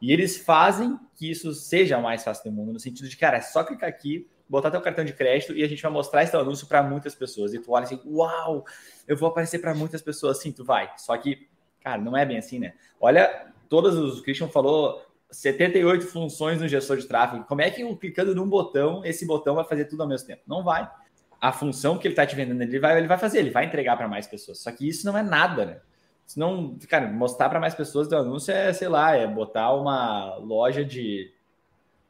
E 0.00 0.12
eles 0.12 0.36
fazem 0.36 0.96
que 1.16 1.28
isso 1.28 1.52
seja 1.52 1.96
a 1.96 2.00
mais 2.00 2.22
fácil 2.22 2.44
do 2.44 2.52
mundo, 2.52 2.74
no 2.74 2.78
sentido 2.78 3.08
de, 3.08 3.16
cara, 3.16 3.38
é 3.38 3.40
só 3.40 3.64
clicar 3.64 3.88
aqui, 3.88 4.28
botar 4.48 4.70
teu 4.70 4.80
cartão 4.80 5.04
de 5.04 5.12
crédito 5.12 5.52
e 5.52 5.64
a 5.64 5.68
gente 5.68 5.82
vai 5.82 5.90
mostrar 5.90 6.22
esse 6.22 6.36
anúncio 6.36 6.68
para 6.68 6.80
muitas 6.80 7.12
pessoas. 7.12 7.52
E 7.54 7.58
tu 7.58 7.72
olha 7.72 7.86
assim, 7.86 8.00
uau, 8.06 8.64
eu 9.08 9.16
vou 9.16 9.30
aparecer 9.30 9.58
para 9.58 9.74
muitas 9.74 10.00
pessoas. 10.00 10.38
Sim, 10.38 10.52
tu 10.52 10.64
vai. 10.64 10.92
Só 10.96 11.16
que, 11.16 11.48
cara, 11.80 12.00
não 12.00 12.16
é 12.16 12.24
bem 12.24 12.38
assim, 12.38 12.60
né? 12.60 12.74
Olha, 13.00 13.48
todos 13.68 13.96
os. 13.96 14.20
O 14.20 14.22
Christian 14.22 14.46
falou 14.46 15.04
78 15.36 16.06
funções 16.06 16.60
no 16.60 16.66
gestor 16.66 16.96
de 16.96 17.06
tráfego. 17.06 17.44
Como 17.44 17.60
é 17.60 17.70
que 17.70 17.84
clicando 17.96 18.34
num 18.34 18.48
botão, 18.48 19.04
esse 19.04 19.26
botão 19.26 19.54
vai 19.54 19.64
fazer 19.64 19.84
tudo 19.84 20.02
ao 20.02 20.08
mesmo 20.08 20.26
tempo? 20.26 20.42
Não 20.46 20.64
vai. 20.64 20.90
A 21.38 21.52
função 21.52 21.98
que 21.98 22.06
ele 22.06 22.12
está 22.12 22.24
te 22.24 22.34
vendendo, 22.34 22.62
ele 22.62 22.78
vai, 22.78 22.96
ele 22.96 23.06
vai 23.06 23.18
fazer, 23.18 23.40
ele 23.40 23.50
vai 23.50 23.66
entregar 23.66 23.98
para 23.98 24.08
mais 24.08 24.26
pessoas. 24.26 24.60
Só 24.60 24.72
que 24.72 24.88
isso 24.88 25.04
não 25.04 25.16
é 25.16 25.22
nada, 25.22 25.66
né? 25.66 25.80
Se 26.24 26.38
não, 26.38 26.78
cara, 26.88 27.06
mostrar 27.08 27.50
para 27.50 27.60
mais 27.60 27.74
pessoas 27.74 28.08
do 28.08 28.16
anúncio 28.16 28.52
é, 28.52 28.72
sei 28.72 28.88
lá, 28.88 29.14
é 29.14 29.26
botar 29.26 29.74
uma 29.74 30.36
loja 30.36 30.82
de, 30.82 31.30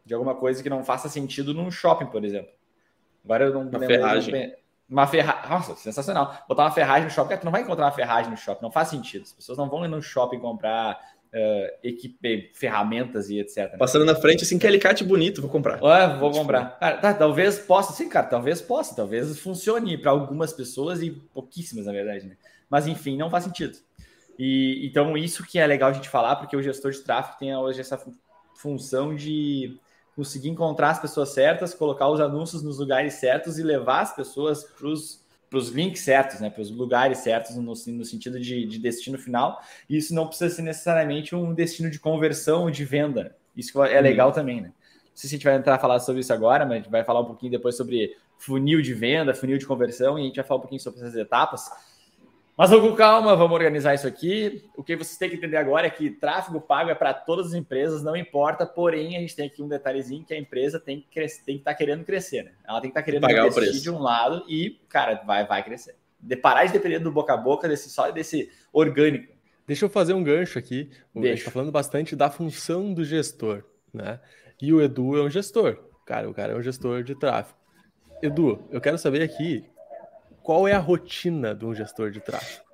de 0.05 0.15
alguma 0.15 0.37
coisa 0.37 0.63
que 0.63 0.71
não 0.71 0.85
faça 0.85 1.09
sentido 1.09 1.53
num 1.53 1.71
shopping, 1.71 2.07
por 2.07 2.25
exemplo. 2.25 2.53
Agora 3.25 3.47
eu 3.47 3.55
não 3.55 3.63
uma 3.63 3.81
ferragem. 3.81 4.55
Uma 4.89 5.07
ferragem. 5.09 5.51
Nossa, 5.51 5.75
sensacional. 5.75 6.45
Botar 6.49 6.63
uma 6.63 6.71
ferragem 6.71 7.05
no 7.07 7.11
shopping, 7.11 7.39
tu 7.39 7.45
não 7.45 7.51
vai 7.51 7.63
encontrar 7.63 7.87
uma 7.87 7.93
ferragem 7.93 8.31
no 8.31 8.37
shopping, 8.37 8.63
não 8.63 8.71
faz 8.71 8.87
sentido. 8.87 9.25
As 9.25 9.33
pessoas 9.33 9.59
não 9.59 9.69
vão 9.69 9.85
ir 9.85 9.89
no 9.89 10.01
shopping 10.01 10.39
comprar 10.39 10.97
uh, 11.33 11.79
equipe, 11.83 12.51
ferramentas 12.55 13.31
e 13.31 13.39
etc. 13.39 13.77
Passando 13.79 14.05
na 14.05 14.15
frente, 14.15 14.45
assim, 14.45 14.59
que 14.59 14.67
alicate 14.67 15.05
bonito, 15.05 15.41
vou 15.41 15.51
comprar. 15.51 15.83
Ué, 15.83 16.17
vou 16.19 16.31
comprar. 16.31 16.79
Cara, 16.79 16.97
tá, 16.99 17.15
talvez 17.15 17.59
possa, 17.59 17.93
sim, 17.93 18.09
cara, 18.09 18.27
talvez 18.27 18.61
possa, 18.61 18.95
talvez 18.95 19.39
funcione 19.39 19.97
para 19.99 20.11
algumas 20.11 20.53
pessoas 20.53 21.03
e 21.03 21.11
pouquíssimas, 21.11 21.87
na 21.87 21.93
verdade, 21.93 22.27
né? 22.27 22.37
Mas 22.69 22.87
enfim, 22.87 23.17
não 23.17 23.31
faz 23.31 23.45
sentido. 23.45 23.79
E 24.39 24.87
então 24.87 25.17
isso 25.17 25.45
que 25.45 25.59
é 25.59 25.67
legal 25.67 25.91
a 25.91 25.93
gente 25.93 26.09
falar, 26.09 26.37
porque 26.37 26.57
o 26.57 26.63
gestor 26.63 26.91
de 26.91 27.01
tráfego 27.01 27.39
tem 27.39 27.55
hoje 27.57 27.81
essa 27.81 28.01
função 28.57 29.15
de 29.15 29.79
conseguir 30.15 30.49
encontrar 30.49 30.91
as 30.91 30.99
pessoas 30.99 31.31
certas, 31.31 31.75
colocar 31.75 32.09
os 32.09 32.21
anúncios 32.21 32.63
nos 32.63 32.79
lugares 32.79 33.15
certos 33.15 33.59
e 33.59 33.63
levar 33.63 34.01
as 34.01 34.17
pessoas 34.17 34.65
para 34.65 34.89
os 34.89 35.26
links 35.53 36.01
certos, 36.01 36.41
né, 36.41 36.51
para 36.51 36.63
os 36.63 36.71
lugares 36.71 37.19
certos 37.19 37.57
no, 37.57 37.63
no 37.63 38.05
sentido 38.05 38.39
de, 38.41 38.67
de, 38.67 38.79
destino 38.79 39.19
final. 39.19 39.61
E 39.89 39.97
isso 39.97 40.15
não 40.15 40.27
precisa 40.27 40.55
ser 40.55 40.63
necessariamente 40.63 41.35
um 41.35 41.55
destino 41.55 41.91
de 41.91 41.99
conversão 41.99 42.63
ou 42.63 42.71
de 42.71 42.85
venda. 42.85 43.37
Isso 43.57 43.83
é 43.83 44.01
legal 44.01 44.29
uhum. 44.29 44.35
também, 44.35 44.61
né? 44.61 44.69
Não 44.69 45.21
sei 45.21 45.31
se 45.31 45.35
a 45.35 45.39
gente 45.39 45.45
vai 45.45 45.57
entrar 45.57 45.77
a 45.77 45.79
falar 45.79 45.99
sobre 46.01 46.21
isso 46.21 46.33
agora, 46.33 46.65
mas 46.67 46.73
a 46.73 46.77
gente 46.77 46.91
vai 46.91 47.03
falar 47.03 47.21
um 47.21 47.25
pouquinho 47.25 47.51
depois 47.51 47.75
sobre 47.75 48.15
funil 48.37 48.83
de 48.83 48.93
venda, 48.93 49.33
funil 49.33 49.57
de 49.57 49.67
conversão, 49.67 50.19
e 50.19 50.23
a 50.23 50.25
gente 50.25 50.37
vai 50.37 50.45
falar 50.45 50.59
um 50.59 50.63
pouquinho 50.63 50.81
sobre 50.81 51.01
essas 51.01 51.17
etapas. 51.17 51.71
Mas 52.57 52.71
com 52.71 52.95
calma, 52.95 53.37
vamos 53.37 53.53
organizar 53.53 53.95
isso 53.95 54.07
aqui. 54.07 54.65
O 54.75 54.83
que 54.83 54.97
vocês 54.97 55.19
têm 55.19 55.29
que 55.29 55.37
entender 55.37 55.59
agora 55.59 55.87
é 55.87 55.91
que 55.91 56.09
tráfego 56.09 56.59
pago 56.59 56.89
é 56.89 56.95
para 56.95 57.13
todas 57.13 57.49
as 57.49 57.53
empresas, 57.53 58.03
não 58.03 58.17
importa, 58.17 58.65
porém 58.65 59.15
a 59.15 59.21
gente 59.21 59.37
tem 59.37 59.47
aqui 59.47 59.63
um 59.63 59.69
detalhezinho 59.69 60.25
que 60.25 60.33
a 60.33 60.39
empresa 60.39 60.81
tem 60.81 61.03
que 61.03 61.07
crescer, 61.09 61.45
tem 61.45 61.57
que 61.57 61.61
estar 61.61 61.73
tá 61.73 61.77
querendo 61.77 62.03
crescer, 62.03 62.45
né? 62.45 62.53
Ela 62.67 62.81
tem 62.81 62.91
que 62.91 62.99
estar 62.99 63.03
tá 63.03 63.05
querendo 63.05 63.21
Pagar 63.21 63.47
investir 63.47 63.83
de 63.83 63.91
um 63.91 63.99
lado 63.99 64.43
e, 64.49 64.81
cara, 64.89 65.23
vai, 65.27 65.47
vai 65.47 65.63
crescer. 65.63 65.97
De 66.19 66.35
parar 66.35 66.65
de 66.65 66.73
depender 66.73 66.99
do 66.99 67.13
boca 67.13 67.35
a 67.35 67.37
boca, 67.37 67.69
desse 67.69 67.91
só 67.91 68.11
desse 68.11 68.51
orgânico. 68.73 69.35
Deixa 69.67 69.85
eu 69.85 69.91
fazer 69.91 70.15
um 70.15 70.25
gancho 70.25 70.59
aqui. 70.59 70.85
Deixa. 70.85 71.03
A 71.15 71.23
gente 71.23 71.39
está 71.41 71.51
falando 71.51 71.71
bastante 71.71 72.17
da 72.17 72.31
função 72.31 72.95
do 72.95 73.05
gestor, 73.05 73.65
né? 73.93 74.19
E 74.63 74.73
o 74.73 74.81
Edu 74.81 75.19
é 75.19 75.23
um 75.23 75.29
gestor. 75.29 75.79
Cara, 76.07 76.31
o 76.31 76.33
cara 76.33 76.55
é 76.55 76.57
um 76.57 76.63
gestor 76.63 77.03
de 77.03 77.15
tráfego. 77.15 77.59
Edu, 78.23 78.67
eu 78.71 78.81
quero 78.81 78.97
saber 78.97 79.21
aqui 79.21 79.69
qual 80.47 80.69
é 80.69 80.73
a 80.73 80.79
rotina 80.79 81.53
de 81.53 81.67
um 81.67 81.75
gestor 81.75 82.13
de 82.13 82.21
tráfego? 82.21 82.65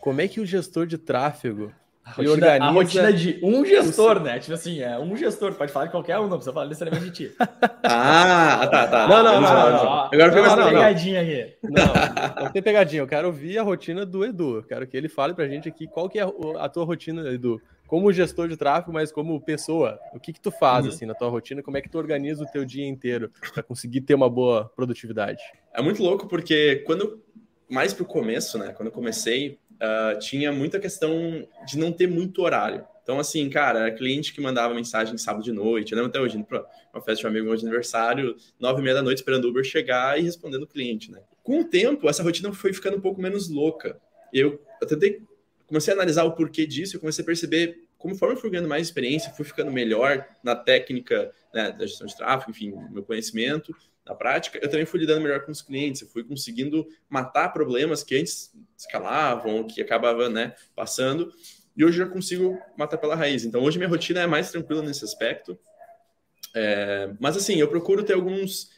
Como 0.00 0.20
é 0.20 0.28
que 0.28 0.40
o 0.40 0.46
gestor 0.46 0.86
de 0.86 0.96
tráfego 0.96 1.72
a 2.04 2.10
rotina, 2.12 2.32
organiza... 2.32 2.64
a 2.64 2.70
rotina 2.70 3.12
de 3.12 3.40
um 3.42 3.64
gestor, 3.64 4.18
o... 4.18 4.20
né? 4.20 4.38
Tipo 4.38 4.54
assim, 4.54 4.80
é 4.80 4.96
um 4.96 5.16
gestor, 5.16 5.52
pode 5.54 5.72
falar 5.72 5.86
de 5.86 5.90
qualquer 5.90 6.20
um, 6.20 6.28
não 6.28 6.36
precisa 6.36 6.52
falar 6.52 6.66
necessariamente 6.66 7.06
de 7.06 7.10
ti. 7.10 7.34
ah, 7.82 8.64
tá, 8.70 8.86
tá. 8.86 9.08
Não, 9.08 9.24
não, 9.24 9.40
não. 9.40 9.42
não, 9.42 9.70
não. 9.70 10.04
Agora 10.04 10.30
não, 10.30 10.56
não, 10.56 10.68
pegadinha 10.68 11.20
aqui. 11.20 11.56
Não, 11.64 12.44
não 12.44 12.52
tem 12.52 12.62
pegadinha. 12.62 13.02
Eu 13.02 13.08
quero 13.08 13.26
ouvir 13.26 13.58
a 13.58 13.62
rotina 13.64 14.06
do 14.06 14.24
Edu. 14.24 14.58
Eu 14.58 14.62
quero 14.62 14.86
que 14.86 14.96
ele 14.96 15.08
fale 15.08 15.34
pra 15.34 15.48
gente 15.48 15.68
aqui 15.68 15.88
qual 15.88 16.08
que 16.08 16.20
é 16.20 16.22
a 16.60 16.68
tua 16.68 16.84
rotina, 16.84 17.28
Edu. 17.28 17.60
Como 17.90 18.12
gestor 18.12 18.48
de 18.48 18.56
tráfego, 18.56 18.92
mas 18.92 19.10
como 19.10 19.40
pessoa. 19.40 19.98
O 20.14 20.20
que 20.20 20.32
que 20.32 20.40
tu 20.40 20.52
faz, 20.52 20.86
uhum. 20.86 20.92
assim, 20.92 21.06
na 21.06 21.14
tua 21.14 21.28
rotina? 21.28 21.60
Como 21.60 21.76
é 21.76 21.82
que 21.82 21.88
tu 21.88 21.98
organiza 21.98 22.44
o 22.44 22.46
teu 22.46 22.64
dia 22.64 22.86
inteiro 22.86 23.30
para 23.52 23.62
conseguir 23.62 24.00
ter 24.02 24.14
uma 24.14 24.30
boa 24.30 24.70
produtividade? 24.76 25.42
É 25.74 25.82
muito 25.82 26.02
louco, 26.02 26.28
porque 26.28 26.76
quando... 26.86 27.22
Mais 27.68 27.94
pro 27.94 28.04
começo, 28.04 28.58
né? 28.58 28.72
Quando 28.72 28.88
eu 28.88 28.92
comecei, 28.92 29.56
uh, 29.74 30.18
tinha 30.18 30.50
muita 30.50 30.80
questão 30.80 31.46
de 31.64 31.78
não 31.78 31.92
ter 31.92 32.08
muito 32.08 32.42
horário. 32.42 32.84
Então, 33.00 33.20
assim, 33.20 33.48
cara, 33.48 33.78
era 33.78 33.90
cliente 33.92 34.32
que 34.32 34.40
mandava 34.40 34.74
mensagem 34.74 35.16
sábado 35.16 35.44
de 35.44 35.52
noite. 35.52 35.92
Eu 35.92 35.96
lembro 35.96 36.10
até 36.10 36.20
hoje, 36.20 36.36
indo 36.36 36.44
pra 36.44 36.66
uma 36.92 37.00
festa 37.00 37.20
de 37.20 37.26
um 37.26 37.30
amigo 37.30 37.56
de 37.56 37.64
aniversário, 37.64 38.34
nove 38.58 38.80
e 38.80 38.82
meia 38.82 38.96
da 38.96 39.02
noite, 39.02 39.18
esperando 39.18 39.44
o 39.44 39.50
Uber 39.50 39.62
chegar 39.62 40.18
e 40.18 40.22
respondendo 40.22 40.64
o 40.64 40.66
cliente, 40.66 41.12
né? 41.12 41.20
Com 41.44 41.60
o 41.60 41.64
tempo, 41.64 42.08
essa 42.08 42.24
rotina 42.24 42.52
foi 42.52 42.72
ficando 42.72 42.96
um 42.96 43.00
pouco 43.00 43.20
menos 43.20 43.48
louca. 43.48 44.00
Eu, 44.32 44.60
eu 44.80 44.86
tentei, 44.88 45.22
comecei 45.70 45.94
a 45.94 45.96
analisar 45.96 46.24
o 46.24 46.32
porquê 46.32 46.66
disso, 46.66 46.96
eu 46.96 47.00
comecei 47.00 47.22
a 47.22 47.26
perceber, 47.26 47.84
conforme 47.96 48.34
eu 48.34 48.40
fui 48.40 48.50
ganhando 48.50 48.68
mais 48.68 48.86
experiência, 48.86 49.32
fui 49.32 49.44
ficando 49.44 49.70
melhor 49.70 50.26
na 50.42 50.56
técnica 50.56 51.32
né, 51.54 51.70
da 51.70 51.86
gestão 51.86 52.06
de 52.06 52.16
tráfego, 52.16 52.50
enfim, 52.50 52.74
meu 52.90 53.04
conhecimento, 53.04 53.72
na 54.04 54.14
prática, 54.14 54.58
eu 54.60 54.68
também 54.68 54.84
fui 54.84 54.98
lidando 54.98 55.20
melhor 55.20 55.44
com 55.44 55.52
os 55.52 55.62
clientes, 55.62 56.02
eu 56.02 56.08
fui 56.08 56.24
conseguindo 56.24 56.84
matar 57.08 57.50
problemas 57.50 58.02
que 58.02 58.16
antes 58.16 58.52
escalavam, 58.76 59.64
que 59.64 59.80
acabava 59.80 60.28
né, 60.28 60.56
passando, 60.74 61.32
e 61.76 61.84
hoje 61.84 62.00
eu 62.00 62.06
já 62.06 62.12
consigo 62.12 62.58
matar 62.76 62.98
pela 62.98 63.14
raiz. 63.14 63.44
Então, 63.44 63.62
hoje 63.62 63.78
minha 63.78 63.88
rotina 63.88 64.20
é 64.20 64.26
mais 64.26 64.50
tranquila 64.50 64.82
nesse 64.82 65.04
aspecto. 65.04 65.56
É, 66.54 67.14
mas, 67.20 67.36
assim, 67.36 67.56
eu 67.56 67.68
procuro 67.68 68.02
ter 68.02 68.14
alguns. 68.14 68.70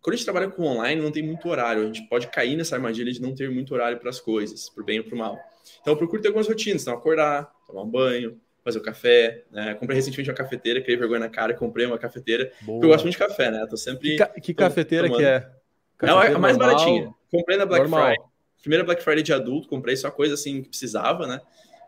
Quando 0.00 0.14
a 0.14 0.16
gente 0.16 0.24
trabalha 0.24 0.50
com 0.50 0.64
online, 0.64 1.00
não 1.00 1.12
tem 1.12 1.22
muito 1.22 1.48
horário. 1.48 1.84
A 1.84 1.86
gente 1.86 2.02
pode 2.08 2.26
cair 2.26 2.56
nessa 2.56 2.74
armadilha 2.74 3.12
de 3.12 3.22
não 3.22 3.34
ter 3.34 3.48
muito 3.48 3.72
horário 3.72 3.98
para 3.98 4.10
as 4.10 4.20
coisas, 4.20 4.68
o 4.76 4.82
bem 4.82 4.98
ou 4.98 5.06
o 5.06 5.16
mal. 5.16 5.38
Então, 5.80 5.92
eu 5.92 5.96
procuro 5.96 6.20
ter 6.20 6.28
algumas 6.28 6.48
rotinas. 6.48 6.82
Então, 6.82 6.94
acordar, 6.94 7.52
tomar 7.66 7.82
um 7.82 7.90
banho, 7.90 8.40
fazer 8.64 8.78
o 8.78 8.82
café. 8.82 9.44
Né? 9.50 9.74
Comprei 9.74 9.96
recentemente 9.96 10.30
uma 10.30 10.36
cafeteira, 10.36 10.80
criei 10.80 10.96
vergonha 10.96 11.20
na 11.20 11.28
cara, 11.28 11.54
comprei 11.54 11.86
uma 11.86 11.98
cafeteira. 11.98 12.52
Eu 12.66 12.80
gosto 12.80 13.04
muito 13.04 13.12
de 13.12 13.18
café, 13.18 13.50
né? 13.50 13.66
tô 13.68 13.76
sempre. 13.76 14.16
Que, 14.16 14.40
que 14.40 14.54
cafeteira 14.54 15.06
tomando. 15.06 15.20
que 15.20 15.26
é? 15.26 15.50
Cafeteira 15.98 16.32
é 16.32 16.36
a 16.36 16.38
mais 16.38 16.56
normal, 16.56 16.76
baratinha. 16.76 17.14
Comprei 17.30 17.56
na 17.56 17.66
Black 17.66 17.82
normal. 17.82 18.08
Friday. 18.08 18.26
Primeira 18.60 18.84
Black 18.84 19.02
Friday 19.02 19.22
de 19.22 19.32
adulto, 19.32 19.68
comprei 19.68 19.96
só 19.96 20.10
coisa 20.10 20.34
assim 20.34 20.62
que 20.62 20.68
precisava, 20.68 21.26
né? 21.26 21.40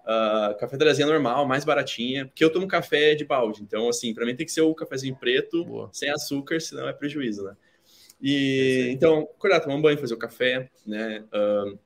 Uh, 0.04 0.58
cafeteirazinha 0.58 1.06
normal, 1.06 1.46
mais 1.46 1.64
baratinha, 1.64 2.26
porque 2.26 2.44
eu 2.44 2.50
tomo 2.50 2.66
café 2.66 3.14
de 3.14 3.24
balde. 3.24 3.62
Então, 3.62 3.88
assim, 3.88 4.12
para 4.12 4.26
mim 4.26 4.34
tem 4.34 4.44
que 4.44 4.52
ser 4.52 4.60
o 4.60 4.74
cafezinho 4.74 5.16
preto, 5.16 5.64
Boa. 5.64 5.88
sem 5.92 6.10
açúcar, 6.10 6.60
senão 6.60 6.88
é 6.88 6.92
prejuízo, 6.92 7.44
né? 7.44 7.56
E 8.20 8.88
então, 8.90 9.28
acordar, 9.36 9.60
tomar 9.60 9.76
um 9.76 9.82
banho, 9.82 9.98
fazer 9.98 10.14
o 10.14 10.18
café, 10.18 10.68
né? 10.84 11.24
Uh, 11.32 11.78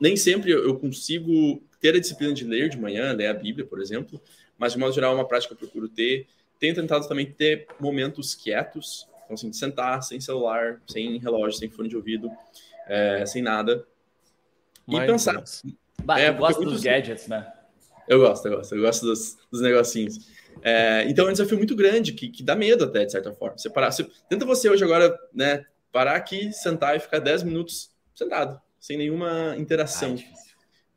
nem 0.00 0.16
sempre 0.16 0.50
eu 0.50 0.76
consigo 0.78 1.62
ter 1.80 1.94
a 1.94 2.00
disciplina 2.00 2.32
de 2.32 2.44
ler 2.44 2.68
de 2.68 2.78
manhã, 2.78 3.12
ler 3.12 3.26
a 3.26 3.34
Bíblia, 3.34 3.66
por 3.66 3.80
exemplo, 3.80 4.20
mas 4.58 4.72
de 4.72 4.78
modo 4.78 4.94
geral 4.94 5.12
é 5.12 5.14
uma 5.14 5.28
prática 5.28 5.54
que 5.54 5.62
eu 5.62 5.68
procuro 5.68 5.88
ter. 5.88 6.26
Tenho 6.58 6.74
tentado 6.74 7.06
também 7.06 7.30
ter 7.30 7.66
momentos 7.78 8.34
quietos, 8.34 9.06
então 9.24 9.34
assim, 9.34 9.50
de 9.50 9.56
sentar 9.56 10.02
sem 10.02 10.20
celular, 10.20 10.80
sem 10.86 11.18
relógio, 11.18 11.58
sem 11.58 11.68
fone 11.68 11.88
de 11.88 11.96
ouvido, 11.96 12.30
é, 12.86 13.24
sem 13.26 13.42
nada. 13.42 13.86
E 14.88 14.98
pensar. 15.00 15.42
Bah, 16.02 16.18
é, 16.18 16.30
gosta 16.32 16.62
dos 16.62 16.82
gadgets, 16.82 17.26
né? 17.26 17.50
Eu 18.06 18.20
gosto, 18.20 18.46
eu 18.46 18.56
gosto, 18.56 18.74
eu 18.74 18.82
gosto 18.82 19.06
dos, 19.06 19.38
dos 19.50 19.60
negocinhos. 19.60 20.28
É, 20.62 21.04
então 21.08 21.26
é 21.26 21.30
um 21.30 21.32
desafio 21.32 21.56
muito 21.56 21.74
grande, 21.74 22.12
que, 22.12 22.28
que 22.28 22.42
dá 22.42 22.54
medo 22.54 22.84
até, 22.84 23.04
de 23.04 23.12
certa 23.12 23.32
forma. 23.32 23.56
Você 23.56 23.70
parar, 23.70 23.90
você, 23.90 24.06
tenta 24.28 24.44
você 24.44 24.68
hoje 24.68 24.84
agora, 24.84 25.18
né, 25.32 25.64
parar 25.90 26.16
aqui, 26.16 26.52
sentar 26.52 26.96
e 26.96 27.00
ficar 27.00 27.18
10 27.18 27.42
minutos 27.42 27.90
sentado, 28.14 28.60
sem 28.84 28.98
nenhuma 28.98 29.56
interação. 29.56 30.14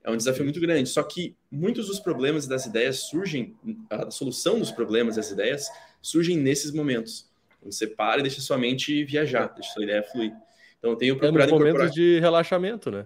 É 0.04 0.12
um 0.12 0.18
desafio 0.18 0.44
muito 0.44 0.60
grande. 0.60 0.90
Só 0.90 1.02
que 1.02 1.38
muitos 1.50 1.88
dos 1.88 2.02
problemas 2.02 2.44
e 2.44 2.50
das 2.50 2.66
ideias 2.66 3.04
surgem, 3.04 3.56
a 3.90 4.12
solução 4.12 4.60
dos 4.60 4.72
problemas 4.72 5.16
e 5.16 5.20
das 5.20 5.32
ideias 5.32 5.70
surgem 6.02 6.36
nesses 6.36 6.74
momentos. 6.74 7.30
Você 7.64 7.88
para 7.88 8.20
e 8.20 8.24
deixa 8.24 8.42
sua 8.42 8.58
mente 8.58 9.06
viajar, 9.06 9.48
deixa 9.56 9.72
sua 9.72 9.86
ideia 9.86 10.04
fluir. 10.04 10.34
Então 10.78 10.92
eu 10.92 10.98
tenho 10.98 11.18
procurado 11.18 11.50
é 11.50 11.54
nos 11.54 11.64
momentos 11.64 11.92
de 11.94 12.20
relaxamento, 12.20 12.92
né? 12.92 13.06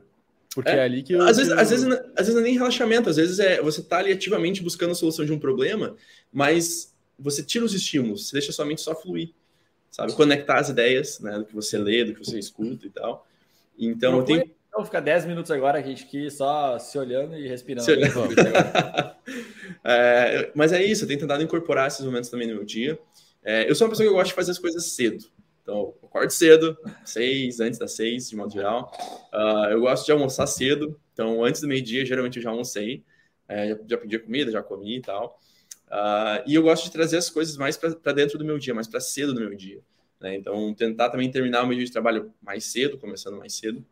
Porque 0.55 0.71
é, 0.71 0.77
é 0.77 0.81
ali 0.81 1.03
que 1.03 1.13
eu... 1.13 1.21
às, 1.21 1.37
vezes, 1.37 1.51
às, 1.51 1.69
vezes, 1.69 1.85
às 1.85 2.25
vezes 2.25 2.33
não 2.33 2.41
é 2.41 2.43
nem 2.45 2.53
relaxamento, 2.55 3.07
às 3.07 3.17
vezes 3.17 3.37
é 3.37 3.61
você 3.61 3.83
tá 3.83 3.99
ali 3.99 4.11
ativamente 4.11 4.63
buscando 4.63 4.93
a 4.93 4.95
solução 4.95 5.23
de 5.23 5.31
um 5.31 5.37
problema, 5.37 5.95
mas 6.33 6.91
você 7.19 7.43
tira 7.43 7.63
os 7.63 7.75
estímulos, 7.75 8.29
você 8.29 8.33
deixa 8.33 8.51
sua 8.51 8.65
mente 8.65 8.81
só 8.81 8.95
fluir, 8.95 9.29
sabe? 9.91 10.11
Conectar 10.13 10.57
as 10.57 10.69
ideias, 10.69 11.19
né? 11.19 11.37
Do 11.37 11.45
que 11.45 11.53
você 11.53 11.77
lê, 11.77 12.03
do 12.03 12.15
que 12.15 12.25
você 12.25 12.39
escuta 12.39 12.87
e 12.87 12.89
tal. 12.89 13.27
Então, 13.77 14.17
eu 14.17 14.23
tenho 14.23 14.60
Vamos 14.71 14.87
ficar 14.87 15.01
10 15.01 15.25
minutos 15.25 15.51
agora, 15.51 15.79
a 15.79 15.81
gente 15.81 16.05
aqui 16.05 16.29
só 16.31 16.79
se 16.79 16.97
olhando 16.97 17.35
e 17.35 17.47
respirando. 17.47 17.83
Se 17.83 17.91
olhando. 17.91 18.13
é, 19.83 20.51
mas 20.55 20.71
é 20.71 20.81
isso, 20.81 21.03
eu 21.03 21.07
tenho 21.07 21.19
tentado 21.19 21.43
incorporar 21.43 21.87
esses 21.87 22.05
momentos 22.05 22.29
também 22.29 22.47
no 22.47 22.55
meu 22.55 22.63
dia. 22.63 22.97
É, 23.43 23.69
eu 23.69 23.75
sou 23.75 23.85
uma 23.85 23.91
pessoa 23.91 24.07
que 24.07 24.13
gosta 24.13 24.29
de 24.29 24.33
fazer 24.33 24.51
as 24.51 24.59
coisas 24.59 24.85
cedo. 24.85 25.25
Então, 25.61 25.93
eu 26.01 26.07
acordo 26.07 26.31
cedo, 26.31 26.77
seis, 27.05 27.59
antes 27.59 27.77
das 27.77 27.91
seis, 27.91 28.29
de 28.29 28.35
modo 28.35 28.51
geral. 28.51 28.91
Uh, 29.33 29.71
eu 29.71 29.81
gosto 29.81 30.05
de 30.05 30.11
almoçar 30.11 30.47
cedo. 30.47 30.99
Então, 31.13 31.43
antes 31.43 31.61
do 31.61 31.67
meio-dia, 31.67 32.05
geralmente 32.05 32.37
eu 32.37 32.43
já 32.43 32.49
almocei. 32.49 33.03
É, 33.47 33.69
já, 33.69 33.77
já 33.87 33.97
pedi 33.97 34.19
comida, 34.19 34.51
já 34.51 34.63
comi 34.63 34.97
e 34.97 35.01
tal. 35.01 35.39
Uh, 35.87 36.41
e 36.47 36.55
eu 36.55 36.63
gosto 36.63 36.85
de 36.85 36.91
trazer 36.91 37.17
as 37.17 37.29
coisas 37.29 37.57
mais 37.57 37.77
para 37.77 38.13
dentro 38.13 38.37
do 38.37 38.45
meu 38.45 38.57
dia, 38.57 38.73
mais 38.73 38.87
para 38.87 38.99
cedo 38.99 39.33
do 39.33 39.39
meu 39.39 39.53
dia. 39.55 39.81
Né? 40.19 40.35
Então, 40.35 40.73
tentar 40.73 41.09
também 41.09 41.29
terminar 41.29 41.63
o 41.63 41.67
meu 41.67 41.75
dia 41.75 41.85
de 41.85 41.91
trabalho 41.91 42.33
mais 42.41 42.65
cedo, 42.65 42.97
começando 42.97 43.37
mais 43.37 43.53
cedo. 43.53 43.85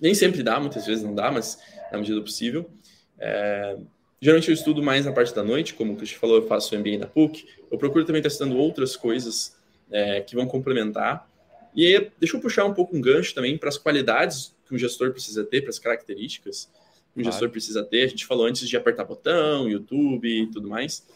Nem 0.00 0.14
sempre 0.14 0.42
dá, 0.42 0.58
muitas 0.58 0.86
vezes 0.86 1.04
não 1.04 1.14
dá, 1.14 1.30
mas 1.30 1.58
na 1.92 1.98
medida 1.98 2.16
do 2.16 2.22
possível. 2.22 2.70
É... 3.18 3.76
Geralmente 4.20 4.48
eu 4.48 4.54
estudo 4.54 4.82
mais 4.82 5.06
na 5.06 5.12
parte 5.12 5.34
da 5.34 5.42
noite, 5.42 5.74
como 5.74 5.94
o 5.94 5.96
Cristian 5.96 6.18
falou, 6.18 6.36
eu 6.36 6.46
faço 6.46 6.78
MBA 6.78 6.98
na 6.98 7.06
PUC. 7.06 7.46
Eu 7.70 7.78
procuro 7.78 8.04
também 8.04 8.20
estar 8.20 8.28
estudando 8.28 8.56
outras 8.58 8.94
coisas 8.94 9.56
é, 9.90 10.20
que 10.20 10.34
vão 10.34 10.46
complementar. 10.46 11.28
E 11.74 11.86
aí, 11.86 12.10
deixa 12.18 12.36
eu 12.36 12.40
puxar 12.40 12.64
um 12.64 12.74
pouco 12.74 12.94
um 12.94 13.00
gancho 13.00 13.34
também 13.34 13.56
para 13.56 13.68
as 13.68 13.78
qualidades 13.78 14.54
que 14.66 14.74
um 14.74 14.78
gestor 14.78 15.12
precisa 15.12 15.42
ter, 15.42 15.62
para 15.62 15.70
as 15.70 15.78
características 15.78 16.70
que 17.14 17.20
um 17.20 17.24
gestor 17.24 17.48
precisa 17.48 17.82
ter. 17.82 18.04
A 18.04 18.08
gente 18.08 18.26
falou 18.26 18.46
antes 18.46 18.68
de 18.68 18.76
apertar 18.76 19.04
botão, 19.04 19.68
YouTube 19.68 20.28
e 20.28 20.46
tudo 20.50 20.68
mais. 20.68 21.06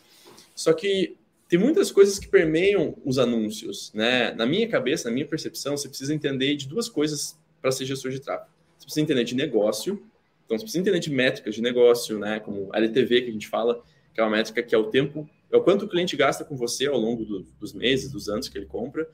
Só 0.54 0.72
que 0.72 1.16
tem 1.48 1.58
muitas 1.58 1.92
coisas 1.92 2.18
que 2.18 2.26
permeiam 2.26 2.96
os 3.04 3.18
anúncios, 3.18 3.92
né? 3.92 4.32
Na 4.32 4.46
minha 4.46 4.68
cabeça, 4.68 5.08
na 5.08 5.14
minha 5.14 5.26
percepção, 5.26 5.76
você 5.76 5.88
precisa 5.88 6.14
entender 6.14 6.56
de 6.56 6.66
duas 6.66 6.88
coisas 6.88 7.38
para 7.60 7.70
ser 7.70 7.84
gestor 7.84 8.10
de 8.10 8.20
tráfego. 8.20 8.53
Você 8.84 8.86
precisa 8.86 9.00
entender 9.00 9.24
de 9.24 9.34
negócio, 9.34 10.02
então 10.44 10.58
você 10.58 10.64
precisa 10.64 10.80
entender 10.82 10.98
de 10.98 11.10
métricas 11.10 11.54
de 11.54 11.62
negócio, 11.62 12.18
né? 12.18 12.38
Como 12.38 12.70
LTV 12.74 13.22
que 13.22 13.30
a 13.30 13.32
gente 13.32 13.48
fala, 13.48 13.82
que 14.12 14.20
é 14.20 14.22
uma 14.22 14.30
métrica 14.30 14.62
que 14.62 14.74
é 14.74 14.78
o 14.78 14.84
tempo, 14.84 15.28
é 15.50 15.56
o 15.56 15.62
quanto 15.62 15.86
o 15.86 15.88
cliente 15.88 16.14
gasta 16.16 16.44
com 16.44 16.54
você 16.54 16.86
ao 16.86 16.98
longo 16.98 17.24
do, 17.24 17.42
dos 17.58 17.72
meses, 17.72 18.12
dos 18.12 18.28
anos 18.28 18.48
que 18.48 18.58
ele 18.58 18.66
compra, 18.66 19.08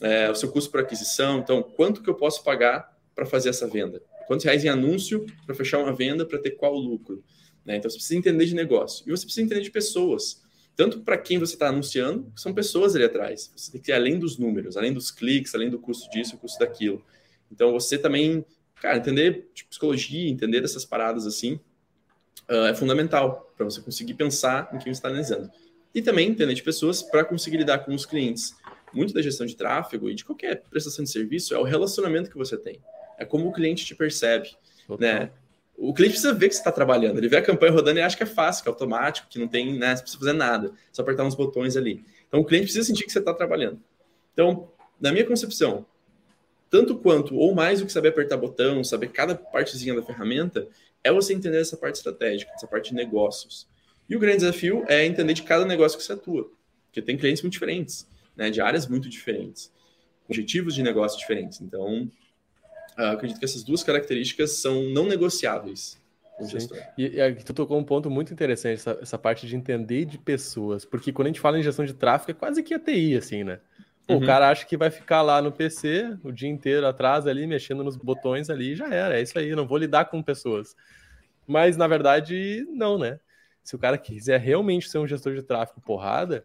é, 0.00 0.28
o 0.28 0.34
seu 0.34 0.50
custo 0.50 0.70
por 0.70 0.80
aquisição, 0.80 1.38
então 1.38 1.62
quanto 1.62 2.02
que 2.02 2.10
eu 2.10 2.14
posso 2.14 2.42
pagar 2.42 2.98
para 3.14 3.24
fazer 3.24 3.50
essa 3.50 3.68
venda? 3.68 4.02
Quantos 4.26 4.44
reais 4.44 4.64
em 4.64 4.68
anúncio 4.68 5.24
para 5.46 5.54
fechar 5.54 5.78
uma 5.78 5.94
venda 5.94 6.26
para 6.26 6.38
ter 6.38 6.50
qual 6.50 6.74
lucro? 6.74 7.22
Né? 7.64 7.76
Então 7.76 7.88
você 7.88 7.96
precisa 7.96 8.18
entender 8.18 8.46
de 8.46 8.56
negócio 8.56 9.04
e 9.06 9.10
você 9.12 9.24
precisa 9.24 9.44
entender 9.44 9.60
de 9.60 9.70
pessoas 9.70 10.42
tanto 10.76 11.00
para 11.00 11.16
quem 11.16 11.38
você 11.38 11.54
está 11.54 11.68
anunciando, 11.68 12.30
são 12.36 12.52
pessoas 12.52 12.94
ali 12.94 13.04
atrás. 13.04 13.50
Você 13.56 13.72
tem 13.72 13.80
que 13.80 13.90
ir 13.90 13.94
além 13.94 14.18
dos 14.18 14.36
números, 14.36 14.76
além 14.76 14.92
dos 14.92 15.10
cliques, 15.10 15.54
além 15.54 15.70
do 15.70 15.78
custo 15.78 16.10
disso, 16.10 16.36
o 16.36 16.38
custo 16.38 16.58
daquilo. 16.58 17.02
Então, 17.50 17.72
você 17.72 17.96
também, 17.96 18.44
cara, 18.80 18.98
entender 18.98 19.48
de 19.54 19.64
psicologia, 19.64 20.30
entender 20.30 20.60
dessas 20.60 20.84
paradas 20.84 21.26
assim, 21.26 21.60
uh, 22.48 22.66
é 22.66 22.74
fundamental 22.74 23.52
para 23.56 23.64
você 23.64 23.80
conseguir 23.80 24.14
pensar 24.14 24.70
em 24.72 24.78
quem 24.78 24.92
está 24.92 25.08
analisando. 25.08 25.50
E 25.94 26.02
também 26.02 26.28
entender 26.28 26.54
de 26.54 26.62
pessoas 26.62 27.02
para 27.02 27.24
conseguir 27.24 27.56
lidar 27.56 27.78
com 27.78 27.94
os 27.94 28.04
clientes. 28.04 28.54
Muito 28.92 29.14
da 29.14 29.22
gestão 29.22 29.46
de 29.46 29.56
tráfego 29.56 30.10
e 30.10 30.14
de 30.14 30.24
qualquer 30.24 30.62
prestação 30.70 31.04
de 31.04 31.10
serviço 31.10 31.54
é 31.54 31.58
o 31.58 31.62
relacionamento 31.62 32.30
que 32.30 32.36
você 32.36 32.56
tem. 32.56 32.80
É 33.18 33.24
como 33.24 33.48
o 33.48 33.52
cliente 33.52 33.84
te 33.84 33.94
percebe, 33.94 34.50
Total. 34.86 34.98
né? 34.98 35.30
o 35.78 35.92
cliente 35.92 36.12
precisa 36.12 36.32
ver 36.32 36.48
que 36.48 36.54
você 36.54 36.60
está 36.60 36.72
trabalhando. 36.72 37.18
Ele 37.18 37.28
vê 37.28 37.36
a 37.36 37.42
campanha 37.42 37.72
rodando 37.72 37.98
e 37.98 38.02
acha 38.02 38.16
que 38.16 38.22
é 38.22 38.26
fácil, 38.26 38.62
que 38.62 38.68
é 38.68 38.72
automático, 38.72 39.28
que 39.28 39.38
não 39.38 39.46
tem, 39.46 39.74
né? 39.78 39.94
Você 39.94 40.02
precisa 40.02 40.18
fazer 40.18 40.32
nada, 40.32 40.72
só 40.90 41.02
apertar 41.02 41.24
uns 41.24 41.34
botões 41.34 41.76
ali. 41.76 42.04
Então 42.26 42.40
o 42.40 42.44
cliente 42.44 42.64
precisa 42.64 42.84
sentir 42.84 43.04
que 43.04 43.12
você 43.12 43.18
está 43.18 43.34
trabalhando. 43.34 43.80
Então, 44.32 44.70
na 45.00 45.12
minha 45.12 45.24
concepção, 45.24 45.84
tanto 46.70 46.96
quanto 46.96 47.36
ou 47.36 47.54
mais 47.54 47.80
do 47.80 47.86
que 47.86 47.92
saber 47.92 48.08
apertar 48.08 48.36
botão, 48.36 48.82
saber 48.82 49.08
cada 49.08 49.34
partezinha 49.34 49.94
da 49.94 50.02
ferramenta, 50.02 50.68
é 51.02 51.12
você 51.12 51.32
entender 51.32 51.60
essa 51.60 51.76
parte 51.76 51.96
estratégica, 51.96 52.50
essa 52.54 52.66
parte 52.66 52.90
de 52.90 52.96
negócios. 52.96 53.68
E 54.08 54.16
o 54.16 54.18
grande 54.18 54.38
desafio 54.38 54.84
é 54.88 55.04
entender 55.04 55.34
de 55.34 55.42
cada 55.42 55.64
negócio 55.64 55.98
que 55.98 56.04
você 56.04 56.12
atua, 56.12 56.50
porque 56.86 57.02
tem 57.02 57.16
clientes 57.16 57.42
muito 57.42 57.52
diferentes, 57.52 58.08
né? 58.36 58.50
De 58.50 58.60
áreas 58.60 58.86
muito 58.86 59.08
diferentes, 59.08 59.72
objetivos 60.28 60.74
de 60.74 60.82
negócio 60.82 61.18
diferentes. 61.18 61.60
Então, 61.60 62.10
Uh, 62.98 63.12
acredito 63.12 63.38
que 63.38 63.44
essas 63.44 63.62
duas 63.62 63.84
características 63.84 64.52
são 64.52 64.84
não 64.84 65.06
negociáveis. 65.06 66.00
E, 66.96 67.20
e 67.20 67.34
tu 67.44 67.52
tocou 67.52 67.78
um 67.78 67.84
ponto 67.84 68.10
muito 68.10 68.32
interessante, 68.32 68.74
essa, 68.74 68.98
essa, 69.02 69.18
parte 69.18 69.46
de 69.46 69.54
entender 69.54 70.06
de 70.06 70.18
pessoas, 70.18 70.84
porque 70.84 71.12
quando 71.12 71.26
a 71.26 71.28
gente 71.28 71.40
fala 71.40 71.58
em 71.58 71.62
gestão 71.62 71.84
de 71.84 71.92
tráfego, 71.92 72.30
é 72.30 72.34
quase 72.34 72.62
que 72.62 72.72
a 72.72 72.78
TI, 72.78 73.16
assim, 73.16 73.44
né? 73.44 73.60
Pô, 74.06 74.14
uhum. 74.14 74.22
O 74.22 74.26
cara 74.26 74.48
acha 74.48 74.64
que 74.64 74.76
vai 74.76 74.90
ficar 74.90 75.20
lá 75.22 75.42
no 75.42 75.50
PC 75.50 76.16
o 76.22 76.30
dia 76.30 76.48
inteiro 76.48 76.86
atrás 76.86 77.26
ali, 77.26 77.46
mexendo 77.46 77.82
nos 77.82 77.96
botões 77.96 78.48
ali, 78.48 78.76
já 78.76 78.88
era, 78.88 79.18
é 79.18 79.22
isso 79.22 79.36
aí, 79.38 79.54
não 79.54 79.66
vou 79.66 79.78
lidar 79.78 80.04
com 80.04 80.22
pessoas. 80.22 80.76
Mas, 81.46 81.76
na 81.76 81.86
verdade, 81.86 82.66
não, 82.70 82.98
né? 82.98 83.18
Se 83.64 83.74
o 83.74 83.78
cara 83.78 83.98
quiser 83.98 84.38
realmente 84.40 84.88
ser 84.88 84.98
um 84.98 85.06
gestor 85.08 85.34
de 85.34 85.42
tráfego 85.42 85.80
porrada, 85.80 86.44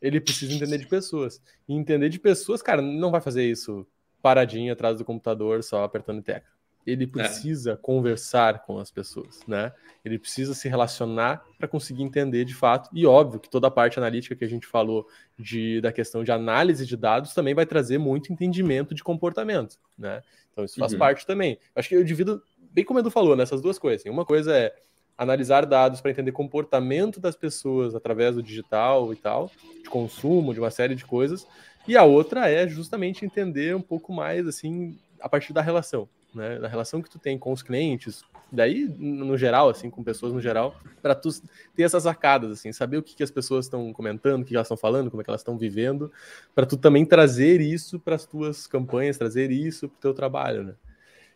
ele 0.00 0.20
precisa 0.20 0.52
entender 0.52 0.78
de 0.78 0.86
pessoas. 0.86 1.42
E 1.68 1.74
entender 1.74 2.08
de 2.08 2.20
pessoas, 2.20 2.62
cara, 2.62 2.80
não 2.80 3.10
vai 3.10 3.20
fazer 3.20 3.44
isso 3.44 3.84
paradinho 4.22 4.72
atrás 4.72 4.98
do 4.98 5.04
computador, 5.04 5.64
só 5.64 5.82
apertando 5.82 6.22
tecla. 6.22 6.50
Ele 6.86 7.04
é. 7.04 7.06
precisa 7.06 7.72
é. 7.72 7.76
conversar 7.76 8.62
com 8.64 8.78
as 8.78 8.90
pessoas, 8.90 9.40
né? 9.46 9.72
Ele 10.04 10.18
precisa 10.18 10.54
se 10.54 10.68
relacionar 10.68 11.44
para 11.58 11.68
conseguir 11.68 12.02
entender 12.02 12.44
de 12.44 12.54
fato. 12.54 12.90
E 12.92 13.06
óbvio 13.06 13.38
que 13.38 13.48
toda 13.48 13.68
a 13.68 13.70
parte 13.70 13.98
analítica 13.98 14.34
que 14.34 14.44
a 14.44 14.48
gente 14.48 14.66
falou 14.66 15.06
de, 15.38 15.80
da 15.80 15.92
questão 15.92 16.24
de 16.24 16.32
análise 16.32 16.84
de 16.84 16.96
dados 16.96 17.34
também 17.34 17.54
vai 17.54 17.66
trazer 17.66 17.98
muito 17.98 18.32
entendimento 18.32 18.94
de 18.94 19.04
comportamento, 19.04 19.78
né? 19.96 20.22
Então 20.52 20.64
isso 20.64 20.78
faz 20.78 20.92
uhum. 20.92 20.98
parte 20.98 21.26
também. 21.26 21.58
Acho 21.74 21.88
que 21.88 21.94
eu 21.94 22.04
divido, 22.04 22.42
bem 22.70 22.84
como 22.84 22.98
o 22.98 23.02
Edu 23.02 23.10
falou, 23.10 23.36
nessas 23.36 23.62
duas 23.62 23.78
coisas. 23.78 24.02
Assim. 24.02 24.10
Uma 24.10 24.24
coisa 24.24 24.56
é 24.56 24.74
analisar 25.16 25.64
dados 25.66 26.00
para 26.00 26.10
entender 26.10 26.32
comportamento 26.32 27.20
das 27.20 27.36
pessoas 27.36 27.94
através 27.94 28.34
do 28.34 28.42
digital 28.42 29.12
e 29.12 29.16
tal, 29.16 29.50
de 29.82 29.88
consumo, 29.88 30.52
de 30.52 30.60
uma 30.60 30.70
série 30.70 30.94
de 30.94 31.04
coisas. 31.04 31.46
E 31.86 31.96
a 31.96 32.04
outra 32.04 32.48
é 32.48 32.66
justamente 32.68 33.24
entender 33.24 33.74
um 33.74 33.80
pouco 33.80 34.12
mais 34.12 34.46
assim 34.46 34.98
a 35.20 35.28
partir 35.28 35.52
da 35.52 35.60
relação, 35.60 36.08
né? 36.34 36.58
Da 36.58 36.68
relação 36.68 37.02
que 37.02 37.10
tu 37.10 37.18
tem 37.18 37.38
com 37.38 37.52
os 37.52 37.62
clientes, 37.62 38.22
daí 38.50 38.84
no 38.98 39.36
geral 39.36 39.68
assim, 39.68 39.90
com 39.90 40.02
pessoas 40.02 40.32
no 40.32 40.40
geral, 40.40 40.76
para 41.00 41.14
tu 41.14 41.30
ter 41.74 41.82
essas 41.82 42.02
sacadas 42.02 42.50
assim, 42.50 42.72
saber 42.72 42.98
o 42.98 43.02
que, 43.02 43.14
que 43.14 43.22
as 43.22 43.30
pessoas 43.30 43.66
estão 43.66 43.92
comentando, 43.92 44.42
o 44.42 44.44
que 44.44 44.54
elas 44.54 44.66
estão 44.66 44.76
falando, 44.76 45.10
como 45.10 45.20
é 45.20 45.24
que 45.24 45.30
elas 45.30 45.40
estão 45.40 45.56
vivendo, 45.56 46.12
para 46.54 46.66
tu 46.66 46.76
também 46.76 47.04
trazer 47.04 47.60
isso 47.60 47.98
para 47.98 48.14
as 48.14 48.26
tuas 48.26 48.66
campanhas, 48.66 49.18
trazer 49.18 49.50
isso 49.50 49.88
para 49.88 49.96
o 49.96 50.00
teu 50.00 50.14
trabalho, 50.14 50.64
né? 50.64 50.74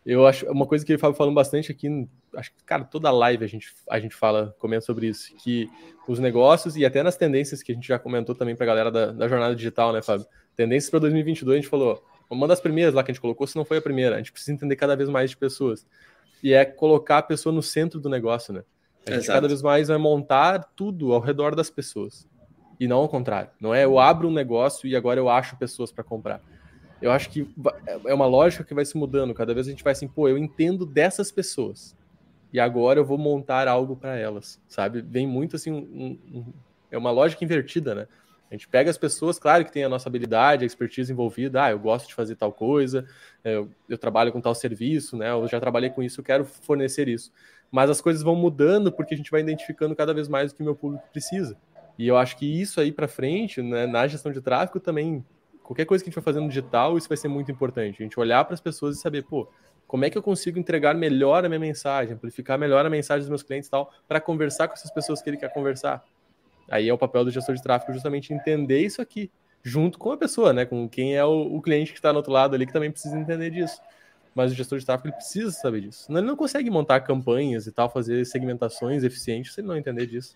Eu 0.07 0.25
acho 0.25 0.49
uma 0.49 0.65
coisa 0.65 0.85
que 0.85 0.93
ele 0.93 0.99
fala 0.99 1.13
falando 1.13 1.35
bastante 1.35 1.69
aqui, 1.69 2.07
acho 2.33 2.53
que, 2.53 2.63
cara, 2.63 2.85
toda 2.85 3.11
live 3.11 3.43
a 3.43 3.47
gente, 3.47 3.73
a 3.89 3.99
gente 3.99 4.15
fala, 4.15 4.55
comenta 4.57 4.85
sobre 4.85 5.07
isso, 5.07 5.35
que 5.35 5.69
os 6.07 6.17
negócios 6.17 6.77
e 6.77 6.85
até 6.85 7.03
nas 7.03 7.17
tendências 7.17 7.61
que 7.61 7.73
a 7.73 7.75
gente 7.75 7.85
já 7.85 7.99
comentou 7.99 8.33
também 8.33 8.55
para 8.55 8.63
a 8.63 8.67
galera 8.67 8.89
da, 8.89 9.11
da, 9.11 9.27
jornada 9.27 9.53
digital, 9.53 9.91
né, 9.91 10.01
Fábio? 10.01 10.25
Tendências 10.55 10.89
para 10.89 10.99
2022, 10.99 11.57
a 11.57 11.61
gente 11.61 11.69
falou, 11.69 12.01
uma 12.29 12.47
das 12.47 12.59
primeiras 12.59 12.93
lá 12.93 13.03
que 13.03 13.11
a 13.11 13.13
gente 13.13 13.21
colocou, 13.21 13.47
se 13.47 13.55
não 13.55 13.65
foi 13.65 13.77
a 13.77 13.81
primeira, 13.81 14.15
a 14.15 14.17
gente 14.17 14.31
precisa 14.31 14.51
entender 14.51 14.75
cada 14.75 14.95
vez 14.95 15.09
mais 15.09 15.29
de 15.29 15.37
pessoas. 15.37 15.85
E 16.43 16.53
é 16.53 16.65
colocar 16.65 17.19
a 17.19 17.23
pessoa 17.23 17.53
no 17.53 17.63
centro 17.63 17.99
do 17.99 18.09
negócio, 18.09 18.53
né? 18.53 18.63
A 19.05 19.11
gente 19.11 19.23
Exato. 19.23 19.37
cada 19.37 19.47
vez 19.47 19.61
mais 19.61 19.87
vai 19.87 19.97
montar 19.97 20.71
tudo 20.75 21.13
ao 21.13 21.19
redor 21.19 21.55
das 21.55 21.69
pessoas. 21.69 22.27
E 22.79 22.87
não 22.87 22.97
ao 22.97 23.09
contrário. 23.09 23.49
Não 23.59 23.73
é 23.73 23.85
eu 23.85 23.97
abro 23.97 24.27
um 24.27 24.33
negócio 24.33 24.87
e 24.87 24.95
agora 24.95 25.19
eu 25.19 25.29
acho 25.29 25.57
pessoas 25.57 25.91
para 25.91 26.03
comprar 26.03 26.41
eu 27.01 27.11
acho 27.11 27.29
que 27.29 27.47
é 28.05 28.13
uma 28.13 28.25
lógica 28.25 28.63
que 28.63 28.73
vai 28.73 28.85
se 28.85 28.97
mudando. 28.97 29.33
Cada 29.33 29.53
vez 29.53 29.67
a 29.67 29.69
gente 29.69 29.83
vai 29.83 29.93
assim, 29.93 30.07
pô, 30.07 30.27
eu 30.27 30.37
entendo 30.37 30.85
dessas 30.85 31.31
pessoas. 31.31 31.95
E 32.51 32.59
agora 32.59 32.99
eu 32.99 33.05
vou 33.05 33.17
montar 33.17 33.67
algo 33.67 33.95
para 33.95 34.15
elas, 34.15 34.59
sabe? 34.67 35.01
Vem 35.01 35.27
muito 35.27 35.55
assim, 35.55 35.71
um, 35.71 36.17
um, 36.33 36.53
é 36.89 36.97
uma 36.97 37.11
lógica 37.11 37.43
invertida, 37.43 37.93
né? 37.93 38.07
A 38.49 38.53
gente 38.53 38.67
pega 38.67 38.89
as 38.89 38.97
pessoas, 38.97 39.37
claro 39.37 39.65
que 39.65 39.71
tem 39.71 39.83
a 39.83 39.89
nossa 39.89 40.07
habilidade, 40.07 40.63
a 40.63 40.67
expertise 40.67 41.11
envolvida. 41.11 41.63
Ah, 41.63 41.71
eu 41.71 41.79
gosto 41.79 42.07
de 42.07 42.13
fazer 42.13 42.35
tal 42.35 42.51
coisa, 42.51 43.05
é, 43.43 43.55
eu, 43.55 43.69
eu 43.89 43.97
trabalho 43.97 44.31
com 44.31 44.39
tal 44.39 44.55
serviço, 44.55 45.17
né? 45.17 45.31
Eu 45.31 45.47
já 45.47 45.59
trabalhei 45.59 45.89
com 45.89 46.01
isso, 46.01 46.21
eu 46.21 46.23
quero 46.23 46.45
fornecer 46.45 47.07
isso. 47.07 47.31
Mas 47.69 47.89
as 47.89 47.99
coisas 47.99 48.23
vão 48.23 48.35
mudando 48.35 48.91
porque 48.91 49.13
a 49.13 49.17
gente 49.17 49.31
vai 49.31 49.41
identificando 49.41 49.95
cada 49.95 50.13
vez 50.13 50.27
mais 50.27 50.51
o 50.51 50.55
que 50.55 50.61
o 50.61 50.65
meu 50.65 50.75
público 50.75 51.03
precisa. 51.11 51.57
E 51.97 52.07
eu 52.07 52.15
acho 52.15 52.37
que 52.37 52.45
isso 52.45 52.79
aí 52.79 52.91
para 52.91 53.07
frente, 53.07 53.61
né, 53.61 53.85
na 53.85 54.07
gestão 54.07 54.31
de 54.31 54.39
tráfego 54.39 54.79
também 54.79 55.25
qualquer 55.67 55.83
coisa 55.83 56.01
que 56.01 56.09
a 56.09 56.11
gente 56.11 56.15
vai 56.15 56.23
fazer 56.23 56.39
no 56.39 56.47
digital, 56.47 56.97
isso 56.97 57.09
vai 57.09 57.17
ser 57.17 57.27
muito 57.27 57.51
importante. 57.51 58.01
A 58.01 58.03
gente 58.03 58.17
olhar 58.17 58.45
para 58.45 58.53
as 58.53 58.61
pessoas 58.61 58.95
e 58.95 59.01
saber, 59.01 59.23
pô, 59.23 59.49
como 59.85 60.05
é 60.05 60.09
que 60.09 60.17
eu 60.17 60.23
consigo 60.23 60.57
entregar 60.57 60.95
melhor 60.95 61.43
a 61.43 61.49
minha 61.49 61.59
mensagem, 61.59 62.13
amplificar 62.13 62.57
melhor 62.57 62.85
a 62.85 62.89
mensagem 62.89 63.19
dos 63.19 63.29
meus 63.29 63.43
clientes 63.43 63.67
e 63.67 63.71
tal, 63.71 63.91
para 64.07 64.21
conversar 64.21 64.69
com 64.69 64.75
essas 64.75 64.91
pessoas 64.91 65.21
que 65.21 65.29
ele 65.29 65.35
quer 65.35 65.51
conversar. 65.51 66.05
Aí 66.69 66.89
é 66.89 66.93
o 66.93 66.97
papel 66.97 67.23
do 67.23 67.31
gestor 67.31 67.55
de 67.55 67.63
tráfego 67.63 67.93
justamente 67.93 68.33
entender 68.33 68.81
isso 68.81 69.01
aqui, 69.01 69.31
junto 69.63 69.97
com 69.97 70.11
a 70.11 70.17
pessoa, 70.17 70.53
né? 70.53 70.65
Com 70.65 70.87
quem 70.87 71.15
é 71.15 71.23
o, 71.23 71.55
o 71.55 71.61
cliente 71.61 71.91
que 71.91 71.99
está 71.99 72.11
no 72.11 72.17
outro 72.17 72.31
lado 72.31 72.55
ali, 72.55 72.65
que 72.65 72.73
também 72.73 72.91
precisa 72.91 73.17
entender 73.17 73.49
disso. 73.49 73.79
Mas 74.35 74.51
o 74.51 74.55
gestor 74.55 74.77
de 74.77 74.85
tráfego 74.85 75.15
precisa 75.15 75.51
saber 75.51 75.81
disso. 75.81 76.05
Ele 76.11 76.21
não 76.21 76.35
consegue 76.35 76.69
montar 76.69 76.99
campanhas 76.99 77.65
e 77.65 77.71
tal, 77.71 77.91
fazer 77.91 78.25
segmentações 78.25 79.03
eficientes 79.03 79.53
se 79.53 79.61
ele 79.61 79.67
não 79.67 79.77
entender 79.77 80.05
disso. 80.05 80.35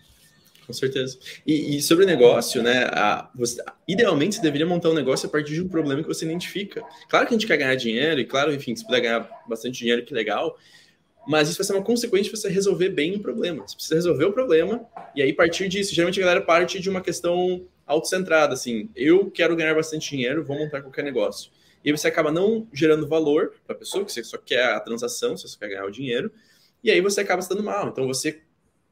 Com 0.65 0.73
certeza. 0.73 1.19
E, 1.45 1.77
e 1.77 1.81
sobre 1.81 2.05
o 2.05 2.07
negócio, 2.07 2.63
né? 2.63 2.85
A, 2.93 3.29
você, 3.35 3.61
idealmente 3.87 4.35
você 4.35 4.41
deveria 4.41 4.65
montar 4.65 4.89
um 4.89 4.93
negócio 4.93 5.27
a 5.27 5.29
partir 5.31 5.53
de 5.53 5.61
um 5.61 5.67
problema 5.67 6.01
que 6.01 6.07
você 6.07 6.25
identifica. 6.25 6.81
Claro 7.09 7.27
que 7.27 7.33
a 7.33 7.37
gente 7.37 7.45
quer 7.45 7.57
ganhar 7.57 7.75
dinheiro, 7.75 8.21
e 8.21 8.25
claro, 8.25 8.53
enfim, 8.53 8.75
se 8.75 8.85
puder 8.85 9.01
ganhar 9.01 9.29
bastante 9.47 9.79
dinheiro, 9.79 10.05
que 10.05 10.13
legal. 10.13 10.57
Mas 11.27 11.49
isso 11.49 11.57
vai 11.57 11.65
ser 11.65 11.73
uma 11.73 11.83
consequência 11.83 12.31
de 12.31 12.37
você 12.37 12.49
resolver 12.49 12.89
bem 12.89 13.15
o 13.15 13.19
problema. 13.19 13.67
Você 13.67 13.75
precisa 13.75 13.95
resolver 13.95 14.25
o 14.25 14.33
problema, 14.33 14.85
e 15.15 15.21
aí, 15.21 15.33
partir 15.33 15.67
disso, 15.67 15.93
geralmente 15.93 16.19
a 16.19 16.23
galera 16.23 16.41
parte 16.41 16.79
de 16.79 16.89
uma 16.89 17.01
questão 17.01 17.65
autocentrada, 17.85 18.53
assim, 18.53 18.89
eu 18.95 19.29
quero 19.29 19.55
ganhar 19.55 19.75
bastante 19.75 20.09
dinheiro, 20.09 20.43
vou 20.43 20.57
montar 20.57 20.81
qualquer 20.81 21.03
negócio. 21.03 21.51
E 21.83 21.89
aí 21.89 21.97
você 21.97 22.07
acaba 22.07 22.31
não 22.31 22.67
gerando 22.71 23.07
valor 23.07 23.53
para 23.65 23.75
a 23.75 23.79
pessoa, 23.79 24.05
que 24.05 24.11
você 24.11 24.23
só 24.23 24.37
quer 24.37 24.63
a 24.63 24.79
transação, 24.79 25.35
você 25.35 25.47
só 25.47 25.57
quer 25.57 25.69
ganhar 25.69 25.85
o 25.85 25.91
dinheiro, 25.91 26.31
e 26.83 26.89
aí 26.89 27.01
você 27.01 27.21
acaba 27.21 27.41
se 27.41 27.49
dando 27.49 27.63
mal. 27.63 27.89
Então 27.89 28.07
você 28.07 28.41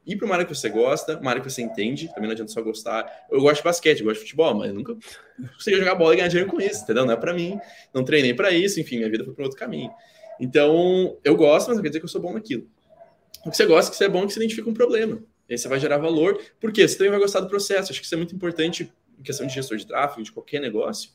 ir 0.06 0.16
para 0.16 0.26
uma 0.26 0.34
área 0.34 0.46
que 0.46 0.54
você 0.54 0.68
gosta, 0.68 1.18
uma 1.18 1.30
área 1.30 1.42
que 1.42 1.50
você 1.50 1.62
entende, 1.62 2.08
também 2.08 2.24
não 2.24 2.32
adianta 2.32 2.50
só 2.50 2.60
gostar. 2.62 3.26
Eu 3.30 3.40
gosto 3.40 3.58
de 3.58 3.64
basquete, 3.64 4.00
eu 4.00 4.06
gosto 4.06 4.16
de 4.16 4.22
futebol, 4.22 4.54
mas 4.54 4.72
nunca 4.72 4.96
consegui 5.54 5.76
jogar 5.76 5.94
bola 5.94 6.14
e 6.14 6.16
ganhar 6.16 6.28
dinheiro 6.28 6.50
com 6.50 6.60
isso, 6.60 6.82
entendeu? 6.82 7.04
Não 7.04 7.12
é 7.12 7.16
para 7.16 7.32
mim, 7.32 7.58
não 7.92 8.04
treinei 8.04 8.34
para 8.34 8.50
isso, 8.50 8.80
enfim, 8.80 8.96
minha 8.96 9.10
vida 9.10 9.24
foi 9.24 9.34
para 9.34 9.44
outro 9.44 9.58
caminho. 9.58 9.90
Então, 10.40 11.18
eu 11.22 11.36
gosto, 11.36 11.68
mas 11.68 11.76
não 11.76 11.82
quer 11.82 11.90
dizer 11.90 12.00
que 12.00 12.06
eu 12.06 12.08
sou 12.08 12.20
bom 12.20 12.32
naquilo. 12.32 12.66
O 13.44 13.50
que 13.50 13.56
você 13.56 13.66
gosta, 13.66 13.90
que 13.90 13.96
você 13.96 14.04
é 14.04 14.08
bom, 14.08 14.24
é 14.24 14.26
que 14.26 14.32
você 14.32 14.40
identifica 14.40 14.68
um 14.68 14.74
problema. 14.74 15.22
E 15.48 15.52
aí 15.52 15.58
você 15.58 15.68
vai 15.68 15.78
gerar 15.78 15.98
valor, 15.98 16.40
porque 16.58 16.86
você 16.86 16.96
também 16.96 17.10
vai 17.10 17.20
gostar 17.20 17.40
do 17.40 17.48
processo. 17.48 17.92
Acho 17.92 18.00
que 18.00 18.06
isso 18.06 18.14
é 18.14 18.18
muito 18.18 18.34
importante 18.34 18.90
em 19.18 19.22
questão 19.22 19.46
de 19.46 19.52
gestor 19.52 19.76
de 19.76 19.86
tráfego, 19.86 20.22
de 20.22 20.32
qualquer 20.32 20.60
negócio. 20.60 21.10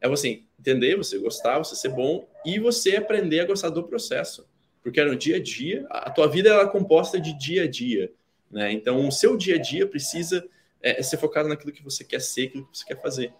É 0.00 0.08
você 0.08 0.42
entender, 0.58 0.96
você 0.96 1.18
gostar, 1.18 1.58
você 1.58 1.76
ser 1.76 1.90
bom 1.90 2.26
e 2.44 2.58
você 2.58 2.96
aprender 2.96 3.40
a 3.40 3.44
gostar 3.44 3.68
do 3.68 3.84
processo. 3.84 4.48
Porque 4.82 5.04
no 5.04 5.14
dia 5.14 5.36
a 5.36 5.42
dia, 5.42 5.86
a 5.90 6.10
tua 6.10 6.26
vida 6.26 6.48
ela 6.48 6.62
é 6.62 6.66
composta 6.66 7.20
de 7.20 7.36
dia 7.36 7.64
a 7.64 7.68
dia. 7.68 8.10
Né? 8.50 8.72
Então, 8.72 9.06
o 9.06 9.12
seu 9.12 9.36
dia 9.36 9.56
a 9.56 9.58
dia 9.58 9.86
precisa 9.86 10.48
é, 10.80 11.02
ser 11.02 11.18
focado 11.18 11.48
naquilo 11.48 11.72
que 11.72 11.82
você 11.82 12.02
quer 12.02 12.20
ser, 12.20 12.46
aquilo 12.46 12.66
que 12.66 12.78
você 12.78 12.86
quer 12.86 13.00
fazer. 13.00 13.32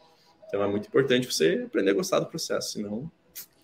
Então, 0.47 0.63
é 0.63 0.67
muito 0.67 0.87
importante 0.87 1.27
você 1.27 1.63
aprender 1.67 1.93
a 1.93 1.95
gostar 1.95 2.21
do 2.21 2.27
processo. 2.27 2.73
Senão, 2.73 3.11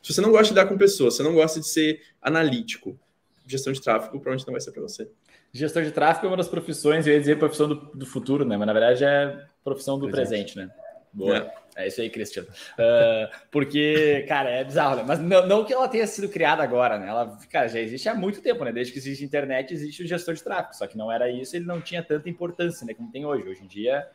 se 0.06 0.14
você 0.14 0.20
não 0.20 0.30
gosta 0.30 0.44
de 0.44 0.50
lidar 0.50 0.66
com 0.66 0.78
pessoas, 0.78 1.16
você 1.16 1.22
não 1.24 1.34
gosta 1.34 1.58
de 1.58 1.66
ser 1.66 2.00
analítico, 2.22 2.96
gestão 3.44 3.72
de 3.72 3.80
tráfego 3.80 4.12
provavelmente 4.12 4.46
não 4.46 4.52
vai 4.52 4.60
ser 4.60 4.70
para 4.70 4.82
você. 4.82 5.10
Gestão 5.52 5.82
de 5.82 5.90
tráfego 5.90 6.26
é 6.26 6.30
uma 6.30 6.36
das 6.36 6.46
profissões, 6.46 7.08
eu 7.08 7.12
ia 7.12 7.18
dizer 7.18 7.40
profissão 7.40 7.66
do, 7.66 7.74
do 7.74 8.06
futuro, 8.06 8.44
né? 8.44 8.56
Mas 8.56 8.68
na 8.68 8.72
verdade 8.72 9.04
é 9.04 9.46
profissão 9.64 9.98
do 9.98 10.08
presente, 10.08 10.54
presente 10.54 10.58
né? 10.58 10.70
Boa. 11.12 11.52
É. 11.74 11.82
é. 11.82 11.88
isso 11.88 12.00
aí, 12.00 12.08
Cristiano. 12.08 12.46
Uh, 12.78 13.36
porque, 13.50 14.24
cara, 14.28 14.48
é 14.48 14.62
bizarro, 14.62 14.94
né? 14.94 15.04
Mas 15.04 15.18
não, 15.18 15.44
não, 15.44 15.64
que 15.64 15.72
ela 15.72 15.88
tenha 15.88 16.06
sido 16.06 16.28
criada 16.28 16.62
agora, 16.62 17.00
né? 17.00 17.08
Ela, 17.08 17.36
cara, 17.50 17.66
já 17.66 17.80
existe 17.80 18.08
há 18.08 18.14
muito 18.14 18.40
tempo, 18.40 18.62
né? 18.62 18.70
Desde 18.70 18.92
que 18.92 19.00
existe 19.00 19.24
internet, 19.24 19.74
existe 19.74 20.04
o 20.04 20.06
gestor 20.06 20.34
de 20.34 20.44
tráfego. 20.44 20.76
Só 20.76 20.86
que 20.86 20.96
não 20.96 21.10
era 21.10 21.28
isso, 21.28 21.56
ele 21.56 21.64
não 21.64 21.80
tinha 21.80 22.00
tanta 22.00 22.30
importância, 22.30 22.86
né? 22.86 22.94
Como 22.94 23.10
tem 23.10 23.26
hoje. 23.26 23.48
Hoje 23.48 23.64
em 23.64 23.66
dia, 23.66 24.06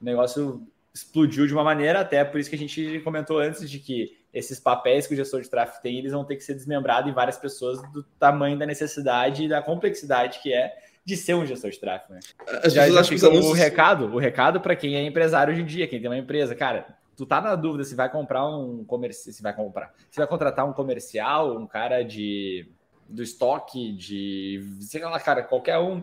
o 0.00 0.04
negócio 0.04 0.64
explodiu 0.94 1.44
de 1.44 1.52
uma 1.52 1.64
maneira, 1.64 1.98
até 1.98 2.24
por 2.24 2.38
isso 2.38 2.48
que 2.48 2.54
a 2.54 2.58
gente 2.58 3.00
comentou 3.00 3.40
antes 3.40 3.68
de 3.68 3.80
que 3.80 4.23
esses 4.34 4.58
papéis 4.58 5.06
que 5.06 5.14
o 5.14 5.16
gestor 5.16 5.40
de 5.40 5.48
tráfego 5.48 5.80
tem, 5.80 5.96
eles 5.96 6.12
vão 6.12 6.24
ter 6.24 6.36
que 6.36 6.42
ser 6.42 6.54
desmembrados 6.54 7.08
em 7.10 7.14
várias 7.14 7.38
pessoas 7.38 7.80
do 7.92 8.02
tamanho 8.18 8.58
da 8.58 8.66
necessidade 8.66 9.44
e 9.44 9.48
da 9.48 9.62
complexidade 9.62 10.40
que 10.40 10.52
é 10.52 10.74
de 11.04 11.16
ser 11.16 11.34
um 11.34 11.46
gestor 11.46 11.70
de 11.70 11.78
tráfego. 11.78 12.14
Né? 12.14 12.20
As 12.62 12.72
já, 12.72 12.88
já 12.88 13.04
fica 13.04 13.28
o 13.28 13.52
recado, 13.52 14.06
o 14.06 14.18
recado 14.18 14.60
para 14.60 14.74
quem 14.74 14.96
é 14.96 15.02
empresário 15.02 15.52
hoje 15.52 15.62
em 15.62 15.66
dia, 15.66 15.86
quem 15.86 16.00
tem 16.00 16.10
uma 16.10 16.18
empresa, 16.18 16.54
cara, 16.54 16.98
tu 17.16 17.24
tá 17.24 17.40
na 17.40 17.54
dúvida 17.54 17.84
se 17.84 17.94
vai 17.94 18.10
comprar 18.10 18.46
um 18.46 18.84
comercial, 18.84 19.32
se 19.32 19.42
vai 19.42 19.54
comprar, 19.54 19.94
se 20.10 20.18
vai 20.18 20.26
contratar 20.26 20.68
um 20.68 20.72
comercial, 20.72 21.56
um 21.56 21.66
cara 21.66 22.02
de 22.02 22.68
do 23.08 23.22
estoque 23.22 23.92
de, 23.92 24.66
sei 24.80 25.02
lá, 25.02 25.20
cara, 25.20 25.42
qualquer 25.42 25.78
um. 25.78 26.02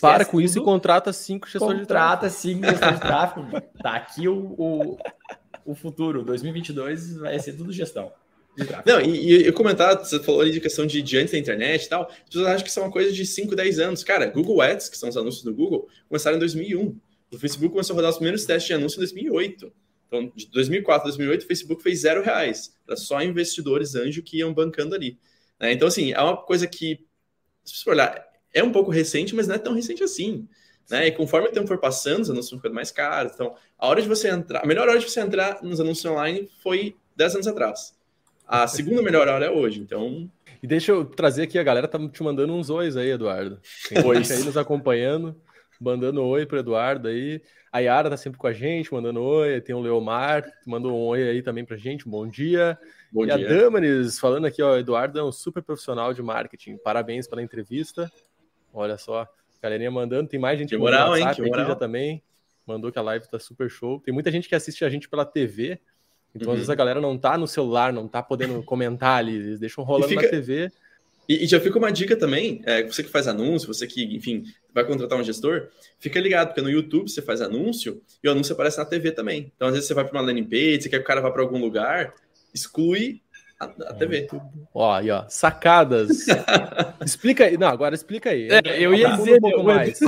Para 0.00 0.24
com 0.24 0.32
tudo, 0.32 0.42
isso 0.42 0.58
e 0.58 0.62
contrata 0.62 1.12
cinco 1.12 1.48
gestores 1.48 1.80
de 1.80 1.86
tráfego. 1.86 2.12
Contrata 2.12 2.30
cinco 2.30 2.66
gestores 2.66 2.94
de 2.94 3.00
tráfego. 3.00 3.60
Tá 3.82 3.96
aqui 3.96 4.28
o, 4.28 4.54
o, 4.56 4.98
o 5.64 5.74
futuro. 5.74 6.22
2022 6.24 7.16
vai 7.16 7.38
ser 7.38 7.54
tudo 7.54 7.72
gestão. 7.72 8.12
Não, 8.84 9.00
e, 9.00 9.48
e 9.48 9.52
comentar, 9.52 9.96
você 9.96 10.18
falou 10.20 10.40
ali 10.40 10.50
de 10.50 10.60
questão 10.60 10.86
de 10.86 11.00
diante 11.00 11.32
da 11.32 11.38
internet 11.38 11.84
e 11.84 11.88
tal, 11.88 12.10
as 12.10 12.24
pessoas 12.24 12.46
acham 12.46 12.62
que 12.62 12.68
isso 12.68 12.80
é 12.80 12.82
uma 12.82 12.90
coisa 12.90 13.12
de 13.12 13.24
5, 13.24 13.54
10 13.54 13.78
anos. 13.78 14.04
Cara, 14.04 14.26
Google 14.26 14.60
Ads, 14.60 14.88
que 14.88 14.98
são 14.98 15.08
os 15.08 15.16
anúncios 15.16 15.44
do 15.44 15.54
Google, 15.54 15.88
começaram 16.08 16.36
em 16.36 16.40
2001. 16.40 16.96
O 17.32 17.38
Facebook 17.38 17.72
começou 17.72 17.94
a 17.94 17.96
rodar 17.96 18.10
os 18.10 18.16
primeiros 18.16 18.44
testes 18.44 18.66
de 18.66 18.74
anúncio 18.74 18.96
em 18.96 19.00
2008. 19.00 19.72
Então, 20.08 20.32
de 20.34 20.50
2004 20.50 21.02
a 21.02 21.10
2008, 21.10 21.44
o 21.44 21.46
Facebook 21.46 21.82
fez 21.82 22.00
zero 22.00 22.22
reais. 22.22 22.76
Era 22.86 22.96
só 22.96 23.22
investidores 23.22 23.94
anjo 23.94 24.22
que 24.22 24.38
iam 24.38 24.52
bancando 24.52 24.94
ali. 24.94 25.16
Né? 25.58 25.72
Então, 25.72 25.86
assim, 25.86 26.12
é 26.12 26.20
uma 26.20 26.36
coisa 26.36 26.66
que, 26.66 27.06
se 27.64 27.76
você 27.76 27.88
olhar, 27.88 28.28
é 28.52 28.62
um 28.64 28.72
pouco 28.72 28.90
recente, 28.90 29.34
mas 29.34 29.46
não 29.46 29.54
é 29.54 29.58
tão 29.58 29.72
recente 29.72 30.02
assim. 30.02 30.48
Né? 30.90 31.06
E 31.06 31.12
conforme 31.12 31.48
o 31.48 31.52
tempo 31.52 31.68
for 31.68 31.78
passando, 31.78 32.22
os 32.22 32.30
anúncios 32.30 32.50
vão 32.50 32.58
ficando 32.58 32.74
mais 32.74 32.90
caros. 32.90 33.32
Então, 33.32 33.54
a 33.78 33.86
hora 33.86 34.02
de 34.02 34.08
você 34.08 34.28
entrar, 34.28 34.62
a 34.62 34.66
melhor 34.66 34.88
hora 34.88 34.98
de 34.98 35.08
você 35.08 35.20
entrar 35.20 35.62
nos 35.62 35.80
anúncios 35.80 36.04
online 36.04 36.50
foi 36.62 36.96
10 37.16 37.36
anos 37.36 37.46
atrás. 37.46 37.94
A 38.46 38.66
segunda 38.68 39.00
melhor 39.00 39.28
hora 39.28 39.46
é 39.46 39.50
hoje, 39.50 39.80
então. 39.80 40.28
E 40.62 40.66
deixa 40.66 40.90
eu 40.90 41.04
trazer 41.04 41.44
aqui, 41.44 41.58
a 41.58 41.62
galera 41.62 41.86
tá 41.86 41.98
te 42.08 42.22
mandando 42.22 42.52
uns 42.52 42.68
ois 42.68 42.96
aí, 42.96 43.10
Eduardo. 43.10 43.60
Tem 43.88 44.04
oi 44.04 44.16
aí 44.16 44.44
nos 44.44 44.56
acompanhando, 44.56 45.34
mandando 45.80 46.22
oi 46.24 46.44
pro 46.44 46.58
Eduardo 46.58 47.08
aí. 47.08 47.40
A 47.72 47.78
Yara 47.78 48.10
tá 48.10 48.16
sempre 48.16 48.36
com 48.36 48.48
a 48.48 48.52
gente, 48.52 48.92
mandando 48.92 49.22
oi. 49.22 49.60
Tem 49.60 49.74
o 49.74 49.80
Leomar, 49.80 50.42
que 50.42 50.68
mandou 50.68 50.92
um 50.92 51.06
oi 51.06 51.22
aí 51.22 51.40
também 51.40 51.64
pra 51.64 51.76
gente, 51.76 52.06
um 52.06 52.10
bom 52.10 52.26
dia. 52.26 52.76
Bom 53.12 53.24
e 53.24 53.26
dia. 53.26 53.34
a 53.34 53.38
Damaris 53.38 54.18
falando 54.18 54.46
aqui, 54.46 54.60
ó, 54.60 54.76
Eduardo 54.76 55.18
é 55.18 55.22
um 55.22 55.30
super 55.30 55.62
profissional 55.62 56.12
de 56.12 56.20
marketing. 56.20 56.78
Parabéns 56.78 57.28
pela 57.28 57.42
entrevista. 57.42 58.10
Olha 58.72 58.98
só, 58.98 59.26
galerinha 59.62 59.90
mandando, 59.90 60.28
tem 60.28 60.40
mais 60.40 60.58
gente 60.58 60.70
que 60.70 60.76
moral, 60.76 61.16
hein? 61.16 61.26
Que 61.34 61.42
moral. 61.42 61.66
já 61.66 61.74
também. 61.74 62.22
Mandou 62.66 62.92
que 62.92 62.98
a 62.98 63.02
live 63.02 63.28
tá 63.28 63.38
super 63.38 63.68
show. 63.68 64.00
Tem 64.00 64.12
muita 64.12 64.30
gente 64.30 64.48
que 64.48 64.54
assiste 64.54 64.84
a 64.84 64.90
gente 64.90 65.08
pela 65.08 65.24
TV. 65.24 65.78
Então, 66.34 66.48
uhum. 66.48 66.52
às 66.52 66.58
vezes, 66.60 66.70
a 66.70 66.74
galera 66.74 67.00
não 67.00 67.18
tá 67.18 67.36
no 67.36 67.46
celular, 67.46 67.92
não 67.92 68.06
tá 68.06 68.22
podendo 68.22 68.62
comentar 68.64 69.18
ali, 69.18 69.34
eles 69.34 69.58
deixam 69.58 69.82
rolando 69.82 70.08
fica... 70.08 70.22
na 70.22 70.28
TV. 70.28 70.70
E, 71.28 71.44
e, 71.44 71.46
já 71.46 71.60
fica 71.60 71.78
uma 71.78 71.92
dica 71.92 72.16
também, 72.16 72.60
é, 72.64 72.82
você 72.82 73.04
que 73.04 73.08
faz 73.08 73.28
anúncio, 73.28 73.72
você 73.72 73.86
que, 73.86 74.02
enfim, 74.16 74.44
vai 74.74 74.84
contratar 74.84 75.16
um 75.16 75.22
gestor, 75.22 75.68
fica 76.00 76.18
ligado, 76.18 76.48
porque 76.48 76.60
no 76.60 76.68
YouTube 76.68 77.08
você 77.08 77.22
faz 77.22 77.40
anúncio 77.40 78.02
e 78.22 78.28
o 78.28 78.32
anúncio 78.32 78.52
aparece 78.52 78.78
na 78.78 78.84
TV 78.84 79.12
também. 79.12 79.52
Então, 79.54 79.68
às 79.68 79.74
vezes, 79.74 79.86
você 79.86 79.94
vai 79.94 80.04
para 80.04 80.18
uma 80.18 80.26
landing 80.26 80.44
page, 80.44 80.82
você 80.82 80.88
quer 80.88 80.98
que 80.98 81.04
o 81.04 81.06
cara 81.06 81.20
vá 81.20 81.30
para 81.30 81.40
algum 81.40 81.60
lugar, 81.60 82.14
exclui 82.52 83.20
a, 83.60 83.64
a 83.66 83.94
TV. 83.94 84.26
Ó, 84.72 84.92
aí, 84.92 85.10
ó, 85.10 85.24
sacadas. 85.28 86.26
explica 87.04 87.44
aí. 87.44 87.58
Não, 87.58 87.68
agora 87.68 87.94
explica 87.94 88.30
aí. 88.30 88.48
É, 88.50 88.82
eu 88.82 88.94
ia 88.94 89.10
dizer 89.10 89.36
um 89.36 89.40
pouco 89.40 89.64
mais. 89.64 90.00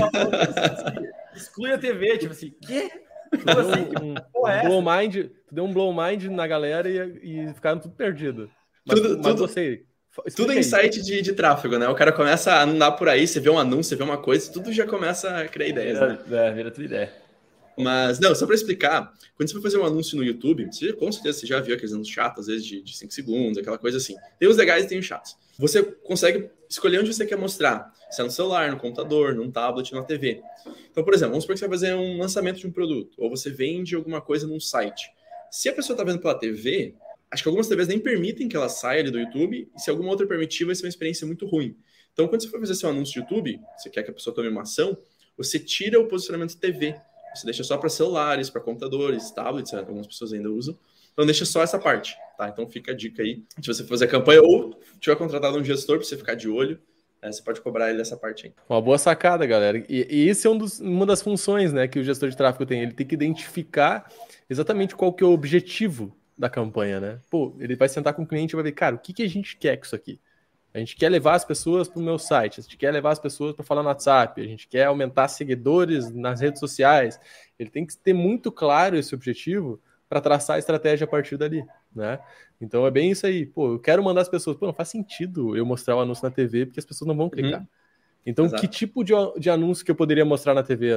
Exclui 1.36 1.72
a 1.72 1.78
TV, 1.78 2.16
tipo 2.18 2.32
assim, 2.32 2.52
quê? 2.66 2.90
Tu 3.30 3.44
deu 3.44 3.60
um, 3.60 4.10
um, 4.10 4.14
um 4.14 4.68
blow 4.68 4.82
mind, 4.82 5.16
tu 5.46 5.54
deu 5.54 5.64
um 5.64 5.72
blow 5.72 5.94
mind 5.94 6.24
na 6.24 6.46
galera 6.46 6.88
e, 6.88 7.46
e 7.48 7.54
ficaram 7.54 7.78
tudo 7.78 7.94
perdido. 7.94 8.50
Mas, 8.86 9.00
tudo, 9.00 9.16
mas 9.16 9.26
tudo, 9.26 9.38
você, 9.38 9.84
tudo 10.36 10.52
em 10.52 10.62
site 10.62 11.02
de, 11.02 11.22
de 11.22 11.32
tráfego, 11.32 11.78
né? 11.78 11.88
O 11.88 11.94
cara 11.94 12.12
começa 12.12 12.52
a 12.52 12.62
andar 12.62 12.92
por 12.92 13.08
aí, 13.08 13.26
você 13.26 13.40
vê 13.40 13.48
um 13.48 13.58
anúncio, 13.58 13.90
você 13.90 13.96
vê 13.96 14.02
uma 14.02 14.18
coisa, 14.18 14.52
tudo 14.52 14.72
já 14.72 14.86
começa 14.86 15.38
a 15.38 15.48
criar 15.48 15.68
ideias, 15.68 16.00
né? 16.00 16.18
É, 16.30 16.50
vira 16.52 16.70
tua 16.70 16.84
ideia. 16.84 17.21
Mas, 17.78 18.18
não, 18.18 18.34
só 18.34 18.44
para 18.44 18.54
explicar, 18.54 19.12
quando 19.34 19.48
você 19.48 19.54
for 19.54 19.62
fazer 19.62 19.78
um 19.78 19.84
anúncio 19.84 20.16
no 20.16 20.24
YouTube, 20.24 20.66
você, 20.66 20.92
com 20.92 21.10
certeza 21.10 21.40
você 21.40 21.46
já 21.46 21.60
viu 21.60 21.74
aqueles 21.74 21.92
anúncios 21.92 22.14
chatos, 22.14 22.40
às 22.40 22.46
vezes 22.46 22.66
de 22.66 22.96
5 22.96 23.12
segundos, 23.12 23.58
aquela 23.58 23.78
coisa 23.78 23.96
assim. 23.96 24.14
Tem 24.38 24.48
os 24.48 24.56
legais 24.56 24.84
e 24.84 24.88
tem 24.88 24.98
os 24.98 25.06
chatos. 25.06 25.36
Você 25.58 25.82
consegue 25.82 26.50
escolher 26.68 27.00
onde 27.00 27.12
você 27.12 27.24
quer 27.24 27.36
mostrar, 27.36 27.92
se 28.10 28.20
é 28.20 28.24
no 28.24 28.30
celular, 28.30 28.70
no 28.70 28.78
computador, 28.78 29.34
num 29.34 29.50
tablet, 29.50 29.92
na 29.92 30.02
TV. 30.02 30.42
Então, 30.90 31.02
por 31.02 31.14
exemplo, 31.14 31.30
vamos 31.30 31.44
supor 31.44 31.54
que 31.54 31.60
você 31.60 31.68
vai 31.68 31.78
fazer 31.78 31.94
um 31.94 32.18
lançamento 32.18 32.58
de 32.58 32.66
um 32.66 32.72
produto, 32.72 33.14
ou 33.16 33.30
você 33.30 33.50
vende 33.50 33.94
alguma 33.94 34.20
coisa 34.20 34.46
num 34.46 34.60
site. 34.60 35.10
Se 35.50 35.68
a 35.68 35.72
pessoa 35.72 35.94
está 35.94 36.04
vendo 36.04 36.18
pela 36.18 36.34
TV, 36.34 36.94
acho 37.30 37.42
que 37.42 37.48
algumas 37.48 37.68
TVs 37.68 37.88
nem 37.88 37.98
permitem 37.98 38.48
que 38.48 38.56
ela 38.56 38.68
saia 38.68 39.00
ali 39.00 39.10
do 39.10 39.18
YouTube, 39.18 39.70
e 39.74 39.80
se 39.80 39.90
alguma 39.90 40.10
outra 40.10 40.26
permitir, 40.26 40.64
vai 40.64 40.74
ser 40.74 40.84
uma 40.84 40.88
experiência 40.90 41.26
muito 41.26 41.46
ruim. 41.46 41.76
Então, 42.12 42.28
quando 42.28 42.42
você 42.42 42.48
for 42.48 42.60
fazer 42.60 42.74
seu 42.74 42.90
anúncio 42.90 43.14
de 43.14 43.20
YouTube, 43.20 43.58
você 43.76 43.88
quer 43.88 44.02
que 44.02 44.10
a 44.10 44.14
pessoa 44.14 44.34
tome 44.34 44.48
uma 44.48 44.62
ação, 44.62 44.96
você 45.36 45.58
tira 45.58 45.98
o 45.98 46.06
posicionamento 46.06 46.56
TV. 46.58 46.94
Você 47.34 47.44
deixa 47.44 47.64
só 47.64 47.76
para 47.76 47.88
celulares, 47.88 48.50
para 48.50 48.60
computadores, 48.60 49.30
tablets, 49.30 49.72
né, 49.72 49.80
algumas 49.80 50.06
pessoas 50.06 50.32
ainda 50.32 50.50
usam. 50.50 50.76
Então 51.12 51.26
deixa 51.26 51.44
só 51.44 51.62
essa 51.62 51.78
parte, 51.78 52.16
tá? 52.38 52.48
Então 52.48 52.66
fica 52.66 52.92
a 52.92 52.94
dica 52.94 53.22
aí. 53.22 53.42
Se 53.60 53.66
você 53.66 53.84
fazer 53.84 54.06
a 54.06 54.08
campanha 54.08 54.40
ou 54.42 54.78
tiver 54.98 55.16
contratado 55.16 55.58
um 55.58 55.64
gestor 55.64 55.98
para 55.98 56.06
você 56.06 56.16
ficar 56.16 56.34
de 56.34 56.48
olho, 56.48 56.78
é, 57.20 57.30
você 57.30 57.42
pode 57.42 57.60
cobrar 57.60 57.88
ele 57.88 57.98
dessa 57.98 58.16
parte 58.16 58.46
aí. 58.46 58.52
Uma 58.68 58.80
boa 58.80 58.98
sacada, 58.98 59.46
galera. 59.46 59.78
E, 59.88 60.06
e 60.10 60.28
isso 60.28 60.48
é 60.48 60.50
um 60.50 60.58
dos, 60.58 60.80
uma 60.80 61.06
das 61.06 61.22
funções 61.22 61.72
né, 61.72 61.86
que 61.86 61.98
o 61.98 62.04
gestor 62.04 62.28
de 62.28 62.36
tráfego 62.36 62.66
tem. 62.66 62.82
Ele 62.82 62.92
tem 62.92 63.06
que 63.06 63.14
identificar 63.14 64.10
exatamente 64.50 64.96
qual 64.96 65.12
que 65.12 65.22
é 65.22 65.26
o 65.26 65.30
objetivo 65.30 66.16
da 66.36 66.50
campanha, 66.50 66.98
né? 66.98 67.20
Pô, 67.30 67.54
ele 67.60 67.76
vai 67.76 67.88
sentar 67.88 68.14
com 68.14 68.22
o 68.22 68.26
cliente 68.26 68.54
e 68.54 68.56
vai 68.56 68.64
ver, 68.64 68.72
cara, 68.72 68.96
o 68.96 68.98
que, 68.98 69.12
que 69.12 69.22
a 69.22 69.28
gente 69.28 69.56
quer 69.56 69.76
com 69.76 69.84
isso 69.84 69.94
aqui? 69.94 70.18
A 70.74 70.78
gente 70.78 70.96
quer 70.96 71.10
levar 71.10 71.34
as 71.34 71.44
pessoas 71.44 71.86
para 71.86 72.00
o 72.00 72.02
meu 72.02 72.18
site, 72.18 72.60
a 72.60 72.62
gente 72.62 72.76
quer 72.78 72.90
levar 72.90 73.10
as 73.10 73.18
pessoas 73.18 73.54
para 73.54 73.64
falar 73.64 73.82
no 73.82 73.88
WhatsApp, 73.88 74.40
a 74.40 74.46
gente 74.46 74.66
quer 74.66 74.86
aumentar 74.86 75.28
seguidores 75.28 76.10
nas 76.10 76.40
redes 76.40 76.60
sociais. 76.60 77.20
Ele 77.58 77.68
tem 77.68 77.84
que 77.84 77.96
ter 77.96 78.14
muito 78.14 78.50
claro 78.50 78.96
esse 78.96 79.14
objetivo 79.14 79.80
para 80.08 80.20
traçar 80.20 80.56
a 80.56 80.58
estratégia 80.58 81.04
a 81.04 81.08
partir 81.08 81.36
dali, 81.36 81.64
né? 81.94 82.18
Então 82.60 82.86
é 82.86 82.90
bem 82.90 83.10
isso 83.10 83.26
aí. 83.26 83.44
Pô, 83.44 83.72
eu 83.72 83.78
quero 83.78 84.02
mandar 84.02 84.22
as 84.22 84.28
pessoas. 84.28 84.56
Pô, 84.56 84.66
não 84.66 84.72
faz 84.72 84.88
sentido 84.88 85.56
eu 85.56 85.66
mostrar 85.66 85.96
o 85.96 86.00
anúncio 86.00 86.24
na 86.24 86.30
TV 86.30 86.66
porque 86.66 86.80
as 86.80 86.86
pessoas 86.86 87.08
não 87.08 87.16
vão 87.16 87.28
clicar. 87.28 87.60
Uhum. 87.60 87.66
Então, 88.24 88.44
Exato. 88.44 88.60
que 88.60 88.68
tipo 88.68 89.02
de, 89.02 89.12
de, 89.38 89.50
anúncio 89.50 89.84
que 89.84 89.90
eu 89.90 89.96
poderia 89.96 90.24
mostrar 90.24 90.54
na 90.54 90.62
TV, 90.62 90.90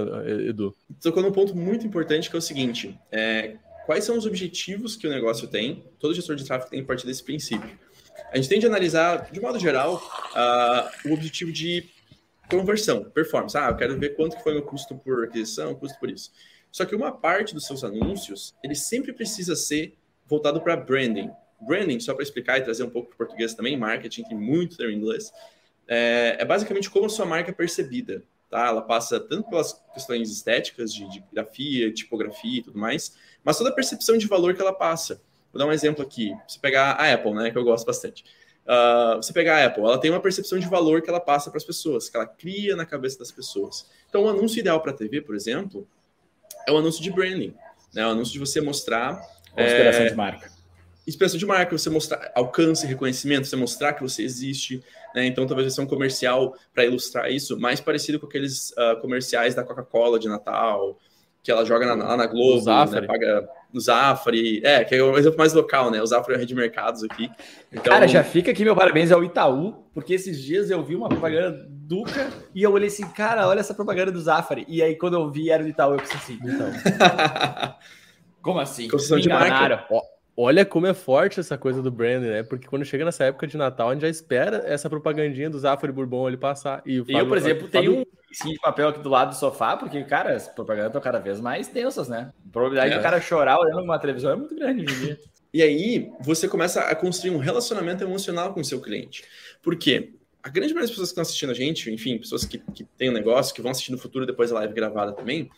Edu? 0.48 0.76
Tocou 1.02 1.24
num 1.24 1.32
ponto 1.32 1.56
muito 1.56 1.86
importante 1.86 2.30
que 2.30 2.36
é 2.36 2.40
o 2.40 2.42
seguinte: 2.42 2.98
é, 3.12 3.56
quais 3.86 4.04
são 4.04 4.18
os 4.18 4.26
objetivos 4.26 4.96
que 4.96 5.08
o 5.08 5.10
negócio 5.10 5.48
tem? 5.48 5.84
Todo 6.00 6.14
gestor 6.14 6.36
de 6.36 6.46
tráfego 6.46 6.70
tem 6.70 6.82
a 6.82 6.86
partir 6.86 7.08
desse 7.08 7.24
princípio. 7.24 7.80
A 8.32 8.38
gente 8.38 8.50
tem 8.50 8.60
de 8.60 8.66
analisar, 8.66 9.30
de 9.32 9.40
modo 9.40 9.60
geral, 9.60 9.96
uh, 9.96 11.10
o 11.10 11.14
objetivo 11.14 11.52
de 11.52 11.90
conversão, 12.50 13.04
performance. 13.04 13.58
Ah, 13.58 13.70
eu 13.70 13.76
quero 13.76 13.98
ver 13.98 14.16
quanto 14.16 14.38
que 14.38 14.44
foi 14.44 14.54
meu 14.54 14.64
custo 14.64 14.96
por 14.96 15.24
aquisição, 15.26 15.76
custo 15.76 16.00
por 16.00 16.10
isso. 16.10 16.32
Só 16.72 16.86
que 16.86 16.96
uma 16.96 17.12
parte 17.12 17.54
dos 17.54 17.66
seus 17.66 17.84
anúncios, 17.84 18.54
ele 18.64 18.76
sempre 18.76 19.14
precisa 19.14 19.56
ser 19.56 19.98
voltado 20.28 20.60
para 20.62 20.76
branding. 20.76 21.32
Branding, 21.62 22.00
só 22.00 22.14
para 22.14 22.24
explicar 22.24 22.58
e 22.58 22.64
trazer 22.64 22.84
um 22.84 22.90
pouco 22.90 23.10
para 23.10 23.18
português 23.18 23.54
também, 23.54 23.78
marketing 23.78 24.24
tem 24.24 24.38
muito 24.38 24.78
termo 24.78 24.92
em 24.92 24.98
inglês, 24.98 25.32
é, 25.88 26.38
é, 26.40 26.46
basicamente 26.46 26.90
como 26.90 27.06
a 27.06 27.10
sua 27.10 27.26
marca 27.26 27.52
é 27.52 27.54
percebida. 27.54 28.24
Tá? 28.50 28.68
Ela 28.68 28.82
passa 28.82 29.20
tanto 29.20 29.50
pelas 29.50 29.74
questões 29.94 30.30
estéticas, 30.30 30.94
de, 30.94 31.10
de 31.10 31.24
grafia, 31.32 31.92
tipografia 31.94 32.60
e 32.60 32.64
tudo 32.64 32.78
mais, 32.78 33.16
mas 33.44 33.58
toda 33.58 33.70
a 33.70 33.74
percepção 33.74 34.18
de 34.18 34.28
valor 34.28 34.54
que 34.54 34.62
ela 34.62 34.74
passa. 34.74 35.22
Vou 35.56 35.60
dar 35.60 35.68
um 35.68 35.72
exemplo 35.72 36.04
aqui. 36.04 36.36
Você 36.46 36.60
pegar 36.60 36.92
a 36.92 37.14
Apple, 37.14 37.34
né, 37.34 37.50
que 37.50 37.58
eu 37.58 37.64
gosto 37.64 37.86
bastante. 37.86 38.26
Uh, 38.66 39.16
você 39.16 39.32
pegar 39.32 39.56
a 39.56 39.66
Apple, 39.68 39.84
ela 39.84 39.98
tem 39.98 40.12
uma 40.12 40.20
percepção 40.20 40.60
de 40.60 40.68
valor 40.68 41.02
que 41.02 41.10
ela 41.10 41.22
passa 41.22 41.50
para 41.50 41.58
as 41.58 41.64
pessoas, 41.64 42.10
que 42.10 42.18
ela 42.18 42.28
cria 42.28 42.76
na 42.76 42.86
cabeça 42.86 43.18
das 43.18 43.32
pessoas. 43.32 43.90
Então, 44.10 44.26
o 44.26 44.28
anúncio 44.28 44.60
ideal 44.60 44.82
para 44.82 44.92
a 44.92 44.94
TV, 44.94 45.22
por 45.22 45.34
exemplo, 45.34 45.88
é 46.68 46.74
o 46.74 46.78
anúncio 46.78 47.02
de 47.02 47.10
branding, 47.10 47.56
né? 47.94 48.06
O 48.06 48.10
anúncio 48.10 48.34
de 48.34 48.40
você 48.40 48.60
mostrar. 48.60 49.14
Inspiração 49.58 50.02
é, 50.02 50.10
de 50.10 50.16
marca. 50.16 50.52
Inspiração 51.08 51.40
de 51.40 51.46
marca, 51.46 51.78
você 51.78 51.90
mostrar 51.90 52.34
alcance, 52.36 52.86
reconhecimento, 52.86 53.48
você 53.48 53.56
mostrar 53.56 53.94
que 53.94 54.02
você 54.02 54.24
existe. 54.24 54.84
Né? 55.16 55.26
Então, 55.26 55.48
talvez 55.48 55.68
vai 55.68 55.72
ser 55.74 55.82
um 55.82 55.88
comercial 55.88 56.54
para 56.74 56.84
ilustrar 56.84 57.32
isso, 57.32 57.58
mais 57.58 57.80
parecido 57.80 58.20
com 58.20 58.26
aqueles 58.26 58.72
uh, 58.72 59.00
comerciais 59.00 59.56
da 59.56 59.64
Coca-Cola 59.64 60.20
de 60.20 60.28
Natal, 60.28 61.00
que 61.42 61.50
ela 61.50 61.64
joga 61.64 61.86
na, 61.86 62.10
lá 62.10 62.18
na 62.18 62.26
Globo, 62.26 62.66
né? 62.66 63.02
paga 63.04 63.48
no 63.76 63.82
Zafari, 63.82 64.62
é, 64.64 64.86
que 64.86 64.96
é 64.96 65.04
o 65.04 65.18
exemplo 65.18 65.38
mais 65.38 65.54
local, 65.54 65.92
né? 65.92 66.02
O 66.02 66.06
Zafari 66.08 66.32
é 66.32 66.36
a 66.36 66.40
rede 66.40 66.54
de 66.54 66.56
mercados 66.56 67.04
aqui. 67.04 67.30
Então... 67.70 67.92
Cara, 67.92 68.08
já 68.08 68.24
fica 68.24 68.52
aqui 68.52 68.64
meu 68.64 68.74
parabéns 68.74 69.12
ao 69.12 69.22
Itaú, 69.22 69.86
porque 69.94 70.14
esses 70.14 70.42
dias 70.42 70.72
eu 70.72 70.82
vi 70.82 70.96
uma 70.96 71.10
propaganda 71.10 71.68
Duca 71.70 72.32
e 72.56 72.64
eu 72.64 72.72
olhei 72.72 72.88
assim, 72.88 73.06
cara, 73.10 73.48
olha 73.48 73.60
essa 73.60 73.74
propaganda 73.74 74.14
do 74.14 74.22
Zafari. 74.22 74.66
E 74.70 74.82
aí 74.82 74.96
quando 74.96 75.16
eu 75.16 75.30
vi 75.30 75.50
era 75.50 75.62
do 75.62 75.68
Itaú, 75.68 75.94
eu 75.94 75.98
pensei 75.98 76.16
assim, 76.16 76.40
então. 76.42 76.72
Como 78.42 78.60
assim? 78.60 78.88
Construção 78.88 79.20
de 79.20 79.28
marca. 79.28 79.86
Olha 80.38 80.66
como 80.66 80.86
é 80.86 80.94
forte 80.94 81.40
essa 81.40 81.58
coisa 81.58 81.82
do 81.82 81.90
branding, 81.90 82.28
né? 82.28 82.44
Porque 82.44 82.68
quando 82.68 82.84
chega 82.84 83.06
nessa 83.06 83.24
época 83.24 83.48
de 83.48 83.56
Natal, 83.56 83.90
a 83.90 83.94
gente 83.94 84.02
já 84.02 84.10
espera 84.10 84.64
essa 84.66 84.90
propagandinha 84.90 85.50
do 85.50 85.58
Zafari 85.58 85.94
Bourbon 85.94 86.28
ali 86.28 86.36
passar. 86.36 86.82
E 86.86 87.00
Fábio, 87.00 87.18
eu, 87.20 87.28
por 87.28 87.38
exemplo, 87.38 87.68
tenho 87.70 88.00
um 88.00 88.06
sim 88.36 88.52
de 88.52 88.60
papel 88.60 88.90
aqui 88.90 89.00
do 89.00 89.10
lado 89.10 89.30
do 89.30 89.36
sofá, 89.36 89.78
porque, 89.78 90.04
cara, 90.04 90.36
as 90.36 90.48
propagandas 90.48 90.90
estão 90.90 91.02
cada 91.02 91.20
vez 91.20 91.40
mais 91.40 91.68
tensas, 91.68 92.10
né? 92.10 92.34
A 92.48 92.52
probabilidade 92.52 92.94
é. 92.94 92.98
do 92.98 93.02
cara 93.02 93.22
chorar 93.22 93.58
olhando 93.60 93.82
uma 93.82 93.98
televisão 93.98 94.32
é 94.32 94.36
muito 94.36 94.54
grande 94.54 94.84
hoje 94.84 94.94
em 94.94 95.06
dia. 95.06 95.20
E 95.54 95.64
aí, 95.64 96.12
você 96.20 96.48
começa 96.48 96.82
a 96.82 96.94
construir 96.94 97.32
um 97.32 97.38
relacionamento 97.38 98.04
emocional 98.04 98.54
com 98.54 98.60
o 98.60 98.66
seu 98.66 98.82
cliente. 98.82 99.24
Por 99.62 99.78
quê? 99.78 100.12
A 100.44 100.50
grande 100.50 100.74
maioria 100.74 100.88
das 100.88 100.90
pessoas 100.92 101.10
que 101.10 101.12
estão 101.14 101.22
assistindo 101.22 101.52
a 101.52 101.54
gente, 101.54 101.90
enfim, 101.90 102.18
pessoas 102.18 102.44
que, 102.44 102.58
que 102.58 102.84
têm 102.84 103.10
um 103.10 103.14
negócio, 103.14 103.56
que 103.56 103.62
vão 103.62 103.72
assistir 103.72 103.94
no 103.94 103.98
futuro 103.98 104.26
depois 104.26 104.50
da 104.50 104.58
live 104.58 104.74
gravada 104.74 105.14
também, 105.14 105.50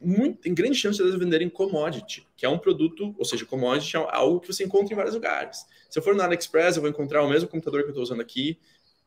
muito, 0.00 0.38
tem 0.40 0.54
grande 0.54 0.76
chance 0.76 0.96
de 0.96 1.02
eles 1.02 1.18
venderem 1.18 1.48
commodity, 1.48 2.26
que 2.36 2.46
é 2.46 2.48
um 2.48 2.58
produto, 2.58 3.14
ou 3.18 3.24
seja, 3.24 3.44
commodity 3.44 3.96
é 3.96 4.06
algo 4.10 4.40
que 4.40 4.46
você 4.46 4.64
encontra 4.64 4.92
em 4.92 4.96
vários 4.96 5.14
lugares. 5.14 5.66
Se 5.88 5.98
eu 5.98 6.02
for 6.02 6.14
no 6.14 6.22
AliExpress, 6.22 6.76
eu 6.76 6.82
vou 6.82 6.90
encontrar 6.90 7.22
o 7.22 7.28
mesmo 7.28 7.48
computador 7.48 7.82
que 7.82 7.86
eu 7.86 7.90
estou 7.90 8.02
usando 8.02 8.20
aqui, 8.20 8.58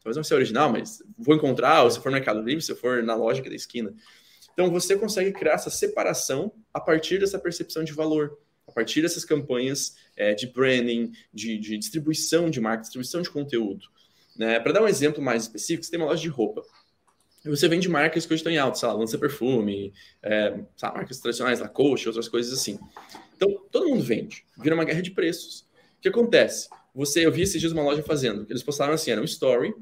talvez 0.04 0.18
não 0.18 0.24
seja 0.24 0.36
original, 0.36 0.72
mas 0.72 1.04
vou 1.18 1.36
encontrar, 1.36 1.84
ou 1.84 1.92
se 1.92 2.00
for 2.00 2.10
no 2.10 2.16
Mercado 2.16 2.42
Livre, 2.42 2.62
se 2.62 2.76
for 2.76 3.04
na 3.04 3.16
loja 3.16 3.42
da 3.42 3.56
esquina. 3.56 3.94
Então, 4.54 4.70
você 4.70 4.98
consegue 4.98 5.32
criar 5.32 5.54
essa 5.54 5.70
separação 5.70 6.52
a 6.74 6.80
partir 6.80 7.20
dessa 7.20 7.40
percepção 7.40 7.84
de 7.84 7.94
valor, 7.94 8.38
a 8.68 8.72
partir 8.72 9.02
dessas 9.02 9.24
campanhas 9.24 9.96
é, 10.16 10.34
de 10.34 10.48
branding, 10.48 11.12
de, 11.34 11.58
de, 11.58 11.78
distribuição 11.78 12.50
de 12.50 12.60
marca, 12.60 12.82
distribuição 12.82 13.22
de 13.22 13.30
conteúdo. 13.30 13.86
Né? 14.36 14.60
Para 14.60 14.74
dar 14.74 14.84
um 14.84 14.88
exemplo 14.88 15.22
mais 15.22 15.44
específico, 15.44 15.84
você 15.84 15.92
tem 15.92 16.00
uma 16.00 16.08
loja 16.08 16.22
de 16.22 16.30
roupa. 16.30 16.64
E 17.44 17.50
você 17.50 17.68
vende 17.68 17.90
marcas 17.90 18.26
que 18.26 18.34
hoje 18.34 18.42
estão 18.42 18.52
em 18.52 18.58
alta, 18.58 18.78
sei 18.78 18.88
lá, 18.88 18.94
lança 18.94 19.18
perfume, 19.18 19.94
é, 20.22 20.60
sabe, 20.78 20.98
marcas 20.98 21.20
tradicionais, 21.20 21.60
Lacoste, 21.60 22.08
outras 22.08 22.30
coisas 22.30 22.54
assim. 22.54 22.80
Então, 23.36 23.66
todo 23.72 23.90
mundo 23.90 24.04
vende, 24.04 24.46
vira 24.58 24.76
uma 24.76 24.86
guerra 24.86 25.02
de 25.02 25.12
preços. 25.12 25.62
O 25.98 26.02
que 26.02 26.10
acontece? 26.10 26.70
Você, 26.94 27.26
eu 27.26 27.32
vi 27.32 27.44
esses 27.44 27.60
dias 27.60 27.72
uma 27.72 27.84
loja 27.84 28.04
fazendo, 28.04 28.46
eles 28.50 28.64
postaram 28.64 28.94
assim, 28.94 29.12
era 29.12 29.22
um 29.22 29.26
story, 29.26 29.74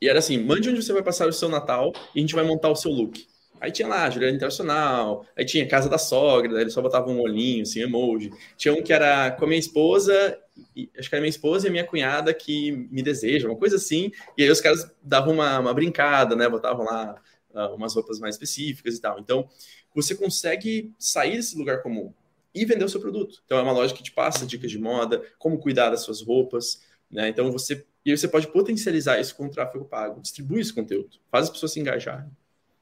e 0.00 0.08
era 0.08 0.18
assim, 0.18 0.36
mande 0.36 0.68
onde 0.68 0.82
você 0.82 0.92
vai 0.92 1.02
passar 1.02 1.28
o 1.28 1.32
seu 1.32 1.48
Natal 1.48 1.92
e 2.14 2.18
a 2.18 2.20
gente 2.20 2.34
vai 2.34 2.44
montar 2.44 2.68
o 2.68 2.76
seu 2.76 2.90
look. 2.90 3.26
Aí 3.60 3.70
tinha 3.70 3.86
lá, 3.86 4.10
Juliana 4.10 4.34
Internacional, 4.34 5.24
aí 5.36 5.44
tinha 5.44 5.66
Casa 5.68 5.88
da 5.88 5.96
Sogra, 5.96 6.60
eles 6.60 6.72
só 6.72 6.82
botavam 6.82 7.14
um 7.14 7.20
olhinho, 7.20 7.62
assim, 7.62 7.80
emoji. 7.80 8.32
Tinha 8.56 8.74
um 8.74 8.82
que 8.82 8.92
era 8.92 9.30
com 9.30 9.44
a 9.44 9.48
minha 9.48 9.60
esposa, 9.60 10.36
e, 10.74 10.90
acho 10.98 11.08
que 11.08 11.14
era 11.14 11.22
minha 11.22 11.30
esposa 11.30 11.68
e 11.68 11.70
minha 11.70 11.86
cunhada 11.86 12.34
que 12.34 12.72
me 12.90 13.00
desejam, 13.02 13.52
uma 13.52 13.56
coisa 13.56 13.76
assim. 13.76 14.10
E 14.36 14.42
aí 14.42 14.50
os 14.50 14.60
caras 14.60 14.90
davam 15.00 15.34
uma, 15.34 15.60
uma 15.60 15.72
brincada, 15.72 16.34
né? 16.34 16.48
Botavam 16.48 16.84
lá 16.84 17.14
uh, 17.54 17.74
umas 17.76 17.94
roupas 17.94 18.18
mais 18.18 18.34
específicas 18.34 18.96
e 18.96 19.00
tal. 19.00 19.20
Então, 19.20 19.48
você 19.94 20.16
consegue 20.16 20.92
sair 20.98 21.36
desse 21.36 21.56
lugar 21.56 21.80
comum 21.82 22.12
e 22.54 22.64
vender 22.64 22.84
o 22.84 22.88
seu 22.88 23.00
produto. 23.00 23.42
Então, 23.44 23.58
é 23.58 23.62
uma 23.62 23.72
loja 23.72 23.94
que 23.94 24.02
te 24.02 24.12
passa 24.12 24.46
dicas 24.46 24.70
de 24.70 24.78
moda, 24.78 25.22
como 25.38 25.58
cuidar 25.58 25.90
das 25.90 26.00
suas 26.00 26.20
roupas, 26.20 26.82
né? 27.10 27.28
Então, 27.28 27.50
você... 27.50 27.84
E 28.04 28.16
você 28.16 28.26
pode 28.26 28.48
potencializar 28.48 29.20
isso 29.20 29.36
com 29.36 29.46
o 29.46 29.48
tráfego 29.48 29.84
pago, 29.84 30.20
distribui 30.20 30.60
esse 30.60 30.74
conteúdo, 30.74 31.18
faz 31.30 31.44
as 31.44 31.50
pessoas 31.50 31.72
se 31.72 31.78
engajarem 31.78 32.28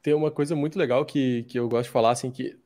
tem 0.01 0.13
uma 0.13 0.31
coisa 0.31 0.55
muito 0.55 0.77
legal 0.77 1.05
que, 1.05 1.43
que 1.43 1.59
eu 1.59 1.69
gosto 1.69 1.85
de 1.85 1.91
falar, 1.91 2.11
assim, 2.11 2.31
que 2.31 2.57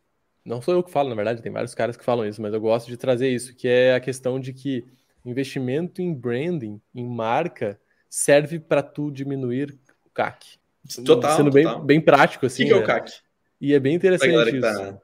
não 0.44 0.62
sou 0.62 0.74
eu 0.74 0.84
que 0.84 0.92
falo, 0.92 1.10
na 1.10 1.16
verdade, 1.16 1.42
tem 1.42 1.52
vários 1.52 1.76
caras 1.76 1.98
que 1.98 2.06
falam 2.06 2.26
isso, 2.26 2.42
mas 2.42 2.54
eu 2.54 2.62
gosto 2.62 2.88
de 2.88 2.98
trazer 2.98 3.30
isso, 3.30 3.56
que 3.56 3.68
é 3.68 3.96
a 3.96 4.00
questão 4.00 4.40
de 4.40 4.54
que 4.54 4.86
investimento 5.26 6.02
em 6.02 6.14
branding, 6.14 6.80
em 6.94 7.08
marca, 7.08 7.80
serve 8.10 8.60
para 8.60 8.84
tu 8.84 9.12
diminuir 9.12 9.78
o 10.06 10.10
CAC. 10.10 10.58
Total. 11.04 11.38
Sendo 11.38 11.52
total. 11.52 11.80
Bem, 11.80 11.86
bem 11.86 12.02
prático, 12.02 12.46
assim. 12.46 12.64
O 12.64 12.68
que, 12.68 12.74
que 12.74 12.78
é 12.78 12.78
o 12.78 12.82
né? 12.82 12.86
CAC? 12.86 13.12
E 13.60 13.74
é 13.74 13.80
bem 13.80 13.96
interessante 13.96 14.52
isso. 14.52 14.62
Tá... 14.62 15.02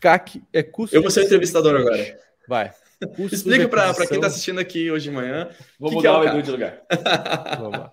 CAC 0.00 0.42
é 0.52 0.62
custo. 0.62 0.94
Eu 0.94 1.02
vou 1.02 1.10
ser 1.10 1.24
entrevistador 1.24 1.76
agora. 1.76 2.18
Vai. 2.48 2.72
Explica 3.30 3.68
para 3.68 3.94
quem 4.06 4.16
está 4.16 4.26
assistindo 4.26 4.58
aqui 4.58 4.90
hoje 4.90 5.08
de 5.08 5.14
manhã. 5.14 5.48
Vou 5.78 5.92
mudar 5.92 6.08
é 6.08 6.12
o, 6.12 6.20
o 6.20 6.24
Edu 6.24 6.42
de 6.42 6.50
lugar. 6.50 6.82
Vamos 7.58 7.78
lá. 7.78 7.92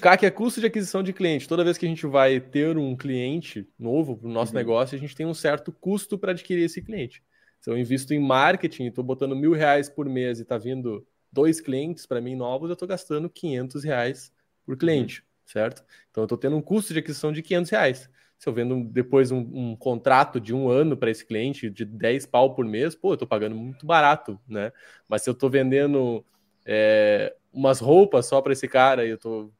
CAC 0.00 0.26
é 0.26 0.30
custo 0.30 0.60
de 0.60 0.66
aquisição 0.66 1.02
de 1.02 1.12
cliente. 1.12 1.48
Toda 1.48 1.64
vez 1.64 1.78
que 1.78 1.86
a 1.86 1.88
gente 1.88 2.06
vai 2.06 2.40
ter 2.40 2.76
um 2.76 2.96
cliente 2.96 3.68
novo 3.78 4.16
para 4.16 4.28
o 4.28 4.32
nosso 4.32 4.52
uhum. 4.52 4.58
negócio, 4.58 4.96
a 4.96 5.00
gente 5.00 5.14
tem 5.14 5.26
um 5.26 5.34
certo 5.34 5.72
custo 5.72 6.18
para 6.18 6.32
adquirir 6.32 6.64
esse 6.64 6.82
cliente. 6.82 7.22
Se 7.60 7.70
eu 7.70 7.78
invisto 7.78 8.12
em 8.14 8.20
marketing, 8.20 8.86
estou 8.86 9.02
botando 9.02 9.34
mil 9.34 9.52
reais 9.52 9.88
por 9.88 10.08
mês 10.08 10.38
e 10.38 10.42
está 10.42 10.58
vindo 10.58 11.06
dois 11.32 11.60
clientes 11.60 12.06
para 12.06 12.20
mim 12.20 12.34
novos, 12.34 12.68
eu 12.70 12.74
estou 12.74 12.86
gastando 12.86 13.28
500 13.28 13.84
reais 13.84 14.32
por 14.64 14.76
cliente, 14.76 15.20
uhum. 15.20 15.26
certo? 15.46 15.84
Então 16.10 16.22
eu 16.22 16.26
estou 16.26 16.38
tendo 16.38 16.56
um 16.56 16.62
custo 16.62 16.92
de 16.92 17.00
aquisição 17.00 17.32
de 17.32 17.42
500 17.42 17.70
reais. 17.70 18.10
Se 18.38 18.48
eu 18.48 18.52
vendo 18.52 18.84
depois 18.84 19.30
um, 19.30 19.38
um 19.38 19.76
contrato 19.76 20.38
de 20.38 20.54
um 20.54 20.68
ano 20.68 20.96
para 20.96 21.10
esse 21.10 21.24
cliente 21.24 21.70
de 21.70 21.84
10 21.84 22.26
pau 22.26 22.54
por 22.54 22.64
mês, 22.64 22.94
pô, 22.94 23.10
eu 23.10 23.14
estou 23.14 23.26
pagando 23.28 23.56
muito 23.56 23.86
barato, 23.86 24.38
né? 24.46 24.72
Mas 25.08 25.22
se 25.22 25.30
eu 25.30 25.32
estou 25.32 25.48
vendendo 25.48 26.24
é, 26.64 27.34
umas 27.52 27.80
roupas 27.80 28.26
só 28.26 28.42
para 28.42 28.52
esse 28.52 28.68
cara 28.68 29.06
e 29.06 29.10
eu 29.10 29.14
estou 29.14 29.52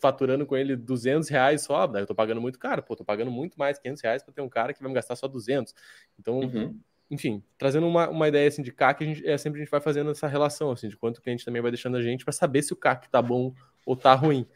faturando 0.00 0.44
com 0.44 0.56
ele 0.56 0.76
200 0.76 1.28
reais 1.28 1.62
só, 1.62 1.86
daí 1.86 2.02
eu 2.02 2.06
tô 2.06 2.14
pagando 2.14 2.40
muito 2.40 2.58
caro, 2.58 2.82
pô, 2.82 2.94
tô 2.94 3.04
pagando 3.04 3.30
muito 3.30 3.58
mais 3.58 3.78
500 3.78 4.02
reais 4.02 4.22
para 4.22 4.34
ter 4.34 4.42
um 4.42 4.48
cara 4.48 4.74
que 4.74 4.80
vai 4.80 4.88
me 4.88 4.94
gastar 4.94 5.16
só 5.16 5.26
200. 5.26 5.74
Então, 6.18 6.40
uhum. 6.40 6.78
enfim, 7.10 7.42
trazendo 7.56 7.86
uma, 7.86 8.08
uma 8.08 8.28
ideia 8.28 8.48
assim 8.48 8.62
de 8.62 8.72
CAC, 8.72 9.04
a 9.04 9.06
gente, 9.06 9.26
é 9.26 9.38
sempre 9.38 9.60
a 9.60 9.64
gente 9.64 9.70
vai 9.70 9.80
fazendo 9.80 10.10
essa 10.10 10.26
relação, 10.26 10.70
assim, 10.70 10.88
de 10.88 10.96
quanto 10.96 11.18
o 11.18 11.22
cliente 11.22 11.44
também 11.44 11.62
vai 11.62 11.70
deixando 11.70 11.96
a 11.96 12.02
gente 12.02 12.24
para 12.24 12.32
saber 12.32 12.62
se 12.62 12.72
o 12.72 12.76
CAC 12.76 13.08
tá 13.08 13.22
bom 13.22 13.54
ou 13.86 13.96
tá 13.96 14.14
ruim. 14.14 14.46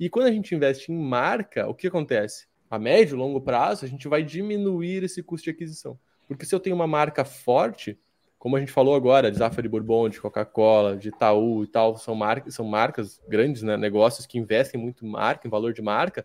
E 0.00 0.08
quando 0.08 0.26
a 0.26 0.32
gente 0.32 0.54
investe 0.54 0.90
em 0.90 0.96
marca, 0.96 1.68
o 1.68 1.74
que 1.74 1.86
acontece? 1.86 2.48
A 2.70 2.78
médio 2.78 3.14
e 3.14 3.18
longo 3.18 3.40
prazo, 3.40 3.84
a 3.84 3.88
gente 3.88 4.08
vai 4.08 4.22
diminuir 4.22 5.02
esse 5.02 5.22
custo 5.22 5.44
de 5.44 5.50
aquisição. 5.50 5.98
Porque 6.26 6.44
se 6.44 6.54
eu 6.54 6.60
tenho 6.60 6.76
uma 6.76 6.86
marca 6.86 7.24
forte, 7.24 7.98
como 8.38 8.56
a 8.56 8.60
gente 8.60 8.70
falou 8.70 8.94
agora, 8.94 9.30
de 9.30 9.38
Zafra 9.38 9.62
de 9.62 9.68
Bourbon, 9.68 10.08
de 10.08 10.20
Coca-Cola, 10.20 10.96
de 10.96 11.08
Itaú 11.08 11.64
e 11.64 11.66
tal, 11.66 11.96
são 11.96 12.14
marcas, 12.14 12.54
são 12.54 12.64
marcas 12.64 13.20
grandes, 13.26 13.62
né? 13.62 13.76
negócios 13.76 14.26
que 14.26 14.38
investem 14.38 14.80
muito 14.80 15.04
em 15.04 15.08
marca, 15.10 15.46
em 15.46 15.50
valor 15.50 15.72
de 15.72 15.82
marca. 15.82 16.24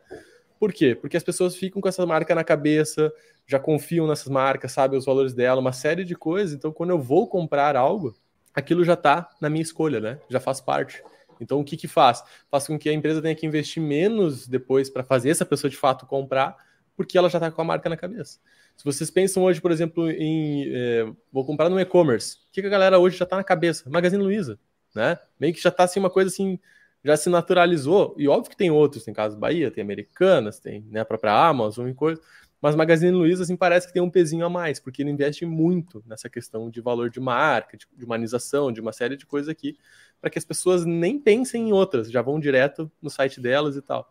Por 0.60 0.72
quê? 0.72 0.96
Porque 0.96 1.18
as 1.18 1.24
pessoas 1.24 1.56
ficam 1.56 1.82
com 1.82 1.90
essa 1.90 2.06
marca 2.06 2.36
na 2.36 2.44
cabeça, 2.44 3.12
já 3.48 3.60
confiam 3.60 4.08
nessas 4.08 4.28
marcas, 4.28 4.72
sabem 4.72 4.98
os 4.98 5.06
valores 5.06 5.34
dela, 5.34 5.60
uma 5.60 5.74
série 5.74 6.06
de 6.06 6.16
coisas. 6.16 6.56
Então, 6.56 6.72
quando 6.72 6.92
eu 6.92 7.00
vou 7.00 7.28
comprar 7.28 7.76
algo, 7.76 8.16
aquilo 8.54 8.84
já 8.84 8.94
está 8.94 9.30
na 9.42 9.50
minha 9.50 9.64
escolha, 9.64 10.00
né? 10.00 10.20
Já 10.30 10.40
faz 10.40 10.62
parte. 10.62 11.04
Então, 11.44 11.60
o 11.60 11.64
que 11.64 11.78
que 11.78 11.88
faz? 11.88 12.24
Faz 12.50 12.66
com 12.66 12.80
que 12.80 12.90
a 12.90 12.94
empresa 12.94 13.22
tenha 13.22 13.36
que 13.36 13.46
investir 13.46 13.82
menos 13.82 14.48
depois 14.48 14.90
para 14.90 15.04
fazer 15.04 15.30
essa 15.30 15.46
pessoa 15.46 15.70
de 15.70 15.78
fato 15.78 16.06
comprar, 16.06 16.56
porque 16.96 17.18
ela 17.18 17.30
já 17.30 17.38
está 17.38 17.52
com 17.52 17.62
a 17.62 17.66
marca 17.66 17.90
na 17.90 17.98
cabeça. 17.98 18.40
Se 18.76 18.84
vocês 18.84 19.12
pensam 19.12 19.44
hoje, 19.44 19.62
por 19.62 19.72
exemplo, 19.72 20.10
em 20.10 20.66
é, 20.74 21.12
vou 21.32 21.46
comprar 21.46 21.70
no 21.70 21.80
e-commerce, 21.80 22.38
o 22.38 22.52
que, 22.52 22.62
que, 22.62 22.68
a 22.68 22.72
galera 22.72 22.98
hoje 22.98 23.18
já 23.18 23.24
está 23.24 23.36
na 23.36 23.44
cabeça? 23.44 23.90
Magazine 23.90 24.24
Luiza, 24.24 24.60
né? 24.96 25.20
Meio 25.40 25.54
que 25.54 25.62
já 25.62 25.70
está 25.70 25.84
assim 25.84 26.00
uma 26.00 26.10
coisa 26.10 26.30
assim, 26.30 26.60
já 27.04 27.16
se 27.16 27.30
naturalizou. 27.30 28.16
E 28.18 28.28
óbvio 28.28 28.50
que 28.50 28.58
tem 28.58 28.72
outros, 28.72 29.04
tem 29.04 29.14
Casas 29.14 29.38
Bahia, 29.38 29.70
tem 29.70 29.84
Americanas, 29.84 30.60
tem 30.60 30.86
né, 30.90 31.02
a 31.02 31.06
própria 31.06 31.34
Amazon 31.34 31.88
e 31.88 31.94
coisa. 31.94 32.22
Mas 32.64 32.78
Magazine 32.78 33.12
Luiza 33.12 33.44
assim 33.44 33.58
parece 33.58 33.86
que 33.86 33.92
tem 33.92 34.02
um 34.02 34.10
pezinho 34.10 34.46
a 34.46 34.50
mais, 34.50 34.80
porque 34.80 35.02
ele 35.02 35.12
investe 35.12 35.46
muito 35.46 36.02
nessa 36.08 36.30
questão 36.30 36.70
de 36.70 36.80
valor 36.80 37.10
de 37.10 37.20
marca, 37.20 37.76
de, 37.76 37.86
de 37.94 38.06
humanização, 38.06 38.72
de 38.72 38.80
uma 38.80 38.94
série 38.94 39.18
de 39.18 39.26
coisas 39.26 39.50
aqui, 39.50 39.78
para 40.22 40.30
que 40.30 40.40
as 40.40 40.46
pessoas 40.46 40.86
nem 40.86 41.20
pensem 41.20 41.68
em 41.68 41.74
outras, 41.74 42.10
já 42.10 42.22
vão 42.22 42.40
direto 42.40 42.90
no 43.02 43.10
site 43.10 43.42
delas 43.42 43.76
e 43.76 43.82
tal. 43.82 44.10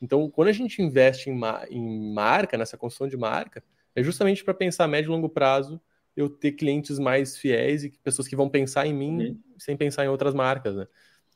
Então, 0.00 0.30
quando 0.30 0.48
a 0.48 0.52
gente 0.52 0.80
investe 0.80 1.28
em, 1.28 1.34
ma 1.36 1.66
em 1.68 2.14
marca, 2.14 2.56
nessa 2.56 2.74
construção 2.78 3.06
de 3.06 3.18
marca, 3.18 3.62
é 3.94 4.02
justamente 4.02 4.42
para 4.42 4.54
pensar 4.54 4.84
a 4.84 4.88
médio 4.88 5.08
e 5.08 5.12
longo 5.12 5.28
prazo, 5.28 5.78
eu 6.16 6.30
ter 6.30 6.52
clientes 6.52 6.98
mais 6.98 7.36
fiéis 7.36 7.84
e 7.84 7.90
pessoas 8.02 8.26
que 8.26 8.34
vão 8.34 8.48
pensar 8.48 8.86
em 8.86 8.94
mim 8.94 9.26
uhum. 9.26 9.40
sem 9.58 9.76
pensar 9.76 10.06
em 10.06 10.08
outras 10.08 10.32
marcas, 10.32 10.74
né? 10.74 10.86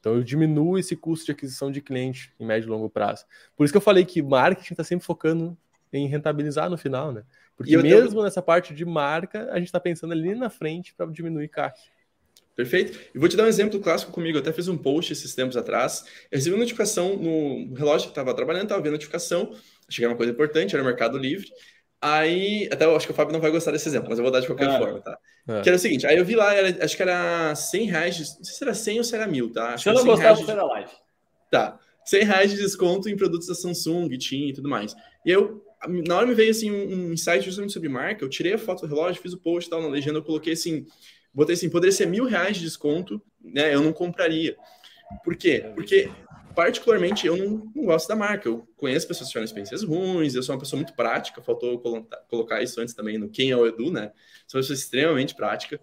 Então 0.00 0.14
eu 0.14 0.24
diminuo 0.24 0.78
esse 0.78 0.96
custo 0.96 1.26
de 1.26 1.32
aquisição 1.32 1.70
de 1.70 1.82
cliente 1.82 2.32
em 2.40 2.46
médio 2.46 2.68
e 2.68 2.70
longo 2.70 2.88
prazo. 2.88 3.26
Por 3.54 3.64
isso 3.64 3.72
que 3.72 3.76
eu 3.76 3.82
falei 3.82 4.06
que 4.06 4.22
marketing 4.22 4.72
está 4.72 4.84
sempre 4.84 5.04
focando 5.04 5.58
em 5.98 6.06
rentabilizar 6.08 6.68
no 6.68 6.76
final, 6.76 7.12
né? 7.12 7.22
Porque 7.56 7.76
mesmo 7.76 8.10
tenho... 8.10 8.22
nessa 8.22 8.42
parte 8.42 8.74
de 8.74 8.84
marca, 8.84 9.48
a 9.50 9.58
gente 9.58 9.66
está 9.66 9.80
pensando 9.80 10.12
ali 10.12 10.34
na 10.34 10.50
frente 10.50 10.94
para 10.94 11.06
diminuir 11.06 11.48
CAC. 11.48 11.78
Perfeito. 12.56 12.98
E 13.14 13.18
vou 13.18 13.28
te 13.28 13.36
dar 13.36 13.44
um 13.44 13.48
exemplo 13.48 13.80
clássico 13.80 14.12
comigo. 14.12 14.38
Eu 14.38 14.42
até 14.42 14.52
fiz 14.52 14.68
um 14.68 14.76
post 14.76 15.12
esses 15.12 15.34
tempos 15.34 15.56
atrás. 15.56 16.04
Eu 16.30 16.38
recebi 16.38 16.54
uma 16.54 16.60
notificação 16.60 17.16
no 17.16 17.74
relógio 17.74 18.06
que 18.06 18.12
estava 18.12 18.32
trabalhando, 18.34 18.64
estava 18.64 18.80
vendo 18.80 18.90
a 18.90 18.96
notificação. 18.96 19.52
Achei 19.88 19.98
que 19.98 20.04
era 20.04 20.12
uma 20.12 20.16
coisa 20.16 20.32
importante, 20.32 20.74
era 20.74 20.82
o 20.82 20.86
Mercado 20.86 21.18
Livre. 21.18 21.48
Aí, 22.00 22.68
até 22.70 22.84
eu 22.84 22.94
acho 22.94 23.06
que 23.06 23.12
o 23.12 23.14
Fábio 23.14 23.32
não 23.32 23.40
vai 23.40 23.50
gostar 23.50 23.72
desse 23.72 23.88
exemplo, 23.88 24.10
mas 24.10 24.18
eu 24.18 24.22
vou 24.22 24.30
dar 24.30 24.40
de 24.40 24.46
qualquer 24.46 24.68
ah, 24.68 24.78
forma, 24.78 25.00
tá? 25.00 25.18
É. 25.48 25.62
Que 25.62 25.70
era 25.70 25.76
o 25.76 25.78
seguinte, 25.78 26.06
aí 26.06 26.18
eu 26.18 26.24
vi 26.24 26.36
lá, 26.36 26.54
era, 26.54 26.84
acho 26.84 26.94
que 26.94 27.02
era 27.02 27.54
100 27.54 27.86
reais, 27.86 28.16
de, 28.16 28.22
não 28.22 28.44
sei 28.44 28.54
se 28.54 28.62
era 28.62 28.74
100 28.74 28.98
ou 28.98 29.04
se 29.04 29.14
era 29.14 29.26
mil, 29.26 29.50
tá? 29.50 29.72
Acho 29.72 29.84
se 29.84 29.88
eu 29.88 29.94
não 29.94 30.04
gostar, 30.04 30.34
você 30.34 30.54
da 30.54 30.66
live. 30.66 30.90
Tá, 31.50 31.78
100 32.04 32.24
reais 32.24 32.50
de 32.50 32.58
desconto 32.58 33.08
em 33.08 33.16
produtos 33.16 33.48
da 33.48 33.54
Samsung, 33.54 34.08
TIM 34.18 34.48
e 34.48 34.52
tudo 34.52 34.68
mais. 34.68 34.94
E 35.24 35.30
eu, 35.30 35.63
na 35.88 36.16
hora 36.16 36.26
me 36.26 36.34
veio 36.34 36.50
assim 36.50 36.70
um, 36.70 37.12
insight 37.12 37.44
justamente 37.44 37.72
sobre 37.72 37.88
marca, 37.88 38.24
eu 38.24 38.28
tirei 38.28 38.54
a 38.54 38.58
foto 38.58 38.82
do 38.82 38.94
relógio, 38.94 39.22
fiz 39.22 39.32
o 39.32 39.38
post 39.38 39.68
tal, 39.68 39.82
na 39.82 39.88
legenda, 39.88 40.18
eu 40.18 40.22
coloquei 40.22 40.52
assim, 40.52 40.86
botei 41.32 41.54
assim, 41.54 41.68
poderia 41.68 41.92
ser 41.92 42.06
mil 42.06 42.24
reais 42.24 42.56
de 42.56 42.64
desconto, 42.64 43.20
né? 43.42 43.74
Eu 43.74 43.82
não 43.82 43.92
compraria. 43.92 44.56
Por 45.22 45.36
quê? 45.36 45.70
Porque 45.74 46.10
particularmente, 46.54 47.26
eu 47.26 47.36
não, 47.36 47.70
não, 47.74 47.84
gosto 47.84 48.06
da 48.06 48.16
marca. 48.16 48.48
Eu 48.48 48.66
conheço 48.76 49.06
pessoas 49.08 49.28
que 49.28 49.32
tiveram 49.32 49.44
experiências 49.44 49.82
ruins, 49.82 50.34
eu 50.34 50.42
sou 50.42 50.54
uma 50.54 50.60
pessoa 50.60 50.78
muito 50.78 50.94
prática, 50.94 51.42
faltou 51.42 51.82
colocar 52.28 52.62
isso 52.62 52.80
antes 52.80 52.94
também 52.94 53.18
no 53.18 53.28
Quem 53.28 53.50
é 53.50 53.56
o 53.56 53.66
Edu, 53.66 53.90
né? 53.90 54.12
Sou 54.46 54.58
uma 54.58 54.62
pessoa 54.62 54.74
extremamente 54.74 55.34
prática. 55.34 55.80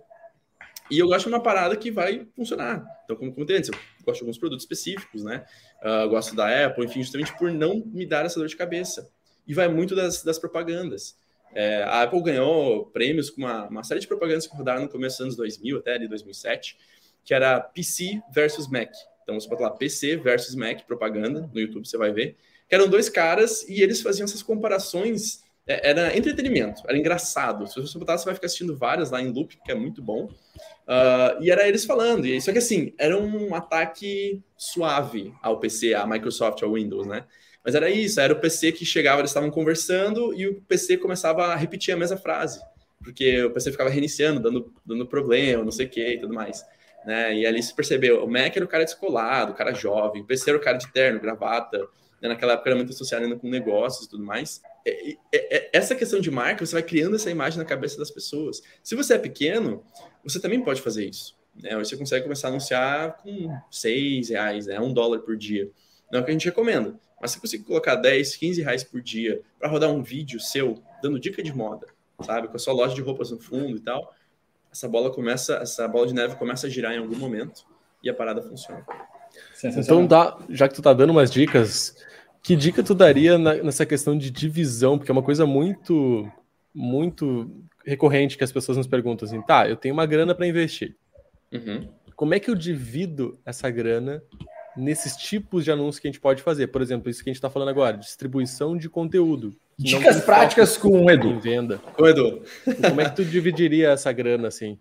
E 0.89 0.99
eu 0.99 1.08
gosto 1.08 1.28
de 1.28 1.34
uma 1.34 1.41
parada 1.41 1.76
que 1.76 1.91
vai 1.91 2.28
funcionar. 2.36 2.84
Então, 3.04 3.16
como 3.16 3.34
comentei 3.34 3.58
antes, 3.58 3.70
eu 3.70 3.76
gosto 4.04 4.18
de 4.18 4.24
alguns 4.24 4.38
produtos 4.38 4.64
específicos, 4.64 5.24
né? 5.24 5.45
Uh, 5.82 6.10
gosto 6.10 6.36
da 6.36 6.66
Apple, 6.66 6.86
enfim, 6.86 7.02
justamente 7.02 7.38
por 7.38 7.52
não 7.52 7.84
me 7.86 8.06
dar 8.06 8.26
essa 8.26 8.39
dor 8.39 8.47
de 8.47 8.58
cabeça. 8.58 9.10
E 9.48 9.54
vai 9.54 9.68
muito 9.68 9.96
das, 9.96 10.24
das 10.24 10.39
propagandas. 10.39 11.16
É, 11.54 11.84
a 11.84 12.04
Apple 12.04 12.22
ganhou 12.22 12.86
prêmios 12.88 13.30
com 13.30 13.42
uma, 13.42 13.68
uma, 13.68 13.84
série 13.84 14.00
de 14.00 14.08
propagandas 14.08 14.48
que 14.48 14.56
rodaram 14.56 14.84
no 14.84 14.89
começo 14.89 15.18
dos 15.18 15.22
anos 15.26 15.36
2000, 15.36 15.78
até 15.80 15.96
ali 15.96 16.08
2007, 16.08 16.78
que 17.26 17.34
era 17.34 17.60
PC 17.60 18.22
versus 18.34 18.70
Mac. 18.70 18.92
Então 19.24 19.39
você 19.39 19.48
bota 19.48 19.64
lá 19.64 19.70
PC 19.72 20.18
versus 20.18 20.56
Mac, 20.56 20.86
propaganda, 20.86 21.50
no 21.54 21.60
YouTube 21.60 21.88
você 21.88 21.98
vai 21.98 22.12
ver. 22.12 22.38
Que 22.70 22.76
eram 22.76 22.88
dois 22.88 23.10
caras 23.10 23.68
e 23.68 23.82
eles 23.82 24.02
faziam 24.02 24.26
essas 24.26 24.42
comparações. 24.42 25.44
É, 25.68 25.89
era 25.89 26.18
entretenimento, 26.18 26.82
era 26.88 26.98
engraçado. 26.98 27.68
Se 27.68 27.80
você 27.80 28.00
botar, 28.00 28.18
você 28.18 28.26
vai 28.26 28.34
ficar 28.34 28.48
assistindo 28.48 28.76
várias 28.76 29.12
lá 29.12 29.22
em 29.22 29.32
loop, 29.32 29.58
que 29.64 29.72
é 29.72 29.76
muito 29.76 30.02
bom. 30.02 30.26
Uh, 30.26 31.42
e 31.42 31.52
era 31.52 31.68
eles 31.68 31.86
falando. 31.86 32.26
E 32.26 32.42
só 32.42 32.52
que 32.52 32.58
assim, 32.58 32.94
era 32.98 33.18
um 33.18 33.54
ataque 33.54 34.42
suave 34.58 35.34
ao 35.42 35.60
PC, 35.60 35.94
à 35.94 36.08
Microsoft, 36.08 36.64
ao 36.64 36.74
Windows, 36.74 37.06
né? 37.06 37.26
Mas 37.64 37.76
era 37.76 37.89
isso, 37.89 38.20
era 38.20 38.34
o 38.34 38.39
PC 38.39 38.72
que 38.72 38.86
chegava, 38.86 39.22
eles 39.22 39.30
estavam 39.30 39.51
conversando 39.51 40.34
e 40.34 40.47
o 40.47 40.62
PC 40.62 40.97
começava 40.97 41.45
a 41.47 41.55
repetir 41.55 41.93
a 41.93 41.97
mesma 41.97 42.18
frase. 42.18 42.59
Porque 43.03 43.43
o 43.43 43.51
PC 43.51 43.72
ficava 43.72 43.89
reiniciando, 43.89 44.39
dando, 44.39 44.74
dando 44.86 45.07
problema, 45.07 45.64
não 45.64 45.72
sei 45.72 45.86
o 45.86 45.89
que 45.89 46.14
e 46.14 46.20
tudo 46.20 46.34
mais. 46.34 46.64
Né? 47.05 47.36
E 47.36 47.45
ali 47.45 47.62
se 47.62 47.74
percebeu, 47.76 48.24
o 48.24 48.30
Mac 48.30 48.55
era 48.55 48.66
o 48.66 48.68
cara 48.68 48.84
descolado, 48.84 49.51
o 49.51 49.55
cara 49.55 49.74
jovem, 49.74 50.22
o 50.22 50.26
PC 50.26 50.49
era 50.51 50.59
o 50.59 50.62
cara 50.62 50.78
de 50.78 50.91
terno, 50.91 51.20
gravata, 51.20 51.80
né? 52.22 52.30
naquela 52.30 52.53
época 52.53 52.70
era 52.70 52.76
muito 52.76 52.91
associado 52.91 53.24
ainda 53.24 53.36
com 53.36 53.49
negócios 53.49 54.05
e 54.05 54.09
tudo 54.09 54.24
mais. 54.24 54.62
Essa 55.74 55.95
questão 55.95 56.20
de 56.20 56.30
marca, 56.30 56.66
você 56.66 56.74
vai 56.74 56.84
criando 56.84 57.16
essa 57.16 57.30
imagem 57.30 57.57
na 57.57 57.66
cabeça 57.66 57.97
das 57.97 58.12
pessoas. 58.12 58.62
Se 58.84 58.95
você 58.95 59.16
é 59.16 59.18
pequeno, 59.18 59.84
você 60.24 60.39
também 60.39 60.64
pode 60.64 60.82
fazer 60.82 61.05
isso. 61.05 61.36
Né? 61.55 61.76
Você 61.78 61.97
consegue 61.97 62.24
começar 62.24 62.47
a 62.47 62.51
anunciar 62.51 63.18
com 63.18 63.49
seis 63.70 64.30
reais, 64.30 64.68
né? 64.68 64.80
um 64.80 64.93
dólar 64.93 65.20
por 65.20 65.36
dia. 65.36 65.70
Não 66.12 66.20
é 66.20 66.22
o 66.22 66.26
que 66.26 66.32
a 66.32 66.34
gente 66.34 66.45
recomenda. 66.45 66.99
Mas 67.22 67.32
se 67.32 67.39
você 67.39 67.59
colocar 67.59 67.95
10, 67.95 68.36
15 68.36 68.61
reais 68.61 68.84
por 68.84 69.01
dia 69.01 69.41
para 69.59 69.69
rodar 69.69 69.89
um 69.91 70.01
vídeo 70.01 70.39
seu 70.39 70.82
dando 71.01 71.19
dica 71.19 71.43
de 71.43 71.53
moda, 71.53 71.88
sabe? 72.22 72.47
Com 72.47 72.55
a 72.55 72.59
sua 72.59 72.74
loja 72.74 72.95
de 72.95 73.01
roupas 73.01 73.32
no 73.32 73.39
fundo 73.39 73.78
e 73.78 73.80
tal, 73.80 74.13
essa 74.72 74.88
bola 74.88 75.11
começa, 75.11 75.55
essa 75.55 75.88
bola 75.88 76.07
de 76.07 76.13
neve 76.13 76.36
começa 76.36 76.67
a 76.67 76.69
girar 76.69 76.93
em 76.93 76.97
algum 76.97 77.15
momento 77.15 77.65
e 78.03 78.09
a 78.09 78.13
parada 78.13 78.41
funciona. 78.41 78.86
Então, 79.63 80.05
dá, 80.05 80.38
já 80.49 80.67
que 80.67 80.76
tu 80.76 80.82
tá 80.82 80.93
dando 80.93 81.11
umas 81.11 81.32
dicas, 81.32 81.95
que 82.41 82.55
dica 82.55 82.84
tu 82.84 82.95
daria 82.95 83.38
na, 83.38 83.55
nessa 83.55 83.86
questão 83.86 84.17
de 84.17 84.32
divisão? 84.32 84.97
Porque 84.97 85.11
é 85.11 85.13
uma 85.13 85.24
coisa 85.24 85.45
muito, 85.45 86.30
muito 86.74 87.51
recorrente 87.86 88.38
que 88.38 88.43
as 88.43 88.51
pessoas 88.51 88.78
nos 88.78 88.88
perguntam 88.88 89.28
assim, 89.28 89.41
tá, 89.41 89.69
eu 89.69 89.76
tenho 89.76 89.93
uma 89.93 90.05
grana 90.05 90.34
para 90.34 90.47
investir. 90.47 90.95
Uhum. 91.51 91.89
Como 92.15 92.34
é 92.34 92.39
que 92.39 92.49
eu 92.49 92.55
divido 92.55 93.39
essa 93.45 93.69
grana 93.69 94.24
nesses 94.76 95.15
tipos 95.15 95.63
de 95.63 95.72
anúncios 95.72 95.99
que 95.99 96.07
a 96.07 96.11
gente 96.11 96.19
pode 96.19 96.41
fazer? 96.41 96.67
Por 96.67 96.82
exemplo, 96.82 97.09
isso 97.09 97.24
que 97.24 97.30
a 97.30 97.32
gente 97.32 97.38
está 97.38 97.49
falando 97.49 97.69
agora, 97.69 97.97
distribuição 97.97 98.78
de 98.78 98.89
conteúdo. 98.89 99.55
Dicas 99.78 100.22
práticas 100.24 100.78
com 100.78 101.05
o 101.05 101.09
Edu. 101.09 101.30
Em 101.30 101.39
venda. 101.39 101.78
Com 101.78 102.03
o 102.03 102.07
Edu. 102.07 102.43
Como 102.88 103.01
é 103.01 103.09
que 103.09 103.15
tu 103.15 103.26
dividiria 103.26 103.89
essa 103.89 104.11
grana 104.11 104.47
assim? 104.47 104.78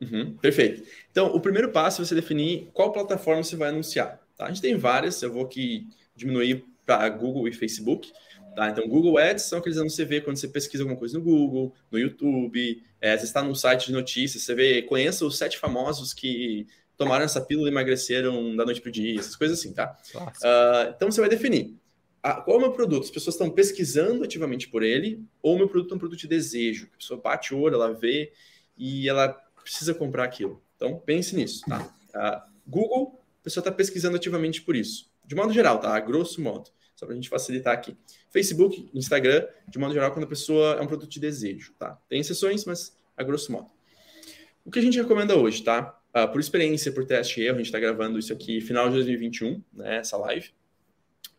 Uhum, 0.00 0.36
perfeito. 0.36 0.88
Então, 1.10 1.34
o 1.34 1.40
primeiro 1.40 1.70
passo 1.70 2.00
é 2.00 2.04
você 2.04 2.14
definir 2.14 2.68
qual 2.72 2.92
plataforma 2.92 3.42
você 3.42 3.56
vai 3.56 3.68
anunciar. 3.68 4.20
Tá? 4.36 4.46
A 4.46 4.48
gente 4.48 4.62
tem 4.62 4.76
várias, 4.76 5.20
eu 5.22 5.32
vou 5.32 5.44
aqui 5.44 5.88
diminuir 6.14 6.64
para 6.86 7.08
Google 7.08 7.48
e 7.48 7.52
Facebook. 7.52 8.12
Tá? 8.54 8.70
Então, 8.70 8.88
Google 8.88 9.18
Ads 9.18 9.44
são 9.44 9.58
aqueles 9.58 9.78
anúncios 9.78 9.96
que 9.96 10.02
você 10.02 10.08
vê 10.08 10.20
quando 10.20 10.36
você 10.36 10.48
pesquisa 10.48 10.82
alguma 10.82 10.98
coisa 10.98 11.18
no 11.18 11.24
Google, 11.24 11.74
no 11.90 11.98
YouTube, 11.98 12.82
é, 13.00 13.16
você 13.16 13.24
está 13.24 13.42
num 13.42 13.54
site 13.54 13.86
de 13.86 13.92
notícias, 13.92 14.42
você 14.42 14.54
vê, 14.54 14.82
conheça 14.82 15.24
os 15.24 15.36
sete 15.36 15.58
famosos 15.58 16.12
que 16.12 16.66
tomaram 16.98 17.24
essa 17.24 17.40
pílula 17.40 17.68
e 17.68 17.72
emagreceram 17.72 18.54
da 18.54 18.64
noite 18.64 18.80
para 18.82 18.90
o 18.90 18.92
dia, 18.92 19.18
essas 19.18 19.36
coisas 19.36 19.58
assim, 19.58 19.72
tá? 19.72 19.96
Uh, 20.14 20.92
então, 20.94 21.10
você 21.10 21.20
vai 21.20 21.30
definir 21.30 21.78
qual 22.44 22.56
é 22.56 22.58
o 22.58 22.60
meu 22.60 22.72
produto? 22.72 23.04
As 23.04 23.10
pessoas 23.10 23.34
estão 23.34 23.50
pesquisando 23.50 24.24
ativamente 24.24 24.68
por 24.68 24.82
ele, 24.82 25.24
ou 25.42 25.54
o 25.54 25.58
meu 25.58 25.68
produto 25.68 25.92
é 25.92 25.96
um 25.96 25.98
produto 25.98 26.18
de 26.18 26.28
desejo? 26.28 26.88
A 26.92 26.96
pessoa 26.98 27.20
bate 27.20 27.54
o 27.54 27.60
olho, 27.60 27.74
ela 27.74 27.92
vê 27.92 28.32
e 28.76 29.08
ela 29.08 29.28
precisa 29.62 29.94
comprar 29.94 30.24
aquilo. 30.24 30.62
Então, 30.76 30.98
pense 30.98 31.34
nisso, 31.34 31.62
tá? 31.66 31.94
Uh, 32.14 32.52
Google, 32.66 33.20
a 33.40 33.44
pessoa 33.44 33.62
está 33.62 33.72
pesquisando 33.72 34.16
ativamente 34.16 34.62
por 34.62 34.76
isso. 34.76 35.10
De 35.24 35.34
modo 35.34 35.52
geral, 35.52 35.78
tá? 35.78 35.94
A 35.94 36.00
grosso 36.00 36.40
modo. 36.40 36.70
Só 36.94 37.06
para 37.06 37.12
a 37.12 37.16
gente 37.16 37.28
facilitar 37.28 37.74
aqui. 37.74 37.96
Facebook, 38.30 38.90
Instagram, 38.92 39.46
de 39.68 39.78
modo 39.78 39.94
geral, 39.94 40.12
quando 40.12 40.24
a 40.24 40.28
pessoa 40.28 40.74
é 40.74 40.82
um 40.82 40.86
produto 40.86 41.10
de 41.10 41.20
desejo, 41.20 41.72
tá? 41.78 41.96
Tem 42.08 42.20
exceções, 42.20 42.64
mas 42.64 42.96
a 43.16 43.22
grosso 43.22 43.52
modo. 43.52 43.70
O 44.64 44.70
que 44.70 44.80
a 44.80 44.82
gente 44.82 45.00
recomenda 45.00 45.36
hoje, 45.36 45.62
tá? 45.62 45.98
Uh, 46.24 46.32
por 46.32 46.40
experiência, 46.40 46.90
por 46.90 47.04
teste 47.04 47.40
e 47.40 47.44
erro, 47.44 47.56
a 47.56 47.58
gente 47.58 47.66
está 47.66 47.78
gravando 47.78 48.18
isso 48.18 48.32
aqui 48.32 48.60
final 48.60 48.88
de 48.88 48.94
2021, 48.94 49.62
né? 49.72 49.98
Essa 49.98 50.16
live. 50.16 50.50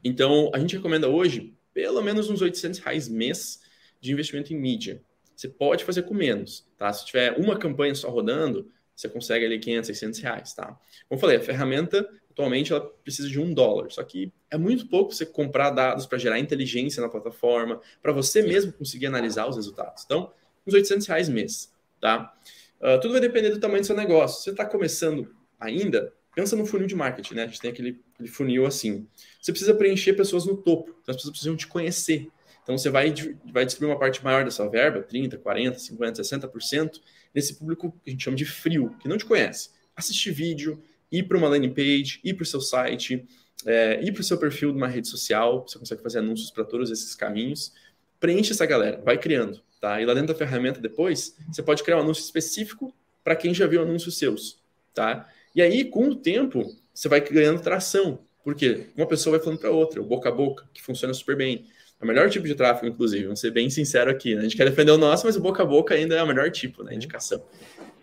Então, 0.04 0.50
a 0.54 0.60
gente 0.60 0.76
recomenda 0.76 1.08
hoje 1.10 1.54
pelo 1.74 2.02
menos 2.02 2.30
uns 2.30 2.42
800 2.42 2.80
reais 2.80 3.08
mês 3.08 3.62
de 4.00 4.12
investimento 4.12 4.54
em 4.54 4.58
mídia. 4.58 5.02
Você 5.36 5.48
pode 5.48 5.84
fazer 5.84 6.04
com 6.04 6.14
menos, 6.14 6.68
tá? 6.78 6.92
Se 6.92 7.06
tiver 7.06 7.38
uma 7.38 7.58
campanha 7.58 7.96
só 7.96 8.10
rodando, 8.10 8.72
você 8.96 9.08
consegue 9.08 9.46
ali 9.46 9.60
500, 9.60 9.88
600 9.88 10.20
reais, 10.20 10.54
tá? 10.54 10.66
Como 11.08 11.18
eu 11.18 11.18
falei, 11.18 11.38
a 11.38 11.42
ferramenta, 11.42 12.08
atualmente, 12.30 12.74
ela 12.74 12.82
precisa 12.82 13.30
de 13.30 13.40
um 13.40 13.54
dólar. 13.54 13.90
Só 13.92 14.04
que 14.04 14.32
é 14.52 14.58
muito 14.58 14.88
pouco 14.88 15.14
você 15.14 15.26
comprar 15.26 15.70
dados 15.70 16.06
para 16.06 16.18
gerar 16.18 16.40
inteligência 16.40 17.02
na 17.02 17.10
plataforma, 17.10 17.82
para 18.02 18.12
você 18.12 18.42
mesmo 18.42 18.74
conseguir 18.74 19.08
analisar 19.08 19.48
os 19.48 19.56
resultados. 19.56 20.04
Então, 20.06 20.32
uns 20.68 20.74
800 20.74 21.08
reais 21.08 21.30
mês, 21.30 21.74
tá? 22.02 22.34
Uh, 22.82 23.00
tudo 23.02 23.12
vai 23.12 23.22
depender 23.22 23.50
do 23.50 23.60
tamanho 23.60 23.82
do 23.82 23.88
seu 23.88 23.96
negócio. 23.96 24.38
Se 24.38 24.44
você 24.46 24.50
está 24.52 24.66
começando 24.66 25.34
ainda, 25.60 26.14
Pensa 26.40 26.56
no 26.56 26.66
funil 26.66 26.88
de 26.88 26.96
marketing, 26.96 27.36
né? 27.36 27.44
A 27.44 27.48
gente 27.48 27.60
tem 27.60 27.72
aquele, 27.72 28.02
aquele 28.14 28.30
funil 28.30 28.66
assim. 28.66 29.08
Você 29.42 29.52
precisa 29.52 29.74
preencher 29.74 30.14
pessoas 30.14 30.46
no 30.46 30.56
topo, 30.56 30.92
então 31.02 31.12
as 31.12 31.18
pessoas 31.18 31.32
precisam 31.32 31.56
te 31.58 31.68
conhecer. 31.68 32.30
Então 32.64 32.78
você 32.78 32.90
vai, 32.90 33.14
vai 33.52 33.66
distribuir 33.66 33.94
uma 33.94 34.00
parte 34.00 34.24
maior 34.24 34.46
da 34.46 34.52
sua 34.52 34.70
verba, 34.70 35.02
30, 35.02 35.38
40, 35.38 35.80
50, 35.80 36.22
60%, 36.22 37.02
nesse 37.34 37.56
público 37.56 37.92
que 38.04 38.10
a 38.10 38.12
gente 38.12 38.24
chama 38.24 38.38
de 38.38 38.46
frio, 38.46 38.96
que 39.02 39.08
não 39.08 39.18
te 39.18 39.26
conhece. 39.26 39.72
Assistir 39.96 40.32
vídeo, 40.32 40.82
ir 41.12 41.24
para 41.24 41.38
uma 41.38 41.50
landing 41.50 41.74
page, 41.74 42.22
ir 42.24 42.36
para 42.36 42.44
o 42.44 42.46
seu 42.46 42.62
site, 42.62 43.26
é, 43.66 44.02
ir 44.02 44.14
para 44.14 44.22
o 44.22 44.24
seu 44.24 44.38
perfil 44.38 44.72
de 44.72 44.78
uma 44.78 44.88
rede 44.88 45.10
social, 45.10 45.66
você 45.68 45.80
consegue 45.80 46.02
fazer 46.02 46.20
anúncios 46.20 46.52
para 46.52 46.64
todos 46.64 46.92
esses 46.92 47.16
caminhos. 47.16 47.74
Preenche 48.20 48.52
essa 48.52 48.66
galera, 48.66 49.02
vai 49.04 49.18
criando, 49.18 49.62
tá? 49.80 50.02
E 50.02 50.06
lá 50.06 50.14
dentro 50.14 50.34
da 50.34 50.36
ferramenta 50.36 50.80
depois, 50.80 51.36
você 51.52 51.64
pode 51.64 51.84
criar 51.84 51.98
um 51.98 52.02
anúncio 52.02 52.24
específico 52.24 52.94
para 53.24 53.36
quem 53.36 53.54
já 53.54 53.68
viu 53.68 53.82
anúncios 53.82 54.18
seus, 54.18 54.60
tá? 54.94 55.28
E 55.56 55.62
aí, 55.62 55.86
com 55.86 56.10
o 56.10 56.16
tempo, 56.16 56.64
você 56.94 57.08
vai 57.08 57.22
ganhando 57.22 57.62
tração. 57.62 58.20
Porque 58.44 58.88
uma 58.96 59.06
pessoa 59.06 59.38
vai 59.38 59.44
falando 59.44 59.60
para 59.60 59.70
outra, 59.70 60.02
o 60.02 60.06
boca 60.06 60.30
a 60.30 60.32
boca, 60.32 60.68
que 60.74 60.82
funciona 60.82 61.14
super 61.14 61.36
bem. 61.36 61.66
É 62.00 62.04
o 62.04 62.08
melhor 62.08 62.30
tipo 62.30 62.48
de 62.48 62.56
tráfego, 62.56 62.88
inclusive, 62.88 63.26
vamos 63.26 63.40
ser 63.40 63.52
bem 63.52 63.70
sincero 63.70 64.10
aqui. 64.10 64.34
Né? 64.34 64.40
A 64.40 64.44
gente 64.44 64.56
quer 64.56 64.70
defender 64.70 64.92
o 64.92 64.98
nosso, 64.98 65.26
mas 65.26 65.36
o 65.36 65.42
boca 65.42 65.62
a 65.64 65.66
boca 65.66 65.94
ainda 65.94 66.16
é 66.16 66.24
o 66.24 66.28
melhor 66.28 66.50
tipo, 66.50 66.84
né? 66.84 66.94
Indicação. 66.96 67.44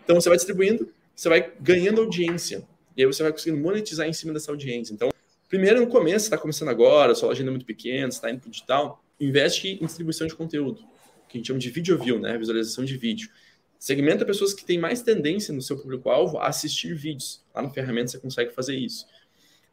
Então 0.03 0.19
você 0.19 0.29
vai 0.29 0.37
distribuindo, 0.37 0.87
você 1.15 1.27
vai 1.27 1.51
ganhando 1.59 2.01
audiência. 2.01 2.63
E 2.95 3.01
aí 3.01 3.07
você 3.07 3.23
vai 3.23 3.31
conseguindo 3.31 3.61
monetizar 3.61 4.07
em 4.07 4.13
cima 4.13 4.33
dessa 4.33 4.51
audiência. 4.51 4.93
Então, 4.93 5.09
primeiro 5.49 5.79
no 5.79 5.87
começo, 5.87 6.19
você 6.19 6.27
está 6.27 6.37
começando 6.37 6.69
agora, 6.69 7.13
sua 7.15 7.29
loja 7.29 7.41
ainda 7.41 7.51
é 7.51 7.53
muito 7.53 7.65
pequena, 7.65 8.09
você 8.09 8.17
está 8.17 8.29
indo 8.29 8.39
para 8.39 8.49
digital, 8.49 9.03
investe 9.19 9.79
em 9.81 9.85
distribuição 9.85 10.27
de 10.27 10.35
conteúdo, 10.35 10.83
que 11.27 11.37
a 11.37 11.39
gente 11.39 11.47
chama 11.47 11.59
de 11.59 11.69
video 11.69 11.97
view, 11.97 12.19
né? 12.19 12.37
Visualização 12.37 12.85
de 12.85 12.97
vídeo. 12.97 13.29
Segmenta 13.79 14.25
pessoas 14.25 14.53
que 14.53 14.65
têm 14.65 14.79
mais 14.79 15.01
tendência 15.01 15.53
no 15.53 15.61
seu 15.61 15.77
público-alvo 15.77 16.37
a 16.37 16.47
assistir 16.47 16.95
vídeos. 16.95 17.43
Lá 17.53 17.61
na 17.61 17.69
ferramenta 17.69 18.11
você 18.11 18.19
consegue 18.19 18.51
fazer 18.51 18.75
isso. 18.75 19.05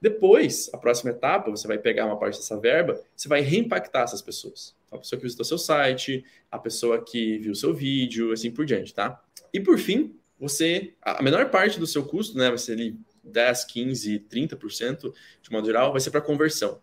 Depois, 0.01 0.69
a 0.75 0.77
próxima 0.77 1.13
etapa, 1.13 1.51
você 1.51 1.67
vai 1.67 1.79
pegar 1.79 2.05
uma 2.05 2.19
parte 2.19 2.37
dessa 2.37 2.61
verba, 2.61 3.01
você 3.17 3.27
vai 3.27 3.41
reimpactar 3.41 4.03
essas 4.03 4.21
pessoas. 4.21 4.77
A 4.93 4.99
pessoa 4.99 5.19
que 5.19 5.25
visitou 5.25 5.47
seu 5.47 5.57
site, 5.57 6.23
a 6.51 6.59
pessoa 6.59 7.03
que 7.03 7.39
viu 7.39 7.55
seu 7.55 7.73
vídeo, 7.73 8.31
assim 8.31 8.51
por 8.51 8.67
diante, 8.67 8.93
tá? 8.93 9.23
E 9.51 9.59
por 9.59 9.79
fim, 9.79 10.15
você, 10.39 10.93
a 11.01 11.23
menor 11.23 11.49
parte 11.49 11.81
do 11.81 11.87
seu 11.87 12.05
custo, 12.05 12.37
né, 12.37 12.49
vai 12.49 12.59
ser 12.59 12.73
ali 12.73 12.99
10, 13.25 13.65
15, 13.65 14.19
30% 14.31 15.15
de 15.41 15.51
modo 15.51 15.67
geral, 15.67 15.93
vai 15.93 16.01
ser 16.03 16.11
para 16.11 16.21
conversão. 16.21 16.81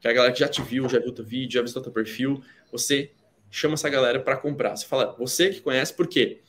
Que 0.00 0.08
é 0.08 0.10
a 0.10 0.14
galera 0.14 0.32
que 0.32 0.40
já 0.40 0.48
te 0.48 0.62
viu, 0.62 0.88
já 0.88 0.98
viu 0.98 1.12
teu 1.12 1.24
vídeo, 1.24 1.52
já 1.52 1.60
visitou 1.60 1.82
teu 1.82 1.92
perfil, 1.92 2.42
você 2.72 3.10
chama 3.54 3.74
essa 3.74 3.88
galera 3.88 4.20
para 4.20 4.36
comprar. 4.36 4.76
Você 4.76 4.86
fala, 4.86 5.14
você 5.18 5.50
que 5.50 5.60
conhece, 5.60 5.94
por 5.94 6.08
quê? 6.08 6.40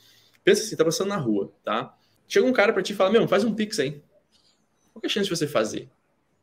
Pensa 0.44 0.64
assim, 0.64 0.76
tá 0.76 0.84
passando 0.84 1.10
na 1.10 1.18
rua, 1.18 1.54
tá? 1.64 1.96
Chega 2.28 2.46
um 2.46 2.54
cara 2.54 2.74
para 2.74 2.82
ti 2.82 2.94
e 2.94 2.96
fala, 2.96 3.12
meu, 3.12 3.28
faz 3.28 3.44
um 3.44 3.54
Pix 3.54 3.80
aí. 3.80 4.02
Qual 4.92 5.02
é 5.04 5.06
a 5.06 5.10
chance 5.10 5.30
de 5.30 5.36
você 5.36 5.48
fazer? 5.48 5.90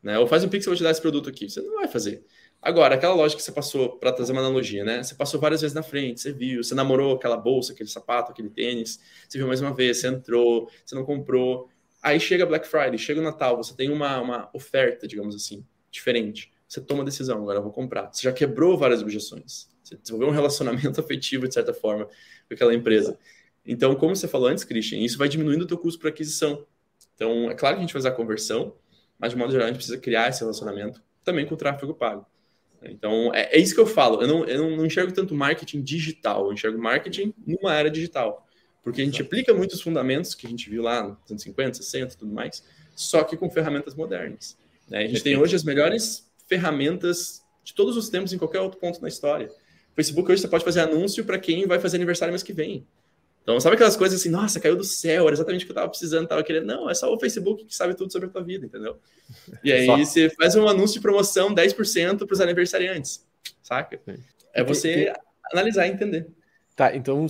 Né? 0.01 0.17
Ou 0.17 0.25
faz 0.25 0.43
um 0.43 0.49
Pix, 0.49 0.65
eu 0.65 0.71
vou 0.71 0.77
te 0.77 0.83
dar 0.83 0.91
esse 0.91 1.01
produto 1.01 1.29
aqui. 1.29 1.49
Você 1.49 1.61
não 1.61 1.75
vai 1.75 1.87
fazer. 1.87 2.25
Agora, 2.61 2.95
aquela 2.95 3.13
lógica 3.13 3.39
que 3.39 3.43
você 3.43 3.51
passou, 3.51 3.97
para 3.97 4.13
trazer 4.13 4.31
uma 4.31 4.39
analogia, 4.39 4.85
né? 4.85 5.03
Você 5.03 5.15
passou 5.15 5.37
várias 5.37 5.59
vezes 5.59 5.75
na 5.75 5.83
frente, 5.83 6.21
você 6.21 6.31
viu, 6.31 6.63
você 6.63 6.73
namorou 6.73 7.15
aquela 7.15 7.35
bolsa, 7.35 7.73
aquele 7.73 7.89
sapato, 7.89 8.31
aquele 8.31 8.49
tênis, 8.49 9.01
você 9.27 9.37
viu 9.37 9.47
mais 9.47 9.59
uma 9.59 9.73
vez, 9.73 9.97
você 9.97 10.07
entrou, 10.07 10.69
você 10.85 10.95
não 10.95 11.03
comprou. 11.03 11.67
Aí 12.01 12.21
chega 12.21 12.45
Black 12.45 12.65
Friday, 12.65 12.97
chega 12.97 13.19
o 13.19 13.23
Natal, 13.23 13.57
você 13.57 13.75
tem 13.75 13.89
uma, 13.89 14.21
uma 14.21 14.49
oferta, 14.53 15.05
digamos 15.05 15.35
assim, 15.35 15.65
diferente. 15.91 16.53
Você 16.65 16.79
toma 16.79 17.01
a 17.01 17.05
decisão, 17.05 17.41
agora 17.41 17.59
eu 17.59 17.63
vou 17.63 17.71
comprar. 17.73 18.13
Você 18.13 18.23
já 18.23 18.31
quebrou 18.31 18.77
várias 18.77 19.01
objeções. 19.01 19.72
Você 19.95 20.01
desenvolveu 20.01 20.29
um 20.29 20.31
relacionamento 20.31 20.99
afetivo, 21.01 21.47
de 21.47 21.53
certa 21.53 21.73
forma, 21.73 22.05
com 22.05 22.53
aquela 22.53 22.73
empresa. 22.73 23.17
Então, 23.65 23.95
como 23.95 24.15
você 24.15 24.27
falou 24.27 24.47
antes, 24.47 24.63
Christian, 24.63 24.99
isso 24.99 25.17
vai 25.17 25.29
diminuindo 25.29 25.63
o 25.63 25.67
teu 25.67 25.77
custo 25.77 25.99
para 25.99 26.09
aquisição. 26.09 26.65
Então, 27.15 27.49
é 27.49 27.55
claro 27.55 27.75
que 27.75 27.79
a 27.79 27.85
gente 27.85 27.93
vai 27.93 27.99
usar 27.99 28.11
conversão, 28.11 28.75
mas 29.17 29.31
de 29.31 29.37
modo 29.37 29.51
geral 29.51 29.65
a 29.65 29.67
gente 29.69 29.77
precisa 29.77 29.97
criar 29.97 30.29
esse 30.29 30.41
relacionamento 30.41 31.01
também 31.23 31.45
com 31.45 31.53
o 31.53 31.57
tráfego 31.57 31.93
pago. 31.93 32.25
Então, 32.81 33.33
é, 33.33 33.55
é 33.55 33.57
isso 33.57 33.73
que 33.73 33.79
eu 33.79 33.85
falo. 33.85 34.21
Eu 34.21 34.27
não, 34.27 34.45
eu 34.45 34.75
não 34.75 34.85
enxergo 34.85 35.13
tanto 35.13 35.33
marketing 35.33 35.81
digital, 35.81 36.47
eu 36.47 36.53
enxergo 36.53 36.77
marketing 36.77 37.33
numa 37.45 37.73
era 37.73 37.89
digital. 37.89 38.45
Porque 38.83 39.01
a 39.01 39.05
gente 39.05 39.15
Exato. 39.15 39.27
aplica 39.27 39.53
muitos 39.53 39.81
fundamentos 39.81 40.35
que 40.35 40.45
a 40.45 40.49
gente 40.49 40.69
viu 40.69 40.83
lá 40.83 41.03
nos 41.03 41.31
anos 41.31 41.43
50, 41.43 41.75
60 41.75 42.13
e 42.13 42.17
tudo 42.17 42.33
mais, 42.33 42.63
só 42.95 43.23
que 43.23 43.37
com 43.37 43.49
ferramentas 43.49 43.95
modernas. 43.95 44.57
Né? 44.89 45.05
A 45.05 45.07
gente 45.07 45.23
tem 45.23 45.37
hoje 45.37 45.55
as 45.55 45.63
melhores 45.63 46.29
ferramentas 46.47 47.41
de 47.63 47.73
todos 47.73 47.95
os 47.95 48.09
tempos 48.09 48.33
em 48.33 48.37
qualquer 48.37 48.59
outro 48.59 48.79
ponto 48.79 49.01
na 49.01 49.07
história. 49.07 49.49
Facebook 49.95 50.31
hoje 50.31 50.41
você 50.41 50.47
pode 50.47 50.63
fazer 50.63 50.81
anúncio 50.81 51.23
para 51.23 51.37
quem 51.37 51.67
vai 51.67 51.79
fazer 51.79 51.97
aniversário 51.97 52.31
mês 52.31 52.43
que 52.43 52.53
vem. 52.53 52.85
Então, 53.43 53.59
sabe 53.59 53.75
aquelas 53.75 53.97
coisas 53.97 54.19
assim, 54.19 54.29
nossa, 54.29 54.59
caiu 54.59 54.75
do 54.75 54.85
céu, 54.85 55.25
era 55.25 55.33
exatamente 55.33 55.63
o 55.63 55.65
que 55.65 55.71
eu 55.71 55.75
estava 55.75 55.89
precisando, 55.89 56.23
estava 56.23 56.43
querendo. 56.43 56.65
Não, 56.65 56.89
é 56.89 56.93
só 56.93 57.13
o 57.13 57.19
Facebook 57.19 57.65
que 57.65 57.75
sabe 57.75 57.93
tudo 57.93 58.11
sobre 58.11 58.29
a 58.29 58.31
tua 58.31 58.41
vida, 58.41 58.65
entendeu? 58.65 58.97
E 59.61 59.71
aí 59.73 59.85
só. 59.85 59.97
você 59.97 60.29
faz 60.29 60.55
um 60.55 60.67
anúncio 60.67 60.95
de 60.95 61.01
promoção 61.01 61.53
10% 61.53 62.25
para 62.25 62.33
os 62.33 62.39
aniversariantes, 62.39 63.25
saca? 63.61 63.99
É 64.53 64.63
você 64.63 65.11
analisar 65.51 65.87
e 65.87 65.91
entender. 65.91 66.27
Tá, 66.75 66.95
então 66.95 67.27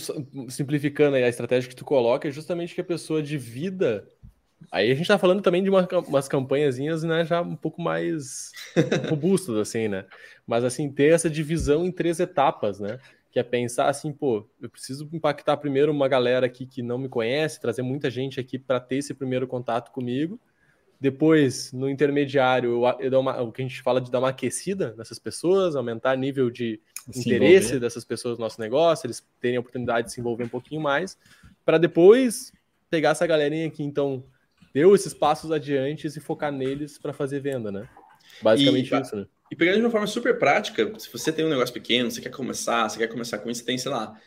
simplificando 0.48 1.18
aí 1.18 1.24
a 1.24 1.30
estratégia 1.30 1.70
que 1.70 1.76
tu 1.76 1.84
coloca 1.84 2.28
é 2.28 2.32
justamente 2.32 2.76
que 2.76 2.82
a 2.82 2.86
pessoa 2.86 3.22
divida. 3.22 4.08
Aí 4.72 4.92
a 4.92 4.96
gente 4.96 5.08
tá 5.08 5.18
falando 5.18 5.42
também 5.42 5.64
de 5.64 5.70
uma, 5.70 5.88
umas 6.08 6.28
campanhazinhas, 6.28 7.04
né, 7.04 7.26
já 7.26 7.42
um 7.42 7.56
pouco 7.56 7.82
mais 7.82 8.52
robustas, 9.10 9.56
assim, 9.58 9.88
né? 9.88 10.06
Mas 10.46 10.64
assim, 10.64 10.92
ter 10.92 11.14
essa 11.14 11.30
divisão 11.30 11.86
em 11.86 11.92
três 11.92 12.20
etapas, 12.20 12.80
né? 12.80 13.00
que 13.34 13.40
é 13.40 13.44
pensar 13.44 13.90
assim, 13.90 14.14
pô, 14.14 14.48
eu 14.62 14.70
preciso 14.70 15.10
impactar 15.12 15.58
primeiro 15.58 15.92
uma 15.92 16.08
galera 16.08 16.46
aqui 16.46 16.68
que 16.68 16.84
não 16.84 17.00
me 17.00 17.10
conhece, 17.10 17.60
trazer 17.60 17.82
muita 17.82 18.08
gente 18.08 18.40
aqui 18.40 18.60
para 18.60 18.80
ter 18.80 18.98
esse 18.98 19.12
primeiro 19.12 19.48
contato 19.48 19.92
comigo. 19.92 20.40
Depois, 21.00 21.74
no 21.74 21.90
intermediário, 21.90 22.70
eu, 22.70 23.00
eu 23.00 23.10
dou 23.10 23.22
uma, 23.22 23.42
o 23.42 23.52
que 23.52 23.64
a 23.64 23.66
gente 23.68 23.82
fala 23.82 24.00
de 24.00 24.12
dar 24.12 24.20
uma 24.20 24.30
aquecida 24.30 24.94
nessas 24.96 25.18
pessoas, 25.18 25.76
aumentar 25.76 26.16
nível 26.16 26.52
de 26.52 26.80
se 27.12 27.22
interesse 27.22 27.70
envolver. 27.70 27.80
dessas 27.80 28.06
pessoas 28.06 28.38
no 28.38 28.44
nosso 28.44 28.62
negócio, 28.62 29.08
eles 29.08 29.28
terem 29.42 29.58
a 29.58 29.62
oportunidade 29.62 30.08
de 30.08 30.14
se 30.14 30.22
envolver 30.22 30.44
um 30.44 30.50
pouquinho 30.50 30.80
mais, 30.80 31.18
para 31.66 31.80
depois 31.80 32.54
pegar 32.88 33.10
essa 33.10 33.26
galerinha 33.26 33.68
que 33.72 33.82
então 33.82 34.24
deu 34.74 34.96
esses 34.96 35.14
passos 35.14 35.52
adiante 35.52 36.08
e 36.08 36.20
focar 36.20 36.52
neles 36.52 36.98
para 36.98 37.14
fazer 37.14 37.40
venda, 37.40 37.72
né? 37.72 37.88
Basicamente 38.42 38.94
e, 38.94 39.02
isso, 39.02 39.16
né? 39.16 39.26
E 39.52 39.56
pegando 39.56 39.76
de 39.76 39.82
uma 39.82 39.92
forma 39.92 40.08
super 40.08 40.40
prática, 40.40 40.92
se 40.98 41.12
você 41.12 41.32
tem 41.32 41.46
um 41.46 41.50
negócio 41.50 41.74
pequeno, 41.74 42.10
você 42.10 42.22
quer 42.22 42.32
começar, 42.32 42.90
você 42.90 42.98
quer 42.98 43.08
começar 43.08 43.38
com 43.38 43.50
isso, 43.50 43.60
você 43.60 43.66
tem, 43.66 43.78
sei 43.78 43.92
lá, 43.92 44.20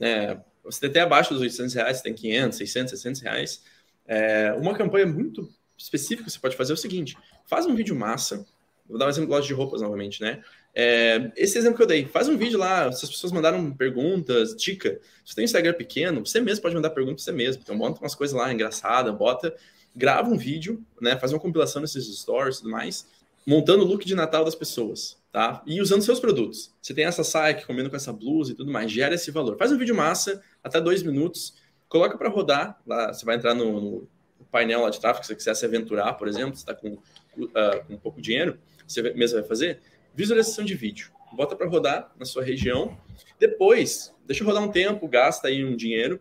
é, 0.00 0.38
você 0.64 0.80
tem 0.80 0.90
até 0.90 1.00
abaixo 1.00 1.32
dos 1.32 1.42
800 1.42 1.74
reais, 1.74 1.96
você 1.98 2.02
tem 2.02 2.14
500, 2.14 2.58
600, 2.58 2.90
600 2.90 3.20
reais. 3.20 3.62
É, 4.06 4.52
uma 4.54 4.74
campanha 4.74 5.06
muito 5.06 5.48
específica 5.78 6.24
que 6.24 6.30
você 6.30 6.38
pode 6.38 6.56
fazer 6.56 6.72
é 6.72 6.74
o 6.74 6.78
seguinte: 6.78 7.16
faz 7.46 7.66
um 7.66 7.74
vídeo 7.74 7.94
massa. 7.94 8.44
Vou 8.88 8.98
dar 8.98 9.06
um 9.06 9.08
exemplo 9.08 9.28
de 9.28 9.34
loja 9.34 9.46
de 9.46 9.54
roupas 9.54 9.80
novamente, 9.80 10.20
né? 10.20 10.42
É, 10.74 11.30
esse 11.36 11.56
exemplo 11.56 11.76
que 11.76 11.82
eu 11.82 11.86
dei, 11.86 12.06
faz 12.06 12.28
um 12.28 12.36
vídeo 12.36 12.58
lá, 12.58 12.90
se 12.90 13.04
as 13.04 13.10
pessoas 13.10 13.32
mandaram 13.32 13.72
perguntas, 13.72 14.56
dica. 14.56 15.00
Se 15.24 15.30
você 15.30 15.34
tem 15.36 15.42
um 15.42 15.46
Instagram 15.46 15.74
pequeno, 15.74 16.26
você 16.26 16.40
mesmo 16.40 16.62
pode 16.62 16.74
mandar 16.74 16.90
perguntas 16.90 17.24
para 17.24 17.32
você 17.32 17.36
mesmo. 17.36 17.62
Então, 17.62 17.78
bota 17.78 18.00
umas 18.00 18.14
coisas 18.14 18.36
lá 18.36 18.52
engraçadas, 18.52 19.14
bota, 19.14 19.54
grava 19.94 20.28
um 20.28 20.36
vídeo, 20.36 20.84
né? 21.00 21.18
Faz 21.18 21.32
uma 21.32 21.40
compilação 21.40 21.82
desses 21.82 22.06
stories 22.18 22.56
e 22.56 22.58
tudo 22.60 22.70
mais 22.70 23.06
montando 23.46 23.84
o 23.84 23.86
look 23.86 24.04
de 24.04 24.14
Natal 24.14 24.44
das 24.44 24.54
pessoas, 24.54 25.18
tá? 25.32 25.62
E 25.66 25.80
usando 25.80 26.02
seus 26.02 26.20
produtos. 26.20 26.72
Você 26.80 26.94
tem 26.94 27.04
essa 27.04 27.24
saia 27.24 27.54
que 27.54 27.66
combina 27.66 27.90
com 27.90 27.96
essa 27.96 28.12
blusa 28.12 28.52
e 28.52 28.54
tudo 28.54 28.70
mais, 28.70 28.90
gera 28.90 29.14
esse 29.14 29.30
valor. 29.30 29.56
Faz 29.56 29.72
um 29.72 29.78
vídeo 29.78 29.94
massa, 29.94 30.42
até 30.62 30.80
dois 30.80 31.02
minutos, 31.02 31.54
coloca 31.88 32.16
para 32.16 32.28
rodar. 32.28 32.80
Lá, 32.86 33.12
você 33.12 33.24
vai 33.24 33.36
entrar 33.36 33.54
no, 33.54 33.80
no, 33.80 34.08
painel 34.50 34.82
lá 34.82 34.90
de 34.90 35.00
tráfego, 35.00 35.24
se 35.24 35.28
você 35.28 35.36
quiser 35.36 35.54
se 35.54 35.64
aventurar, 35.64 36.12
por 36.14 36.28
exemplo, 36.28 36.54
você 36.54 36.62
está 36.62 36.74
com, 36.74 36.92
uh, 36.92 37.84
com 37.86 37.96
pouco 37.96 38.20
dinheiro, 38.20 38.58
você 38.86 39.00
mesmo 39.14 39.38
vai 39.38 39.48
fazer, 39.48 39.80
visualização 40.14 40.62
de 40.62 40.74
vídeo. 40.74 41.10
Bota 41.32 41.56
para 41.56 41.66
rodar 41.66 42.12
na 42.18 42.26
sua 42.26 42.42
região. 42.42 42.98
Depois, 43.40 44.14
deixa 44.26 44.44
rodar 44.44 44.62
um 44.62 44.70
tempo, 44.70 45.08
gasta 45.08 45.48
aí 45.48 45.64
um 45.64 45.74
dinheiro, 45.74 46.20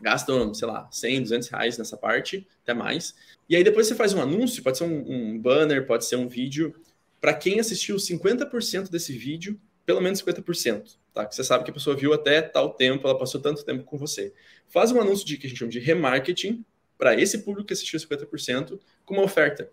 gastam, 0.00 0.52
sei 0.54 0.66
lá, 0.66 0.88
100, 0.90 1.22
200 1.22 1.48
reais 1.48 1.78
nessa 1.78 1.96
parte, 1.96 2.46
até 2.62 2.74
mais. 2.74 3.14
E 3.48 3.56
aí 3.56 3.64
depois 3.64 3.86
você 3.86 3.94
faz 3.94 4.12
um 4.12 4.20
anúncio, 4.20 4.62
pode 4.62 4.78
ser 4.78 4.84
um, 4.84 5.04
um 5.10 5.38
banner, 5.38 5.86
pode 5.86 6.04
ser 6.04 6.16
um 6.16 6.28
vídeo, 6.28 6.74
para 7.20 7.34
quem 7.34 7.60
assistiu 7.60 7.96
50% 7.96 8.90
desse 8.90 9.12
vídeo, 9.12 9.60
pelo 9.84 10.00
menos 10.00 10.22
50%, 10.22 10.96
tá? 11.12 11.26
Que 11.26 11.34
você 11.34 11.44
sabe 11.44 11.64
que 11.64 11.70
a 11.70 11.74
pessoa 11.74 11.96
viu 11.96 12.12
até 12.12 12.40
tal 12.40 12.70
tempo, 12.70 13.06
ela 13.06 13.18
passou 13.18 13.40
tanto 13.40 13.64
tempo 13.64 13.84
com 13.84 13.98
você. 13.98 14.32
Faz 14.68 14.92
um 14.92 15.00
anúncio 15.00 15.26
de 15.26 15.36
que 15.36 15.46
a 15.46 15.50
gente 15.50 15.58
chama 15.58 15.70
de 15.70 15.78
remarketing 15.78 16.64
para 16.96 17.18
esse 17.20 17.38
público 17.38 17.66
que 17.66 17.72
assistiu 17.72 17.98
50% 17.98 18.78
com 19.04 19.14
uma 19.14 19.24
oferta, 19.24 19.70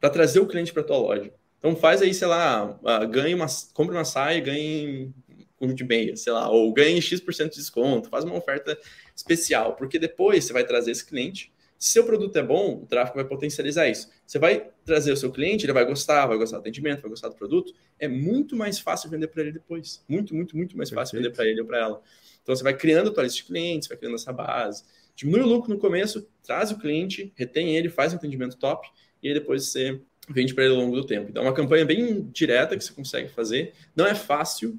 para 0.00 0.10
trazer 0.10 0.40
o 0.40 0.46
cliente 0.46 0.72
para 0.72 0.82
tua 0.82 0.98
loja. 0.98 1.32
Então 1.58 1.74
faz 1.74 2.00
aí, 2.00 2.14
sei 2.14 2.28
lá, 2.28 2.78
ganhe 3.10 3.34
uma, 3.34 3.46
compre 3.74 3.96
uma 3.96 4.04
saia, 4.04 4.40
ganhe 4.40 5.12
um 5.60 5.74
de 5.74 5.84
meia, 5.84 6.16
sei 6.16 6.32
lá, 6.32 6.50
ou 6.50 6.72
ganhe 6.72 7.00
X% 7.00 7.50
de 7.50 7.56
desconto, 7.56 8.08
faz 8.08 8.24
uma 8.24 8.36
oferta 8.36 8.78
especial, 9.14 9.74
porque 9.74 9.98
depois 9.98 10.44
você 10.44 10.52
vai 10.52 10.64
trazer 10.64 10.90
esse 10.90 11.04
cliente. 11.04 11.52
Se 11.78 11.92
seu 11.92 12.04
produto 12.04 12.36
é 12.36 12.42
bom, 12.42 12.80
o 12.82 12.86
tráfego 12.86 13.16
vai 13.16 13.24
potencializar 13.24 13.88
isso. 13.88 14.08
Você 14.26 14.38
vai 14.38 14.68
trazer 14.84 15.12
o 15.12 15.16
seu 15.16 15.30
cliente, 15.30 15.64
ele 15.64 15.72
vai 15.72 15.84
gostar, 15.84 16.26
vai 16.26 16.36
gostar 16.36 16.56
do 16.56 16.60
atendimento, 16.60 17.02
vai 17.02 17.10
gostar 17.10 17.28
do 17.28 17.36
produto. 17.36 17.72
É 18.00 18.08
muito 18.08 18.56
mais 18.56 18.80
fácil 18.80 19.08
vender 19.08 19.28
para 19.28 19.42
ele 19.42 19.52
depois. 19.52 20.04
Muito, 20.08 20.34
muito, 20.34 20.56
muito 20.56 20.76
mais 20.76 20.90
fácil 20.90 21.12
Perfeito. 21.12 21.36
vender 21.36 21.36
para 21.36 21.46
ele 21.48 21.60
ou 21.60 21.66
para 21.66 21.78
ela. 21.78 22.02
Então 22.42 22.56
você 22.56 22.64
vai 22.64 22.76
criando 22.76 23.10
a 23.10 23.12
tua 23.12 23.22
lista 23.22 23.36
de 23.36 23.44
clientes, 23.44 23.88
vai 23.88 23.96
criando 23.96 24.16
essa 24.16 24.32
base. 24.32 24.82
Diminui 25.14 25.42
o 25.42 25.46
lucro 25.46 25.70
no 25.70 25.78
começo, 25.78 26.28
traz 26.42 26.72
o 26.72 26.78
cliente, 26.78 27.32
retém 27.36 27.76
ele, 27.76 27.88
faz 27.88 28.12
um 28.12 28.16
atendimento 28.16 28.56
top 28.56 28.88
e 29.22 29.28
aí 29.28 29.34
depois 29.34 29.66
você 29.66 30.00
vende 30.28 30.54
para 30.54 30.64
ele 30.64 30.74
ao 30.74 30.80
longo 30.80 30.96
do 30.96 31.06
tempo. 31.06 31.28
Então 31.30 31.42
é 31.42 31.46
uma 31.46 31.54
campanha 31.54 31.84
bem 31.84 32.22
direta 32.32 32.76
que 32.76 32.84
você 32.84 32.92
consegue 32.92 33.28
fazer. 33.28 33.72
Não 33.94 34.06
é 34.06 34.14
fácil, 34.14 34.78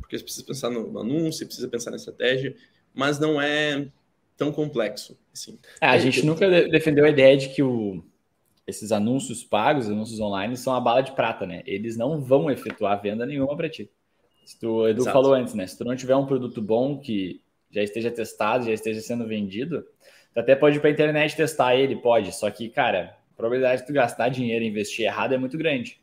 porque 0.00 0.18
você 0.18 0.24
precisa 0.24 0.46
pensar 0.46 0.70
no 0.70 0.98
anúncio, 0.98 1.46
precisa 1.46 1.68
pensar 1.68 1.90
na 1.90 1.96
estratégia, 1.96 2.54
mas 2.94 3.18
não 3.18 3.40
é 3.40 3.88
tão 4.36 4.52
complexo. 4.52 5.18
Assim. 5.32 5.58
É, 5.80 5.86
a 5.86 5.98
gente 5.98 6.24
nunca 6.24 6.48
defendeu 6.68 7.04
a 7.04 7.10
ideia 7.10 7.36
de 7.36 7.48
que 7.48 7.62
o, 7.62 8.04
esses 8.66 8.92
anúncios 8.92 9.44
pagos, 9.44 9.88
anúncios 9.88 10.20
online, 10.20 10.56
são 10.56 10.74
a 10.74 10.80
bala 10.80 11.02
de 11.02 11.12
prata, 11.12 11.46
né? 11.46 11.62
Eles 11.66 11.96
não 11.96 12.20
vão 12.20 12.50
efetuar 12.50 13.00
venda 13.00 13.24
nenhuma 13.24 13.56
para 13.56 13.68
ti. 13.68 13.90
Se 14.44 14.58
tu, 14.58 14.68
o 14.68 14.88
Edu 14.88 15.02
Exato. 15.02 15.12
falou 15.12 15.34
antes, 15.34 15.54
né? 15.54 15.66
Se 15.66 15.76
tu 15.78 15.84
não 15.84 15.96
tiver 15.96 16.16
um 16.16 16.26
produto 16.26 16.60
bom 16.60 16.98
que 16.98 17.40
já 17.70 17.82
esteja 17.82 18.10
testado, 18.10 18.64
já 18.64 18.72
esteja 18.72 19.00
sendo 19.00 19.26
vendido, 19.26 19.84
tu 20.32 20.40
até 20.40 20.54
pode 20.54 20.76
ir 20.76 20.80
para 20.80 20.90
a 20.90 20.92
internet 20.92 21.36
testar 21.36 21.76
ele, 21.76 21.96
pode. 21.96 22.34
Só 22.34 22.50
que, 22.50 22.68
cara, 22.68 23.16
a 23.32 23.36
probabilidade 23.36 23.82
de 23.82 23.86
tu 23.86 23.92
gastar 23.92 24.28
dinheiro 24.28 24.64
e 24.64 24.68
investir 24.68 25.04
errado 25.04 25.34
é 25.34 25.38
muito 25.38 25.58
grande. 25.58 26.00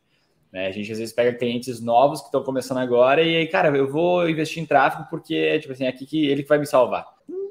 Né? 0.53 0.67
A 0.67 0.71
gente 0.71 0.91
às 0.91 0.99
vezes 0.99 1.13
pega 1.13 1.33
clientes 1.33 1.81
novos 1.81 2.19
que 2.19 2.27
estão 2.27 2.43
começando 2.43 2.77
agora 2.77 3.23
e 3.23 3.35
aí, 3.35 3.47
cara, 3.47 3.75
eu 3.75 3.89
vou 3.89 4.29
investir 4.29 4.61
em 4.61 4.65
tráfego 4.67 5.07
porque, 5.09 5.59
tipo 5.59 5.73
assim, 5.73 5.85
é 5.85 5.87
aqui 5.87 6.05
que 6.05 6.27
ele 6.27 6.43
que 6.43 6.49
vai 6.49 6.59
me 6.59 6.67
salvar. 6.67 7.07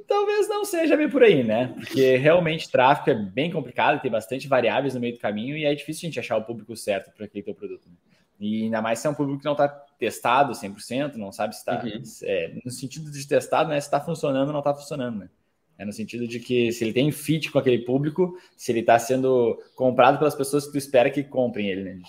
Talvez 0.07 0.49
não 0.49 0.65
seja 0.65 0.97
bem 0.97 1.09
por 1.09 1.23
aí, 1.23 1.43
né? 1.43 1.75
Porque 1.75 2.17
realmente 2.17 2.71
tráfego 2.71 3.11
é 3.11 3.15
bem 3.15 3.51
complicado, 3.51 4.01
tem 4.01 4.11
bastante 4.11 4.47
variáveis 4.47 4.95
no 4.95 5.01
meio 5.01 5.15
do 5.15 5.19
caminho 5.19 5.57
e 5.57 5.65
é 5.65 5.75
difícil 5.75 6.07
a 6.07 6.09
gente 6.11 6.21
achar 6.21 6.37
o 6.37 6.45
público 6.45 6.77
certo 6.77 7.11
para 7.17 7.25
aquele 7.25 7.43
teu 7.43 7.55
produto. 7.55 7.89
Né? 7.89 7.95
E 8.39 8.65
ainda 8.65 8.81
mais 8.81 8.99
se 8.99 9.07
é 9.07 9.11
um 9.11 9.15
público 9.15 9.41
que 9.41 9.45
não 9.45 9.53
está 9.53 9.69
testado 9.99 10.53
100%, 10.53 11.15
não 11.15 11.33
sabe 11.33 11.55
se 11.55 11.61
está. 11.61 11.83
Uhum. 11.83 12.03
É, 12.25 12.53
no 12.65 12.71
sentido 12.71 13.11
de 13.11 13.27
testado, 13.27 13.71
né? 13.71 13.81
Se 13.81 13.87
está 13.87 14.01
funcionando 14.01 14.49
ou 14.49 14.53
não 14.53 14.61
está 14.61 14.75
funcionando, 14.75 15.19
né? 15.19 15.29
É 15.79 15.85
no 15.85 15.93
sentido 15.93 16.29
de 16.29 16.39
que 16.39 16.71
se 16.71 16.85
ele 16.85 16.93
tem 16.93 17.11
fit 17.11 17.51
com 17.51 17.59
aquele 17.59 17.79
público, 17.79 18.37
se 18.57 18.71
ele 18.71 18.81
está 18.81 18.99
sendo 18.99 19.59
comprado 19.75 20.19
pelas 20.19 20.35
pessoas 20.35 20.67
que 20.67 20.73
tu 20.73 20.79
espera 20.79 21.11
que 21.11 21.25
comprem 21.25 21.69
ele, 21.69 21.83
né? 21.83 22.01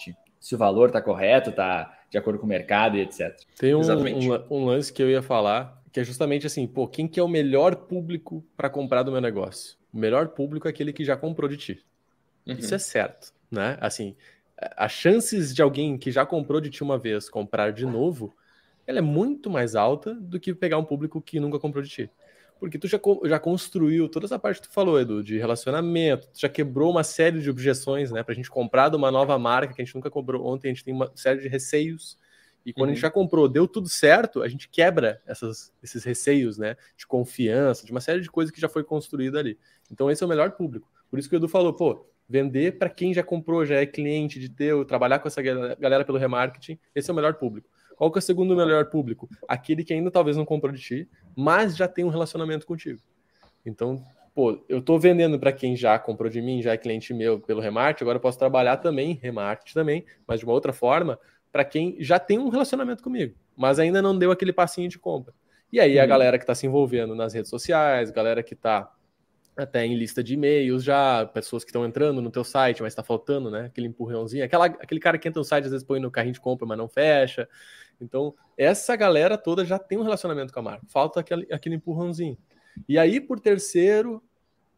Se 0.43 0.55
o 0.55 0.57
valor 0.57 0.87
está 0.89 1.01
correto, 1.01 1.51
está 1.51 1.97
de 2.09 2.17
acordo 2.17 2.37
com 2.37 2.45
o 2.45 2.49
mercado 2.49 2.97
e 2.97 2.99
etc. 2.99 3.33
Tem 3.57 3.73
um, 3.73 3.79
um, 3.79 4.57
um, 4.57 4.65
lance 4.65 4.91
que 4.91 5.01
eu 5.01 5.09
ia 5.09 5.21
falar, 5.21 5.81
que 5.89 6.01
é 6.01 6.03
justamente 6.03 6.45
assim, 6.45 6.67
pô, 6.67 6.85
quem 6.85 7.07
que 7.07 7.17
é 7.17 7.23
o 7.23 7.29
melhor 7.29 7.77
público 7.77 8.43
para 8.57 8.69
comprar 8.69 9.03
do 9.03 9.11
meu 9.11 9.21
negócio? 9.21 9.77
O 9.93 9.97
melhor 9.97 10.27
público 10.27 10.67
é 10.67 10.69
aquele 10.69 10.91
que 10.91 11.05
já 11.05 11.15
comprou 11.15 11.49
de 11.49 11.55
ti. 11.55 11.85
Uhum. 12.45 12.55
Isso 12.55 12.75
é 12.75 12.77
certo, 12.77 13.33
né? 13.49 13.77
Assim, 13.79 14.17
as 14.75 14.91
chances 14.91 15.55
de 15.55 15.61
alguém 15.61 15.97
que 15.97 16.11
já 16.11 16.25
comprou 16.25 16.59
de 16.59 16.69
ti 16.69 16.83
uma 16.83 16.97
vez 16.97 17.29
comprar 17.29 17.71
de 17.71 17.85
novo, 17.85 18.35
ela 18.85 18.99
é 18.99 19.01
muito 19.01 19.49
mais 19.49 19.77
alta 19.77 20.13
do 20.13 20.41
que 20.41 20.53
pegar 20.53 20.77
um 20.77 20.83
público 20.83 21.21
que 21.21 21.39
nunca 21.39 21.57
comprou 21.57 21.81
de 21.81 21.89
ti. 21.89 22.11
Porque 22.59 22.77
tu 22.77 22.87
já, 22.87 22.99
já 23.25 23.39
construiu 23.39 24.07
toda 24.07 24.25
essa 24.25 24.39
parte 24.39 24.61
que 24.61 24.67
tu 24.67 24.73
falou, 24.73 24.99
Edu, 24.99 25.23
de 25.23 25.37
relacionamento, 25.37 26.27
tu 26.27 26.39
já 26.39 26.49
quebrou 26.49 26.91
uma 26.91 27.03
série 27.03 27.41
de 27.41 27.49
objeções, 27.49 28.11
né? 28.11 28.23
Pra 28.23 28.33
gente 28.33 28.49
comprar 28.49 28.89
de 28.89 28.95
uma 28.95 29.11
nova 29.11 29.37
marca 29.37 29.73
que 29.73 29.81
a 29.81 29.85
gente 29.85 29.95
nunca 29.95 30.09
cobrou. 30.09 30.45
Ontem 30.45 30.69
a 30.69 30.73
gente 30.73 30.83
tem 30.83 30.93
uma 30.93 31.11
série 31.15 31.41
de 31.41 31.47
receios. 31.47 32.17
E 32.65 32.71
quando 32.71 32.87
uhum. 32.87 32.91
a 32.91 32.95
gente 32.95 33.03
uhum. 33.03 33.09
já 33.09 33.11
comprou, 33.11 33.49
deu 33.49 33.67
tudo 33.67 33.89
certo, 33.89 34.41
a 34.41 34.47
gente 34.47 34.69
quebra 34.69 35.21
essas, 35.25 35.73
esses 35.83 36.03
receios, 36.03 36.57
né? 36.57 36.77
De 36.95 37.05
confiança, 37.05 37.85
de 37.85 37.91
uma 37.91 37.99
série 37.99 38.21
de 38.21 38.31
coisas 38.31 38.53
que 38.53 38.61
já 38.61 38.69
foi 38.69 38.83
construída 38.83 39.39
ali. 39.39 39.59
Então 39.91 40.09
esse 40.09 40.23
é 40.23 40.25
o 40.25 40.29
melhor 40.29 40.51
público. 40.51 40.89
Por 41.09 41.19
isso 41.19 41.29
que 41.29 41.35
o 41.35 41.37
Edu 41.37 41.49
falou, 41.49 41.73
pô, 41.73 42.07
vender 42.27 42.77
para 42.77 42.89
quem 42.89 43.13
já 43.13 43.21
comprou, 43.21 43.65
já 43.65 43.75
é 43.75 43.85
cliente 43.85 44.39
de 44.39 44.49
teu, 44.49 44.85
trabalhar 44.85 45.19
com 45.19 45.27
essa 45.27 45.41
galera 45.41 46.05
pelo 46.05 46.17
remarketing, 46.17 46.79
esse 46.95 47.09
é 47.09 47.13
o 47.13 47.15
melhor 47.15 47.35
público. 47.35 47.69
Qual 48.03 48.11
que 48.11 48.17
é 48.17 48.19
o 48.19 48.21
segundo 48.21 48.53
melhor 48.53 48.87
público? 48.87 49.29
Aquele 49.47 49.81
que 49.81 49.93
ainda 49.93 50.11
talvez 50.11 50.35
não 50.35 50.43
comprou 50.43 50.73
de 50.73 50.81
ti, 50.81 51.09
mas 51.33 51.73
já 51.73 51.87
tem 51.87 52.03
um 52.03 52.09
relacionamento 52.09 52.67
contigo. 52.67 52.99
Então, 53.65 54.03
pô, 54.35 54.61
eu 54.67 54.79
estou 54.79 54.99
vendendo 54.99 55.39
para 55.39 55.53
quem 55.53 55.73
já 55.73 55.97
comprou 55.97 56.29
de 56.29 56.41
mim, 56.41 56.61
já 56.61 56.73
é 56.73 56.77
cliente 56.77 57.13
meu 57.13 57.39
pelo 57.39 57.61
remarketing, 57.61 58.03
agora 58.03 58.17
eu 58.17 58.21
posso 58.21 58.37
trabalhar 58.37 58.75
também, 58.75 59.17
remarketing 59.21 59.73
também, 59.73 60.05
mas 60.27 60.41
de 60.41 60.45
uma 60.45 60.53
outra 60.53 60.73
forma, 60.73 61.17
para 61.49 61.63
quem 61.63 61.95
já 61.97 62.19
tem 62.19 62.37
um 62.37 62.49
relacionamento 62.49 63.01
comigo, 63.01 63.35
mas 63.55 63.79
ainda 63.79 64.01
não 64.01 64.17
deu 64.17 64.31
aquele 64.31 64.51
passinho 64.51 64.89
de 64.89 64.99
compra. 64.99 65.33
E 65.71 65.79
aí 65.79 65.97
a 65.97 66.01
uhum. 66.01 66.09
galera 66.09 66.37
que 66.37 66.43
está 66.43 66.53
se 66.53 66.67
envolvendo 66.67 67.15
nas 67.15 67.33
redes 67.33 67.49
sociais, 67.49 68.11
galera 68.11 68.43
que 68.43 68.53
está 68.53 68.91
até 69.55 69.85
em 69.85 69.95
lista 69.95 70.23
de 70.23 70.33
e-mails 70.33 70.83
já, 70.83 71.25
pessoas 71.27 71.63
que 71.63 71.69
estão 71.69 71.85
entrando 71.85 72.21
no 72.21 72.31
teu 72.31 72.43
site, 72.43 72.81
mas 72.81 72.91
está 72.91 73.03
faltando, 73.03 73.51
né? 73.51 73.65
Aquele 73.65 73.87
empurrãozinho, 73.87 74.43
aquela, 74.43 74.65
aquele 74.65 74.99
cara 74.99 75.17
que 75.17 75.27
entra 75.27 75.39
no 75.39 75.45
site, 75.45 75.65
às 75.65 75.71
vezes 75.71 75.85
põe 75.85 75.99
no 75.99 76.11
carrinho 76.11 76.33
de 76.33 76.41
compra, 76.41 76.65
mas 76.65 76.77
não 76.77 76.89
fecha. 76.89 77.47
Então, 77.99 78.33
essa 78.57 78.95
galera 78.95 79.37
toda 79.37 79.65
já 79.65 79.79
tem 79.79 79.97
um 79.97 80.03
relacionamento 80.03 80.53
com 80.53 80.59
a 80.59 80.63
marca. 80.63 80.85
Falta 80.87 81.19
aquele, 81.19 81.47
aquele 81.51 81.75
empurrãozinho. 81.75 82.37
E 82.87 82.97
aí, 82.97 83.21
por 83.21 83.39
terceiro, 83.39 84.21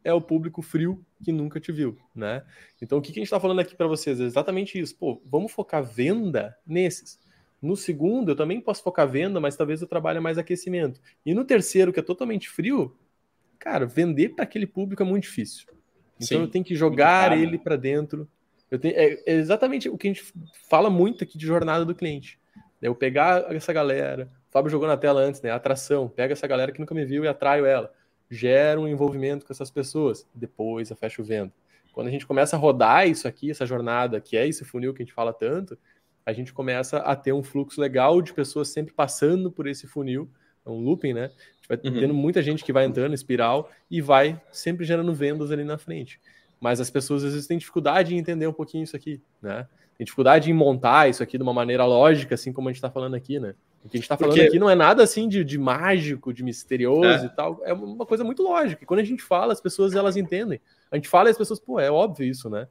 é 0.03 0.13
o 0.13 0.21
público 0.21 0.61
frio 0.61 1.03
que 1.23 1.31
nunca 1.31 1.59
te 1.59 1.71
viu, 1.71 1.97
né? 2.13 2.43
Então, 2.81 2.99
o 2.99 3.01
que, 3.01 3.11
que 3.11 3.19
a 3.19 3.21
gente 3.21 3.27
está 3.27 3.39
falando 3.39 3.59
aqui 3.59 3.75
para 3.75 3.87
vocês? 3.87 4.19
É 4.19 4.23
exatamente 4.23 4.79
isso. 4.79 4.95
Pô, 4.95 5.21
vamos 5.25 5.51
focar 5.51 5.83
venda 5.83 6.55
nesses. 6.65 7.19
No 7.61 7.75
segundo, 7.75 8.31
eu 8.31 8.35
também 8.35 8.61
posso 8.61 8.83
focar 8.83 9.07
venda, 9.07 9.39
mas 9.39 9.55
talvez 9.55 9.81
eu 9.81 9.87
trabalhe 9.87 10.19
mais 10.19 10.37
aquecimento. 10.37 11.01
E 11.25 11.33
no 11.33 11.43
terceiro, 11.43 11.91
que 11.91 11.99
é 11.99 12.03
totalmente 12.03 12.47
frio, 12.49 12.95
cara, 13.57 13.87
vender 13.87 14.29
para 14.29 14.43
aquele 14.43 14.67
público 14.67 15.01
é 15.01 15.05
muito 15.05 15.23
difícil. 15.23 15.65
Então 16.17 16.27
Sim, 16.27 16.41
eu 16.41 16.47
tenho 16.47 16.63
que 16.63 16.75
jogar 16.75 17.37
ele 17.37 17.57
para 17.57 17.75
dentro. 17.75 18.29
Eu 18.69 18.79
tenho, 18.79 18.95
é, 18.95 19.23
é, 19.25 19.33
exatamente 19.33 19.89
o 19.89 19.97
que 19.97 20.07
a 20.07 20.13
gente 20.13 20.33
fala 20.69 20.89
muito 20.89 21.23
aqui 21.23 21.37
de 21.37 21.45
jornada 21.45 21.83
do 21.83 21.95
cliente. 21.95 22.39
Eu 22.85 22.95
pegar 22.95 23.53
essa 23.53 23.73
galera, 23.73 24.29
o 24.49 24.51
Fábio 24.51 24.69
jogou 24.69 24.87
na 24.87 24.97
tela 24.97 25.21
antes, 25.21 25.41
né? 25.41 25.51
Atração, 25.51 26.07
pega 26.07 26.33
essa 26.33 26.47
galera 26.47 26.71
que 26.71 26.79
nunca 26.79 26.93
me 26.93 27.05
viu 27.05 27.23
e 27.23 27.27
atraio 27.27 27.65
ela. 27.65 27.91
Gera 28.29 28.79
um 28.79 28.87
envolvimento 28.87 29.45
com 29.45 29.51
essas 29.51 29.71
pessoas. 29.71 30.25
Depois 30.33 30.89
eu 30.89 30.95
fecho 30.95 31.23
venda. 31.23 31.51
Quando 31.93 32.07
a 32.07 32.11
gente 32.11 32.25
começa 32.25 32.55
a 32.55 32.59
rodar 32.59 33.07
isso 33.07 33.27
aqui, 33.27 33.49
essa 33.49 33.65
jornada, 33.65 34.19
que 34.19 34.35
é 34.35 34.47
esse 34.47 34.63
funil 34.65 34.93
que 34.93 35.01
a 35.01 35.05
gente 35.05 35.13
fala 35.13 35.33
tanto, 35.33 35.77
a 36.25 36.33
gente 36.33 36.53
começa 36.53 36.97
a 36.97 37.15
ter 37.15 37.33
um 37.33 37.43
fluxo 37.43 37.79
legal 37.79 38.21
de 38.21 38.33
pessoas 38.33 38.69
sempre 38.69 38.93
passando 38.93 39.51
por 39.51 39.67
esse 39.67 39.87
funil, 39.87 40.29
é 40.65 40.69
um 40.69 40.79
looping, 40.79 41.13
né? 41.13 41.31
vai 41.67 41.79
uhum. 41.83 41.99
tendo 41.99 42.13
muita 42.13 42.41
gente 42.41 42.63
que 42.63 42.73
vai 42.73 42.85
entrando, 42.85 43.13
espiral, 43.13 43.71
e 43.89 44.01
vai 44.01 44.39
sempre 44.51 44.85
gerando 44.85 45.13
vendas 45.13 45.51
ali 45.51 45.63
na 45.63 45.77
frente. 45.77 46.19
Mas 46.59 46.79
as 46.79 46.89
pessoas 46.89 47.23
às 47.23 47.33
vezes 47.33 47.47
têm 47.47 47.57
dificuldade 47.57 48.15
em 48.15 48.17
entender 48.17 48.47
um 48.47 48.53
pouquinho 48.53 48.83
isso 48.83 48.95
aqui, 48.95 49.21
né? 49.41 49.67
Tem 49.97 50.03
dificuldade 50.03 50.49
em 50.49 50.53
montar 50.53 51.09
isso 51.09 51.23
aqui 51.23 51.37
de 51.37 51.43
uma 51.43 51.53
maneira 51.53 51.85
lógica, 51.85 52.35
assim 52.35 52.51
como 52.51 52.67
a 52.67 52.71
gente 52.71 52.77
está 52.77 52.89
falando 52.89 53.15
aqui, 53.15 53.39
né? 53.39 53.55
O 53.83 53.89
que 53.89 53.97
a 53.97 53.99
gente 53.99 54.05
está 54.05 54.17
falando 54.17 54.33
Porque... 54.33 54.47
aqui 54.47 54.59
não 54.59 54.69
é 54.69 54.75
nada 54.75 55.03
assim 55.03 55.29
de, 55.29 55.43
de 55.43 55.57
mágico, 55.57 56.33
de 56.33 56.43
misterioso 56.43 57.23
é. 57.23 57.25
e 57.25 57.29
tal. 57.29 57.61
É 57.63 57.71
uma 57.71 58.05
coisa 58.05 58.23
muito 58.23 58.41
lógica. 58.41 58.83
E 58.83 58.85
quando 58.85 58.99
a 58.99 59.03
gente 59.03 59.21
fala, 59.21 59.53
as 59.53 59.61
pessoas 59.61 59.93
elas 59.93 60.17
entendem. 60.17 60.59
A 60.91 60.95
gente 60.95 61.07
fala 61.07 61.29
e 61.29 61.31
as 61.31 61.37
pessoas, 61.37 61.59
pô, 61.59 61.79
é 61.79 61.89
óbvio 61.89 62.27
isso, 62.27 62.49
né? 62.49 62.67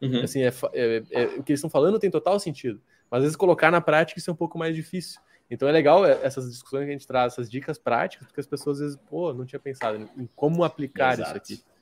Uhum. 0.00 0.22
Assim, 0.22 0.42
é, 0.42 0.52
é, 0.72 1.02
é, 1.10 1.24
o 1.26 1.42
que 1.42 1.52
eles 1.52 1.60
estão 1.60 1.70
falando 1.70 1.98
tem 1.98 2.10
total 2.10 2.40
sentido. 2.40 2.80
Mas 3.10 3.18
às 3.18 3.24
vezes 3.24 3.36
colocar 3.36 3.70
na 3.70 3.80
prática 3.80 4.18
isso 4.18 4.30
é 4.30 4.32
um 4.32 4.36
pouco 4.36 4.58
mais 4.58 4.74
difícil. 4.74 5.20
Então 5.50 5.68
é 5.68 5.72
legal 5.72 6.04
essas 6.06 6.50
discussões 6.50 6.84
que 6.84 6.90
a 6.90 6.92
gente 6.92 7.06
traz, 7.06 7.34
essas 7.34 7.50
dicas 7.50 7.78
práticas, 7.78 8.26
porque 8.26 8.40
as 8.40 8.46
pessoas 8.46 8.78
às 8.78 8.82
vezes, 8.82 9.00
pô, 9.08 9.32
não 9.34 9.44
tinha 9.44 9.60
pensado 9.60 10.08
em 10.16 10.28
como 10.34 10.64
aplicar 10.64 11.12
Exato. 11.12 11.28
isso 11.28 11.36
aqui. 11.36 11.73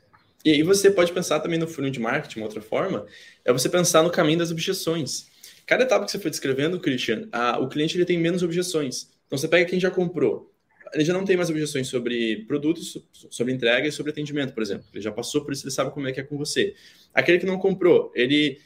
E 0.45 0.51
aí 0.51 0.63
você 0.63 0.91
pode 0.91 1.13
pensar 1.13 1.41
também 1.41 1.59
no 1.59 1.69
funil 1.69 1.91
de 1.91 2.01
marketing, 2.01 2.41
uma 2.41 2.47
outra 2.47 2.61
forma, 2.61 3.07
é 3.45 3.53
você 3.53 3.69
pensar 3.69 4.03
no 4.03 4.11
caminho 4.11 4.39
das 4.39 4.51
objeções. 4.51 5.27
Cada 5.67 5.85
etapa 5.85 6.05
que 6.05 6.11
você 6.11 6.19
foi 6.19 6.31
descrevendo, 6.31 6.81
Christian, 6.81 7.29
a, 7.31 7.59
o 7.59 7.69
cliente 7.69 7.97
ele 7.97 8.05
tem 8.05 8.19
menos 8.19 8.43
objeções. 8.43 9.09
Então 9.27 9.39
você 9.39 9.49
pega 9.49 9.69
quem 9.69 9.79
já 9.79 9.91
comprou, 9.91 10.53
ele 10.93 11.05
já 11.05 11.13
não 11.13 11.25
tem 11.25 11.37
mais 11.37 11.49
objeções 11.49 11.89
sobre 11.89 12.45
produtos, 12.47 12.99
sobre 13.31 13.53
entrega 13.53 13.89
e 13.89 13.93
sobre 13.93 14.13
atendimento, 14.13 14.53
por 14.53 14.63
exemplo. 14.63 14.85
Ele 14.93 15.03
já 15.03 15.11
passou 15.11 15.43
por 15.45 15.53
isso, 15.53 15.65
ele 15.65 15.73
sabe 15.73 15.91
como 15.91 16.07
é 16.07 16.13
que 16.13 16.21
é 16.21 16.23
com 16.23 16.37
você. 16.37 16.75
Aquele 17.15 17.39
que 17.39 17.47
não 17.47 17.59
comprou, 17.59 18.13
ele 18.15 18.61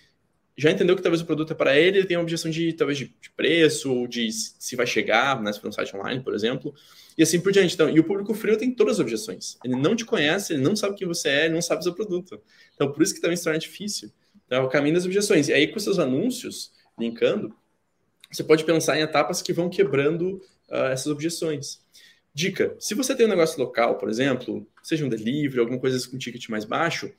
já 0.57 0.71
entendeu 0.71 0.97
que 0.97 1.03
talvez 1.03 1.21
o 1.21 1.27
produto 1.27 1.53
é 1.53 1.55
para 1.55 1.79
ele, 1.79 1.99
ele 1.99 2.07
tem 2.07 2.17
uma 2.17 2.23
objeção 2.23 2.51
de 2.51 2.73
talvez 2.73 2.99
de, 2.99 3.15
de 3.21 3.31
preço 3.31 3.93
ou 3.93 4.07
de 4.07 4.33
se 4.33 4.75
vai 4.75 4.87
chegar, 4.87 5.41
né, 5.43 5.53
se 5.53 5.61
for 5.61 5.69
um 5.69 5.73
site 5.73 5.95
online, 5.95 6.23
por 6.23 6.35
exemplo, 6.35 6.75
e 7.17 7.23
assim 7.23 7.39
por 7.41 7.53
diante. 7.53 7.75
Então, 7.75 7.91
e 7.91 8.01
o 8.01 8.05
público 8.05 8.33
frio 8.33 8.57
tem 8.57 8.71
todas 8.71 8.95
as 8.95 9.01
objeções. 9.01 9.59
Ele 9.63 9.77
não 9.77 9.95
te 9.95 10.05
conhece, 10.05 10.55
ele 10.55 10.63
não 10.63 10.75
sabe 10.75 10.97
quem 10.97 11.07
você 11.07 11.29
é, 11.29 11.45
ele 11.45 11.55
não 11.55 11.63
sabe 11.63 11.81
o 11.81 11.83
seu 11.85 11.95
produto. 11.95 12.41
Então, 12.75 12.91
por 12.91 13.03
isso 13.03 13.15
que 13.15 13.21
também 13.21 13.37
se 13.37 13.45
torna 13.45 13.59
difícil. 13.59 14.11
Então, 14.47 14.63
é 14.63 14.65
o 14.65 14.69
caminho 14.69 14.95
das 14.95 15.05
objeções. 15.05 15.49
E 15.49 15.53
aí, 15.53 15.67
com 15.67 15.79
seus 15.79 15.99
anúncios, 15.99 16.73
linkando, 16.99 17.55
você 18.31 18.43
pode 18.43 18.65
pensar 18.65 18.99
em 18.99 19.03
etapas 19.03 19.43
que 19.43 19.53
vão 19.53 19.69
quebrando 19.69 20.41
uh, 20.71 20.87
essas 20.91 21.09
objeções. 21.09 21.81
Dica: 22.33 22.77
se 22.79 22.95
você 22.95 23.15
tem 23.15 23.27
um 23.27 23.31
negócio 23.31 23.59
local, 23.59 23.99
por 23.99 24.09
exemplo, 24.09 24.67
seja 24.83 25.05
um 25.05 25.09
delivery, 25.09 25.61
alguma 25.61 25.79
coisa 25.79 26.09
com 26.09 26.19
ticket 26.19 26.49
mais 26.49 26.65
baixo, 26.65 27.13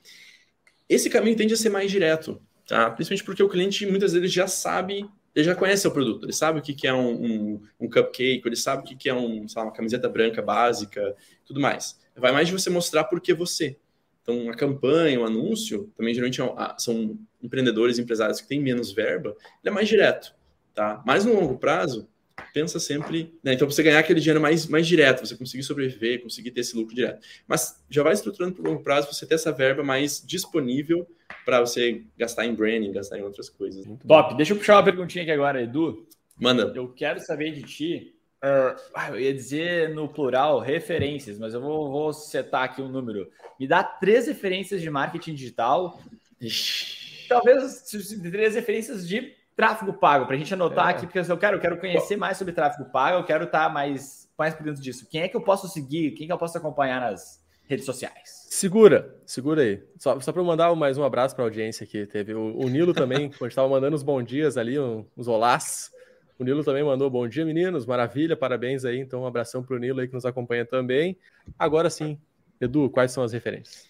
esse 0.88 1.10
caminho 1.10 1.36
tende 1.36 1.54
a 1.54 1.56
ser 1.56 1.70
mais 1.70 1.90
direto. 1.90 2.40
Tá? 2.68 2.90
Principalmente 2.90 3.24
porque 3.24 3.42
o 3.42 3.48
cliente 3.48 3.86
muitas 3.86 4.12
vezes 4.12 4.30
já 4.30 4.46
sabe, 4.46 5.08
ele 5.34 5.44
já 5.44 5.54
conhece 5.54 5.88
o 5.88 5.90
produto, 5.90 6.26
ele 6.26 6.34
sabe 6.34 6.58
o 6.58 6.62
que, 6.62 6.74
que 6.74 6.86
é 6.86 6.92
um, 6.92 7.12
um, 7.14 7.62
um 7.80 7.88
cupcake, 7.88 8.42
ele 8.44 8.56
sabe 8.56 8.82
o 8.82 8.84
que, 8.84 8.94
que 8.94 9.08
é 9.08 9.14
um, 9.14 9.46
lá, 9.56 9.62
uma 9.62 9.72
camiseta 9.72 10.06
branca 10.06 10.42
básica, 10.42 11.16
tudo 11.46 11.60
mais. 11.60 11.98
Vai 12.14 12.30
mais 12.30 12.46
de 12.46 12.52
você 12.52 12.68
mostrar 12.68 13.04
por 13.04 13.22
que 13.22 13.32
você. 13.32 13.78
Então, 14.20 14.50
a 14.50 14.54
campanha, 14.54 15.18
o 15.18 15.24
anúncio, 15.24 15.90
também 15.96 16.12
geralmente 16.12 16.42
é 16.42 16.44
são 16.76 17.18
empreendedores, 17.42 17.98
empresários 17.98 18.38
que 18.38 18.46
têm 18.46 18.60
menos 18.60 18.92
verba, 18.92 19.30
ele 19.64 19.70
é 19.70 19.70
mais 19.70 19.88
direto. 19.88 20.34
Tá? 20.74 21.02
Mas 21.06 21.24
no 21.24 21.32
longo 21.32 21.56
prazo, 21.56 22.06
pensa 22.52 22.78
sempre. 22.78 23.34
Né? 23.42 23.54
Então, 23.54 23.68
você 23.68 23.82
ganhar 23.82 23.98
aquele 23.98 24.20
dinheiro 24.20 24.40
mais, 24.40 24.66
mais 24.66 24.86
direto, 24.86 25.26
você 25.26 25.36
conseguir 25.36 25.62
sobreviver, 25.62 26.22
conseguir 26.22 26.50
ter 26.50 26.60
esse 26.60 26.76
lucro 26.76 26.94
direto. 26.94 27.24
Mas 27.46 27.82
já 27.88 28.02
vai 28.02 28.12
estruturando 28.12 28.54
para 28.54 28.62
o 28.62 28.72
longo 28.72 28.82
prazo, 28.82 29.12
você 29.12 29.26
ter 29.26 29.34
essa 29.34 29.52
verba 29.52 29.82
mais 29.82 30.22
disponível 30.24 31.06
para 31.44 31.60
você 31.60 32.04
gastar 32.16 32.46
em 32.46 32.54
branding, 32.54 32.92
gastar 32.92 33.18
em 33.18 33.22
outras 33.22 33.48
coisas. 33.48 33.86
Top. 34.06 34.36
Deixa 34.36 34.52
eu 34.52 34.56
puxar 34.56 34.76
uma 34.76 34.84
perguntinha 34.84 35.22
aqui 35.22 35.32
agora, 35.32 35.62
Edu. 35.62 36.06
Manda. 36.38 36.72
Eu 36.74 36.88
quero 36.88 37.20
saber 37.20 37.52
de 37.52 37.62
ti. 37.62 38.14
Uh, 38.42 39.10
eu 39.10 39.20
ia 39.20 39.34
dizer 39.34 39.88
no 39.88 40.08
plural 40.08 40.60
referências, 40.60 41.38
mas 41.38 41.54
eu 41.54 41.60
vou, 41.60 41.90
vou 41.90 42.12
setar 42.12 42.62
aqui 42.62 42.80
um 42.80 42.88
número. 42.88 43.28
Me 43.58 43.66
dá 43.66 43.82
três 43.82 44.28
referências 44.28 44.80
de 44.80 44.88
marketing 44.88 45.34
digital. 45.34 46.00
Ixi. 46.40 47.26
Talvez 47.28 47.82
três 48.30 48.54
referências 48.54 49.06
de 49.06 49.34
tráfego 49.58 49.92
pago, 49.92 50.24
para 50.24 50.36
a 50.36 50.38
gente 50.38 50.54
anotar 50.54 50.86
é. 50.86 50.90
aqui, 50.92 51.04
porque 51.04 51.18
eu 51.18 51.36
quero, 51.36 51.56
eu 51.56 51.60
quero 51.60 51.80
conhecer 51.80 52.16
mais 52.16 52.36
sobre 52.36 52.54
tráfego 52.54 52.88
pago, 52.92 53.18
eu 53.18 53.24
quero 53.24 53.42
estar 53.42 53.66
tá 53.66 53.68
mais, 53.68 54.30
mais 54.38 54.54
por 54.54 54.62
dentro 54.62 54.80
disso. 54.80 55.04
Quem 55.10 55.22
é 55.22 55.28
que 55.28 55.36
eu 55.36 55.40
posso 55.40 55.66
seguir? 55.66 56.12
Quem 56.12 56.28
que 56.28 56.32
eu 56.32 56.38
posso 56.38 56.56
acompanhar 56.56 57.00
nas 57.00 57.44
redes 57.66 57.84
sociais? 57.84 58.46
Segura, 58.48 59.12
segura 59.26 59.62
aí. 59.62 59.82
Só, 59.98 60.20
só 60.20 60.30
para 60.30 60.44
mandar 60.44 60.72
mais 60.76 60.96
um 60.96 61.02
abraço 61.02 61.34
para 61.34 61.42
a 61.42 61.48
audiência 61.48 61.84
que 61.84 62.06
teve. 62.06 62.34
O, 62.34 62.56
o 62.56 62.68
Nilo 62.68 62.94
também, 62.94 63.30
quando 63.36 63.50
estava 63.50 63.68
mandando 63.68 63.96
os 63.96 64.04
bons 64.04 64.22
dias 64.22 64.56
ali, 64.56 64.78
um, 64.78 65.04
uns 65.16 65.26
olás. 65.26 65.90
O 66.38 66.44
Nilo 66.44 66.62
também 66.62 66.84
mandou 66.84 67.10
bom 67.10 67.26
dia, 67.26 67.44
meninos. 67.44 67.84
Maravilha, 67.84 68.36
parabéns 68.36 68.84
aí. 68.84 69.00
Então, 69.00 69.22
um 69.22 69.26
abração 69.26 69.60
para 69.60 69.74
o 69.74 69.78
Nilo 69.80 69.98
aí 69.98 70.06
que 70.06 70.14
nos 70.14 70.24
acompanha 70.24 70.64
também. 70.64 71.18
Agora 71.58 71.90
sim, 71.90 72.16
Edu, 72.60 72.88
quais 72.88 73.10
são 73.10 73.24
as 73.24 73.32
referências? 73.32 73.87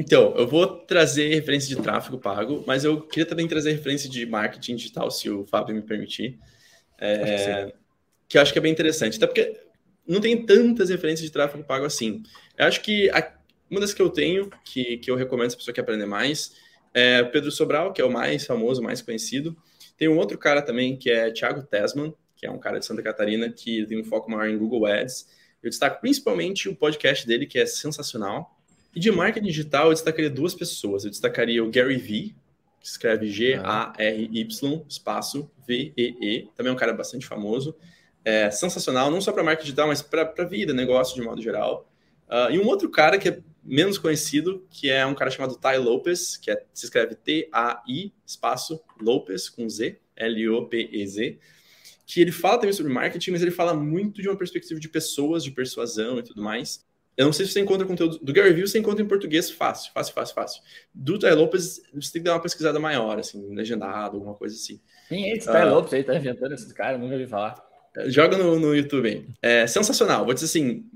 Então, 0.00 0.34
eu 0.34 0.46
vou 0.46 0.66
trazer 0.66 1.28
referência 1.34 1.68
de 1.76 1.82
tráfego 1.82 2.16
pago, 2.16 2.64
mas 2.66 2.84
eu 2.84 3.02
queria 3.02 3.26
também 3.26 3.46
trazer 3.46 3.72
referência 3.72 4.08
de 4.08 4.24
marketing 4.24 4.76
digital, 4.76 5.10
se 5.10 5.28
o 5.28 5.44
Fábio 5.44 5.74
me 5.74 5.82
permitir. 5.82 6.38
É, 6.98 7.66
que, 7.66 7.74
que 8.26 8.38
eu 8.38 8.42
acho 8.42 8.50
que 8.50 8.58
é 8.58 8.62
bem 8.62 8.72
interessante. 8.72 9.18
Até 9.18 9.26
porque 9.26 9.60
não 10.08 10.18
tem 10.18 10.46
tantas 10.46 10.88
referências 10.88 11.26
de 11.26 11.30
tráfego 11.30 11.62
pago 11.64 11.84
assim. 11.84 12.22
Eu 12.56 12.64
acho 12.64 12.80
que 12.80 13.10
a, 13.10 13.30
uma 13.70 13.78
das 13.78 13.92
que 13.92 14.00
eu 14.00 14.08
tenho, 14.08 14.48
que, 14.64 14.96
que 14.96 15.10
eu 15.10 15.16
recomendo 15.16 15.50
se 15.50 15.56
a 15.56 15.58
pessoa 15.58 15.74
quer 15.74 15.82
aprender 15.82 16.06
mais, 16.06 16.56
é 16.94 17.22
Pedro 17.22 17.50
Sobral, 17.50 17.92
que 17.92 18.00
é 18.00 18.04
o 18.04 18.10
mais 18.10 18.46
famoso, 18.46 18.82
mais 18.82 19.02
conhecido. 19.02 19.54
Tem 19.98 20.08
um 20.08 20.16
outro 20.16 20.38
cara 20.38 20.62
também, 20.62 20.96
que 20.96 21.10
é 21.10 21.30
Thiago 21.30 21.62
Tesman, 21.62 22.14
que 22.38 22.46
é 22.46 22.50
um 22.50 22.58
cara 22.58 22.78
de 22.78 22.86
Santa 22.86 23.02
Catarina, 23.02 23.52
que 23.52 23.84
tem 23.84 24.00
um 24.00 24.04
foco 24.04 24.30
maior 24.30 24.48
em 24.48 24.56
Google 24.56 24.86
Ads. 24.86 25.26
Eu 25.62 25.68
destaco 25.68 26.00
principalmente 26.00 26.70
o 26.70 26.74
podcast 26.74 27.26
dele, 27.26 27.44
que 27.44 27.58
é 27.58 27.66
sensacional. 27.66 28.58
E 28.94 29.00
de 29.00 29.10
marketing 29.10 29.46
digital, 29.46 29.86
eu 29.86 29.92
destacaria 29.92 30.30
duas 30.30 30.54
pessoas. 30.54 31.04
Eu 31.04 31.10
destacaria 31.10 31.62
o 31.62 31.70
Gary 31.70 31.96
Vee, 31.96 32.34
que 32.80 32.86
escreve 32.86 33.28
G-A-R-Y, 33.28 34.84
espaço 34.88 35.50
V-E-E. 35.66 36.48
Também 36.56 36.70
é 36.70 36.74
um 36.74 36.78
cara 36.78 36.92
bastante 36.92 37.26
famoso. 37.26 37.76
É 38.24 38.50
sensacional, 38.50 39.10
não 39.10 39.20
só 39.20 39.32
para 39.32 39.42
marketing 39.42 39.66
digital, 39.66 39.88
mas 39.88 40.02
para 40.02 40.44
vida, 40.44 40.72
negócio 40.72 41.14
de 41.14 41.22
modo 41.22 41.40
geral. 41.40 41.88
Uh, 42.28 42.52
e 42.52 42.58
um 42.58 42.66
outro 42.66 42.90
cara 42.90 43.18
que 43.18 43.28
é 43.28 43.40
menos 43.62 43.98
conhecido, 43.98 44.66
que 44.70 44.90
é 44.90 45.04
um 45.04 45.14
cara 45.14 45.30
chamado 45.30 45.56
Ty 45.56 45.76
Lopes, 45.78 46.36
que 46.36 46.50
é, 46.50 46.64
se 46.72 46.84
escreve 46.84 47.14
T-A-I, 47.14 48.12
espaço, 48.26 48.80
Lopes, 49.00 49.48
com 49.48 49.68
Z, 49.68 49.98
L-O-P-E-Z, 50.16 51.38
que 52.06 52.20
ele 52.20 52.32
fala 52.32 52.58
também 52.58 52.72
sobre 52.72 52.92
marketing, 52.92 53.32
mas 53.32 53.42
ele 53.42 53.50
fala 53.50 53.74
muito 53.74 54.20
de 54.20 54.28
uma 54.28 54.36
perspectiva 54.36 54.80
de 54.80 54.88
pessoas, 54.88 55.44
de 55.44 55.50
persuasão 55.50 56.18
e 56.18 56.22
tudo 56.22 56.42
mais. 56.42 56.84
Eu 57.20 57.26
não 57.26 57.34
sei 57.34 57.44
se 57.44 57.52
você 57.52 57.60
encontra 57.60 57.86
conteúdo 57.86 58.18
do 58.18 58.32
Gary 58.32 58.54
Vee, 58.54 58.66
você 58.66 58.78
encontra 58.78 59.04
em 59.04 59.06
português 59.06 59.50
fácil, 59.50 59.92
fácil, 59.92 60.14
fácil, 60.14 60.34
fácil. 60.34 60.62
Do 60.94 61.18
Ty 61.18 61.32
Lopes, 61.32 61.82
você 61.92 62.12
tem 62.12 62.22
que 62.22 62.26
dar 62.26 62.32
uma 62.32 62.40
pesquisada 62.40 62.80
maior, 62.80 63.18
assim, 63.18 63.54
legendado, 63.54 64.16
alguma 64.16 64.34
coisa 64.34 64.56
assim. 64.56 64.80
Quem 65.06 65.30
é 65.30 65.36
esse 65.36 65.46
Ty 65.46 65.58
uh, 65.58 65.68
Lopes 65.68 65.92
aí? 65.92 66.02
Tá 66.02 66.14
inventando 66.14 66.54
esses 66.54 66.72
caras, 66.72 66.98
nunca 66.98 67.12
ouvi 67.12 67.26
falar. 67.26 67.62
Joga 68.06 68.38
no, 68.38 68.58
no 68.58 68.74
YouTube 68.74 69.06
aí. 69.06 69.26
É 69.42 69.66
sensacional. 69.66 70.24
Vou 70.24 70.32
dizer 70.32 70.46
assim, 70.46 70.88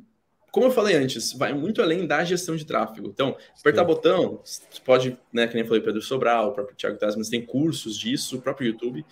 como 0.50 0.64
eu 0.64 0.70
falei 0.70 0.96
antes, 0.96 1.34
vai 1.34 1.52
muito 1.52 1.82
além 1.82 2.06
da 2.06 2.24
gestão 2.24 2.56
de 2.56 2.64
tráfego. 2.64 3.06
Então, 3.08 3.36
apertar 3.60 3.82
Sim. 3.82 3.86
botão, 3.86 4.40
você 4.42 4.62
pode, 4.82 5.18
né, 5.30 5.46
que 5.46 5.52
nem 5.52 5.62
eu 5.62 5.68
falei, 5.68 5.82
Pedro 5.82 6.00
Sobral, 6.00 6.48
o 6.48 6.52
próprio 6.52 6.74
Thiago 6.74 6.96
Tasman, 6.96 7.28
tem 7.28 7.44
cursos 7.44 7.98
disso, 7.98 8.38
o 8.38 8.40
próprio 8.40 8.68
YouTube, 8.68 9.04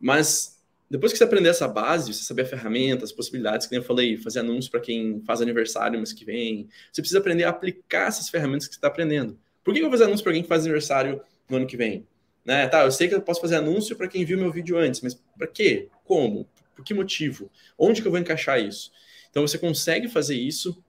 mas 0.00 0.53
depois 0.94 1.10
que 1.10 1.18
você 1.18 1.24
aprender 1.24 1.48
essa 1.48 1.66
base, 1.66 2.14
você 2.14 2.22
saber 2.22 2.42
a 2.42 2.46
ferramenta, 2.46 3.04
as 3.04 3.10
possibilidades, 3.10 3.66
que 3.66 3.72
nem 3.72 3.80
eu 3.80 3.84
falei, 3.84 4.16
fazer 4.16 4.38
anúncio 4.38 4.70
para 4.70 4.78
quem 4.78 5.20
faz 5.26 5.42
aniversário 5.42 5.98
mês 5.98 6.12
que 6.12 6.24
vem, 6.24 6.68
você 6.92 7.02
precisa 7.02 7.18
aprender 7.18 7.42
a 7.42 7.48
aplicar 7.48 8.06
essas 8.06 8.28
ferramentas 8.28 8.68
que 8.68 8.74
você 8.74 8.78
está 8.78 8.86
aprendendo. 8.86 9.36
Por 9.64 9.74
que 9.74 9.80
eu 9.80 9.84
vou 9.84 9.90
fazer 9.90 10.04
anúncio 10.04 10.22
para 10.22 10.30
alguém 10.30 10.44
que 10.44 10.48
faz 10.48 10.62
aniversário 10.62 11.20
no 11.50 11.56
ano 11.56 11.66
que 11.66 11.76
vem? 11.76 12.06
Né? 12.44 12.68
Tá, 12.68 12.84
eu 12.84 12.92
sei 12.92 13.08
que 13.08 13.14
eu 13.16 13.20
posso 13.20 13.40
fazer 13.40 13.56
anúncio 13.56 13.96
para 13.96 14.06
quem 14.06 14.24
viu 14.24 14.38
meu 14.38 14.52
vídeo 14.52 14.78
antes, 14.78 15.00
mas 15.00 15.20
para 15.36 15.48
quê? 15.48 15.88
Como? 16.04 16.48
Por 16.76 16.84
que 16.84 16.94
motivo? 16.94 17.50
Onde 17.76 18.00
que 18.00 18.06
eu 18.06 18.12
vou 18.12 18.20
encaixar 18.20 18.60
isso? 18.60 18.92
Então 19.30 19.44
você 19.44 19.58
consegue 19.58 20.06
fazer 20.06 20.36
isso 20.36 20.80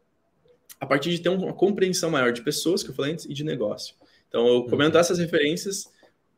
a 0.80 0.86
partir 0.86 1.10
de 1.10 1.20
ter 1.20 1.30
uma 1.30 1.52
compreensão 1.52 2.12
maior 2.12 2.32
de 2.32 2.44
pessoas, 2.44 2.84
que 2.84 2.92
eu 2.92 2.94
falei 2.94 3.14
antes, 3.14 3.26
e 3.26 3.34
de 3.34 3.44
negócio. 3.44 3.96
Então 4.30 4.48
eu 4.48 4.66
comento 4.66 4.98
uhum. 4.98 5.02
essas 5.02 5.18
referências, 5.18 5.90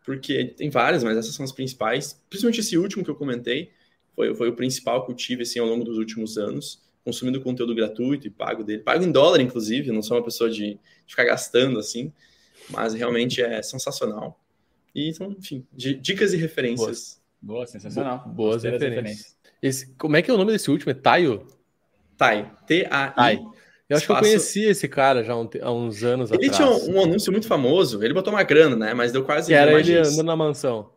porque 0.07 0.45
tem 0.45 0.69
várias, 0.69 1.03
mas 1.03 1.17
essas 1.17 1.35
são 1.35 1.43
as 1.43 1.51
principais. 1.51 2.17
Principalmente 2.29 2.61
esse 2.61 2.77
último 2.77 3.03
que 3.03 3.11
eu 3.11 3.15
comentei, 3.15 3.73
foi, 4.15 4.33
foi 4.33 4.47
o 4.47 4.55
principal 4.55 5.05
que 5.05 5.11
eu 5.11 5.15
tive 5.15 5.41
assim, 5.41 5.59
ao 5.59 5.67
longo 5.67 5.83
dos 5.83 5.97
últimos 5.97 6.37
anos, 6.37 6.81
consumindo 7.03 7.41
conteúdo 7.41 7.75
gratuito 7.75 8.25
e 8.25 8.29
pago 8.29 8.63
dele. 8.63 8.83
Pago 8.83 9.03
em 9.03 9.11
dólar, 9.11 9.41
inclusive, 9.41 9.91
não 9.91 10.01
sou 10.01 10.15
uma 10.15 10.23
pessoa 10.23 10.49
de, 10.49 10.75
de 10.75 10.79
ficar 11.09 11.25
gastando 11.25 11.77
assim, 11.77 12.13
mas 12.69 12.93
realmente 12.93 13.41
é 13.41 13.61
sensacional. 13.61 14.41
E, 14.95 15.09
então, 15.09 15.35
enfim, 15.37 15.67
dicas 15.75 16.31
e 16.31 16.37
referências. 16.37 17.21
Boa, 17.41 17.57
Boa 17.57 17.67
sensacional. 17.67 18.29
Boas 18.29 18.63
referências. 18.63 18.95
referências. 18.95 19.37
Esse, 19.61 19.87
como 19.95 20.15
é 20.15 20.21
que 20.21 20.31
é 20.31 20.33
o 20.33 20.37
nome 20.37 20.53
desse 20.53 20.71
último? 20.71 20.89
É 20.89 20.93
Taio? 20.93 21.45
Tai. 22.15 22.49
T-A-I. 22.65 23.45
Eu 23.89 23.95
acho 23.95 24.03
espaço... 24.03 24.21
que 24.21 24.27
eu 24.27 24.31
conheci 24.31 24.63
esse 24.65 24.87
cara 24.87 25.23
já 25.23 25.33
há 25.33 25.71
uns 25.71 26.03
anos 26.03 26.29
ele 26.31 26.45
atrás. 26.47 26.59
Ele 26.61 26.79
tinha 26.79 26.93
um, 26.93 26.97
um, 26.97 27.03
anúncio 27.03 27.31
muito 27.31 27.47
famoso, 27.47 28.03
ele 28.03 28.13
botou 28.13 28.33
uma 28.33 28.43
grana, 28.43 28.75
né? 28.75 28.93
Mas 28.93 29.11
deu 29.11 29.23
quase. 29.23 29.47
Que 29.47 29.53
era 29.53 29.79
ele 29.79 29.97
andando 29.97 30.23
na 30.23 30.35
mansão. 30.35 30.89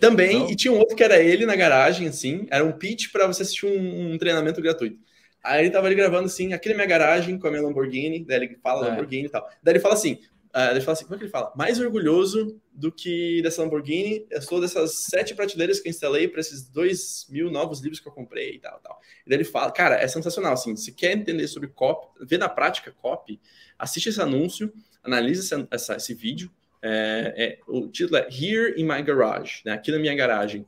Também, 0.00 0.38
Não? 0.38 0.50
e 0.50 0.56
tinha 0.56 0.72
um 0.72 0.78
outro 0.78 0.96
que 0.96 1.04
era 1.04 1.18
ele 1.18 1.44
na 1.44 1.54
garagem, 1.54 2.08
assim, 2.08 2.46
era 2.50 2.64
um 2.64 2.72
pitch 2.72 3.12
para 3.12 3.26
você 3.26 3.42
assistir 3.42 3.66
um, 3.66 4.12
um, 4.12 4.18
treinamento 4.18 4.62
gratuito. 4.62 4.98
Aí 5.44 5.64
ele 5.64 5.70
tava 5.70 5.86
ali 5.86 5.94
gravando 5.94 6.26
assim, 6.26 6.54
aqui 6.54 6.70
na 6.70 6.76
minha 6.76 6.86
garagem 6.86 7.38
com 7.38 7.46
a 7.46 7.50
minha 7.50 7.62
Lamborghini, 7.62 8.24
daí 8.24 8.38
ele 8.38 8.58
fala 8.62 8.86
é. 8.86 8.90
Lamborghini 8.90 9.26
e 9.26 9.28
tal. 9.28 9.46
Daí 9.62 9.74
ele 9.74 9.80
fala 9.80 9.94
assim: 9.94 10.18
Uh, 10.56 10.70
ele 10.70 10.80
fala 10.80 10.94
assim, 10.94 11.04
como 11.04 11.16
é 11.16 11.18
que 11.18 11.24
ele 11.24 11.30
fala? 11.30 11.52
Mais 11.54 11.78
orgulhoso 11.78 12.58
do 12.72 12.90
que 12.90 13.42
dessa 13.42 13.60
Lamborghini, 13.60 14.26
eu 14.30 14.40
sou 14.40 14.58
dessas 14.58 14.94
sete 14.94 15.34
prateleiras 15.34 15.80
que 15.80 15.88
eu 15.88 15.90
instalei 15.90 16.26
para 16.28 16.40
esses 16.40 16.66
dois 16.66 17.26
mil 17.28 17.50
novos 17.50 17.80
livros 17.82 18.00
que 18.00 18.08
eu 18.08 18.12
comprei 18.12 18.54
e 18.54 18.58
tal, 18.58 18.80
tal. 18.80 18.98
E 19.26 19.28
daí 19.28 19.36
ele 19.36 19.44
fala, 19.44 19.70
cara, 19.70 19.96
é 19.96 20.08
sensacional, 20.08 20.54
assim, 20.54 20.74
se 20.74 20.92
quer 20.92 21.12
entender 21.12 21.46
sobre 21.46 21.68
copy, 21.68 22.24
ver 22.24 22.38
na 22.38 22.48
prática 22.48 22.90
copy, 22.90 23.38
assiste 23.78 24.08
esse 24.08 24.22
anúncio, 24.22 24.72
analise 25.04 25.40
essa, 25.40 25.68
essa, 25.70 25.96
esse 25.96 26.14
vídeo, 26.14 26.50
é, 26.80 27.34
é, 27.36 27.58
o 27.68 27.88
título 27.88 28.16
é 28.16 28.26
Here 28.26 28.80
in 28.80 28.84
My 28.84 29.02
Garage, 29.02 29.60
né, 29.62 29.72
aqui 29.72 29.92
na 29.92 29.98
minha 29.98 30.14
garagem. 30.14 30.66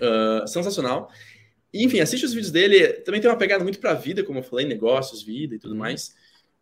Uh, 0.00 0.46
sensacional. 0.48 1.10
E, 1.72 1.84
enfim, 1.84 2.00
assiste 2.00 2.24
os 2.24 2.32
vídeos 2.32 2.50
dele, 2.50 2.94
também 3.00 3.20
tem 3.20 3.30
uma 3.30 3.36
pegada 3.36 3.62
muito 3.62 3.78
para 3.78 3.90
a 3.90 3.94
vida, 3.94 4.22
como 4.22 4.38
eu 4.38 4.42
falei, 4.42 4.64
negócios, 4.64 5.22
vida 5.22 5.54
e 5.54 5.58
tudo 5.58 5.72
uhum. 5.72 5.80
mais 5.80 6.14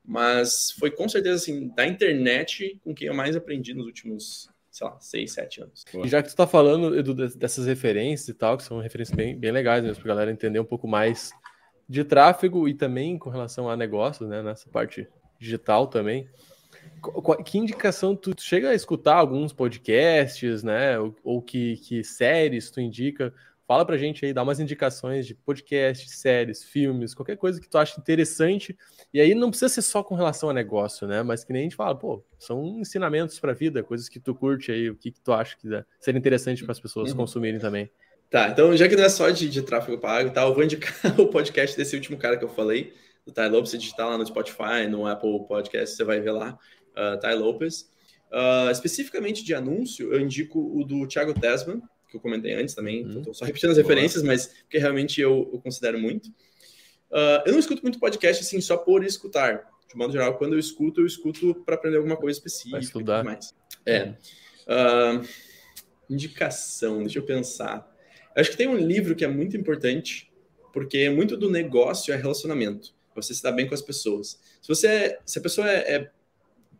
mas 0.04 0.70
foi 0.72 0.90
com 0.90 1.08
certeza 1.08 1.36
assim 1.36 1.68
da 1.68 1.86
internet 1.86 2.78
com 2.84 2.94
quem 2.94 3.08
eu 3.08 3.14
mais 3.14 3.34
aprendi 3.34 3.72
nos 3.72 3.86
últimos 3.86 4.50
sei 4.70 4.86
lá, 4.88 4.98
seis, 4.98 5.32
sete 5.32 5.62
anos. 5.62 5.84
E 6.04 6.08
já 6.08 6.20
que 6.20 6.28
tu 6.28 6.34
tá 6.34 6.48
falando, 6.48 6.98
Edu, 6.98 7.14
dessas 7.14 7.64
referências 7.64 8.28
e 8.28 8.34
tal, 8.34 8.56
que 8.56 8.64
são 8.64 8.80
referências 8.80 9.16
bem, 9.16 9.38
bem 9.38 9.52
legais 9.52 9.84
mesmo, 9.84 10.02
pra 10.02 10.08
galera 10.08 10.32
entender 10.32 10.58
um 10.58 10.64
pouco 10.64 10.88
mais 10.88 11.30
de 11.88 12.02
tráfego 12.02 12.68
e 12.68 12.74
também 12.74 13.16
com 13.16 13.30
relação 13.30 13.70
a 13.70 13.76
negócios, 13.76 14.28
né, 14.28 14.42
nessa 14.42 14.68
parte 14.68 15.06
digital 15.38 15.86
também. 15.86 16.28
Que 17.46 17.56
indicação 17.56 18.16
tu 18.16 18.34
chega 18.40 18.70
a 18.70 18.74
escutar 18.74 19.14
alguns 19.14 19.52
podcasts, 19.52 20.64
né, 20.64 20.98
ou, 20.98 21.14
ou 21.22 21.40
que, 21.40 21.76
que 21.76 22.02
séries 22.02 22.68
tu 22.68 22.80
indica 22.80 23.32
Fala 23.66 23.86
pra 23.86 23.96
gente 23.96 24.26
aí, 24.26 24.32
dá 24.34 24.42
umas 24.42 24.60
indicações 24.60 25.26
de 25.26 25.34
podcast, 25.34 26.10
séries, 26.10 26.62
filmes, 26.62 27.14
qualquer 27.14 27.36
coisa 27.38 27.58
que 27.58 27.68
tu 27.68 27.78
acha 27.78 27.98
interessante. 27.98 28.76
E 29.14 29.20
aí 29.20 29.32
não 29.32 29.48
precisa 29.48 29.68
ser 29.68 29.82
só 29.82 30.02
com 30.02 30.16
relação 30.16 30.50
a 30.50 30.52
negócio, 30.52 31.06
né? 31.06 31.22
Mas 31.22 31.44
que 31.44 31.52
nem 31.52 31.60
a 31.60 31.62
gente 31.62 31.76
fala, 31.76 31.94
pô, 31.94 32.24
são 32.36 32.80
ensinamentos 32.80 33.38
pra 33.38 33.52
vida, 33.52 33.80
coisas 33.80 34.08
que 34.08 34.18
tu 34.18 34.34
curte 34.34 34.72
aí, 34.72 34.90
o 34.90 34.96
que, 34.96 35.12
que 35.12 35.20
tu 35.20 35.32
acha 35.32 35.56
que 35.56 35.68
seria 36.00 36.18
interessante 36.18 36.64
para 36.64 36.72
as 36.72 36.80
pessoas 36.80 37.12
uhum. 37.12 37.18
consumirem 37.18 37.60
também. 37.60 37.88
Tá, 38.28 38.48
então 38.48 38.76
já 38.76 38.88
que 38.88 38.96
não 38.96 39.04
é 39.04 39.08
só 39.08 39.30
de, 39.30 39.48
de 39.48 39.62
tráfego 39.62 39.98
pago, 39.98 40.30
tá, 40.30 40.42
eu 40.42 40.52
vou 40.52 40.64
indicar 40.64 40.92
o 41.20 41.28
podcast 41.28 41.76
desse 41.76 41.94
último 41.94 42.18
cara 42.18 42.36
que 42.36 42.44
eu 42.44 42.48
falei, 42.48 42.92
do 43.24 43.32
Ty 43.32 43.48
Lopes. 43.48 43.70
Você 43.70 43.78
digitar 43.78 44.08
lá 44.08 44.18
no 44.18 44.26
Spotify, 44.26 44.88
no 44.90 45.06
Apple 45.06 45.46
Podcast, 45.46 45.94
você 45.94 46.02
vai 46.02 46.20
ver 46.20 46.32
lá, 46.32 46.58
uh, 46.96 47.16
Ty 47.20 47.34
Lopes. 47.36 47.88
Uh, 48.32 48.70
especificamente 48.72 49.44
de 49.44 49.54
anúncio, 49.54 50.12
eu 50.12 50.20
indico 50.20 50.58
o 50.58 50.84
do 50.84 51.06
Thiago 51.06 51.32
Tesman, 51.32 51.80
que 52.10 52.16
eu 52.16 52.20
comentei 52.20 52.54
antes 52.54 52.74
também. 52.74 53.06
Hum. 53.06 53.22
Só 53.32 53.44
repetindo 53.44 53.70
as 53.70 53.76
referências, 53.76 54.24
mas 54.24 54.46
porque 54.46 54.78
realmente 54.78 55.20
eu, 55.20 55.48
eu 55.52 55.60
considero 55.60 56.00
muito. 56.00 56.30
Uh, 57.14 57.46
eu 57.46 57.52
não 57.52 57.60
escuto 57.60 57.80
muito 57.82 58.00
podcast 58.00 58.42
assim 58.42 58.60
só 58.60 58.76
por 58.76 59.04
escutar. 59.04 59.70
De 59.88 59.96
modo 59.96 60.12
geral, 60.12 60.36
quando 60.36 60.54
eu 60.54 60.58
escuto, 60.58 61.00
eu 61.00 61.06
escuto 61.06 61.54
para 61.64 61.76
aprender 61.76 61.98
alguma 61.98 62.16
coisa 62.16 62.36
específica. 62.36 62.72
Para 62.72 62.80
estudar. 62.80 63.24
Mais. 63.24 63.54
É. 63.86 64.14
Uh, 64.66 65.24
indicação, 66.10 66.98
deixa 66.98 67.20
eu 67.20 67.22
pensar. 67.22 67.88
Eu 68.34 68.40
acho 68.40 68.50
que 68.50 68.56
tem 68.56 68.66
um 68.66 68.76
livro 68.76 69.14
que 69.14 69.24
é 69.24 69.28
muito 69.28 69.56
importante, 69.56 70.28
porque 70.72 71.08
muito 71.08 71.36
do 71.36 71.48
negócio 71.48 72.12
é 72.12 72.16
relacionamento. 72.16 72.92
Você 73.14 73.32
se 73.32 73.40
dá 73.40 73.52
bem 73.52 73.68
com 73.68 73.74
as 73.74 73.82
pessoas. 73.82 74.40
Se 74.60 74.66
você 74.66 74.86
é, 74.88 75.20
se 75.24 75.38
a 75.38 75.42
pessoa 75.42 75.70
é, 75.70 75.94
é 75.94 76.10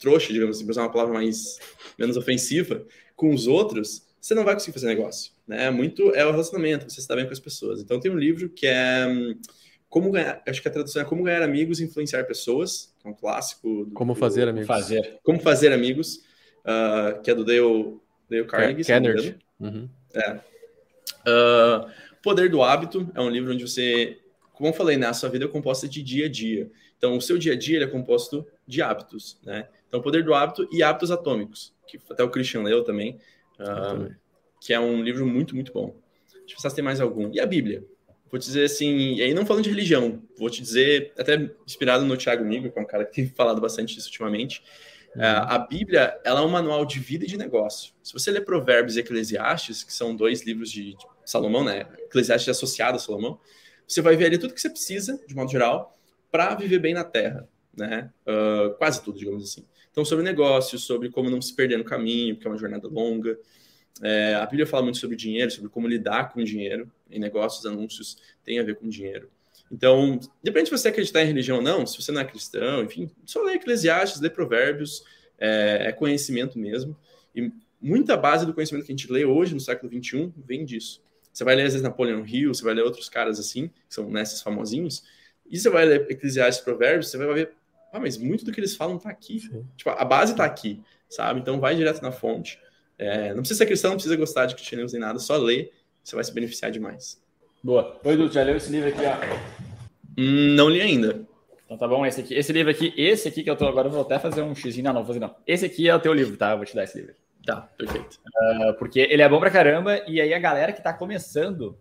trouxa, 0.00 0.32
digamos 0.32 0.56
assim, 0.56 0.68
usar 0.68 0.82
uma 0.82 0.90
palavra 0.90 1.14
mais 1.14 1.60
menos 1.96 2.16
ofensiva, 2.16 2.84
com 3.14 3.32
os 3.32 3.46
outros, 3.46 4.04
você 4.20 4.34
não 4.34 4.42
vai 4.42 4.54
conseguir 4.54 4.72
fazer 4.72 4.88
negócio. 4.88 5.32
Né? 5.46 5.70
Muito 5.70 6.12
é 6.14 6.26
o 6.26 6.32
relacionamento, 6.32 6.90
você 6.90 6.98
está 6.98 7.14
bem 7.14 7.26
com 7.26 7.32
as 7.32 7.38
pessoas. 7.38 7.80
Então 7.80 8.00
tem 8.00 8.10
um 8.10 8.18
livro 8.18 8.48
que 8.48 8.66
é 8.66 9.06
hum, 9.06 9.38
como 9.94 10.10
ganhar, 10.10 10.42
acho 10.44 10.60
que 10.60 10.66
a 10.66 10.72
tradução 10.72 11.02
é 11.02 11.04
como 11.04 11.22
ganhar 11.22 11.40
amigos 11.40 11.78
e 11.78 11.84
influenciar 11.84 12.24
pessoas, 12.24 12.92
que 12.98 13.06
é 13.06 13.10
um 13.12 13.14
clássico. 13.14 13.84
Do, 13.84 13.92
como 13.92 14.12
fazer 14.12 14.48
amigos. 14.48 14.66
Fazer. 14.66 15.20
Como 15.22 15.38
fazer 15.38 15.72
amigos, 15.72 16.16
uh, 16.64 17.22
que 17.22 17.30
é 17.30 17.34
do 17.34 17.44
Dale, 17.44 18.00
Dale 18.28 18.44
Carnegie. 18.44 18.84
Carnegie. 18.84 19.38
Uhum. 19.60 19.88
É. 20.12 20.32
Uh, 21.30 21.88
Poder 22.24 22.50
do 22.50 22.60
Hábito 22.60 23.08
é 23.14 23.20
um 23.20 23.30
livro 23.30 23.52
onde 23.52 23.62
você, 23.68 24.18
como 24.52 24.68
eu 24.68 24.72
falei, 24.72 24.96
né, 24.96 25.06
a 25.06 25.12
sua 25.14 25.28
vida 25.28 25.44
é 25.44 25.48
composta 25.48 25.86
de 25.86 26.02
dia 26.02 26.26
a 26.26 26.28
dia. 26.28 26.68
Então, 26.98 27.16
o 27.16 27.20
seu 27.20 27.38
dia 27.38 27.52
a 27.52 27.56
dia 27.56 27.80
é 27.84 27.86
composto 27.86 28.44
de 28.66 28.82
hábitos, 28.82 29.38
né? 29.44 29.68
Então, 29.86 30.02
Poder 30.02 30.24
do 30.24 30.34
Hábito 30.34 30.68
e 30.72 30.82
Hábitos 30.82 31.12
Atômicos, 31.12 31.72
que 31.86 32.00
até 32.10 32.24
o 32.24 32.30
Christian 32.30 32.64
leu 32.64 32.82
também. 32.82 33.20
Uh, 33.60 34.12
que 34.60 34.74
é 34.74 34.80
um 34.80 35.04
livro 35.04 35.24
muito, 35.24 35.54
muito 35.54 35.72
bom. 35.72 35.94
Deixa 36.32 36.54
eu 36.54 36.56
pensar 36.56 36.70
se 36.70 36.74
tem 36.74 36.84
mais 36.84 37.00
algum. 37.00 37.30
E 37.32 37.38
a 37.38 37.46
Bíblia? 37.46 37.84
Vou 38.34 38.38
te 38.40 38.46
dizer 38.46 38.64
assim, 38.64 39.14
e 39.14 39.22
aí 39.22 39.32
não 39.32 39.46
falando 39.46 39.62
de 39.62 39.70
religião, 39.70 40.20
vou 40.36 40.50
te 40.50 40.60
dizer, 40.60 41.12
até 41.16 41.48
inspirado 41.64 42.04
no 42.04 42.16
Tiago 42.16 42.44
Migo, 42.44 42.68
que 42.68 42.76
é 42.76 42.82
um 42.82 42.84
cara 42.84 43.04
que 43.04 43.12
tem 43.14 43.28
falado 43.28 43.60
bastante 43.60 43.94
disso 43.94 44.08
ultimamente. 44.08 44.60
Uhum. 45.14 45.22
Uh, 45.22 45.46
a 45.46 45.58
Bíblia, 45.58 46.20
ela 46.24 46.40
é 46.40 46.42
um 46.42 46.48
manual 46.48 46.84
de 46.84 46.98
vida 46.98 47.24
e 47.24 47.28
de 47.28 47.36
negócio. 47.36 47.94
Se 48.02 48.12
você 48.12 48.32
ler 48.32 48.44
Provérbios 48.44 48.96
e 48.96 49.00
Eclesiastes, 49.00 49.84
que 49.84 49.92
são 49.92 50.16
dois 50.16 50.44
livros 50.44 50.68
de, 50.68 50.96
de 50.96 51.06
Salomão, 51.24 51.62
né? 51.62 51.86
Eclesiastes 52.06 52.48
associado 52.48 52.96
a 52.96 52.98
Salomão, 52.98 53.38
você 53.86 54.02
vai 54.02 54.16
ver 54.16 54.24
ali 54.24 54.36
tudo 54.36 54.52
que 54.52 54.60
você 54.60 54.68
precisa, 54.68 55.22
de 55.28 55.32
modo 55.32 55.52
geral, 55.52 55.96
para 56.28 56.56
viver 56.56 56.80
bem 56.80 56.92
na 56.92 57.04
Terra. 57.04 57.48
né? 57.76 58.10
Uh, 58.26 58.74
quase 58.78 59.00
tudo, 59.00 59.16
digamos 59.16 59.44
assim. 59.44 59.64
Então, 59.92 60.04
sobre 60.04 60.24
negócios, 60.24 60.82
sobre 60.82 61.08
como 61.08 61.30
não 61.30 61.40
se 61.40 61.54
perder 61.54 61.78
no 61.78 61.84
caminho, 61.84 62.36
que 62.36 62.44
é 62.48 62.50
uma 62.50 62.58
jornada 62.58 62.88
longa. 62.88 63.38
É, 64.02 64.34
a 64.34 64.46
Bíblia 64.46 64.66
fala 64.66 64.82
muito 64.82 64.98
sobre 64.98 65.16
dinheiro, 65.16 65.50
sobre 65.50 65.70
como 65.70 65.86
lidar 65.86 66.32
com 66.32 66.42
dinheiro 66.42 66.90
em 67.10 67.18
negócios, 67.18 67.64
anúncios, 67.64 68.18
tem 68.44 68.58
a 68.58 68.62
ver 68.62 68.76
com 68.76 68.88
dinheiro. 68.88 69.30
Então, 69.70 70.18
depende 70.42 70.68
se 70.68 70.76
você 70.76 70.88
acreditar 70.88 71.22
em 71.22 71.26
religião 71.26 71.58
ou 71.58 71.62
não, 71.62 71.86
se 71.86 72.00
você 72.00 72.12
não 72.12 72.20
é 72.20 72.24
cristão, 72.24 72.82
enfim, 72.82 73.10
só 73.24 73.42
lê 73.42 73.54
Eclesiastes, 73.54 74.20
lê 74.20 74.28
Provérbios, 74.28 75.04
é, 75.38 75.86
é 75.88 75.92
conhecimento 75.92 76.58
mesmo. 76.58 76.96
E 77.34 77.50
muita 77.80 78.16
base 78.16 78.44
do 78.44 78.52
conhecimento 78.52 78.86
que 78.86 78.92
a 78.92 78.96
gente 78.96 79.10
lê 79.10 79.24
hoje 79.24 79.54
no 79.54 79.60
século 79.60 79.90
XXI 79.90 80.32
vem 80.36 80.64
disso. 80.64 81.02
Você 81.32 81.42
vai 81.42 81.56
ler, 81.56 81.62
às 81.62 81.72
vezes, 81.72 81.82
Napoleon 81.82 82.24
Hill, 82.24 82.54
você 82.54 82.62
vai 82.62 82.74
ler 82.74 82.82
outros 82.82 83.08
caras 83.08 83.40
assim, 83.40 83.68
que 83.68 83.94
são 83.94 84.08
nesses 84.08 84.40
famosinhos, 84.42 85.02
e 85.50 85.58
você 85.58 85.68
vai 85.68 85.84
ler 85.84 86.06
Eclesiastes 86.10 86.64
Provérbios, 86.64 87.10
você 87.10 87.18
vai 87.18 87.32
ver 87.34 87.52
ah, 87.94 88.00
mas 88.00 88.18
muito 88.18 88.44
do 88.44 88.50
que 88.50 88.58
eles 88.58 88.74
falam 88.74 88.98
tá 88.98 89.08
aqui. 89.08 89.40
Tipo, 89.76 89.90
a 89.90 90.04
base 90.04 90.34
tá 90.34 90.44
aqui, 90.44 90.82
sabe? 91.08 91.38
Então 91.38 91.60
vai 91.60 91.76
direto 91.76 92.02
na 92.02 92.10
fonte. 92.10 92.58
É, 92.98 93.28
não 93.30 93.40
precisa 93.40 93.58
ser 93.58 93.66
cristão, 93.66 93.90
não 93.90 93.96
precisa 93.96 94.16
gostar 94.16 94.46
de 94.46 94.54
cristianismo 94.54 94.98
nem 94.98 95.06
nada, 95.06 95.18
só 95.18 95.36
lê, 95.36 95.70
você 96.02 96.14
vai 96.14 96.24
se 96.24 96.32
beneficiar 96.32 96.70
demais. 96.70 97.20
Boa. 97.62 97.98
Oi, 98.04 98.14
Edu, 98.14 98.30
já 98.30 98.42
leu 98.42 98.56
esse 98.56 98.70
livro 98.70 98.88
aqui, 98.88 99.00
ó? 99.00 99.36
Hum, 100.18 100.54
não 100.54 100.68
li 100.68 100.80
ainda. 100.80 101.26
Então 101.64 101.78
tá 101.78 101.88
bom, 101.88 102.04
esse 102.04 102.20
aqui, 102.20 102.34
esse 102.34 102.52
livro 102.52 102.70
aqui, 102.70 102.92
esse 102.96 103.26
aqui 103.26 103.42
que 103.42 103.50
eu 103.50 103.56
tô 103.56 103.66
agora, 103.66 103.88
eu 103.88 103.92
vou 103.92 104.02
até 104.02 104.18
fazer 104.18 104.42
um 104.42 104.54
xizinho, 104.54 104.84
não, 104.84 104.92
não 104.92 105.00
vou 105.00 105.08
fazer 105.08 105.20
não. 105.20 105.34
Esse 105.46 105.64
aqui 105.66 105.88
é 105.88 105.94
o 105.94 106.00
teu 106.00 106.12
livro, 106.12 106.36
tá? 106.36 106.52
Eu 106.52 106.58
vou 106.58 106.66
te 106.66 106.74
dar 106.74 106.84
esse 106.84 106.98
livro. 106.98 107.14
Tá, 107.44 107.62
perfeito. 107.62 108.20
Uh, 108.26 108.74
porque 108.78 109.00
ele 109.00 109.22
é 109.22 109.28
bom 109.28 109.40
pra 109.40 109.50
caramba, 109.50 110.02
e 110.06 110.20
aí 110.20 110.32
a 110.32 110.38
galera 110.38 110.72
que 110.72 110.82
tá 110.82 110.92
começando, 110.92 111.78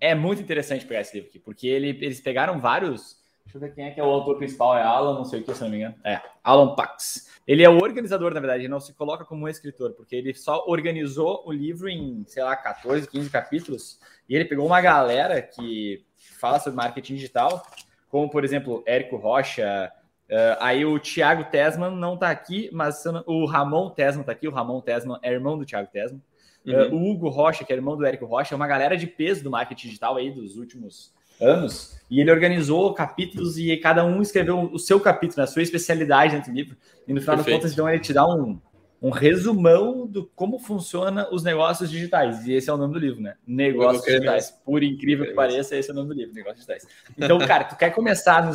é 0.00 0.14
muito 0.14 0.40
interessante 0.40 0.86
pegar 0.86 1.02
esse 1.02 1.14
livro 1.14 1.28
aqui, 1.28 1.38
porque 1.38 1.66
ele, 1.66 1.88
eles 2.00 2.20
pegaram 2.20 2.58
vários 2.60 3.19
Deixa 3.50 3.56
eu 3.56 3.60
ver 3.60 3.74
quem 3.74 3.84
é 3.86 3.90
que 3.90 3.98
é 3.98 4.04
o 4.04 4.06
autor 4.06 4.36
principal. 4.36 4.76
É 4.76 4.82
Alan, 4.82 5.14
não 5.14 5.24
sei 5.24 5.40
o 5.40 5.44
que, 5.44 5.52
se 5.52 5.62
não 5.62 5.70
me 5.70 5.78
engano. 5.78 5.96
É, 6.04 6.20
Alan 6.44 6.76
Pax. 6.76 7.28
Ele 7.46 7.64
é 7.64 7.68
o 7.68 7.78
organizador, 7.78 8.32
na 8.32 8.38
verdade, 8.38 8.62
ele 8.62 8.68
não 8.68 8.78
se 8.78 8.94
coloca 8.94 9.24
como 9.24 9.44
um 9.44 9.48
escritor, 9.48 9.92
porque 9.94 10.14
ele 10.14 10.32
só 10.34 10.64
organizou 10.68 11.42
o 11.44 11.50
livro 11.50 11.88
em, 11.88 12.24
sei 12.28 12.44
lá, 12.44 12.54
14, 12.54 13.08
15 13.08 13.28
capítulos. 13.28 13.98
E 14.28 14.36
ele 14.36 14.44
pegou 14.44 14.64
uma 14.64 14.80
galera 14.80 15.42
que 15.42 16.04
fala 16.38 16.60
sobre 16.60 16.76
marketing 16.76 17.16
digital, 17.16 17.60
como, 18.08 18.30
por 18.30 18.44
exemplo, 18.44 18.84
Érico 18.86 19.16
Rocha. 19.16 19.90
Uh, 20.28 20.54
aí 20.60 20.84
o 20.84 21.00
Thiago 21.00 21.50
Tesman 21.50 21.90
não 21.90 22.14
está 22.14 22.30
aqui, 22.30 22.70
mas 22.72 23.02
o 23.26 23.46
Ramon 23.46 23.90
Tesman 23.90 24.20
está 24.20 24.30
aqui. 24.30 24.46
O 24.46 24.52
Ramon 24.52 24.80
Tesman 24.80 25.18
é 25.20 25.32
irmão 25.32 25.58
do 25.58 25.66
Thiago 25.66 25.90
Tesman. 25.90 26.22
Uhum. 26.64 26.74
Uh, 26.74 26.94
o 26.94 27.10
Hugo 27.10 27.28
Rocha, 27.30 27.64
que 27.64 27.72
é 27.72 27.76
irmão 27.76 27.96
do 27.96 28.06
Érico 28.06 28.26
Rocha, 28.26 28.54
é 28.54 28.56
uma 28.56 28.68
galera 28.68 28.96
de 28.96 29.08
peso 29.08 29.42
do 29.42 29.50
marketing 29.50 29.88
digital 29.88 30.16
aí 30.16 30.30
dos 30.30 30.56
últimos 30.56 31.12
anos, 31.40 32.00
e 32.10 32.20
ele 32.20 32.30
organizou 32.30 32.92
capítulos 32.92 33.56
e 33.56 33.76
cada 33.76 34.04
um 34.04 34.20
escreveu 34.20 34.70
o 34.72 34.78
seu 34.78 34.98
capítulo, 34.98 35.38
né, 35.38 35.44
a 35.44 35.46
sua 35.46 35.62
especialidade 35.62 36.34
dentro 36.34 36.50
do 36.50 36.56
livro. 36.56 36.76
E 37.06 37.12
no 37.12 37.20
final 37.20 37.36
das 37.36 37.46
contas, 37.46 37.72
então, 37.72 37.88
ele 37.88 38.00
te 38.00 38.12
dá 38.12 38.26
um, 38.26 38.60
um 39.00 39.10
resumão 39.10 40.06
do 40.06 40.26
como 40.34 40.58
funciona 40.58 41.28
os 41.32 41.42
negócios 41.42 41.88
digitais. 41.88 42.46
E 42.46 42.52
esse 42.52 42.68
é 42.68 42.72
o 42.72 42.76
nome 42.76 42.94
do 42.94 42.98
livro, 42.98 43.22
né? 43.22 43.36
Negócios 43.46 44.04
digitais. 44.04 44.50
Mesmo. 44.50 44.64
Por 44.64 44.82
incrível 44.82 45.24
que 45.24 45.32
pareça, 45.32 45.76
esse 45.76 45.88
é 45.88 45.92
o 45.92 45.96
nome 45.96 46.08
do 46.08 46.14
livro, 46.14 46.34
Negócios 46.34 46.66
Digitais. 46.66 46.86
Então, 47.16 47.38
cara, 47.38 47.64
tu 47.64 47.76
quer 47.76 47.90
começar 47.90 48.50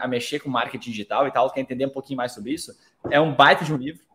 a 0.00 0.08
mexer 0.08 0.38
com 0.38 0.48
marketing 0.48 0.90
digital 0.90 1.26
e 1.26 1.32
tal, 1.32 1.50
quer 1.50 1.60
entender 1.60 1.86
um 1.86 1.90
pouquinho 1.90 2.16
mais 2.16 2.32
sobre 2.32 2.52
isso, 2.52 2.72
é 3.10 3.20
um 3.20 3.34
baita 3.34 3.64
de 3.64 3.74
um 3.74 3.76
livro. 3.76 4.09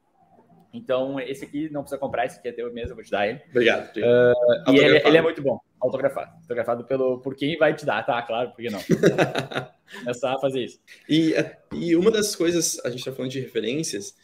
Então, 0.75 1.19
esse 1.19 1.45
aqui 1.45 1.69
não 1.69 1.81
precisa 1.81 1.99
comprar, 1.99 2.25
esse 2.25 2.37
aqui 2.37 2.49
é 2.49 2.51
teu 2.51 2.71
mesmo, 2.73 2.91
eu 2.91 2.95
vou 2.95 3.03
te 3.03 3.11
dar 3.11 3.27
ele. 3.27 3.41
Obrigado. 3.49 3.95
Uh, 3.97 4.71
e 4.71 4.77
ele, 4.77 4.97
ele, 5.05 5.17
é 5.17 5.21
muito 5.21 5.41
bom, 5.41 5.59
autografado. 5.79 6.31
Autografado 6.41 6.83
pelo, 6.83 7.19
por 7.19 7.35
quem 7.35 7.57
vai 7.57 7.73
te 7.73 7.85
dar, 7.85 8.03
tá? 8.03 8.21
Claro, 8.21 8.49
por 8.49 8.57
que 8.57 8.69
não? 8.69 8.79
é 10.07 10.13
só 10.13 10.39
fazer 10.39 10.65
isso. 10.65 10.79
E, 11.07 11.33
e 11.71 11.95
uma 11.95 12.11
das 12.11 12.35
coisas, 12.35 12.79
a 12.83 12.89
gente 12.89 12.99
está 12.99 13.11
falando 13.13 13.31
de 13.31 13.39
referências, 13.39 14.15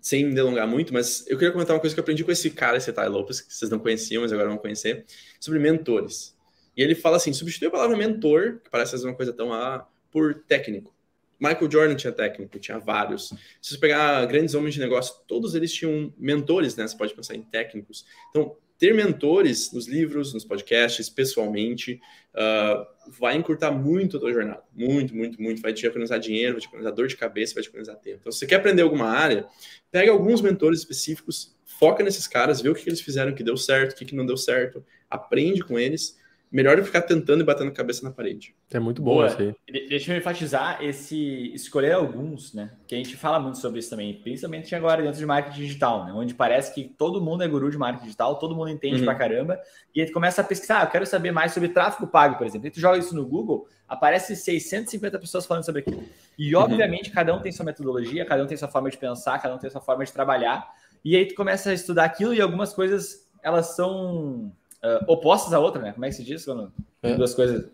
sem 0.00 0.24
me 0.24 0.34
delongar 0.34 0.66
muito, 0.66 0.92
mas 0.92 1.24
eu 1.28 1.38
queria 1.38 1.52
comentar 1.52 1.74
uma 1.74 1.80
coisa 1.80 1.94
que 1.94 2.00
eu 2.00 2.02
aprendi 2.02 2.24
com 2.24 2.32
esse 2.32 2.50
cara, 2.50 2.76
esse 2.76 2.92
Ty 2.92 3.06
Lopes, 3.06 3.40
que 3.40 3.54
vocês 3.54 3.70
não 3.70 3.78
conheciam, 3.78 4.22
mas 4.22 4.32
agora 4.32 4.48
vão 4.48 4.58
conhecer, 4.58 5.04
sobre 5.38 5.58
mentores. 5.58 6.36
E 6.76 6.82
ele 6.82 6.94
fala 6.94 7.16
assim: 7.16 7.32
substitui 7.32 7.68
a 7.68 7.70
palavra 7.70 7.96
mentor, 7.96 8.60
que 8.62 8.70
parece 8.70 8.96
uma 9.04 9.14
coisa 9.14 9.32
tão 9.32 9.52
ah, 9.52 9.86
por 10.10 10.42
técnico. 10.46 10.95
Michael 11.38 11.70
Jordan 11.70 11.94
tinha 11.94 12.12
técnico, 12.12 12.58
tinha 12.58 12.78
vários. 12.78 13.28
Se 13.60 13.74
você 13.74 13.78
pegar 13.78 14.24
grandes 14.26 14.54
homens 14.54 14.74
de 14.74 14.80
negócio, 14.80 15.14
todos 15.26 15.54
eles 15.54 15.72
tinham 15.72 16.12
mentores, 16.16 16.76
né? 16.76 16.86
Você 16.86 16.96
pode 16.96 17.14
pensar 17.14 17.34
em 17.34 17.42
técnicos. 17.42 18.04
Então, 18.30 18.56
ter 18.78 18.92
mentores 18.94 19.72
nos 19.72 19.86
livros, 19.86 20.34
nos 20.34 20.44
podcasts, 20.44 21.08
pessoalmente, 21.08 22.00
uh, 22.34 22.86
vai 23.18 23.36
encurtar 23.36 23.70
muito 23.70 24.16
a 24.16 24.20
tua 24.20 24.32
jornada. 24.32 24.62
Muito, 24.74 25.14
muito, 25.14 25.40
muito. 25.40 25.62
Vai 25.62 25.72
te 25.72 25.86
economizar 25.86 26.18
dinheiro, 26.18 26.52
vai 26.52 26.60
te 26.60 26.66
economizar 26.66 26.94
dor 26.94 27.08
de 27.08 27.16
cabeça, 27.16 27.54
vai 27.54 27.62
te 27.62 27.68
economizar 27.68 27.96
tempo. 27.96 28.18
Então, 28.20 28.32
se 28.32 28.38
você 28.38 28.46
quer 28.46 28.56
aprender 28.56 28.82
alguma 28.82 29.08
área, 29.08 29.46
pega 29.90 30.10
alguns 30.10 30.42
mentores 30.42 30.80
específicos, 30.80 31.56
foca 31.64 32.02
nesses 32.02 32.26
caras, 32.26 32.60
vê 32.60 32.68
o 32.68 32.74
que 32.74 32.88
eles 32.88 33.00
fizeram 33.00 33.34
que 33.34 33.42
deu 33.42 33.56
certo, 33.56 33.92
o 33.92 34.04
que 34.04 34.14
não 34.14 34.26
deu 34.26 34.36
certo, 34.36 34.84
aprende 35.08 35.62
com 35.62 35.78
eles 35.78 36.18
melhor 36.50 36.76
do 36.76 36.82
que 36.82 36.86
ficar 36.86 37.02
tentando 37.02 37.40
e 37.40 37.44
batendo 37.44 37.68
a 37.68 37.72
cabeça 37.72 38.04
na 38.04 38.10
parede. 38.10 38.54
É 38.70 38.78
muito 38.78 39.02
bom 39.02 39.24
isso 39.26 39.36
aí. 39.40 39.54
Deixa 39.88 40.12
eu 40.12 40.16
enfatizar 40.16 40.82
esse 40.82 41.52
escolher 41.52 41.92
alguns, 41.92 42.54
né? 42.54 42.70
Que 42.86 42.94
a 42.94 42.98
gente 42.98 43.16
fala 43.16 43.38
muito 43.40 43.58
sobre 43.58 43.80
isso 43.80 43.90
também, 43.90 44.14
principalmente 44.14 44.74
agora 44.74 45.02
dentro 45.02 45.18
de 45.18 45.26
marketing 45.26 45.60
digital, 45.60 46.04
né? 46.06 46.12
Onde 46.12 46.34
parece 46.34 46.72
que 46.74 46.84
todo 46.84 47.20
mundo 47.20 47.42
é 47.42 47.48
guru 47.48 47.70
de 47.70 47.76
marketing 47.76 48.04
digital, 48.04 48.38
todo 48.38 48.54
mundo 48.54 48.70
entende 48.70 48.98
uhum. 48.98 49.04
pra 49.04 49.14
caramba, 49.14 49.60
e 49.94 50.00
aí 50.00 50.06
tu 50.06 50.12
começa 50.12 50.40
a 50.40 50.44
pesquisar, 50.44 50.80
ah, 50.80 50.84
eu 50.84 50.90
quero 50.90 51.06
saber 51.06 51.32
mais 51.32 51.52
sobre 51.52 51.68
tráfego 51.68 52.06
pago, 52.06 52.36
por 52.36 52.46
exemplo. 52.46 52.68
E 52.68 52.70
tu 52.70 52.80
joga 52.80 52.98
isso 52.98 53.14
no 53.14 53.26
Google, 53.26 53.68
aparece 53.88 54.36
650 54.36 55.18
pessoas 55.18 55.46
falando 55.46 55.64
sobre 55.64 55.80
aquilo. 55.80 56.04
E 56.38 56.54
uhum. 56.54 56.62
obviamente 56.62 57.08
uhum. 57.08 57.14
cada 57.14 57.34
um 57.34 57.40
tem 57.40 57.50
sua 57.50 57.64
metodologia, 57.64 58.24
cada 58.24 58.42
um 58.42 58.46
tem 58.46 58.56
sua 58.56 58.68
forma 58.68 58.88
de 58.88 58.96
pensar, 58.96 59.38
cada 59.40 59.54
um 59.54 59.58
tem 59.58 59.68
sua 59.68 59.80
forma 59.80 60.04
de 60.04 60.12
trabalhar, 60.12 60.66
e 61.04 61.16
aí 61.16 61.26
tu 61.26 61.34
começa 61.34 61.70
a 61.70 61.74
estudar 61.74 62.04
aquilo 62.04 62.32
e 62.32 62.40
algumas 62.40 62.72
coisas 62.72 63.26
elas 63.42 63.76
são 63.76 64.52
uh, 64.86 65.04
opostas 65.06 65.52
à 65.52 65.58
outra, 65.58 65.82
né? 65.82 65.92
Como 65.92 66.04
é 66.04 66.08
que 66.08 66.14
se 66.14 66.24
diz 66.24 66.44
quando 66.44 66.72
é. 67.02 67.14
duas 67.14 67.34
coisas. 67.34 67.68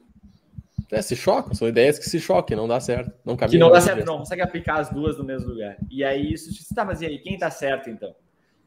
É, 0.90 1.01
se 1.01 1.16
chocam, 1.16 1.55
são 1.55 1.66
ideias 1.66 1.98
que 1.98 2.05
se 2.05 2.20
choquem, 2.20 2.56
não 2.56 2.68
dá 2.68 2.78
certo. 2.78 3.12
Não 3.24 3.34
que 3.36 3.56
não 3.56 3.70
dá 3.70 3.80
certo, 3.80 4.05
não 4.05 4.18
consegue 4.18 4.43
aplicar 4.43 4.78
as 4.78 4.90
duas 4.90 5.16
no 5.16 5.24
mesmo 5.24 5.48
lugar. 5.48 5.76
E 5.90 6.05
aí 6.05 6.32
isso, 6.32 6.51
tá, 6.74 6.84
mas 6.84 7.01
e 7.01 7.06
aí, 7.06 7.18
quem 7.18 7.39
tá 7.39 7.51
certo 7.51 7.89
então? 7.89 8.14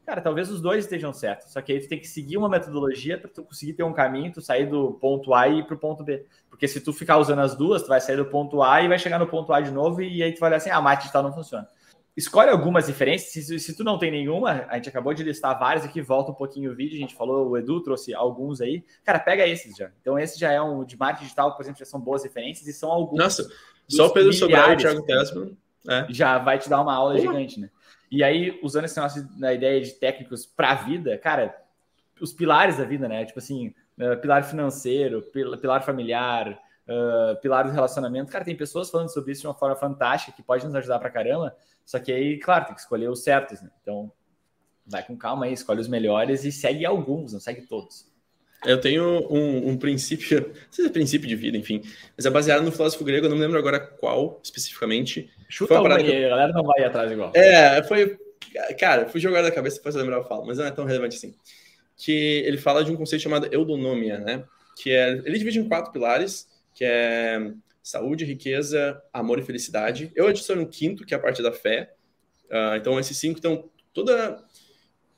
Cara, 0.04 0.20
talvez 0.20 0.50
os 0.50 0.60
dois 0.60 0.84
estejam 0.84 1.12
certos, 1.12 1.52
só 1.52 1.60
que 1.60 1.72
aí 1.72 1.80
tu 1.80 1.88
tem 1.88 1.98
que 1.98 2.06
seguir 2.06 2.36
uma 2.36 2.48
metodologia 2.48 3.18
para 3.18 3.28
tu 3.28 3.42
conseguir 3.42 3.72
ter 3.72 3.82
um 3.82 3.92
caminho, 3.92 4.32
tu 4.32 4.40
sair 4.40 4.66
do 4.66 4.92
ponto 4.94 5.34
A 5.34 5.48
e 5.48 5.60
ir 5.60 5.66
pro 5.66 5.76
ponto 5.76 6.04
B. 6.04 6.24
Porque 6.48 6.66
se 6.66 6.80
tu 6.80 6.92
ficar 6.92 7.18
usando 7.18 7.40
as 7.40 7.56
duas, 7.56 7.82
tu 7.82 7.88
vai 7.88 8.00
sair 8.00 8.16
do 8.16 8.24
ponto 8.24 8.62
A 8.62 8.82
e 8.82 8.88
vai 8.88 8.98
chegar 8.98 9.18
no 9.18 9.26
ponto 9.26 9.52
A 9.52 9.60
de 9.60 9.70
novo 9.70 10.02
e 10.02 10.22
aí 10.22 10.32
tu 10.32 10.40
vai 10.40 10.50
olhar 10.50 10.58
assim, 10.58 10.70
ah, 10.70 10.76
a 10.76 10.80
marketing 10.80 11.06
digital 11.06 11.22
não 11.22 11.32
funciona 11.32 11.68
escolhe 12.16 12.50
algumas 12.50 12.86
diferenças. 12.86 13.28
Se, 13.28 13.58
se, 13.58 13.76
tu 13.76 13.84
não 13.84 13.98
tem 13.98 14.10
nenhuma, 14.10 14.66
a 14.68 14.76
gente 14.76 14.88
acabou 14.88 15.12
de 15.12 15.22
listar 15.22 15.58
várias 15.58 15.84
aqui, 15.84 16.00
volta 16.00 16.32
um 16.32 16.34
pouquinho 16.34 16.72
o 16.72 16.74
vídeo, 16.74 16.96
a 16.96 17.00
gente 17.00 17.14
falou, 17.14 17.48
o 17.48 17.58
Edu 17.58 17.82
trouxe 17.82 18.14
alguns 18.14 18.60
aí. 18.60 18.84
Cara, 19.04 19.18
pega 19.18 19.46
esses 19.46 19.76
já. 19.76 19.90
Então, 20.00 20.18
esse 20.18 20.38
já 20.38 20.50
é 20.50 20.60
um 20.60 20.84
de 20.84 20.96
marketing 20.96 21.24
digital, 21.24 21.54
por 21.54 21.62
exemplo, 21.62 21.78
já 21.78 21.84
são 21.84 22.00
boas 22.00 22.24
referências 22.24 22.66
e 22.66 22.72
são 22.72 22.90
alguns. 22.90 23.18
Nossa, 23.18 23.48
só 23.88 24.06
o 24.06 24.10
Pedro 24.10 24.32
Sobral 24.32 24.72
e 24.72 24.74
o 24.74 24.78
Thiago 24.78 25.02
Tesman. 25.02 25.56
É. 25.88 26.06
Já 26.08 26.38
vai 26.38 26.58
te 26.58 26.68
dar 26.68 26.80
uma 26.80 26.94
aula 26.94 27.18
gigante, 27.18 27.60
né? 27.60 27.70
E 28.10 28.22
aí, 28.22 28.58
usando 28.62 28.84
esse 28.84 28.98
nosso 28.98 29.28
na 29.38 29.52
ideia 29.52 29.80
de 29.80 29.92
técnicos 29.92 30.46
para 30.46 30.70
a 30.70 30.74
vida, 30.74 31.18
cara, 31.18 31.56
os 32.20 32.32
pilares 32.32 32.78
da 32.78 32.84
vida, 32.84 33.08
né? 33.08 33.24
Tipo 33.24 33.38
assim, 33.38 33.74
uh, 33.98 34.20
pilar 34.20 34.44
financeiro, 34.44 35.22
pilar 35.22 35.84
familiar, 35.84 36.58
uh, 36.88 37.40
pilar 37.40 37.64
do 37.64 37.72
relacionamento. 37.72 38.30
Cara, 38.30 38.44
tem 38.44 38.56
pessoas 38.56 38.90
falando 38.90 39.12
sobre 39.12 39.32
isso 39.32 39.42
de 39.42 39.46
uma 39.46 39.54
forma 39.54 39.76
fantástica 39.76 40.32
que 40.32 40.42
pode 40.42 40.64
nos 40.64 40.74
ajudar 40.74 40.98
para 40.98 41.10
caramba. 41.10 41.54
Só 41.86 42.00
que 42.00 42.12
aí, 42.12 42.36
claro, 42.38 42.66
tem 42.66 42.74
que 42.74 42.80
escolher 42.80 43.08
os 43.08 43.22
certos, 43.22 43.62
né? 43.62 43.70
Então, 43.80 44.10
vai 44.84 45.06
com 45.06 45.16
calma 45.16 45.46
aí, 45.46 45.52
escolhe 45.52 45.80
os 45.80 45.86
melhores 45.86 46.44
e 46.44 46.50
segue 46.50 46.84
alguns, 46.84 47.32
não 47.32 47.40
segue 47.40 47.62
todos. 47.62 48.12
Eu 48.64 48.80
tenho 48.80 49.04
um, 49.32 49.70
um, 49.70 49.76
princípio, 49.76 50.40
não 50.50 50.72
sei 50.72 50.84
se 50.84 50.90
é 50.90 50.92
princípio 50.92 51.28
de 51.28 51.36
vida, 51.36 51.56
enfim, 51.56 51.80
mas 52.16 52.26
é 52.26 52.30
baseado 52.30 52.64
no 52.64 52.72
filósofo 52.72 53.04
grego, 53.04 53.26
eu 53.26 53.30
não 53.30 53.36
me 53.36 53.42
lembro 53.42 53.58
agora 53.58 53.78
qual 53.78 54.40
especificamente. 54.42 55.30
Chuta 55.48 55.80
uma 55.80 55.96
aí, 55.96 56.24
a 56.24 56.28
galera 56.28 56.52
não 56.52 56.64
vai 56.64 56.82
atrás 56.84 57.10
igual. 57.12 57.30
É, 57.34 57.80
foi. 57.84 58.18
Cara, 58.78 59.06
fui 59.06 59.20
jogar 59.20 59.42
da 59.42 59.52
cabeça, 59.52 59.76
depois 59.76 59.94
eu 59.94 60.00
lembrar 60.00 60.16
eu 60.16 60.24
falo, 60.24 60.44
mas 60.44 60.58
não 60.58 60.66
é 60.66 60.70
tão 60.72 60.84
relevante 60.84 61.16
assim. 61.16 61.34
Que 61.96 62.42
ele 62.46 62.58
fala 62.58 62.84
de 62.84 62.90
um 62.90 62.96
conceito 62.96 63.22
chamado 63.22 63.48
eudonomia, 63.52 64.18
né? 64.18 64.44
Que 64.76 64.90
é. 64.90 65.10
Ele 65.10 65.38
divide 65.38 65.60
em 65.60 65.68
quatro 65.68 65.92
pilares, 65.92 66.48
que 66.74 66.84
é 66.84 67.52
saúde, 67.86 68.24
riqueza, 68.24 69.00
amor 69.12 69.38
e 69.38 69.42
felicidade. 69.42 70.10
Eu 70.16 70.26
adiciono 70.26 70.62
um 70.62 70.66
quinto, 70.66 71.06
que 71.06 71.14
é 71.14 71.16
a 71.16 71.20
parte 71.20 71.40
da 71.40 71.52
fé. 71.52 71.94
Uh, 72.46 72.74
então, 72.76 72.98
esses 72.98 73.16
cinco 73.16 73.38
estão 73.38 73.70
toda. 73.94 74.44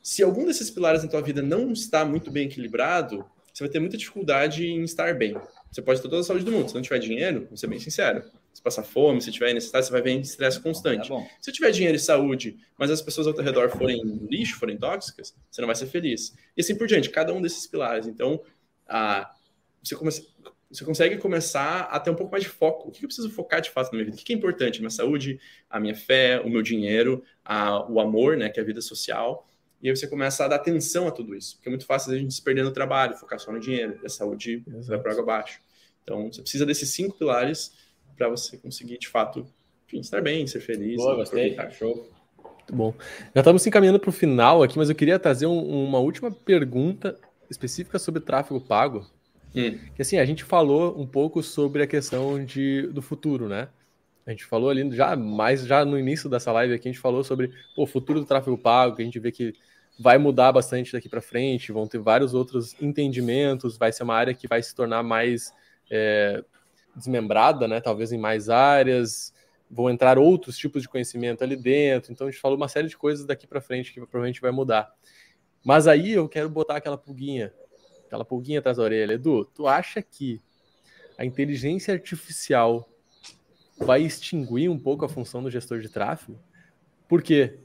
Se 0.02 0.22
algum 0.22 0.44
desses 0.44 0.70
pilares 0.70 1.02
na 1.02 1.08
tua 1.08 1.22
vida 1.22 1.40
não 1.40 1.72
está 1.72 2.04
muito 2.04 2.30
bem 2.30 2.46
equilibrado, 2.46 3.24
você 3.50 3.64
vai 3.64 3.70
ter 3.70 3.80
muita 3.80 3.96
dificuldade 3.96 4.66
em 4.66 4.82
estar 4.82 5.14
bem. 5.14 5.34
Você 5.72 5.80
pode 5.80 6.02
ter 6.02 6.10
toda 6.10 6.20
a 6.20 6.24
saúde 6.24 6.44
do 6.44 6.52
mundo, 6.52 6.68
se 6.68 6.74
não 6.74 6.82
tiver 6.82 6.98
dinheiro, 6.98 7.46
vou 7.48 7.56
ser 7.56 7.68
bem 7.68 7.80
sincero. 7.80 8.22
Se 8.52 8.60
passar 8.60 8.82
fome, 8.82 9.22
se 9.22 9.32
tiver 9.32 9.54
necessidade, 9.54 9.86
você 9.86 9.92
vai 9.92 10.02
ver 10.02 10.20
estresse 10.20 10.60
constante. 10.60 11.08
Tá 11.08 11.26
se 11.40 11.50
tiver 11.50 11.70
dinheiro 11.70 11.96
e 11.96 12.00
saúde, 12.00 12.58
mas 12.78 12.90
as 12.90 13.00
pessoas 13.00 13.26
ao 13.26 13.32
teu 13.32 13.44
redor 13.44 13.70
forem 13.70 14.26
lixo, 14.30 14.58
forem 14.58 14.76
tóxicas, 14.76 15.34
você 15.50 15.62
não 15.62 15.66
vai 15.66 15.74
ser 15.74 15.86
feliz. 15.86 16.34
E 16.54 16.60
assim 16.60 16.76
por 16.76 16.86
diante, 16.86 17.08
cada 17.08 17.32
um 17.32 17.40
desses 17.40 17.66
pilares. 17.66 18.06
Então, 18.06 18.42
a, 18.86 19.30
você 19.82 19.96
começa, 19.96 20.22
você 20.70 20.84
consegue 20.84 21.16
começar 21.16 21.82
a 21.82 21.98
ter 21.98 22.10
um 22.10 22.14
pouco 22.14 22.30
mais 22.30 22.44
de 22.44 22.50
foco. 22.50 22.88
O 22.88 22.90
que 22.90 23.04
eu 23.04 23.08
preciso 23.08 23.30
focar 23.30 23.60
de 23.60 23.70
fato 23.70 23.86
na 23.86 23.92
minha 23.92 24.04
vida? 24.04 24.16
O 24.16 24.20
que 24.20 24.32
é 24.32 24.36
importante? 24.36 24.78
A 24.78 24.80
minha 24.80 24.90
saúde, 24.90 25.40
a 25.68 25.80
minha 25.80 25.94
fé, 25.94 26.40
o 26.40 26.50
meu 26.50 26.60
dinheiro, 26.60 27.24
a, 27.44 27.90
o 27.90 28.00
amor, 28.00 28.36
né, 28.36 28.50
que 28.50 28.60
é 28.60 28.62
a 28.62 28.66
vida 28.66 28.80
social. 28.80 29.48
E 29.80 29.88
aí 29.88 29.96
você 29.96 30.06
começa 30.06 30.44
a 30.44 30.48
dar 30.48 30.56
atenção 30.56 31.08
a 31.08 31.10
tudo 31.10 31.34
isso. 31.34 31.56
Porque 31.56 31.68
é 31.68 31.70
muito 31.70 31.86
fácil 31.86 32.12
a 32.12 32.18
gente 32.18 32.34
se 32.34 32.42
perder 32.42 32.64
no 32.64 32.70
trabalho, 32.70 33.16
focar 33.16 33.38
só 33.38 33.50
no 33.50 33.60
dinheiro, 33.60 33.98
e 34.02 34.06
a 34.06 34.10
saúde 34.10 34.62
Exato. 34.66 34.88
vai 34.88 34.98
para 34.98 35.12
água 35.12 35.22
abaixo. 35.22 35.60
Então, 36.02 36.30
você 36.30 36.42
precisa 36.42 36.66
desses 36.66 36.90
cinco 36.90 37.16
pilares 37.16 37.72
para 38.16 38.28
você 38.28 38.58
conseguir, 38.58 38.98
de 38.98 39.08
fato, 39.08 39.46
enfim, 39.86 40.00
estar 40.00 40.20
bem, 40.20 40.46
ser 40.46 40.60
feliz. 40.60 40.96
Boa, 40.96 41.16
gostei. 41.16 41.56
Show. 41.70 42.10
Muito 42.44 42.74
bom. 42.74 42.94
Já 43.34 43.40
estamos 43.40 43.62
se 43.62 43.68
encaminhando 43.68 44.00
para 44.00 44.10
o 44.10 44.12
final 44.12 44.62
aqui, 44.62 44.76
mas 44.76 44.90
eu 44.90 44.94
queria 44.94 45.18
trazer 45.18 45.46
um, 45.46 45.86
uma 45.86 45.98
última 45.98 46.30
pergunta 46.30 47.18
específica 47.48 47.98
sobre 47.98 48.20
tráfego 48.20 48.60
pago. 48.60 49.06
Hum. 49.54 49.78
Que 49.94 50.02
assim, 50.02 50.18
a 50.18 50.24
gente 50.24 50.44
falou 50.44 51.00
um 51.00 51.06
pouco 51.06 51.42
sobre 51.42 51.82
a 51.82 51.86
questão 51.86 52.44
de, 52.44 52.86
do 52.88 53.02
futuro, 53.02 53.48
né? 53.48 53.68
A 54.26 54.30
gente 54.30 54.44
falou 54.44 54.68
ali 54.68 54.94
já, 54.94 55.16
mais 55.16 55.64
já 55.64 55.84
no 55.84 55.98
início 55.98 56.28
dessa 56.28 56.52
live 56.52 56.74
aqui, 56.74 56.88
a 56.88 56.92
gente 56.92 57.00
falou 57.00 57.24
sobre 57.24 57.48
pô, 57.74 57.84
o 57.84 57.86
futuro 57.86 58.20
do 58.20 58.26
tráfego 58.26 58.58
pago, 58.58 58.94
que 58.94 59.02
a 59.02 59.04
gente 59.04 59.18
vê 59.18 59.32
que 59.32 59.54
vai 59.98 60.18
mudar 60.18 60.52
bastante 60.52 60.92
daqui 60.92 61.08
para 61.08 61.22
frente, 61.22 61.72
vão 61.72 61.86
ter 61.86 61.98
vários 61.98 62.34
outros 62.34 62.76
entendimentos, 62.80 63.76
vai 63.78 63.90
ser 63.90 64.02
uma 64.02 64.14
área 64.14 64.34
que 64.34 64.46
vai 64.46 64.62
se 64.62 64.74
tornar 64.74 65.02
mais 65.02 65.52
é, 65.90 66.44
desmembrada, 66.94 67.66
né? 67.66 67.80
Talvez 67.80 68.12
em 68.12 68.18
mais 68.18 68.48
áreas, 68.48 69.32
vão 69.70 69.90
entrar 69.90 70.18
outros 70.18 70.56
tipos 70.56 70.82
de 70.82 70.88
conhecimento 70.88 71.42
ali 71.42 71.56
dentro. 71.56 72.12
Então 72.12 72.26
a 72.26 72.30
gente 72.30 72.40
falou 72.40 72.56
uma 72.56 72.68
série 72.68 72.88
de 72.88 72.96
coisas 72.96 73.24
daqui 73.24 73.46
para 73.46 73.60
frente 73.60 73.92
que 73.92 74.00
provavelmente 74.00 74.40
vai 74.40 74.50
mudar. 74.50 74.92
Mas 75.64 75.86
aí 75.86 76.12
eu 76.12 76.28
quero 76.28 76.48
botar 76.48 76.76
aquela 76.76 76.96
pulguinha, 76.96 77.52
aquela 78.08 78.24
pulguinha 78.24 78.58
atrás 78.58 78.78
da 78.78 78.82
orelha. 78.82 79.12
Edu, 79.12 79.44
tu 79.44 79.68
acha 79.68 80.02
que 80.02 80.40
a 81.16 81.24
inteligência 81.24 81.94
artificial 81.94 82.88
vai 83.78 84.02
extinguir 84.02 84.68
um 84.68 84.78
pouco 84.78 85.04
a 85.04 85.08
função 85.08 85.42
do 85.42 85.50
gestor 85.50 85.78
de 85.80 85.88
tráfego? 85.88 86.38
Por 87.06 87.22
quê? 87.22 87.58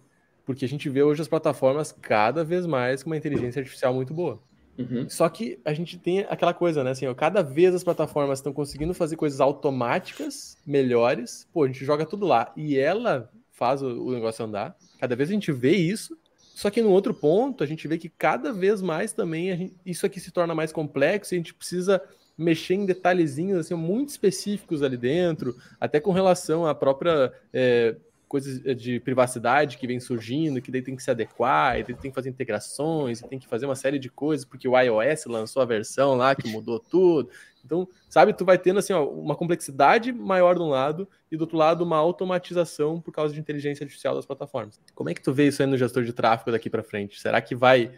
Porque 0.45 0.65
a 0.65 0.67
gente 0.67 0.89
vê 0.89 1.01
hoje 1.01 1.21
as 1.21 1.27
plataformas 1.27 1.91
cada 1.91 2.43
vez 2.43 2.65
mais 2.65 3.01
com 3.01 3.09
uma 3.09 3.17
inteligência 3.17 3.59
artificial 3.59 3.93
muito 3.93 4.13
boa. 4.13 4.41
Uhum. 4.77 5.07
Só 5.09 5.29
que 5.29 5.59
a 5.63 5.73
gente 5.73 5.97
tem 5.97 6.21
aquela 6.21 6.53
coisa, 6.53 6.83
né? 6.83 6.91
Assim, 6.91 7.05
ó, 7.07 7.13
cada 7.13 7.41
vez 7.41 7.73
as 7.73 7.83
plataformas 7.83 8.39
estão 8.39 8.51
conseguindo 8.51 8.93
fazer 8.93 9.15
coisas 9.15 9.39
automáticas, 9.39 10.57
melhores. 10.65 11.47
Pô, 11.53 11.63
a 11.63 11.67
gente 11.67 11.85
joga 11.85 12.05
tudo 12.05 12.25
lá 12.25 12.51
e 12.57 12.77
ela 12.77 13.31
faz 13.51 13.81
o, 13.81 13.87
o 13.87 14.11
negócio 14.11 14.43
andar. 14.43 14.75
Cada 14.99 15.15
vez 15.15 15.29
a 15.29 15.33
gente 15.33 15.51
vê 15.51 15.71
isso. 15.71 16.17
Só 16.53 16.69
que 16.69 16.81
no 16.81 16.91
outro 16.91 17.13
ponto, 17.13 17.63
a 17.63 17.67
gente 17.67 17.87
vê 17.87 17.97
que 17.97 18.09
cada 18.09 18.53
vez 18.53 18.81
mais 18.81 19.11
também 19.11 19.55
gente, 19.55 19.75
isso 19.85 20.05
aqui 20.05 20.19
se 20.19 20.31
torna 20.31 20.53
mais 20.53 20.71
complexo 20.71 21.33
e 21.33 21.35
a 21.35 21.39
gente 21.39 21.53
precisa 21.53 22.01
mexer 22.37 22.75
em 22.75 22.85
detalhezinhos 22.85 23.59
assim, 23.59 23.73
muito 23.73 24.09
específicos 24.09 24.81
ali 24.81 24.97
dentro, 24.97 25.55
até 25.79 25.99
com 25.99 26.11
relação 26.11 26.65
à 26.65 26.73
própria 26.73 27.31
é, 27.51 27.95
coisas 28.33 28.65
eh, 28.65 28.73
de 28.73 28.99
privacidade 28.99 29.77
que 29.77 29.85
vem 29.85 29.99
surgindo, 29.99 30.59
que 30.59 30.71
daí 30.71 30.81
tem 30.81 30.95
que 30.95 31.03
se 31.03 31.11
adequar, 31.11 31.79
e 31.79 31.83
tem 31.83 32.09
que 32.09 32.15
fazer 32.15 32.29
integrações, 32.29 33.21
e 33.21 33.27
tem 33.27 33.37
que 33.37 33.47
fazer 33.47 33.67
uma 33.67 33.75
série 33.75 33.99
de 33.99 34.09
coisas, 34.09 34.43
porque 34.43 34.67
o 34.67 34.75
iOS 34.75 35.25
lançou 35.27 35.61
a 35.61 35.65
versão 35.65 36.15
lá 36.15 36.33
que 36.33 36.47
mudou 36.49 36.79
tudo. 36.79 37.29
Então, 37.63 37.87
sabe, 38.09 38.33
tu 38.33 38.43
vai 38.43 38.57
tendo 38.57 38.79
assim, 38.79 38.91
ó, 38.91 39.07
uma 39.07 39.35
complexidade 39.35 40.11
maior 40.11 40.55
de 40.55 40.63
um 40.63 40.67
lado 40.67 41.07
e 41.31 41.37
do 41.37 41.41
outro 41.41 41.55
lado 41.55 41.83
uma 41.83 41.97
automatização 41.97 42.99
por 42.99 43.11
causa 43.11 43.35
de 43.35 43.39
inteligência 43.39 43.83
artificial 43.83 44.15
das 44.15 44.25
plataformas. 44.25 44.81
Como 44.95 45.11
é 45.11 45.13
que 45.13 45.21
tu 45.21 45.31
vê 45.31 45.47
isso 45.49 45.61
aí 45.61 45.67
no 45.67 45.77
gestor 45.77 46.03
de 46.03 46.11
tráfego 46.11 46.51
daqui 46.51 46.71
para 46.71 46.81
frente? 46.81 47.21
Será 47.21 47.39
que 47.39 47.53
vai 47.53 47.91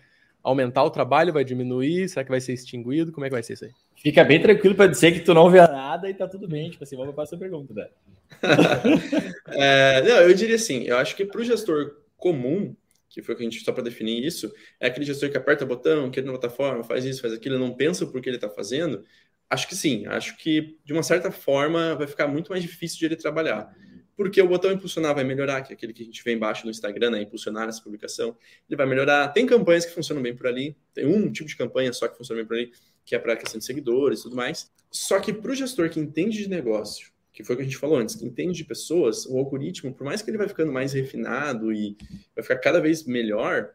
aumentar 0.43 0.83
o 0.83 0.89
trabalho, 0.89 1.31
vai 1.31 1.45
diminuir? 1.45 2.09
Será 2.09 2.25
que 2.25 2.29
vai 2.29 2.41
ser 2.41 2.51
extinguido? 2.51 3.13
Como 3.13 3.25
é 3.25 3.29
que 3.29 3.35
vai 3.35 3.41
ser 3.41 3.53
isso 3.53 3.63
aí? 3.63 3.71
Fica 4.05 4.23
bem 4.23 4.39
tranquilo 4.39 4.75
para 4.75 4.85
dizer 4.85 5.13
que 5.13 5.21
tu 5.21 5.33
não 5.33 5.49
vê 5.49 5.57
nada 5.61 6.07
e 6.07 6.13
tá 6.13 6.27
tudo 6.27 6.47
bem. 6.47 6.69
Tipo 6.69 6.83
assim, 6.83 6.95
vamos 6.95 7.15
para 7.15 7.23
a 7.23 7.39
pergunta, 7.39 7.73
né? 7.73 7.87
é, 9.49 10.03
não, 10.03 10.17
eu 10.17 10.31
diria 10.35 10.57
assim, 10.57 10.83
eu 10.83 10.95
acho 10.97 11.15
que 11.15 11.25
para 11.25 11.41
o 11.41 11.43
gestor 11.43 12.03
comum, 12.15 12.75
que 13.09 13.23
foi 13.23 13.33
o 13.33 13.37
que 13.39 13.43
a 13.43 13.49
gente 13.49 13.63
só 13.63 13.71
para 13.71 13.81
definir 13.81 14.23
isso, 14.23 14.53
é 14.79 14.85
aquele 14.85 15.07
gestor 15.07 15.31
que 15.31 15.37
aperta 15.37 15.65
o 15.65 15.67
botão, 15.67 16.11
que 16.11 16.19
entra 16.19 16.31
na 16.31 16.37
plataforma, 16.37 16.83
faz 16.83 17.03
isso, 17.03 17.19
faz 17.19 17.33
aquilo, 17.33 17.57
não 17.57 17.73
pensa 17.73 18.05
por 18.05 18.21
que 18.21 18.29
ele 18.29 18.37
está 18.37 18.47
fazendo. 18.47 19.03
Acho 19.49 19.67
que 19.67 19.75
sim, 19.75 20.05
acho 20.05 20.37
que 20.37 20.77
de 20.85 20.93
uma 20.93 21.01
certa 21.01 21.31
forma 21.31 21.95
vai 21.95 22.05
ficar 22.05 22.27
muito 22.27 22.51
mais 22.51 22.61
difícil 22.61 22.99
de 22.99 23.05
ele 23.05 23.15
trabalhar 23.15 23.73
porque 24.15 24.41
o 24.41 24.47
botão 24.47 24.71
impulsionar 24.71 25.13
vai 25.13 25.23
melhorar, 25.23 25.61
que 25.61 25.73
é 25.73 25.75
aquele 25.75 25.93
que 25.93 26.01
a 26.01 26.05
gente 26.05 26.23
vê 26.23 26.33
embaixo 26.33 26.63
no 26.63 26.71
Instagram, 26.71 27.11
né, 27.11 27.21
impulsionar 27.21 27.67
essa 27.67 27.81
publicação, 27.81 28.35
ele 28.69 28.77
vai 28.77 28.85
melhorar. 28.85 29.27
Tem 29.29 29.45
campanhas 29.45 29.85
que 29.85 29.93
funcionam 29.93 30.23
bem 30.23 30.35
por 30.35 30.47
ali, 30.47 30.75
tem 30.93 31.05
um 31.05 31.31
tipo 31.31 31.49
de 31.49 31.55
campanha 31.55 31.91
só 31.91 32.07
que 32.07 32.17
funciona 32.17 32.41
bem 32.41 32.47
por 32.47 32.55
ali, 32.55 32.71
que 33.05 33.15
é 33.15 33.19
para 33.19 33.37
questão 33.37 33.59
de 33.59 33.65
seguidores 33.65 34.19
e 34.19 34.23
tudo 34.23 34.35
mais. 34.35 34.69
Só 34.91 35.19
que 35.19 35.31
para 35.31 35.51
o 35.51 35.55
gestor 35.55 35.89
que 35.89 35.99
entende 35.99 36.39
de 36.39 36.49
negócio, 36.49 37.11
que 37.31 37.43
foi 37.43 37.55
o 37.55 37.57
que 37.57 37.63
a 37.63 37.65
gente 37.65 37.77
falou 37.77 37.97
antes, 37.97 38.15
que 38.15 38.25
entende 38.25 38.57
de 38.57 38.65
pessoas, 38.65 39.25
o 39.25 39.37
algoritmo, 39.37 39.93
por 39.93 40.05
mais 40.05 40.21
que 40.21 40.29
ele 40.29 40.37
vai 40.37 40.47
ficando 40.47 40.71
mais 40.71 40.93
refinado 40.93 41.71
e 41.71 41.95
vai 42.33 42.43
ficar 42.43 42.57
cada 42.57 42.79
vez 42.79 43.03
melhor, 43.03 43.73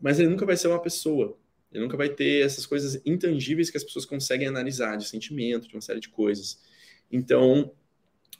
mas 0.00 0.18
ele 0.18 0.28
nunca 0.28 0.44
vai 0.44 0.56
ser 0.56 0.68
uma 0.68 0.80
pessoa. 0.80 1.36
Ele 1.70 1.82
nunca 1.82 1.96
vai 1.96 2.08
ter 2.08 2.44
essas 2.44 2.64
coisas 2.64 3.00
intangíveis 3.04 3.70
que 3.70 3.76
as 3.76 3.84
pessoas 3.84 4.04
conseguem 4.04 4.46
analisar, 4.46 4.96
de 4.96 5.06
sentimento, 5.06 5.68
de 5.68 5.74
uma 5.74 5.80
série 5.80 6.00
de 6.00 6.08
coisas. 6.08 6.60
Então, 7.10 7.72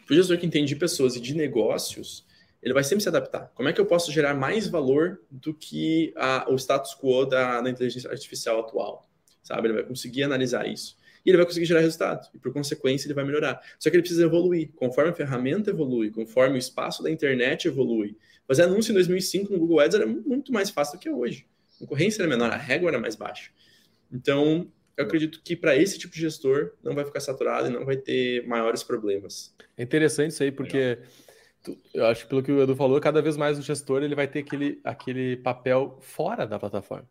para 0.07 0.15
o 0.15 0.17
gestor 0.17 0.39
que 0.39 0.47
entende 0.47 0.69
de 0.69 0.77
pessoas 0.77 1.17
e 1.17 1.21
de 1.21 1.35
negócios, 1.35 2.27
ele 2.63 2.73
vai 2.73 2.83
sempre 2.83 3.03
se 3.03 3.09
adaptar. 3.09 3.53
Como 3.55 3.69
é 3.69 3.73
que 3.73 3.81
eu 3.81 3.87
posso 3.87 4.11
gerar 4.11 4.35
mais 4.35 4.67
valor 4.67 5.21
do 5.31 5.53
que 5.53 6.15
a, 6.17 6.47
o 6.51 6.57
status 6.57 6.95
quo 6.95 7.27
da, 7.27 7.61
da, 7.61 7.69
inteligência 7.69 8.11
artificial 8.11 8.61
atual? 8.61 9.07
Sabe? 9.45 9.69
Ele 9.69 9.75
vai 9.75 9.85
conseguir 9.85 10.25
analisar 10.25 10.67
isso. 10.67 10.97
E 11.25 11.31
ele 11.31 11.37
vai 11.37 11.47
conseguir 11.47 11.67
gerar 11.67 11.81
resultado. 11.81 12.29
E, 12.35 12.39
por 12.39 12.53
consequência, 12.53 13.07
ele 13.07 13.15
vai 13.15 13.25
melhorar. 13.25 13.61
Só 13.79 13.89
que 13.89 13.97
ele 13.97 14.03
precisa 14.03 14.25
evoluir. 14.25 14.71
Conforme 14.75 15.11
a 15.11 15.15
ferramenta 15.15 15.71
evolui, 15.71 16.11
conforme 16.11 16.57
o 16.57 16.59
espaço 16.59 17.03
da 17.03 17.11
internet 17.11 17.69
evolui. 17.69 18.17
Fazer 18.47 18.63
anúncio 18.63 18.91
em 18.91 18.95
2005 18.95 19.53
no 19.53 19.59
Google 19.59 19.81
Ads 19.81 19.95
era 19.95 20.07
muito 20.07 20.53
mais 20.53 20.71
fácil 20.71 20.99
do 20.99 21.01
que 21.01 21.09
hoje. 21.09 21.47
A 21.77 21.81
concorrência 21.81 22.23
era 22.23 22.29
menor, 22.29 22.51
a 22.51 22.57
régua 22.57 22.91
era 22.91 22.99
mais 22.99 23.15
baixa. 23.15 23.51
Então, 24.13 24.71
eu 24.97 25.05
acredito 25.05 25.41
que 25.43 25.57
para 25.57 25.77
esse 25.77 25.99
tipo 25.99 26.15
de 26.15 26.21
gestor 26.21 26.73
não 26.83 26.95
vai 26.95 27.05
ficar 27.05 27.21
saturado 27.21 27.69
e 27.69 27.71
não 27.71 27.85
vai 27.85 27.97
ter 27.97 28.47
maiores 28.47 28.83
problemas. 28.83 29.55
É 29.77 29.83
interessante 29.83 30.33
isso 30.33 30.43
aí, 30.43 30.53
porque 30.53 30.99
tu, 31.63 31.77
eu 31.93 32.07
acho 32.07 32.25
que 32.25 32.29
pelo 32.29 32.43
que 32.43 32.53
o 32.53 32.63
Edu 32.63 32.77
falou, 32.77 33.01
cada 33.01 33.23
vez 33.23 33.37
mais 33.37 33.59
o 33.59 33.63
gestor 33.63 34.03
ele 34.03 34.15
vai 34.15 34.29
ter 34.29 34.41
aquele, 34.41 34.81
aquele 34.85 35.37
papel 35.39 35.99
fora 36.01 36.47
da 36.47 36.59
plataforma. 36.59 37.09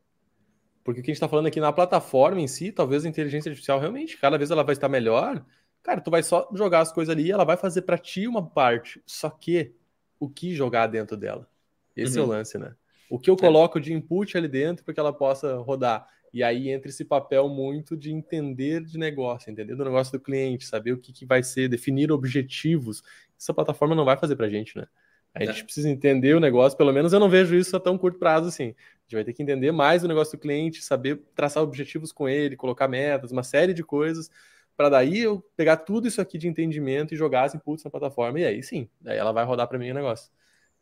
Porque 0.84 1.00
o 1.00 1.04
que 1.04 1.12
a 1.12 1.14
gente 1.14 1.18
está 1.18 1.30
falando 1.30 1.48
aqui 1.48 1.60
na 1.60 1.72
plataforma 1.72 2.42
em 2.42 2.48
si, 2.48 2.72
talvez 2.72 3.06
a 3.06 3.10
inteligência 3.10 3.50
artificial 3.50 3.80
realmente, 3.80 4.18
cada 4.18 4.38
vez 4.38 4.52
ela 4.52 4.64
vai 4.64 4.74
estar 4.74 4.90
melhor. 4.90 5.44
Cara, 5.82 6.02
tu 6.02 6.12
vai 6.12 6.22
só 6.22 6.50
jogar 6.54 6.82
as 6.82 6.92
coisas 6.92 7.14
ali 7.14 7.28
e 7.28 7.32
ela 7.32 7.46
vai 7.46 7.56
fazer 7.56 7.84
para 7.84 7.98
ti 7.98 8.28
uma 8.28 8.46
parte. 8.46 9.02
Só 9.06 9.30
que 9.30 9.74
o 10.20 10.30
que 10.30 10.54
jogar 10.54 10.88
dentro 10.88 11.16
dela? 11.16 11.48
Esse 11.96 12.18
uhum. 12.18 12.24
é 12.24 12.28
o 12.28 12.30
uhum. 12.30 12.38
lance, 12.38 12.58
né? 12.58 12.76
O 13.10 13.20
que 13.20 13.30
eu 13.30 13.36
é. 13.36 13.38
coloco 13.38 13.80
de 13.80 13.94
input 13.94 14.38
ali 14.38 14.48
dentro 14.48 14.84
para 14.84 14.94
que 14.94 15.00
ela 15.00 15.14
possa 15.14 15.56
rodar. 15.58 16.08
E 16.34 16.42
aí 16.42 16.70
entra 16.70 16.90
esse 16.90 17.06
papel 17.06 17.48
muito 17.48 17.96
de 17.96 18.12
entender 18.12 18.84
de 18.84 18.98
negócio, 18.98 19.52
entender 19.52 19.76
do 19.76 19.86
negócio 19.86 20.12
do 20.12 20.20
cliente, 20.20 20.66
saber 20.66 20.94
o 20.94 20.98
que, 20.98 21.14
que 21.14 21.26
vai 21.26 21.44
ser, 21.44 21.70
definir 21.70 22.12
objetivos. 22.12 23.04
Essa 23.40 23.54
plataforma 23.54 23.94
não 23.94 24.04
vai 24.04 24.18
fazer 24.18 24.36
para 24.36 24.48
a 24.48 24.50
gente, 24.50 24.76
né? 24.76 24.88
A 25.34 25.44
gente 25.46 25.62
é. 25.62 25.64
precisa 25.64 25.90
entender 25.90 26.36
o 26.36 26.40
negócio, 26.40 26.78
pelo 26.78 26.94
menos 26.94 27.12
eu 27.12 27.20
não 27.20 27.30
vejo 27.30 27.56
isso 27.56 27.76
a 27.76 27.80
tão 27.80 27.98
curto 27.98 28.20
prazo 28.20 28.48
assim. 28.48 28.76
A 29.04 29.06
gente 29.06 29.16
vai 29.16 29.24
ter 29.24 29.34
que 29.34 29.44
entender 29.44 29.72
mais 29.72 30.04
o 30.04 30.08
negócio 30.08 30.38
do 30.38 30.42
cliente, 30.42 30.82
saber 30.82 31.22
traçar 31.36 31.62
objetivos 31.62 32.12
com 32.12 32.28
ele, 32.28 32.56
colocar 32.56 32.88
metas, 32.88 33.32
uma 33.32 33.44
série 33.44 33.74
de 33.74 33.84
coisas, 33.84 34.30
para 34.76 34.90
daí 34.90 35.20
eu 35.20 35.44
pegar 35.56 35.78
tudo 35.78 36.08
isso 36.08 36.22
aqui 36.22 36.38
de 36.38 36.48
entendimento 36.48 37.14
e 37.14 37.18
jogar 37.18 37.44
as 37.44 37.54
inputs 37.54 37.84
na 37.84 37.92
plataforma. 37.92 38.40
E 38.40 38.46
aí 38.46 38.64
sim, 38.64 38.90
daí 39.00 39.18
ela 39.18 39.32
vai 39.32 39.46
rodar 39.46 39.68
para 39.68 39.78
mim 39.78 39.92
o 39.92 39.94
negócio. 39.94 40.32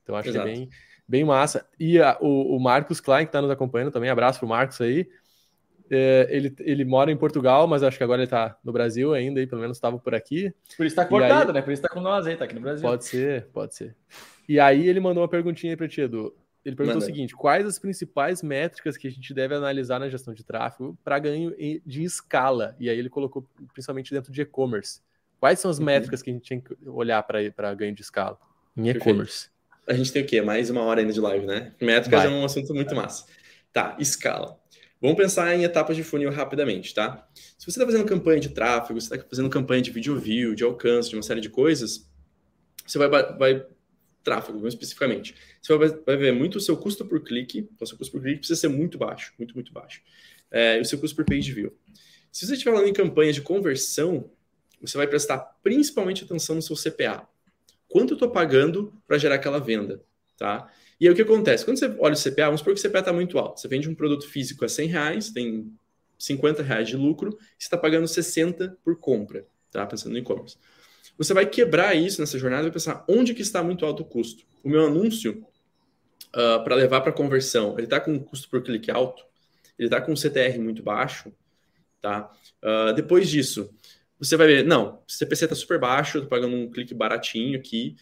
Então 0.03 0.15
acho 0.15 0.29
Exato. 0.29 0.45
que 0.45 0.51
é 0.51 0.55
bem, 0.55 0.69
bem 1.07 1.25
massa. 1.25 1.67
E 1.79 1.99
a, 1.99 2.17
o, 2.21 2.55
o 2.55 2.59
Marcos 2.59 3.01
Klein, 3.01 3.25
que 3.25 3.29
está 3.29 3.41
nos 3.41 3.51
acompanhando 3.51 3.91
também, 3.91 4.09
abraço 4.09 4.39
para 4.39 4.45
o 4.45 4.49
Marcos 4.49 4.79
aí. 4.79 5.09
É, 5.93 6.25
ele, 6.29 6.55
ele 6.59 6.85
mora 6.85 7.11
em 7.11 7.17
Portugal, 7.17 7.67
mas 7.67 7.83
acho 7.83 7.97
que 7.97 8.03
agora 8.03 8.21
ele 8.21 8.27
está 8.27 8.57
no 8.63 8.71
Brasil 8.71 9.13
ainda, 9.13 9.41
e 9.41 9.47
pelo 9.47 9.59
menos 9.59 9.75
estava 9.75 9.99
por 9.99 10.15
aqui. 10.15 10.53
Por 10.77 10.85
isso 10.85 10.93
está 10.93 11.05
cortado, 11.05 11.49
aí... 11.49 11.55
né? 11.55 11.61
Por 11.61 11.73
isso 11.73 11.81
está 11.81 11.93
com 11.93 11.99
nós 11.99 12.25
aí, 12.25 12.37
tá 12.37 12.45
aqui 12.45 12.55
no 12.55 12.61
Brasil. 12.61 12.87
Pode 12.87 13.03
ser, 13.03 13.47
pode 13.47 13.75
ser. 13.75 13.93
E 14.47 14.57
aí 14.57 14.87
ele 14.87 15.01
mandou 15.01 15.21
uma 15.21 15.27
perguntinha 15.27 15.73
aí 15.73 15.77
para 15.77 15.89
ti, 15.89 15.99
Edu. 15.99 16.33
Ele 16.63 16.75
perguntou 16.75 16.99
Manda. 16.99 17.11
o 17.11 17.15
seguinte: 17.15 17.35
quais 17.35 17.65
as 17.65 17.79
principais 17.79 18.43
métricas 18.43 18.97
que 18.97 19.07
a 19.07 19.11
gente 19.11 19.33
deve 19.33 19.55
analisar 19.55 19.99
na 19.99 20.09
gestão 20.09 20.33
de 20.33 20.43
tráfego 20.43 20.97
para 21.03 21.17
ganho 21.19 21.55
de 21.85 22.03
escala? 22.03 22.75
E 22.79 22.89
aí 22.89 22.97
ele 22.97 23.09
colocou 23.09 23.47
principalmente 23.73 24.13
dentro 24.13 24.31
de 24.31 24.41
e-commerce. 24.41 25.01
Quais 25.39 25.59
são 25.59 25.71
as 25.71 25.79
uhum. 25.79 25.85
métricas 25.85 26.21
que 26.21 26.29
a 26.29 26.33
gente 26.33 26.47
tem 26.47 26.61
que 26.61 26.77
olhar 26.87 27.21
para 27.23 27.73
ganho 27.73 27.95
de 27.95 28.01
escala 28.01 28.37
em 28.77 28.89
e-commerce? 28.89 29.49
A 29.87 29.93
gente 29.93 30.13
tem 30.13 30.21
o 30.21 30.25
quê? 30.25 30.41
Mais 30.41 30.69
uma 30.69 30.81
hora 30.81 31.01
ainda 31.01 31.11
de 31.11 31.19
live, 31.19 31.45
né? 31.45 31.73
Métricas 31.81 32.23
Vai. 32.23 32.31
é 32.31 32.35
um 32.35 32.45
assunto 32.45 32.73
muito 32.73 32.95
massa. 32.95 33.25
Tá, 33.73 33.95
escala. 33.99 34.59
Vamos 35.01 35.17
pensar 35.17 35.55
em 35.55 35.63
etapas 35.63 35.95
de 35.97 36.03
funil 36.03 36.29
rapidamente, 36.29 36.93
tá? 36.93 37.27
Se 37.33 37.65
você 37.65 37.71
está 37.71 37.85
fazendo 37.85 38.05
campanha 38.05 38.39
de 38.39 38.49
tráfego, 38.49 39.01
você 39.01 39.15
está 39.15 39.27
fazendo 39.27 39.49
campanha 39.49 39.81
de 39.81 39.89
video 39.89 40.19
view, 40.19 40.53
de 40.53 40.63
alcance, 40.63 41.09
de 41.09 41.15
uma 41.15 41.23
série 41.23 41.41
de 41.41 41.49
coisas, 41.49 42.07
você 42.85 42.99
vai, 42.99 43.09
vai 43.09 43.65
tráfego, 44.23 44.67
especificamente. 44.67 45.35
Você 45.61 45.75
vai, 45.77 46.17
ver 46.17 46.31
muito 46.31 46.57
o 46.57 46.61
seu 46.61 46.77
custo 46.77 47.05
por 47.05 47.21
clique, 47.21 47.59
então 47.59 47.77
o 47.81 47.87
seu 47.87 47.97
custo 47.97 48.11
por 48.11 48.21
clique 48.21 48.39
precisa 48.39 48.59
ser 48.59 48.67
muito 48.67 48.97
baixo, 48.97 49.33
muito, 49.37 49.53
muito 49.53 49.71
baixo. 49.71 50.01
É, 50.49 50.77
e 50.77 50.81
o 50.81 50.85
seu 50.85 50.99
custo 50.99 51.15
por 51.15 51.25
page 51.25 51.51
view. 51.51 51.73
Se 52.31 52.45
você 52.45 52.53
estiver 52.53 52.71
falando 52.71 52.87
em 52.87 52.93
campanha 52.93 53.33
de 53.33 53.41
conversão, 53.41 54.29
você 54.81 54.97
vai 54.97 55.07
prestar 55.07 55.37
principalmente 55.63 56.23
atenção 56.23 56.55
no 56.55 56.61
seu 56.61 56.75
CPA. 56.75 57.27
Quanto 57.87 58.11
eu 58.11 58.15
estou 58.15 58.29
pagando 58.29 58.93
para 59.07 59.17
gerar 59.17 59.35
aquela 59.35 59.59
venda, 59.59 60.01
tá? 60.37 60.71
E 60.99 61.07
aí 61.07 61.11
o 61.11 61.15
que 61.15 61.21
acontece? 61.21 61.65
Quando 61.65 61.77
você 61.77 61.93
olha 61.99 62.13
o 62.13 62.17
CPA, 62.17 62.45
vamos 62.45 62.61
supor 62.61 62.73
que 62.73 62.79
o 62.79 62.89
CPA 62.89 62.99
está 62.99 63.11
muito 63.11 63.37
alto. 63.37 63.59
Você 63.59 63.67
vende 63.67 63.89
um 63.89 63.95
produto 63.95 64.27
físico 64.27 64.63
a 64.63 64.69
100 64.69 64.87
reais, 64.87 65.29
tem 65.31 65.73
50 66.17 66.61
reais 66.61 66.87
de 66.87 66.95
lucro, 66.95 67.31
você 67.31 67.65
está 67.65 67.77
pagando 67.77 68.07
60 68.07 68.77
por 68.83 68.95
compra, 68.97 69.45
tá? 69.71 69.85
Pensando 69.85 70.13
no 70.13 70.19
e-commerce. 70.19 70.57
Você 71.21 71.35
vai 71.35 71.45
quebrar 71.45 71.93
isso 71.93 72.19
nessa 72.19 72.39
jornada 72.39 72.67
e 72.67 72.71
pensar 72.71 73.05
onde 73.07 73.35
que 73.35 73.43
está 73.43 73.61
muito 73.61 73.85
alto 73.85 74.01
o 74.01 74.05
custo. 74.05 74.43
O 74.63 74.69
meu 74.69 74.87
anúncio, 74.87 75.45
uh, 76.29 76.63
para 76.63 76.73
levar 76.73 77.01
para 77.01 77.11
conversão, 77.11 77.75
ele 77.77 77.83
está 77.83 77.99
com 77.99 78.13
um 78.13 78.17
custo 78.17 78.49
por 78.49 78.63
clique 78.63 78.89
alto, 78.89 79.23
ele 79.77 79.85
está 79.85 80.01
com 80.01 80.11
um 80.11 80.15
CTR 80.15 80.57
muito 80.57 80.81
baixo, 80.81 81.31
tá? 82.01 82.31
Uh, 82.63 82.91
depois 82.93 83.29
disso, 83.29 83.71
você 84.17 84.35
vai 84.35 84.47
ver, 84.47 84.65
não, 84.65 84.95
o 85.07 85.11
CPC 85.11 85.45
está 85.45 85.55
super 85.55 85.77
baixo, 85.77 86.21
tô 86.21 86.27
pagando 86.27 86.55
um 86.55 86.71
clique 86.71 86.95
baratinho 86.95 87.55
aqui, 87.55 87.95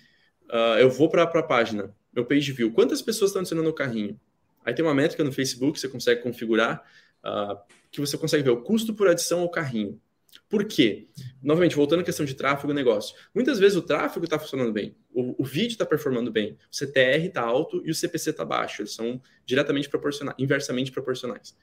uh, 0.45 0.79
eu 0.79 0.89
vou 0.89 1.09
para 1.09 1.23
a 1.23 1.43
página, 1.43 1.93
meu 2.13 2.23
page 2.23 2.53
view, 2.53 2.71
quantas 2.71 3.01
pessoas 3.01 3.31
estão 3.31 3.41
adicionando 3.41 3.67
no 3.67 3.75
carrinho? 3.75 4.17
Aí 4.63 4.73
tem 4.73 4.85
uma 4.85 4.93
métrica 4.93 5.25
no 5.25 5.33
Facebook 5.33 5.77
você 5.77 5.89
consegue 5.89 6.21
configurar, 6.21 6.89
uh, 7.25 7.59
que 7.91 7.99
você 7.99 8.17
consegue 8.17 8.43
ver 8.43 8.51
o 8.51 8.61
custo 8.61 8.93
por 8.93 9.09
adição 9.09 9.41
ao 9.41 9.49
carrinho. 9.49 9.99
Por 10.47 10.65
quê? 10.65 11.07
Novamente, 11.41 11.75
voltando 11.75 12.01
à 12.01 12.03
questão 12.03 12.25
de 12.25 12.33
tráfego 12.33 12.71
e 12.71 12.75
negócio. 12.75 13.15
Muitas 13.33 13.59
vezes 13.59 13.77
o 13.77 13.81
tráfego 13.81 14.25
está 14.25 14.39
funcionando 14.39 14.71
bem, 14.71 14.95
o, 15.11 15.41
o 15.41 15.45
vídeo 15.45 15.69
está 15.69 15.85
performando 15.85 16.31
bem, 16.31 16.57
o 16.71 16.75
CTR 16.75 17.27
está 17.27 17.41
alto 17.41 17.81
e 17.85 17.91
o 17.91 17.95
CPC 17.95 18.31
está 18.31 18.43
baixo. 18.43 18.81
Eles 18.81 18.93
são 18.93 19.21
diretamente 19.45 19.89
proporcionais, 19.89 20.35
inversamente 20.39 20.91
proporcionais. 20.91 21.55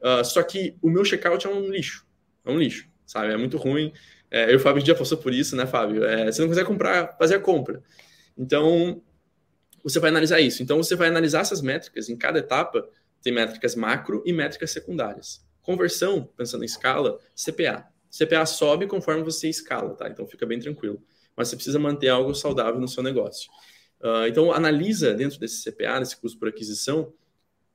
Uh, 0.00 0.24
só 0.24 0.42
que 0.42 0.76
o 0.80 0.88
meu 0.88 1.04
checkout 1.04 1.46
é 1.46 1.50
um 1.50 1.70
lixo. 1.70 2.06
É 2.44 2.50
um 2.50 2.58
lixo 2.58 2.90
sabe? 3.10 3.32
É 3.32 3.36
muito 3.36 3.56
ruim. 3.56 3.92
É, 4.30 4.44
eu 4.46 4.52
e 4.52 4.56
o 4.56 4.60
Fábio 4.60 4.84
já 4.84 4.94
passou 4.94 5.18
por 5.18 5.34
isso, 5.34 5.56
né, 5.56 5.66
Fábio? 5.66 6.04
É, 6.04 6.30
você 6.30 6.40
não 6.40 6.48
consegue 6.48 6.68
comprar, 6.68 7.16
fazer 7.18 7.34
a 7.34 7.40
compra. 7.40 7.82
Então, 8.38 9.02
você 9.82 9.98
vai 9.98 10.10
analisar 10.10 10.40
isso. 10.40 10.62
Então, 10.62 10.76
você 10.76 10.94
vai 10.94 11.08
analisar 11.08 11.40
essas 11.40 11.60
métricas. 11.60 12.08
Em 12.08 12.16
cada 12.16 12.38
etapa, 12.38 12.88
tem 13.20 13.32
métricas 13.32 13.74
macro 13.74 14.22
e 14.24 14.32
métricas 14.32 14.70
secundárias. 14.70 15.44
Conversão, 15.60 16.30
pensando 16.36 16.62
em 16.62 16.66
escala, 16.66 17.18
CPA. 17.34 17.84
CPA 18.10 18.44
sobe 18.44 18.86
conforme 18.86 19.22
você 19.22 19.48
escala, 19.48 19.94
tá? 19.94 20.08
Então, 20.08 20.26
fica 20.26 20.44
bem 20.44 20.58
tranquilo. 20.58 21.02
Mas 21.36 21.48
você 21.48 21.56
precisa 21.56 21.78
manter 21.78 22.08
algo 22.08 22.34
saudável 22.34 22.80
no 22.80 22.88
seu 22.88 23.02
negócio. 23.02 23.50
Uh, 24.00 24.26
então, 24.26 24.52
analisa 24.52 25.14
dentro 25.14 25.38
desse 25.38 25.62
CPA, 25.70 26.00
desse 26.00 26.16
custo 26.16 26.38
por 26.38 26.48
aquisição, 26.48 27.12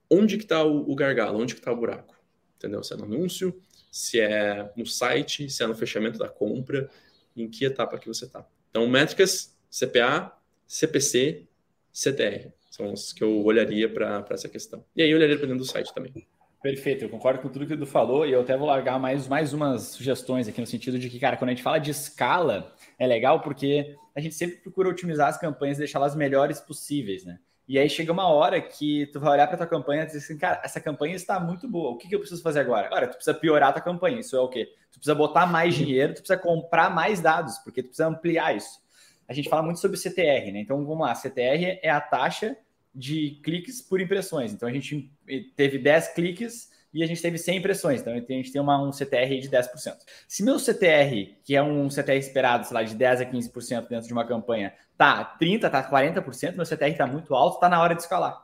onde 0.09 0.37
que 0.37 0.43
está 0.43 0.63
o, 0.63 0.91
o 0.91 0.95
gargalo, 0.95 1.39
onde 1.39 1.53
que 1.53 1.59
está 1.59 1.71
o 1.71 1.77
buraco. 1.77 2.15
Entendeu? 2.57 2.83
Se 2.83 2.93
é 2.93 2.97
no 2.97 3.05
anúncio, 3.05 3.59
se 3.91 4.19
é 4.19 4.71
no 4.75 4.85
site, 4.85 5.49
se 5.49 5.63
é 5.63 5.67
no 5.67 5.75
fechamento 5.75 6.19
da 6.19 6.27
compra, 6.27 6.89
em 7.35 7.49
que 7.49 7.65
etapa 7.65 7.97
que 7.97 8.07
você 8.07 8.25
está. 8.25 8.45
Então, 8.69 8.87
métricas 8.87 9.55
CPA, 9.69 10.31
CPC, 10.67 11.47
CTR. 11.93 12.51
São 12.69 12.91
os 12.91 13.13
que 13.13 13.23
eu 13.23 13.43
olharia 13.45 13.87
para 13.87 14.25
essa 14.31 14.49
questão. 14.49 14.85
E 14.95 15.01
aí 15.01 15.09
eu 15.09 15.17
olharia 15.17 15.37
para 15.37 15.47
dentro 15.47 15.63
do 15.63 15.69
site 15.69 15.93
também. 15.93 16.27
Perfeito, 16.65 17.05
eu 17.05 17.09
concordo 17.09 17.43
com 17.43 17.47
tudo 17.47 17.67
que 17.67 17.73
o 17.73 17.75
Edu 17.75 17.85
falou 17.85 18.25
e 18.25 18.31
eu 18.31 18.41
até 18.41 18.57
vou 18.57 18.65
largar 18.65 18.99
mais, 18.99 19.27
mais 19.27 19.53
umas 19.53 19.83
sugestões 19.83 20.47
aqui 20.47 20.59
no 20.59 20.65
sentido 20.65 20.97
de 20.97 21.11
que, 21.11 21.19
cara, 21.19 21.37
quando 21.37 21.49
a 21.49 21.53
gente 21.53 21.61
fala 21.61 21.77
de 21.77 21.91
escala, 21.91 22.73
é 22.97 23.05
legal 23.05 23.39
porque 23.41 23.95
a 24.15 24.19
gente 24.19 24.33
sempre 24.33 24.55
procura 24.55 24.89
otimizar 24.89 25.27
as 25.27 25.37
campanhas 25.37 25.77
e 25.77 25.81
deixá-las 25.81 26.15
melhores 26.15 26.59
possíveis, 26.59 27.23
né? 27.23 27.37
E 27.67 27.77
aí 27.77 27.87
chega 27.87 28.11
uma 28.11 28.27
hora 28.29 28.59
que 28.59 29.05
tu 29.13 29.19
vai 29.19 29.33
olhar 29.33 29.45
para 29.45 29.57
tua 29.57 29.67
campanha 29.67 30.01
e 30.01 30.05
dizer 30.07 30.17
assim, 30.17 30.39
cara, 30.39 30.59
essa 30.63 30.81
campanha 30.81 31.15
está 31.15 31.39
muito 31.39 31.69
boa. 31.69 31.91
O 31.91 31.97
que, 31.97 32.07
que 32.07 32.15
eu 32.15 32.19
preciso 32.19 32.41
fazer 32.41 32.61
agora? 32.61 32.87
Agora, 32.87 33.09
tu 33.09 33.13
precisa 33.17 33.37
piorar 33.37 33.69
a 33.69 33.73
tua 33.73 33.83
campanha. 33.83 34.19
Isso 34.19 34.35
é 34.35 34.39
o 34.39 34.47
quê? 34.47 34.65
Tu 34.91 34.97
precisa 34.97 35.13
botar 35.13 35.45
mais 35.45 35.75
dinheiro, 35.75 36.15
tu 36.15 36.23
precisa 36.23 36.39
comprar 36.39 36.89
mais 36.89 37.21
dados, 37.21 37.59
porque 37.59 37.83
tu 37.83 37.89
precisa 37.89 38.07
ampliar 38.07 38.55
isso. 38.55 38.81
A 39.27 39.33
gente 39.33 39.49
fala 39.49 39.61
muito 39.61 39.79
sobre 39.79 39.97
CTR, 39.97 40.51
né? 40.51 40.61
Então 40.61 40.83
vamos 40.83 41.05
lá, 41.05 41.13
CTR 41.13 41.79
é 41.83 41.91
a 41.91 42.01
taxa 42.01 42.57
de 42.95 43.41
cliques 43.43 43.81
por 43.81 43.99
impressões. 43.99 44.53
Então 44.53 44.69
a 44.69 44.71
gente 44.71 45.11
teve 45.55 45.77
10 45.77 46.13
cliques 46.13 46.71
e 46.93 47.03
a 47.03 47.07
gente 47.07 47.21
teve 47.21 47.37
100 47.37 47.57
impressões. 47.57 47.99
Então 47.99 48.13
a 48.13 48.15
gente 48.17 48.51
tem 48.53 48.61
uma, 48.61 48.81
um 48.81 48.91
CTR 48.91 49.37
de 49.41 49.49
10%. 49.49 49.97
Se 50.27 50.43
meu 50.43 50.57
CTR, 50.57 51.35
que 51.43 51.53
é 51.53 51.61
um 51.61 51.89
CTR 51.89 52.17
esperado, 52.17 52.65
sei 52.65 52.73
lá, 52.73 52.83
de 52.83 52.95
10 52.95 53.21
a 53.21 53.25
15% 53.25 53.89
dentro 53.89 54.07
de 54.07 54.13
uma 54.13 54.25
campanha, 54.25 54.73
tá 54.97 55.25
30, 55.25 55.69
tá 55.69 55.83
40%, 55.83 56.55
meu 56.55 56.65
CTR 56.65 56.91
está 56.91 57.05
muito 57.05 57.35
alto, 57.35 57.55
está 57.55 57.67
na 57.67 57.81
hora 57.81 57.93
de 57.93 58.01
escalar. 58.01 58.41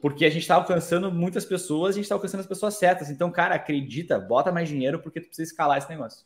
Porque 0.00 0.24
a 0.24 0.30
gente 0.30 0.42
está 0.42 0.54
alcançando 0.54 1.10
muitas 1.10 1.44
pessoas, 1.44 1.90
a 1.90 1.96
gente 1.96 2.04
está 2.04 2.14
alcançando 2.14 2.42
as 2.42 2.46
pessoas 2.46 2.74
certas. 2.74 3.10
Então, 3.10 3.28
cara, 3.32 3.56
acredita, 3.56 4.20
bota 4.20 4.52
mais 4.52 4.68
dinheiro 4.68 5.00
porque 5.00 5.20
tu 5.20 5.26
precisa 5.26 5.50
escalar 5.50 5.78
esse 5.78 5.88
negócio. 5.88 6.24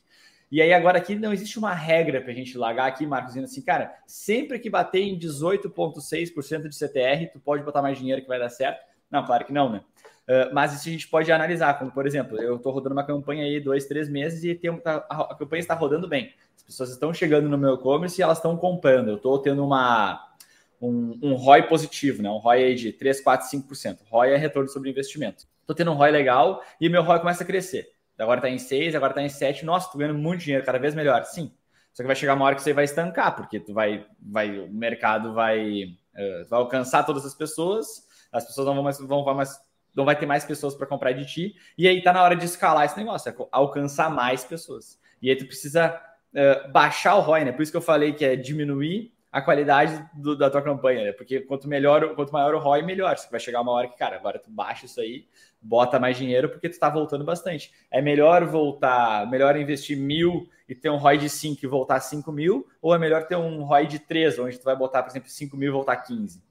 E 0.53 0.61
aí, 0.61 0.71
agora 0.71 0.99
aqui 0.99 1.15
não 1.15 1.33
existe 1.33 1.59
uma 1.59 1.73
regra 1.73 2.21
para 2.21 2.31
a 2.31 2.35
gente 2.35 2.59
largar 2.59 2.85
aqui, 2.85 3.07
Marcos, 3.07 3.31
dizendo 3.31 3.47
assim, 3.47 3.63
cara, 3.63 3.97
sempre 4.07 4.59
que 4.59 4.69
bater 4.69 5.01
em 5.01 5.19
18,6% 5.19 6.69
de 6.69 6.77
CTR, 6.77 7.33
tu 7.33 7.41
pode 7.41 7.63
botar 7.63 7.81
mais 7.81 7.97
dinheiro 7.97 8.21
que 8.21 8.29
vai 8.29 8.39
dar 8.39 8.51
certo. 8.51 8.85
Não, 9.11 9.25
claro 9.25 9.47
que 9.47 9.53
não, 9.53 9.73
né? 9.73 9.83
Uh, 10.29 10.53
mas 10.53 10.75
isso 10.75 10.87
a 10.91 10.93
gente 10.93 11.09
pode 11.09 11.33
analisar, 11.33 11.79
como 11.79 11.91
por 11.91 12.07
exemplo, 12.07 12.39
eu 12.39 12.57
estou 12.57 12.71
rodando 12.71 12.95
uma 12.95 13.03
campanha 13.03 13.45
aí 13.45 13.61
dois, 13.61 13.87
três 13.87 14.11
meses 14.11 14.45
e 14.45 14.55
tem, 14.55 14.77
tá, 14.77 15.07
a, 15.09 15.35
campanha 15.35 15.61
está 15.61 15.73
rodando 15.73 16.07
bem. 16.07 16.35
As 16.55 16.63
pessoas 16.63 16.91
estão 16.91 17.15
chegando 17.15 17.49
no 17.49 17.57
meu 17.57 17.77
e-commerce 17.77 18.21
e 18.21 18.23
elas 18.23 18.37
estão 18.37 18.55
comprando. 18.55 19.09
Eu 19.09 19.17
estou 19.17 19.39
tendo 19.39 19.65
uma, 19.65 20.35
um, 20.79 21.19
um 21.23 21.35
ROI 21.35 21.63
positivo, 21.63 22.23
né? 22.23 22.29
um 22.29 22.37
ROI 22.37 22.63
aí 22.63 22.75
de 22.75 22.93
3, 22.93 23.23
4, 23.23 23.49
5%. 23.49 24.01
ROI 24.11 24.33
é 24.33 24.37
retorno 24.37 24.69
sobre 24.69 24.91
investimento. 24.91 25.47
Estou 25.63 25.75
tendo 25.75 25.93
um 25.93 25.95
ROI 25.95 26.11
legal 26.11 26.63
e 26.79 26.91
meu 26.91 27.03
ROI 27.03 27.21
começa 27.21 27.43
a 27.43 27.47
crescer. 27.47 27.91
Agora 28.23 28.39
está 28.39 28.49
em 28.49 28.59
6, 28.59 28.95
agora 28.95 29.13
está 29.13 29.23
em 29.23 29.29
7. 29.29 29.65
Nossa, 29.65 29.87
estou 29.87 29.99
ganhando 29.99 30.19
muito 30.19 30.43
dinheiro, 30.43 30.65
cada 30.65 30.79
vez 30.79 30.95
melhor. 30.95 31.25
Sim. 31.25 31.53
Só 31.93 32.03
que 32.03 32.07
vai 32.07 32.17
chegar 32.17 32.35
uma 32.35 32.45
hora 32.45 32.55
que 32.55 32.63
você 32.63 32.73
vai 32.73 32.85
estancar, 32.85 33.37
porque 33.37 33.61
tu 33.61 33.75
vai, 33.75 34.07
vai, 34.21 34.59
o 34.59 34.73
mercado 34.73 35.35
vai, 35.35 35.85
uh, 36.15 36.49
vai 36.49 36.59
alcançar 36.61 37.05
todas 37.05 37.25
as 37.27 37.35
pessoas, 37.35 38.09
as 38.33 38.47
pessoas 38.47 38.67
não 38.67 38.75
vão 38.75 38.83
mais, 38.83 38.99
vão, 38.99 39.25
vão 39.25 39.35
mais 39.35 39.61
não 39.95 40.05
vai 40.05 40.17
ter 40.17 40.27
mais 40.27 40.45
pessoas 40.45 40.75
para 40.75 40.87
comprar 40.87 41.13
de 41.13 41.27
ti, 41.27 41.55
e 41.77 41.87
aí 41.87 42.03
tá 42.03 42.13
na 42.15 42.23
hora 42.23 42.35
de 42.35 42.47
escalar 42.47 42.87
esse 42.87 42.97
negócio, 42.97 43.29
é 43.29 43.35
alcançar 43.51 44.11
mais 44.11 44.43
pessoas. 44.43 44.99
E 45.21 45.29
aí 45.29 45.37
tu 45.37 45.47
precisa 45.47 46.01
uh, 46.33 46.73
baixar 46.73 47.17
o 47.17 47.21
ROI, 47.21 47.45
né? 47.45 47.53
Por 47.53 47.63
isso 47.63 47.71
que 47.71 47.77
eu 47.77 47.83
falei 47.83 48.13
que 48.13 48.25
é 48.25 48.35
diminuir 48.35 49.13
a 49.31 49.41
qualidade 49.41 50.05
do, 50.15 50.37
da 50.37 50.51
tua 50.51 50.63
campanha, 50.63 51.05
né? 51.05 51.13
Porque 51.13 51.41
quanto 51.41 51.69
melhor, 51.69 52.15
quanto 52.15 52.33
maior 52.33 52.55
o 52.55 52.59
ROI, 52.59 52.83
melhor. 52.83 53.17
Você 53.17 53.31
vai 53.31 53.41
chegar 53.41 53.61
uma 53.61 53.73
hora 53.73 53.89
que, 53.89 53.97
cara, 53.97 54.17
agora 54.17 54.39
tu 54.39 54.51
baixa 54.51 54.87
isso 54.87 55.01
aí, 55.01 55.27
bota 55.63 55.99
mais 56.01 56.17
dinheiro 56.17 56.49
porque 56.49 56.69
tu 56.69 56.79
tá 56.79 56.91
voltando 56.91 57.25
bastante. 57.25 57.73
É 57.91 58.03
melhor 58.03 58.45
voltar, 58.45 59.31
melhor 59.31 59.57
investir 59.57 59.97
mil 59.97 60.49
e 60.69 60.75
ter 60.75 60.91
um 60.91 60.97
ROI 60.97 61.19
de 61.19 61.29
5 61.29 61.65
e 61.65 61.69
voltar 61.69 62.01
5 62.01 62.33
mil, 62.33 62.67
ou 62.81 62.95
é 62.95 62.99
melhor 62.99 63.27
ter 63.27 63.37
um 63.37 63.63
ROI 63.63 63.87
de 63.87 63.99
3, 63.99 64.39
onde 64.39 64.59
tu 64.59 64.65
vai 64.65 64.77
botar, 64.77 65.03
por 65.03 65.11
exemplo, 65.11 65.29
5 65.29 65.57
mil 65.57 65.69
e 65.69 65.73
voltar 65.73 65.97
15? 65.97 66.43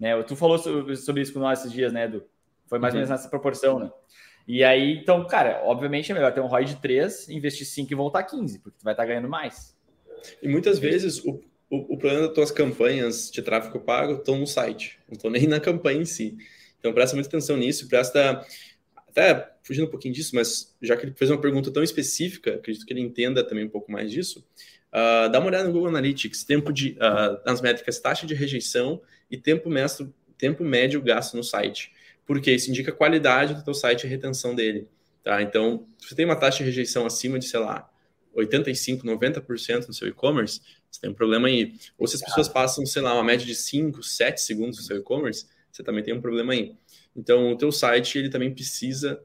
Né? 0.00 0.20
Tu 0.22 0.34
falou 0.34 0.58
sobre 0.58 1.22
isso 1.22 1.32
com 1.32 1.38
nós 1.38 1.60
esses 1.60 1.72
dias, 1.72 1.92
né, 1.92 2.04
Edu? 2.04 2.24
Foi 2.66 2.78
mais 2.78 2.94
ou 2.94 2.98
menos 2.98 3.10
uhum. 3.10 3.16
nessa 3.16 3.28
proporção, 3.28 3.78
né? 3.78 3.90
E 4.48 4.64
aí, 4.64 4.98
então, 4.98 5.24
cara, 5.26 5.62
obviamente 5.64 6.10
é 6.10 6.14
melhor 6.14 6.32
ter 6.32 6.40
um 6.40 6.46
ROI 6.46 6.64
de 6.64 6.76
3, 6.76 7.28
investir 7.28 7.66
5 7.66 7.92
e 7.92 7.94
voltar 7.94 8.24
15, 8.24 8.58
porque 8.58 8.78
tu 8.78 8.84
vai 8.84 8.94
estar 8.94 9.04
tá 9.04 9.08
ganhando 9.08 9.28
mais. 9.28 9.76
E 10.42 10.48
muitas 10.48 10.78
vezes 10.78 11.24
o, 11.24 11.40
o, 11.70 11.94
o 11.94 11.98
problema 11.98 12.26
das 12.26 12.34
tuas 12.34 12.50
campanhas 12.50 13.30
de 13.30 13.40
tráfego 13.42 13.78
pago 13.80 14.14
estão 14.14 14.38
no 14.38 14.46
site, 14.46 14.98
não 15.08 15.14
estão 15.14 15.30
nem 15.30 15.46
na 15.46 15.60
campanha 15.60 16.00
em 16.00 16.04
si. 16.04 16.36
Então 16.82 16.92
presta 16.92 17.14
muita 17.14 17.28
atenção 17.28 17.56
nisso, 17.56 17.88
presta. 17.88 18.44
Até 19.08 19.52
fugindo 19.62 19.86
um 19.86 19.90
pouquinho 19.90 20.14
disso, 20.14 20.34
mas 20.34 20.74
já 20.82 20.96
que 20.96 21.04
ele 21.04 21.14
fez 21.14 21.30
uma 21.30 21.40
pergunta 21.40 21.70
tão 21.70 21.82
específica, 21.82 22.54
acredito 22.54 22.84
que 22.84 22.92
ele 22.92 23.00
entenda 23.00 23.44
também 23.44 23.64
um 23.64 23.68
pouco 23.68 23.92
mais 23.92 24.10
disso. 24.10 24.44
Uh, 24.90 25.30
dá 25.30 25.38
uma 25.38 25.48
olhada 25.48 25.64
no 25.64 25.72
Google 25.72 25.88
Analytics, 25.88 26.44
tempo 26.44 26.72
de, 26.72 26.92
uh, 26.92 27.40
nas 27.46 27.60
métricas 27.60 27.98
taxa 28.00 28.26
de 28.26 28.34
rejeição 28.34 29.00
e 29.30 29.36
tempo, 29.36 29.70
tempo 30.36 30.64
médio 30.64 31.00
gasto 31.00 31.36
no 31.36 31.44
site 31.44 31.92
porque 32.26 32.52
isso 32.52 32.70
indica 32.70 32.90
a 32.90 32.94
qualidade 32.94 33.54
do 33.54 33.62
teu 33.62 33.74
site 33.74 34.04
e 34.04 34.06
a 34.06 34.10
retenção 34.10 34.54
dele. 34.54 34.88
Tá? 35.22 35.42
Então, 35.42 35.86
se 35.98 36.08
você 36.08 36.14
tem 36.14 36.24
uma 36.24 36.36
taxa 36.36 36.58
de 36.58 36.64
rejeição 36.64 37.06
acima 37.06 37.38
de, 37.38 37.46
sei 37.46 37.60
lá, 37.60 37.88
85, 38.34 39.06
90% 39.06 39.86
no 39.86 39.92
seu 39.92 40.08
e-commerce, 40.08 40.60
você 40.90 41.00
tem 41.00 41.10
um 41.10 41.14
problema 41.14 41.48
aí. 41.48 41.74
Ou 41.98 42.06
se 42.06 42.16
as 42.16 42.22
pessoas 42.22 42.48
passam, 42.48 42.84
sei 42.86 43.02
lá, 43.02 43.12
uma 43.14 43.24
média 43.24 43.44
de 43.44 43.54
5, 43.54 44.02
7 44.02 44.40
segundos 44.40 44.78
no 44.78 44.84
seu 44.84 44.96
e-commerce, 44.96 45.46
você 45.72 45.82
também 45.82 46.04
tem 46.04 46.14
um 46.14 46.20
problema 46.20 46.52
aí. 46.52 46.76
Então, 47.16 47.52
o 47.52 47.56
teu 47.56 47.72
site, 47.72 48.18
ele 48.18 48.28
também 48.28 48.52
precisa 48.52 49.20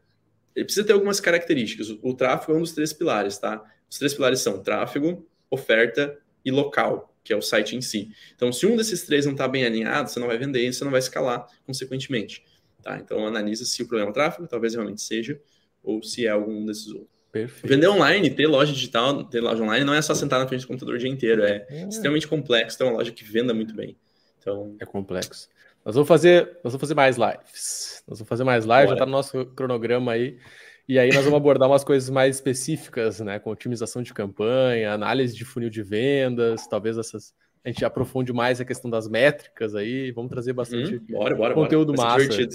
ele 0.55 0.65
precisa 0.65 0.87
ter 0.87 0.93
algumas 0.93 1.19
características. 1.19 1.91
O, 1.91 1.99
o 2.01 2.13
tráfego 2.15 2.53
é 2.53 2.55
um 2.55 2.61
dos 2.61 2.71
três 2.71 2.91
pilares, 2.91 3.37
tá? 3.37 3.63
Os 3.87 3.99
três 3.99 4.11
pilares 4.15 4.39
são 4.39 4.63
tráfego, 4.63 5.29
oferta 5.51 6.17
e 6.43 6.49
local, 6.49 7.15
que 7.23 7.31
é 7.31 7.35
o 7.35 7.43
site 7.43 7.75
em 7.75 7.81
si. 7.81 8.09
Então, 8.35 8.51
se 8.51 8.65
um 8.65 8.75
desses 8.75 9.03
três 9.03 9.27
não 9.27 9.33
está 9.33 9.47
bem 9.47 9.63
alinhado, 9.65 10.09
você 10.09 10.19
não 10.19 10.25
vai 10.25 10.37
vender, 10.37 10.73
você 10.73 10.83
não 10.83 10.89
vai 10.89 10.99
escalar, 10.99 11.47
consequentemente. 11.63 12.43
Tá? 12.81 12.97
Então 12.97 13.27
analisa 13.27 13.65
se 13.65 13.83
o 13.83 13.87
problema 13.87 14.09
é 14.09 14.11
o 14.11 14.13
tráfego, 14.13 14.47
talvez 14.47 14.73
realmente 14.73 15.01
seja, 15.01 15.39
ou 15.83 16.01
se 16.01 16.25
é 16.25 16.29
algum 16.29 16.65
desses 16.65 16.87
outros. 16.87 17.15
Perfeito. 17.31 17.67
Vender 17.67 17.87
online, 17.89 18.29
ter 18.31 18.47
loja 18.47 18.73
digital, 18.73 19.25
ter 19.25 19.41
loja 19.41 19.61
online, 19.61 19.85
não 19.85 19.93
é 19.93 20.01
só 20.01 20.15
sentar 20.15 20.39
na 20.39 20.47
frente 20.47 20.61
do 20.61 20.67
computador 20.67 20.95
o 20.95 20.97
dia 20.97 21.09
inteiro, 21.09 21.43
é, 21.43 21.67
é. 21.69 21.87
extremamente 21.87 22.27
complexo 22.27 22.77
ter 22.77 22.83
uma 22.83 22.93
loja 22.93 23.11
que 23.11 23.23
venda 23.23 23.53
muito 23.53 23.75
bem. 23.75 23.95
Então... 24.39 24.75
É 24.79 24.85
complexo. 24.85 25.49
Nós 25.87 25.95
vamos 25.95 26.09
fazer, 26.09 26.59
nós 26.65 26.73
vamos 26.73 26.81
fazer 26.81 26.95
mais 26.95 27.15
lives. 27.15 28.03
Nós 28.05 28.19
vamos 28.19 28.27
fazer 28.27 28.43
mais 28.43 28.65
lives, 28.65 28.75
Bora. 28.75 28.87
já 28.87 28.93
está 28.95 29.05
no 29.05 29.11
nosso 29.13 29.45
cronograma 29.45 30.11
aí. 30.11 30.37
E 30.85 30.99
aí 30.99 31.07
nós 31.13 31.23
vamos 31.23 31.37
abordar 31.37 31.69
umas 31.69 31.85
coisas 31.85 32.09
mais 32.09 32.35
específicas, 32.35 33.21
né? 33.21 33.39
Com 33.39 33.51
otimização 33.51 34.03
de 34.03 34.13
campanha, 34.13 34.91
análise 34.91 35.33
de 35.33 35.45
funil 35.45 35.69
de 35.69 35.81
vendas, 35.81 36.67
talvez 36.67 36.97
essas. 36.97 37.33
A 37.63 37.69
gente 37.69 37.85
aprofunde 37.85 38.33
mais 38.33 38.59
a 38.59 38.65
questão 38.65 38.91
das 38.91 39.07
métricas 39.07 39.75
aí. 39.75 40.11
Vamos 40.11 40.29
trazer 40.29 40.51
bastante 40.51 40.97
hum, 40.97 41.05
bora, 41.09 41.33
bora, 41.33 41.53
conteúdo 41.53 41.93
bora. 41.93 42.19
massa 42.19 42.49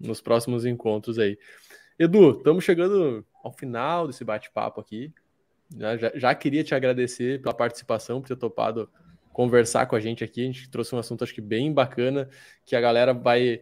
nos 0.00 0.22
próximos 0.22 0.64
encontros 0.64 1.18
aí. 1.18 1.36
Edu, 1.98 2.30
estamos 2.30 2.64
chegando 2.64 3.26
ao 3.42 3.52
final 3.52 4.06
desse 4.06 4.24
bate-papo 4.24 4.80
aqui. 4.80 5.12
Já, 5.76 5.96
já, 6.14 6.34
queria 6.34 6.64
te 6.64 6.74
agradecer 6.74 7.42
pela 7.42 7.52
participação, 7.52 8.22
por 8.22 8.28
ter 8.28 8.36
topado 8.36 8.88
conversar 9.34 9.84
com 9.86 9.96
a 9.96 10.00
gente 10.00 10.24
aqui. 10.24 10.42
A 10.42 10.46
gente 10.46 10.70
trouxe 10.70 10.94
um 10.94 10.98
assunto, 10.98 11.24
acho 11.24 11.34
que 11.34 11.42
bem 11.42 11.70
bacana, 11.72 12.30
que 12.64 12.74
a 12.74 12.80
galera 12.80 13.12
vai 13.12 13.60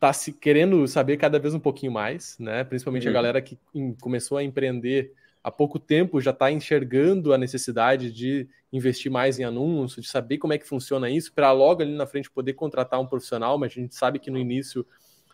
tá 0.00 0.12
se 0.12 0.32
querendo 0.32 0.86
saber 0.86 1.16
cada 1.16 1.40
vez 1.40 1.52
um 1.54 1.58
pouquinho 1.58 1.90
mais, 1.90 2.38
né? 2.38 2.62
Principalmente 2.62 3.04
uhum. 3.04 3.10
a 3.10 3.12
galera 3.12 3.42
que 3.42 3.58
começou 4.00 4.38
a 4.38 4.44
empreender 4.44 5.12
há 5.42 5.50
pouco 5.50 5.78
tempo 5.78 6.20
já 6.20 6.30
está 6.30 6.52
enxergando 6.52 7.32
a 7.32 7.38
necessidade 7.38 8.12
de 8.12 8.48
investir 8.72 9.10
mais 9.10 9.40
em 9.40 9.44
anúncio, 9.44 10.00
de 10.00 10.08
saber 10.08 10.38
como 10.38 10.52
é 10.52 10.58
que 10.58 10.68
funciona 10.68 11.10
isso, 11.10 11.32
para 11.32 11.50
logo 11.50 11.82
ali 11.82 11.96
na 11.96 12.06
frente 12.06 12.30
poder 12.30 12.52
contratar 12.52 13.00
um 13.00 13.06
profissional, 13.06 13.58
mas 13.58 13.72
a 13.72 13.74
gente 13.74 13.94
sabe 13.94 14.20
que 14.20 14.30
no 14.30 14.38
início 14.38 14.86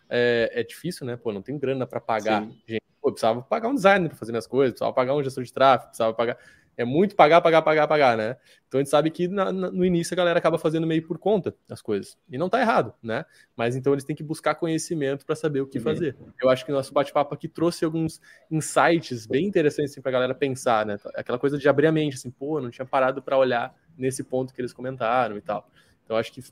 é, 0.09 0.49
é 0.51 0.63
difícil, 0.63 1.05
né? 1.05 1.15
Pô, 1.15 1.31
não 1.31 1.43
tem 1.43 1.59
grana 1.59 1.85
para 1.85 2.01
pagar 2.01 2.41
Sim. 2.41 2.57
gente. 2.67 2.83
Pô, 2.99 3.11
precisava 3.11 3.43
pagar 3.43 3.69
um 3.69 3.75
designer 3.75 4.09
para 4.09 4.17
fazer 4.17 4.31
minhas 4.31 4.47
coisas, 4.47 4.71
precisava 4.71 4.93
pagar 4.93 5.13
um 5.13 5.21
gestor 5.21 5.43
de 5.43 5.53
tráfego, 5.53 5.89
precisava 5.89 6.11
pagar 6.11 6.39
é 6.77 6.83
muito 6.83 7.15
pagar, 7.15 7.41
pagar, 7.41 7.61
pagar, 7.61 7.87
pagar, 7.87 8.17
né? 8.17 8.35
Então 8.67 8.79
a 8.79 8.83
gente 8.83 8.89
sabe 8.89 9.09
que 9.09 9.27
na, 9.27 9.51
no 9.51 9.85
início 9.85 10.13
a 10.13 10.17
galera 10.17 10.39
acaba 10.39 10.57
fazendo 10.57 10.85
meio 10.85 11.05
por 11.05 11.17
conta 11.17 11.55
as 11.69 11.81
coisas. 11.81 12.17
E 12.29 12.37
não 12.37 12.49
tá 12.49 12.59
errado, 12.59 12.93
né? 13.01 13.25
Mas 13.55 13.75
então 13.75 13.93
eles 13.93 14.03
têm 14.03 14.15
que 14.15 14.23
buscar 14.23 14.55
conhecimento 14.55 15.25
para 15.25 15.35
saber 15.35 15.61
o 15.61 15.67
que 15.67 15.79
fazer. 15.79 16.17
Eu 16.41 16.49
acho 16.49 16.65
que 16.65 16.71
o 16.71 16.75
nosso 16.75 16.93
bate-papo 16.93 17.33
aqui 17.33 17.47
trouxe 17.47 17.85
alguns 17.85 18.19
insights 18.51 19.25
bem 19.25 19.45
interessantes 19.45 19.91
assim, 19.91 20.01
para 20.01 20.09
a 20.09 20.13
galera 20.13 20.35
pensar, 20.35 20.85
né? 20.85 20.97
Aquela 21.15 21.39
coisa 21.39 21.57
de 21.57 21.67
abrir 21.69 21.87
a 21.87 21.91
mente, 21.91 22.15
assim, 22.15 22.29
pô, 22.29 22.59
não 22.59 22.69
tinha 22.69 22.85
parado 22.85 23.21
para 23.21 23.37
olhar 23.37 23.73
nesse 23.97 24.23
ponto 24.23 24.53
que 24.53 24.59
eles 24.59 24.73
comentaram 24.73 25.37
e 25.37 25.41
tal. 25.41 25.69
Então 26.03 26.17
acho 26.17 26.31
que 26.33 26.43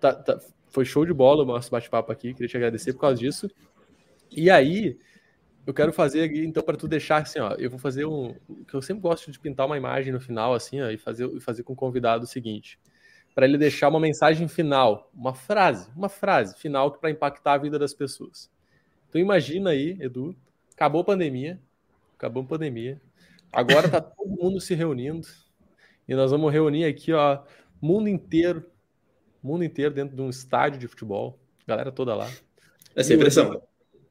tá, 0.00 0.14
tá, 0.14 0.40
foi 0.68 0.84
show 0.84 1.04
de 1.04 1.12
bola 1.12 1.42
o 1.42 1.46
nosso 1.46 1.70
bate-papo 1.70 2.10
aqui. 2.10 2.32
Queria 2.32 2.48
te 2.48 2.56
agradecer 2.56 2.92
por 2.94 3.00
causa 3.00 3.16
disso. 3.16 3.50
E 4.30 4.50
aí, 4.50 4.98
eu 5.68 5.74
quero 5.74 5.92
fazer 5.92 6.22
aqui, 6.22 6.46
então, 6.46 6.62
para 6.62 6.78
tu 6.78 6.88
deixar 6.88 7.20
assim, 7.20 7.40
ó, 7.40 7.50
eu 7.58 7.68
vou 7.68 7.78
fazer 7.78 8.06
um. 8.06 8.34
que 8.66 8.72
eu 8.72 8.80
sempre 8.80 9.02
gosto 9.02 9.30
de 9.30 9.38
pintar 9.38 9.66
uma 9.66 9.76
imagem 9.76 10.10
no 10.10 10.18
final, 10.18 10.54
assim, 10.54 10.80
ó, 10.80 10.88
e 10.88 10.96
fazer, 10.96 11.28
e 11.28 11.40
fazer 11.40 11.62
com 11.62 11.74
o 11.74 11.76
convidado 11.76 12.24
o 12.24 12.26
seguinte. 12.26 12.80
Para 13.34 13.44
ele 13.44 13.58
deixar 13.58 13.90
uma 13.90 14.00
mensagem 14.00 14.48
final, 14.48 15.10
uma 15.14 15.34
frase, 15.34 15.90
uma 15.94 16.08
frase 16.08 16.56
final 16.58 16.90
para 16.92 17.10
impactar 17.10 17.52
a 17.52 17.58
vida 17.58 17.78
das 17.78 17.92
pessoas. 17.92 18.50
Então 19.10 19.20
imagina 19.20 19.68
aí, 19.68 19.94
Edu, 20.00 20.34
acabou 20.72 21.02
a 21.02 21.04
pandemia, 21.04 21.60
acabou 22.16 22.44
a 22.44 22.46
pandemia, 22.46 22.98
agora 23.52 23.90
tá 23.90 24.00
todo 24.00 24.42
mundo 24.42 24.62
se 24.62 24.74
reunindo, 24.74 25.28
e 26.08 26.14
nós 26.14 26.30
vamos 26.30 26.50
reunir 26.50 26.86
aqui, 26.86 27.12
ó, 27.12 27.42
mundo 27.78 28.08
inteiro, 28.08 28.64
mundo 29.42 29.64
inteiro 29.64 29.92
dentro 29.92 30.16
de 30.16 30.22
um 30.22 30.30
estádio 30.30 30.80
de 30.80 30.88
futebol, 30.88 31.38
galera 31.66 31.92
toda 31.92 32.14
lá. 32.14 32.30
Essa 32.96 33.12
é 33.12 33.16
a 33.16 33.18
impressão. 33.18 33.62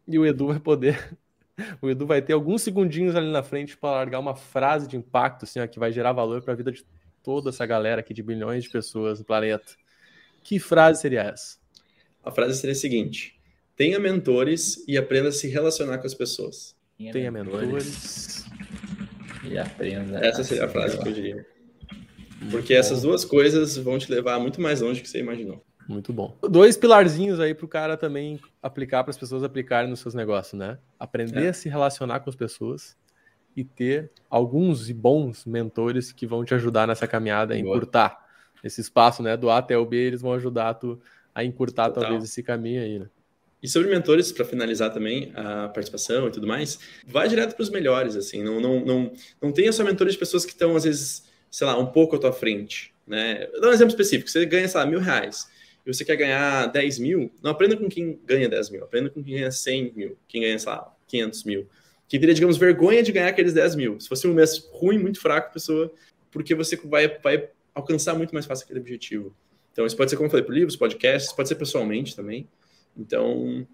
E 0.08 0.20
o 0.20 0.26
Edu 0.26 0.50
vai 0.50 0.60
poder 0.60 1.18
o 1.82 1.90
Edu 1.90 2.06
vai 2.06 2.22
ter 2.22 2.34
alguns 2.34 2.62
segundinhos 2.62 3.16
ali 3.16 3.32
na 3.32 3.44
frente 3.44 3.78
para 3.78 3.92
largar 3.92 4.20
uma 4.20 4.36
frase 4.36 4.88
de 4.88 4.96
impacto, 4.96 5.44
assim, 5.44 5.60
ó, 5.60 5.68
que 5.68 5.80
vai 5.80 5.92
gerar 5.92 6.14
valor 6.14 6.42
para 6.42 6.54
a 6.54 6.56
vida 6.56 6.72
de 6.72 6.86
toda 7.24 7.50
essa 7.50 7.66
galera 7.66 8.02
aqui, 8.02 8.14
de 8.14 8.24
bilhões 8.24 8.64
de 8.64 8.70
pessoas 8.70 9.20
no 9.20 9.26
planeta. 9.26 9.74
Que 10.44 10.60
frase 10.60 11.02
seria 11.02 11.22
essa? 11.24 11.58
A 12.24 12.32
frase 12.32 12.60
seria 12.60 12.74
a 12.74 12.76
seguinte: 12.76 13.40
tenha 13.76 14.00
mentores 14.00 14.84
e 14.88 14.98
aprenda 14.98 15.30
a 15.30 15.32
se 15.32 15.48
relacionar 15.48 15.98
com 15.98 16.08
as 16.08 16.14
pessoas. 16.14 16.76
Tenha, 16.98 17.14
tenha 17.14 17.32
mentores, 17.32 18.46
e 19.44 19.58
aprenda. 19.58 20.26
Essa 20.26 20.44
seria 20.44 20.66
a 20.66 20.70
frase 20.70 20.98
que 20.98 21.08
eu 21.08 21.14
diria. 21.14 21.46
Porque 22.52 22.74
essas 22.74 23.02
duas 23.02 23.26
coisas 23.26 23.78
vão 23.78 23.98
te 23.98 24.12
levar 24.12 24.40
muito 24.40 24.62
mais 24.62 24.82
longe 24.82 25.00
do 25.00 25.04
que 25.04 25.10
você 25.10 25.20
imaginou. 25.20 25.66
Muito 25.88 26.12
bom. 26.12 26.38
Dois 26.42 26.76
pilarzinhos 26.76 27.40
aí 27.40 27.54
para 27.54 27.66
o 27.66 27.70
cara 27.70 27.96
também 27.96 28.40
aplicar, 28.62 29.04
para 29.04 29.12
as 29.12 29.18
pessoas 29.18 29.44
aplicarem 29.44 29.90
nos 29.90 30.02
seus 30.02 30.14
negócios, 30.14 30.60
né? 30.60 30.78
Aprender 31.00 31.46
é. 31.46 31.50
a 31.50 31.54
se 31.54 31.70
relacionar 31.70 32.20
com 32.20 32.30
as 32.30 32.36
pessoas 32.36 32.98
e 33.56 33.64
ter 33.64 34.12
alguns 34.30 34.90
e 34.90 34.94
bons 34.94 35.46
mentores 35.46 36.12
que 36.12 36.28
vão 36.28 36.44
te 36.44 36.54
ajudar 36.54 36.88
nessa 36.88 37.08
caminhada 37.08 37.54
a 37.54 37.58
encurtar 37.58 38.24
esse 38.64 38.82
espaço, 38.82 39.24
né? 39.24 39.38
Do 39.38 39.50
A 39.50 39.60
até 39.60 39.78
o 39.78 39.86
B, 39.86 39.96
eles 39.96 40.22
vão 40.22 40.34
ajudar 40.34 40.74
tu 40.74 41.00
a 41.34 41.44
encurtar 41.44 41.88
Total. 41.88 42.04
talvez 42.04 42.24
esse 42.24 42.44
caminho 42.44 42.82
aí, 42.82 43.00
né? 43.00 43.08
E 43.62 43.68
sobre 43.68 43.90
mentores, 43.90 44.32
para 44.32 44.46
finalizar 44.46 44.94
também 44.94 45.32
a 45.36 45.68
participação 45.70 46.28
e 46.28 46.32
tudo 46.32 46.46
mais, 46.46 46.80
vai 47.08 47.28
direto 47.28 47.56
para 47.56 47.64
os 47.64 47.70
melhores, 47.70 48.16
assim, 48.16 48.44
não, 48.44 48.62
não, 48.62 48.86
não, 48.86 49.12
não 49.42 49.52
tenha 49.52 49.74
só 49.74 49.84
mentores 49.84 50.14
de 50.14 50.20
pessoas 50.20 50.46
que 50.46 50.52
estão, 50.52 50.76
às 50.76 50.84
vezes, 50.84 51.24
sei 51.50 51.66
lá, 51.66 51.78
um 51.78 51.88
pouco 51.88 52.16
à 52.16 52.20
tua 52.20 52.32
frente, 52.32 52.94
né? 53.08 53.48
Vou 53.54 53.62
dar 53.62 53.70
um 53.70 53.74
exemplo 53.74 53.92
específico, 53.92 54.30
você 54.30 54.46
ganha, 54.46 54.68
sei 54.68 54.80
lá, 54.80 54.86
mil 54.86 55.00
reais, 55.00 55.50
e 55.88 55.94
você 55.94 56.04
quer 56.04 56.18
ganhar 56.18 56.66
10 56.66 57.00
mil, 57.00 57.32
não 57.42 57.52
aprenda 57.52 57.78
com 57.78 57.88
quem 57.88 58.20
ganha 58.26 58.50
10 58.50 58.72
mil, 58.72 58.84
aprenda 58.84 59.10
com 59.10 59.24
quem 59.24 59.36
ganha 59.36 59.50
100 59.50 59.94
mil, 59.96 60.18
quem 60.28 60.42
ganha, 60.42 60.60
sei 60.60 60.70
lá, 60.70 60.94
500 61.08 61.44
mil. 61.46 61.70
Que 62.10 62.20
teria, 62.20 62.36
digamos, 62.36 62.58
vergonha 62.58 63.02
de 63.02 63.14
ganhar 63.14 63.30
aqueles 63.30 63.54
10 63.54 63.76
mil. 63.76 63.98
Se 63.98 64.10
fosse 64.10 64.28
um 64.28 64.34
mês 64.34 64.68
ruim, 64.74 64.98
muito 64.98 65.22
fraco, 65.22 65.54
pessoa, 65.54 65.90
porque 66.30 66.54
você 66.54 66.76
vai, 66.76 67.08
vai 67.20 67.50
alcançar 67.74 68.16
muito 68.16 68.34
mais 68.34 68.46
fácil 68.46 68.66
aquele 68.66 68.82
objetivo. 68.82 69.34
Então, 69.72 69.86
isso 69.86 69.96
pode 69.96 70.10
ser, 70.10 70.18
como 70.18 70.28
eu 70.28 70.32
falei, 70.32 70.46
por 70.46 70.54
livros, 70.54 70.76
podcasts, 70.76 71.32
pode 71.32 71.48
ser 71.48 71.56
pessoalmente 71.56 72.16
também. 72.18 72.50
Então, 72.98 73.66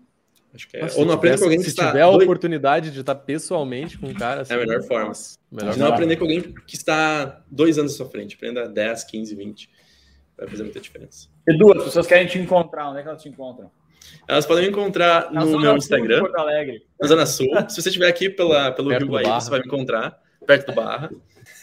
acho 0.54 0.68
que 0.68 0.78
é. 0.78 0.82
Nossa, 0.82 1.00
Ou 1.00 1.06
não 1.06 1.14
aprenda 1.16 1.40
com 1.40 1.46
alguém 1.46 1.58
que 1.58 1.64
se 1.64 1.70
está. 1.72 1.86
Se 1.86 1.90
tiver 1.90 2.02
a 2.02 2.10
oportunidade 2.10 2.92
de 2.92 3.00
estar 3.00 3.16
pessoalmente 3.16 3.98
com 3.98 4.08
um 4.08 4.14
cara. 4.14 4.42
Assim, 4.42 4.54
é 4.54 4.56
a 4.56 4.60
assim, 4.60 4.68
melhor 4.68 4.84
forma. 4.84 5.14
Melhor 5.52 5.78
não 5.78 5.88
aprender 5.88 6.18
com 6.18 6.26
alguém 6.26 6.42
que 6.68 6.76
está 6.76 7.44
dois 7.50 7.80
anos 7.80 7.94
à 7.94 7.98
sua 7.98 8.10
frente. 8.10 8.36
Aprenda 8.36 8.68
10, 8.68 9.04
15, 9.06 9.36
20 9.36 9.70
vai 10.38 10.48
fazer 10.48 10.64
muita 10.64 10.80
diferença. 10.80 11.33
Edu, 11.48 11.72
as 11.74 11.84
pessoas 11.86 12.08
querem 12.08 12.28
te 12.28 12.38
encontrar, 12.40 12.90
onde 12.90 13.00
é 13.00 13.02
que 13.02 13.10
elas 13.10 13.22
te 13.22 13.30
encontram? 13.30 13.72
Elas 14.28 14.46
podem 14.46 14.64
me 14.66 14.70
encontrar 14.70 15.32
no 15.32 15.46
meu 15.60 15.72
Sul, 15.72 15.78
Instagram. 15.78 16.20
Porto 16.20 16.38
Alegre. 16.38 16.86
Na 17.00 17.08
Zona 17.08 17.26
Sul. 17.26 17.50
Se 17.70 17.82
você 17.82 17.90
estiver 17.90 18.08
aqui 18.08 18.30
pela, 18.30 18.72
pelo 18.72 18.90
perto 18.90 19.04
Rio 19.04 19.12
Guaíba, 19.12 19.40
você 19.40 19.50
vai 19.50 19.60
me 19.60 19.66
encontrar, 19.66 20.22
perto 20.46 20.68
do 20.68 20.74
Barra. 20.74 21.10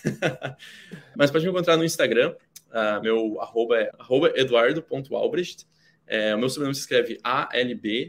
Mas 1.16 1.30
pode 1.30 1.44
me 1.44 1.50
encontrar 1.50 1.76
no 1.76 1.84
Instagram. 1.84 2.34
Uh, 2.70 3.02
meu 3.02 3.40
arroba 3.40 3.78
é 3.78 3.90
arroba 3.98 4.32
eduardo.albrecht. 4.34 5.66
É, 6.06 6.34
o 6.34 6.38
meu 6.38 6.48
sobrenome 6.48 6.74
se 6.74 6.80
escreve 6.80 7.18
A-L-B-R-E-C-H-T. 7.22 8.02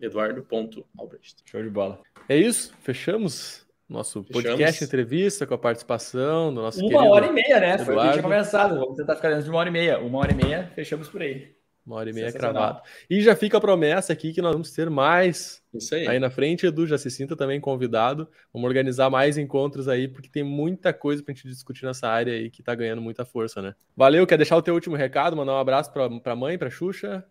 Eduardo.albrecht. 0.00 1.42
Show 1.44 1.62
de 1.62 1.68
bola. 1.68 2.00
É 2.28 2.36
isso? 2.36 2.72
Fechamos? 2.80 3.66
Nosso 3.90 4.22
podcast 4.22 4.56
Fechamos. 4.56 4.82
entrevista 4.82 5.46
com 5.46 5.54
a 5.54 5.58
participação 5.58 6.54
do 6.54 6.62
nosso 6.62 6.84
Uma 6.84 7.08
hora 7.08 7.26
e 7.26 7.32
meia, 7.32 7.58
né? 7.58 7.74
Eduardo. 7.74 7.84
Foi 7.84 7.94
o 7.94 7.96
que 7.96 8.00
a 8.00 8.04
gente 8.04 8.12
tinha 8.12 8.22
conversado. 8.22 8.74
Vamos 8.78 8.96
tentar 8.96 9.16
ficar 9.16 9.28
dentro 9.30 9.44
de 9.44 9.50
uma 9.50 9.58
hora 9.58 9.68
e 9.68 9.72
meia. 9.72 9.98
Uma 9.98 10.18
hora 10.18 10.32
e 10.32 10.34
meia, 10.34 10.70
fechamos 10.74 11.08
por 11.08 11.20
aí. 11.20 11.52
Uma 11.84 11.96
hora 11.96 12.10
e 12.10 12.12
meia 12.12 12.30
cravado. 12.30 12.82
E 13.08 13.20
já 13.20 13.34
fica 13.34 13.58
a 13.58 13.60
promessa 13.60 14.12
aqui 14.12 14.32
que 14.32 14.40
nós 14.40 14.52
vamos 14.52 14.70
ter 14.70 14.88
mais 14.88 15.60
Isso 15.74 15.94
aí. 15.94 16.06
aí 16.06 16.18
na 16.20 16.30
frente. 16.30 16.66
Edu, 16.66 16.86
já 16.86 16.96
se 16.96 17.10
sinta 17.10 17.34
também 17.34 17.60
convidado. 17.60 18.28
Vamos 18.52 18.68
organizar 18.68 19.10
mais 19.10 19.36
encontros 19.36 19.88
aí, 19.88 20.06
porque 20.06 20.28
tem 20.28 20.44
muita 20.44 20.92
coisa 20.92 21.22
pra 21.22 21.34
gente 21.34 21.48
discutir 21.48 21.84
nessa 21.84 22.06
área 22.06 22.32
aí 22.32 22.48
que 22.48 22.62
tá 22.62 22.74
ganhando 22.74 23.02
muita 23.02 23.24
força, 23.24 23.60
né? 23.60 23.74
Valeu, 23.96 24.26
quer 24.26 24.36
deixar 24.36 24.56
o 24.56 24.62
teu 24.62 24.74
último 24.74 24.94
recado, 24.94 25.36
mandar 25.36 25.54
um 25.54 25.58
abraço 25.58 25.92
pra, 25.92 26.08
pra 26.20 26.36
mãe, 26.36 26.56
pra 26.56 26.70
Xuxa? 26.70 27.24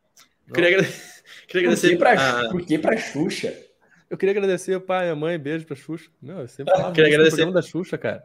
Queria. 0.54 0.80
Queria 1.48 1.70
agradecer. 1.70 1.90
Por 1.90 1.94
que 1.94 1.98
pra, 1.98 2.42
a... 2.42 2.50
Por 2.50 2.66
que 2.66 2.80
pra 2.80 2.98
Xuxa? 2.98 3.69
Eu 4.10 4.18
queria 4.18 4.32
agradecer 4.32 4.76
o 4.76 4.82
pai 4.82 5.08
e 5.08 5.12
a 5.12 5.16
mãe, 5.16 5.38
beijo 5.38 5.66
pra 5.66 5.76
Xuxa. 5.76 6.10
Meu, 6.22 6.40
eu 6.40 6.48
sempre 6.48 6.74
falava 6.74 6.94
queria 6.94 7.16
agradecer 7.16 7.52
da 7.52 7.62
Xuxa, 7.62 7.98
cara. 7.98 8.24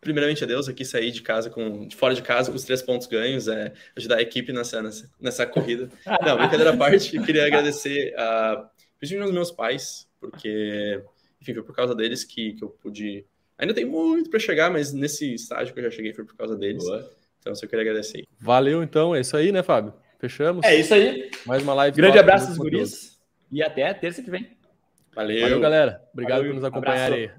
Primeiramente 0.00 0.44
a 0.44 0.46
Deus 0.46 0.68
aqui 0.68 0.84
sair 0.84 1.10
de 1.10 1.22
casa 1.22 1.50
com 1.50 1.86
de 1.86 1.96
fora 1.96 2.14
de 2.14 2.22
casa 2.22 2.50
com 2.50 2.56
os 2.56 2.64
três 2.64 2.80
pontos 2.80 3.06
ganhos, 3.06 3.48
é 3.48 3.72
ajudar 3.96 4.16
a 4.16 4.22
equipe 4.22 4.52
nessa 4.52 4.82
nessa, 4.82 5.10
nessa 5.20 5.46
corrida. 5.46 5.90
Não, 6.24 6.36
brincadeira 6.36 6.70
à 6.70 6.76
parte, 6.76 7.18
queria 7.20 7.46
agradecer 7.46 8.14
a 8.16 8.68
principalmente 8.98 9.28
aos 9.28 9.34
meus 9.34 9.50
pais, 9.50 10.08
porque 10.20 11.02
enfim, 11.40 11.54
foi 11.54 11.62
por 11.62 11.74
causa 11.74 11.94
deles 11.94 12.24
que, 12.24 12.52
que 12.52 12.64
eu 12.64 12.68
pude 12.68 13.26
Ainda 13.58 13.72
tem 13.72 13.86
muito 13.86 14.28
para 14.28 14.38
chegar, 14.38 14.70
mas 14.70 14.92
nesse 14.92 15.34
estágio 15.34 15.72
que 15.72 15.80
eu 15.80 15.84
já 15.84 15.90
cheguei 15.90 16.12
foi 16.12 16.24
por 16.24 16.36
causa 16.36 16.56
deles. 16.56 16.84
Boa. 16.84 17.10
Então, 17.40 17.52
eu 17.52 17.68
queria 17.68 17.82
agradecer. 17.82 18.24
Valeu, 18.38 18.82
então. 18.82 19.14
É 19.14 19.20
isso 19.20 19.36
aí, 19.36 19.50
né, 19.50 19.62
Fábio? 19.62 19.94
Fechamos? 20.18 20.64
É 20.64 20.76
isso 20.76 20.92
aí. 20.92 21.30
Mais 21.46 21.62
uma 21.62 21.72
live. 21.74 21.96
Grande 21.96 22.18
abraço, 22.18 22.54
guris. 22.56 23.18
E 23.50 23.62
até 23.62 23.92
terça 23.94 24.22
que 24.22 24.30
vem. 24.30 24.55
Valeu. 25.16 25.40
Valeu, 25.40 25.60
galera. 25.60 26.02
Obrigado 26.12 26.38
Valeu. 26.40 26.50
por 26.52 26.56
nos 26.56 26.64
acompanhar 26.64 27.10
aí. 27.10 27.30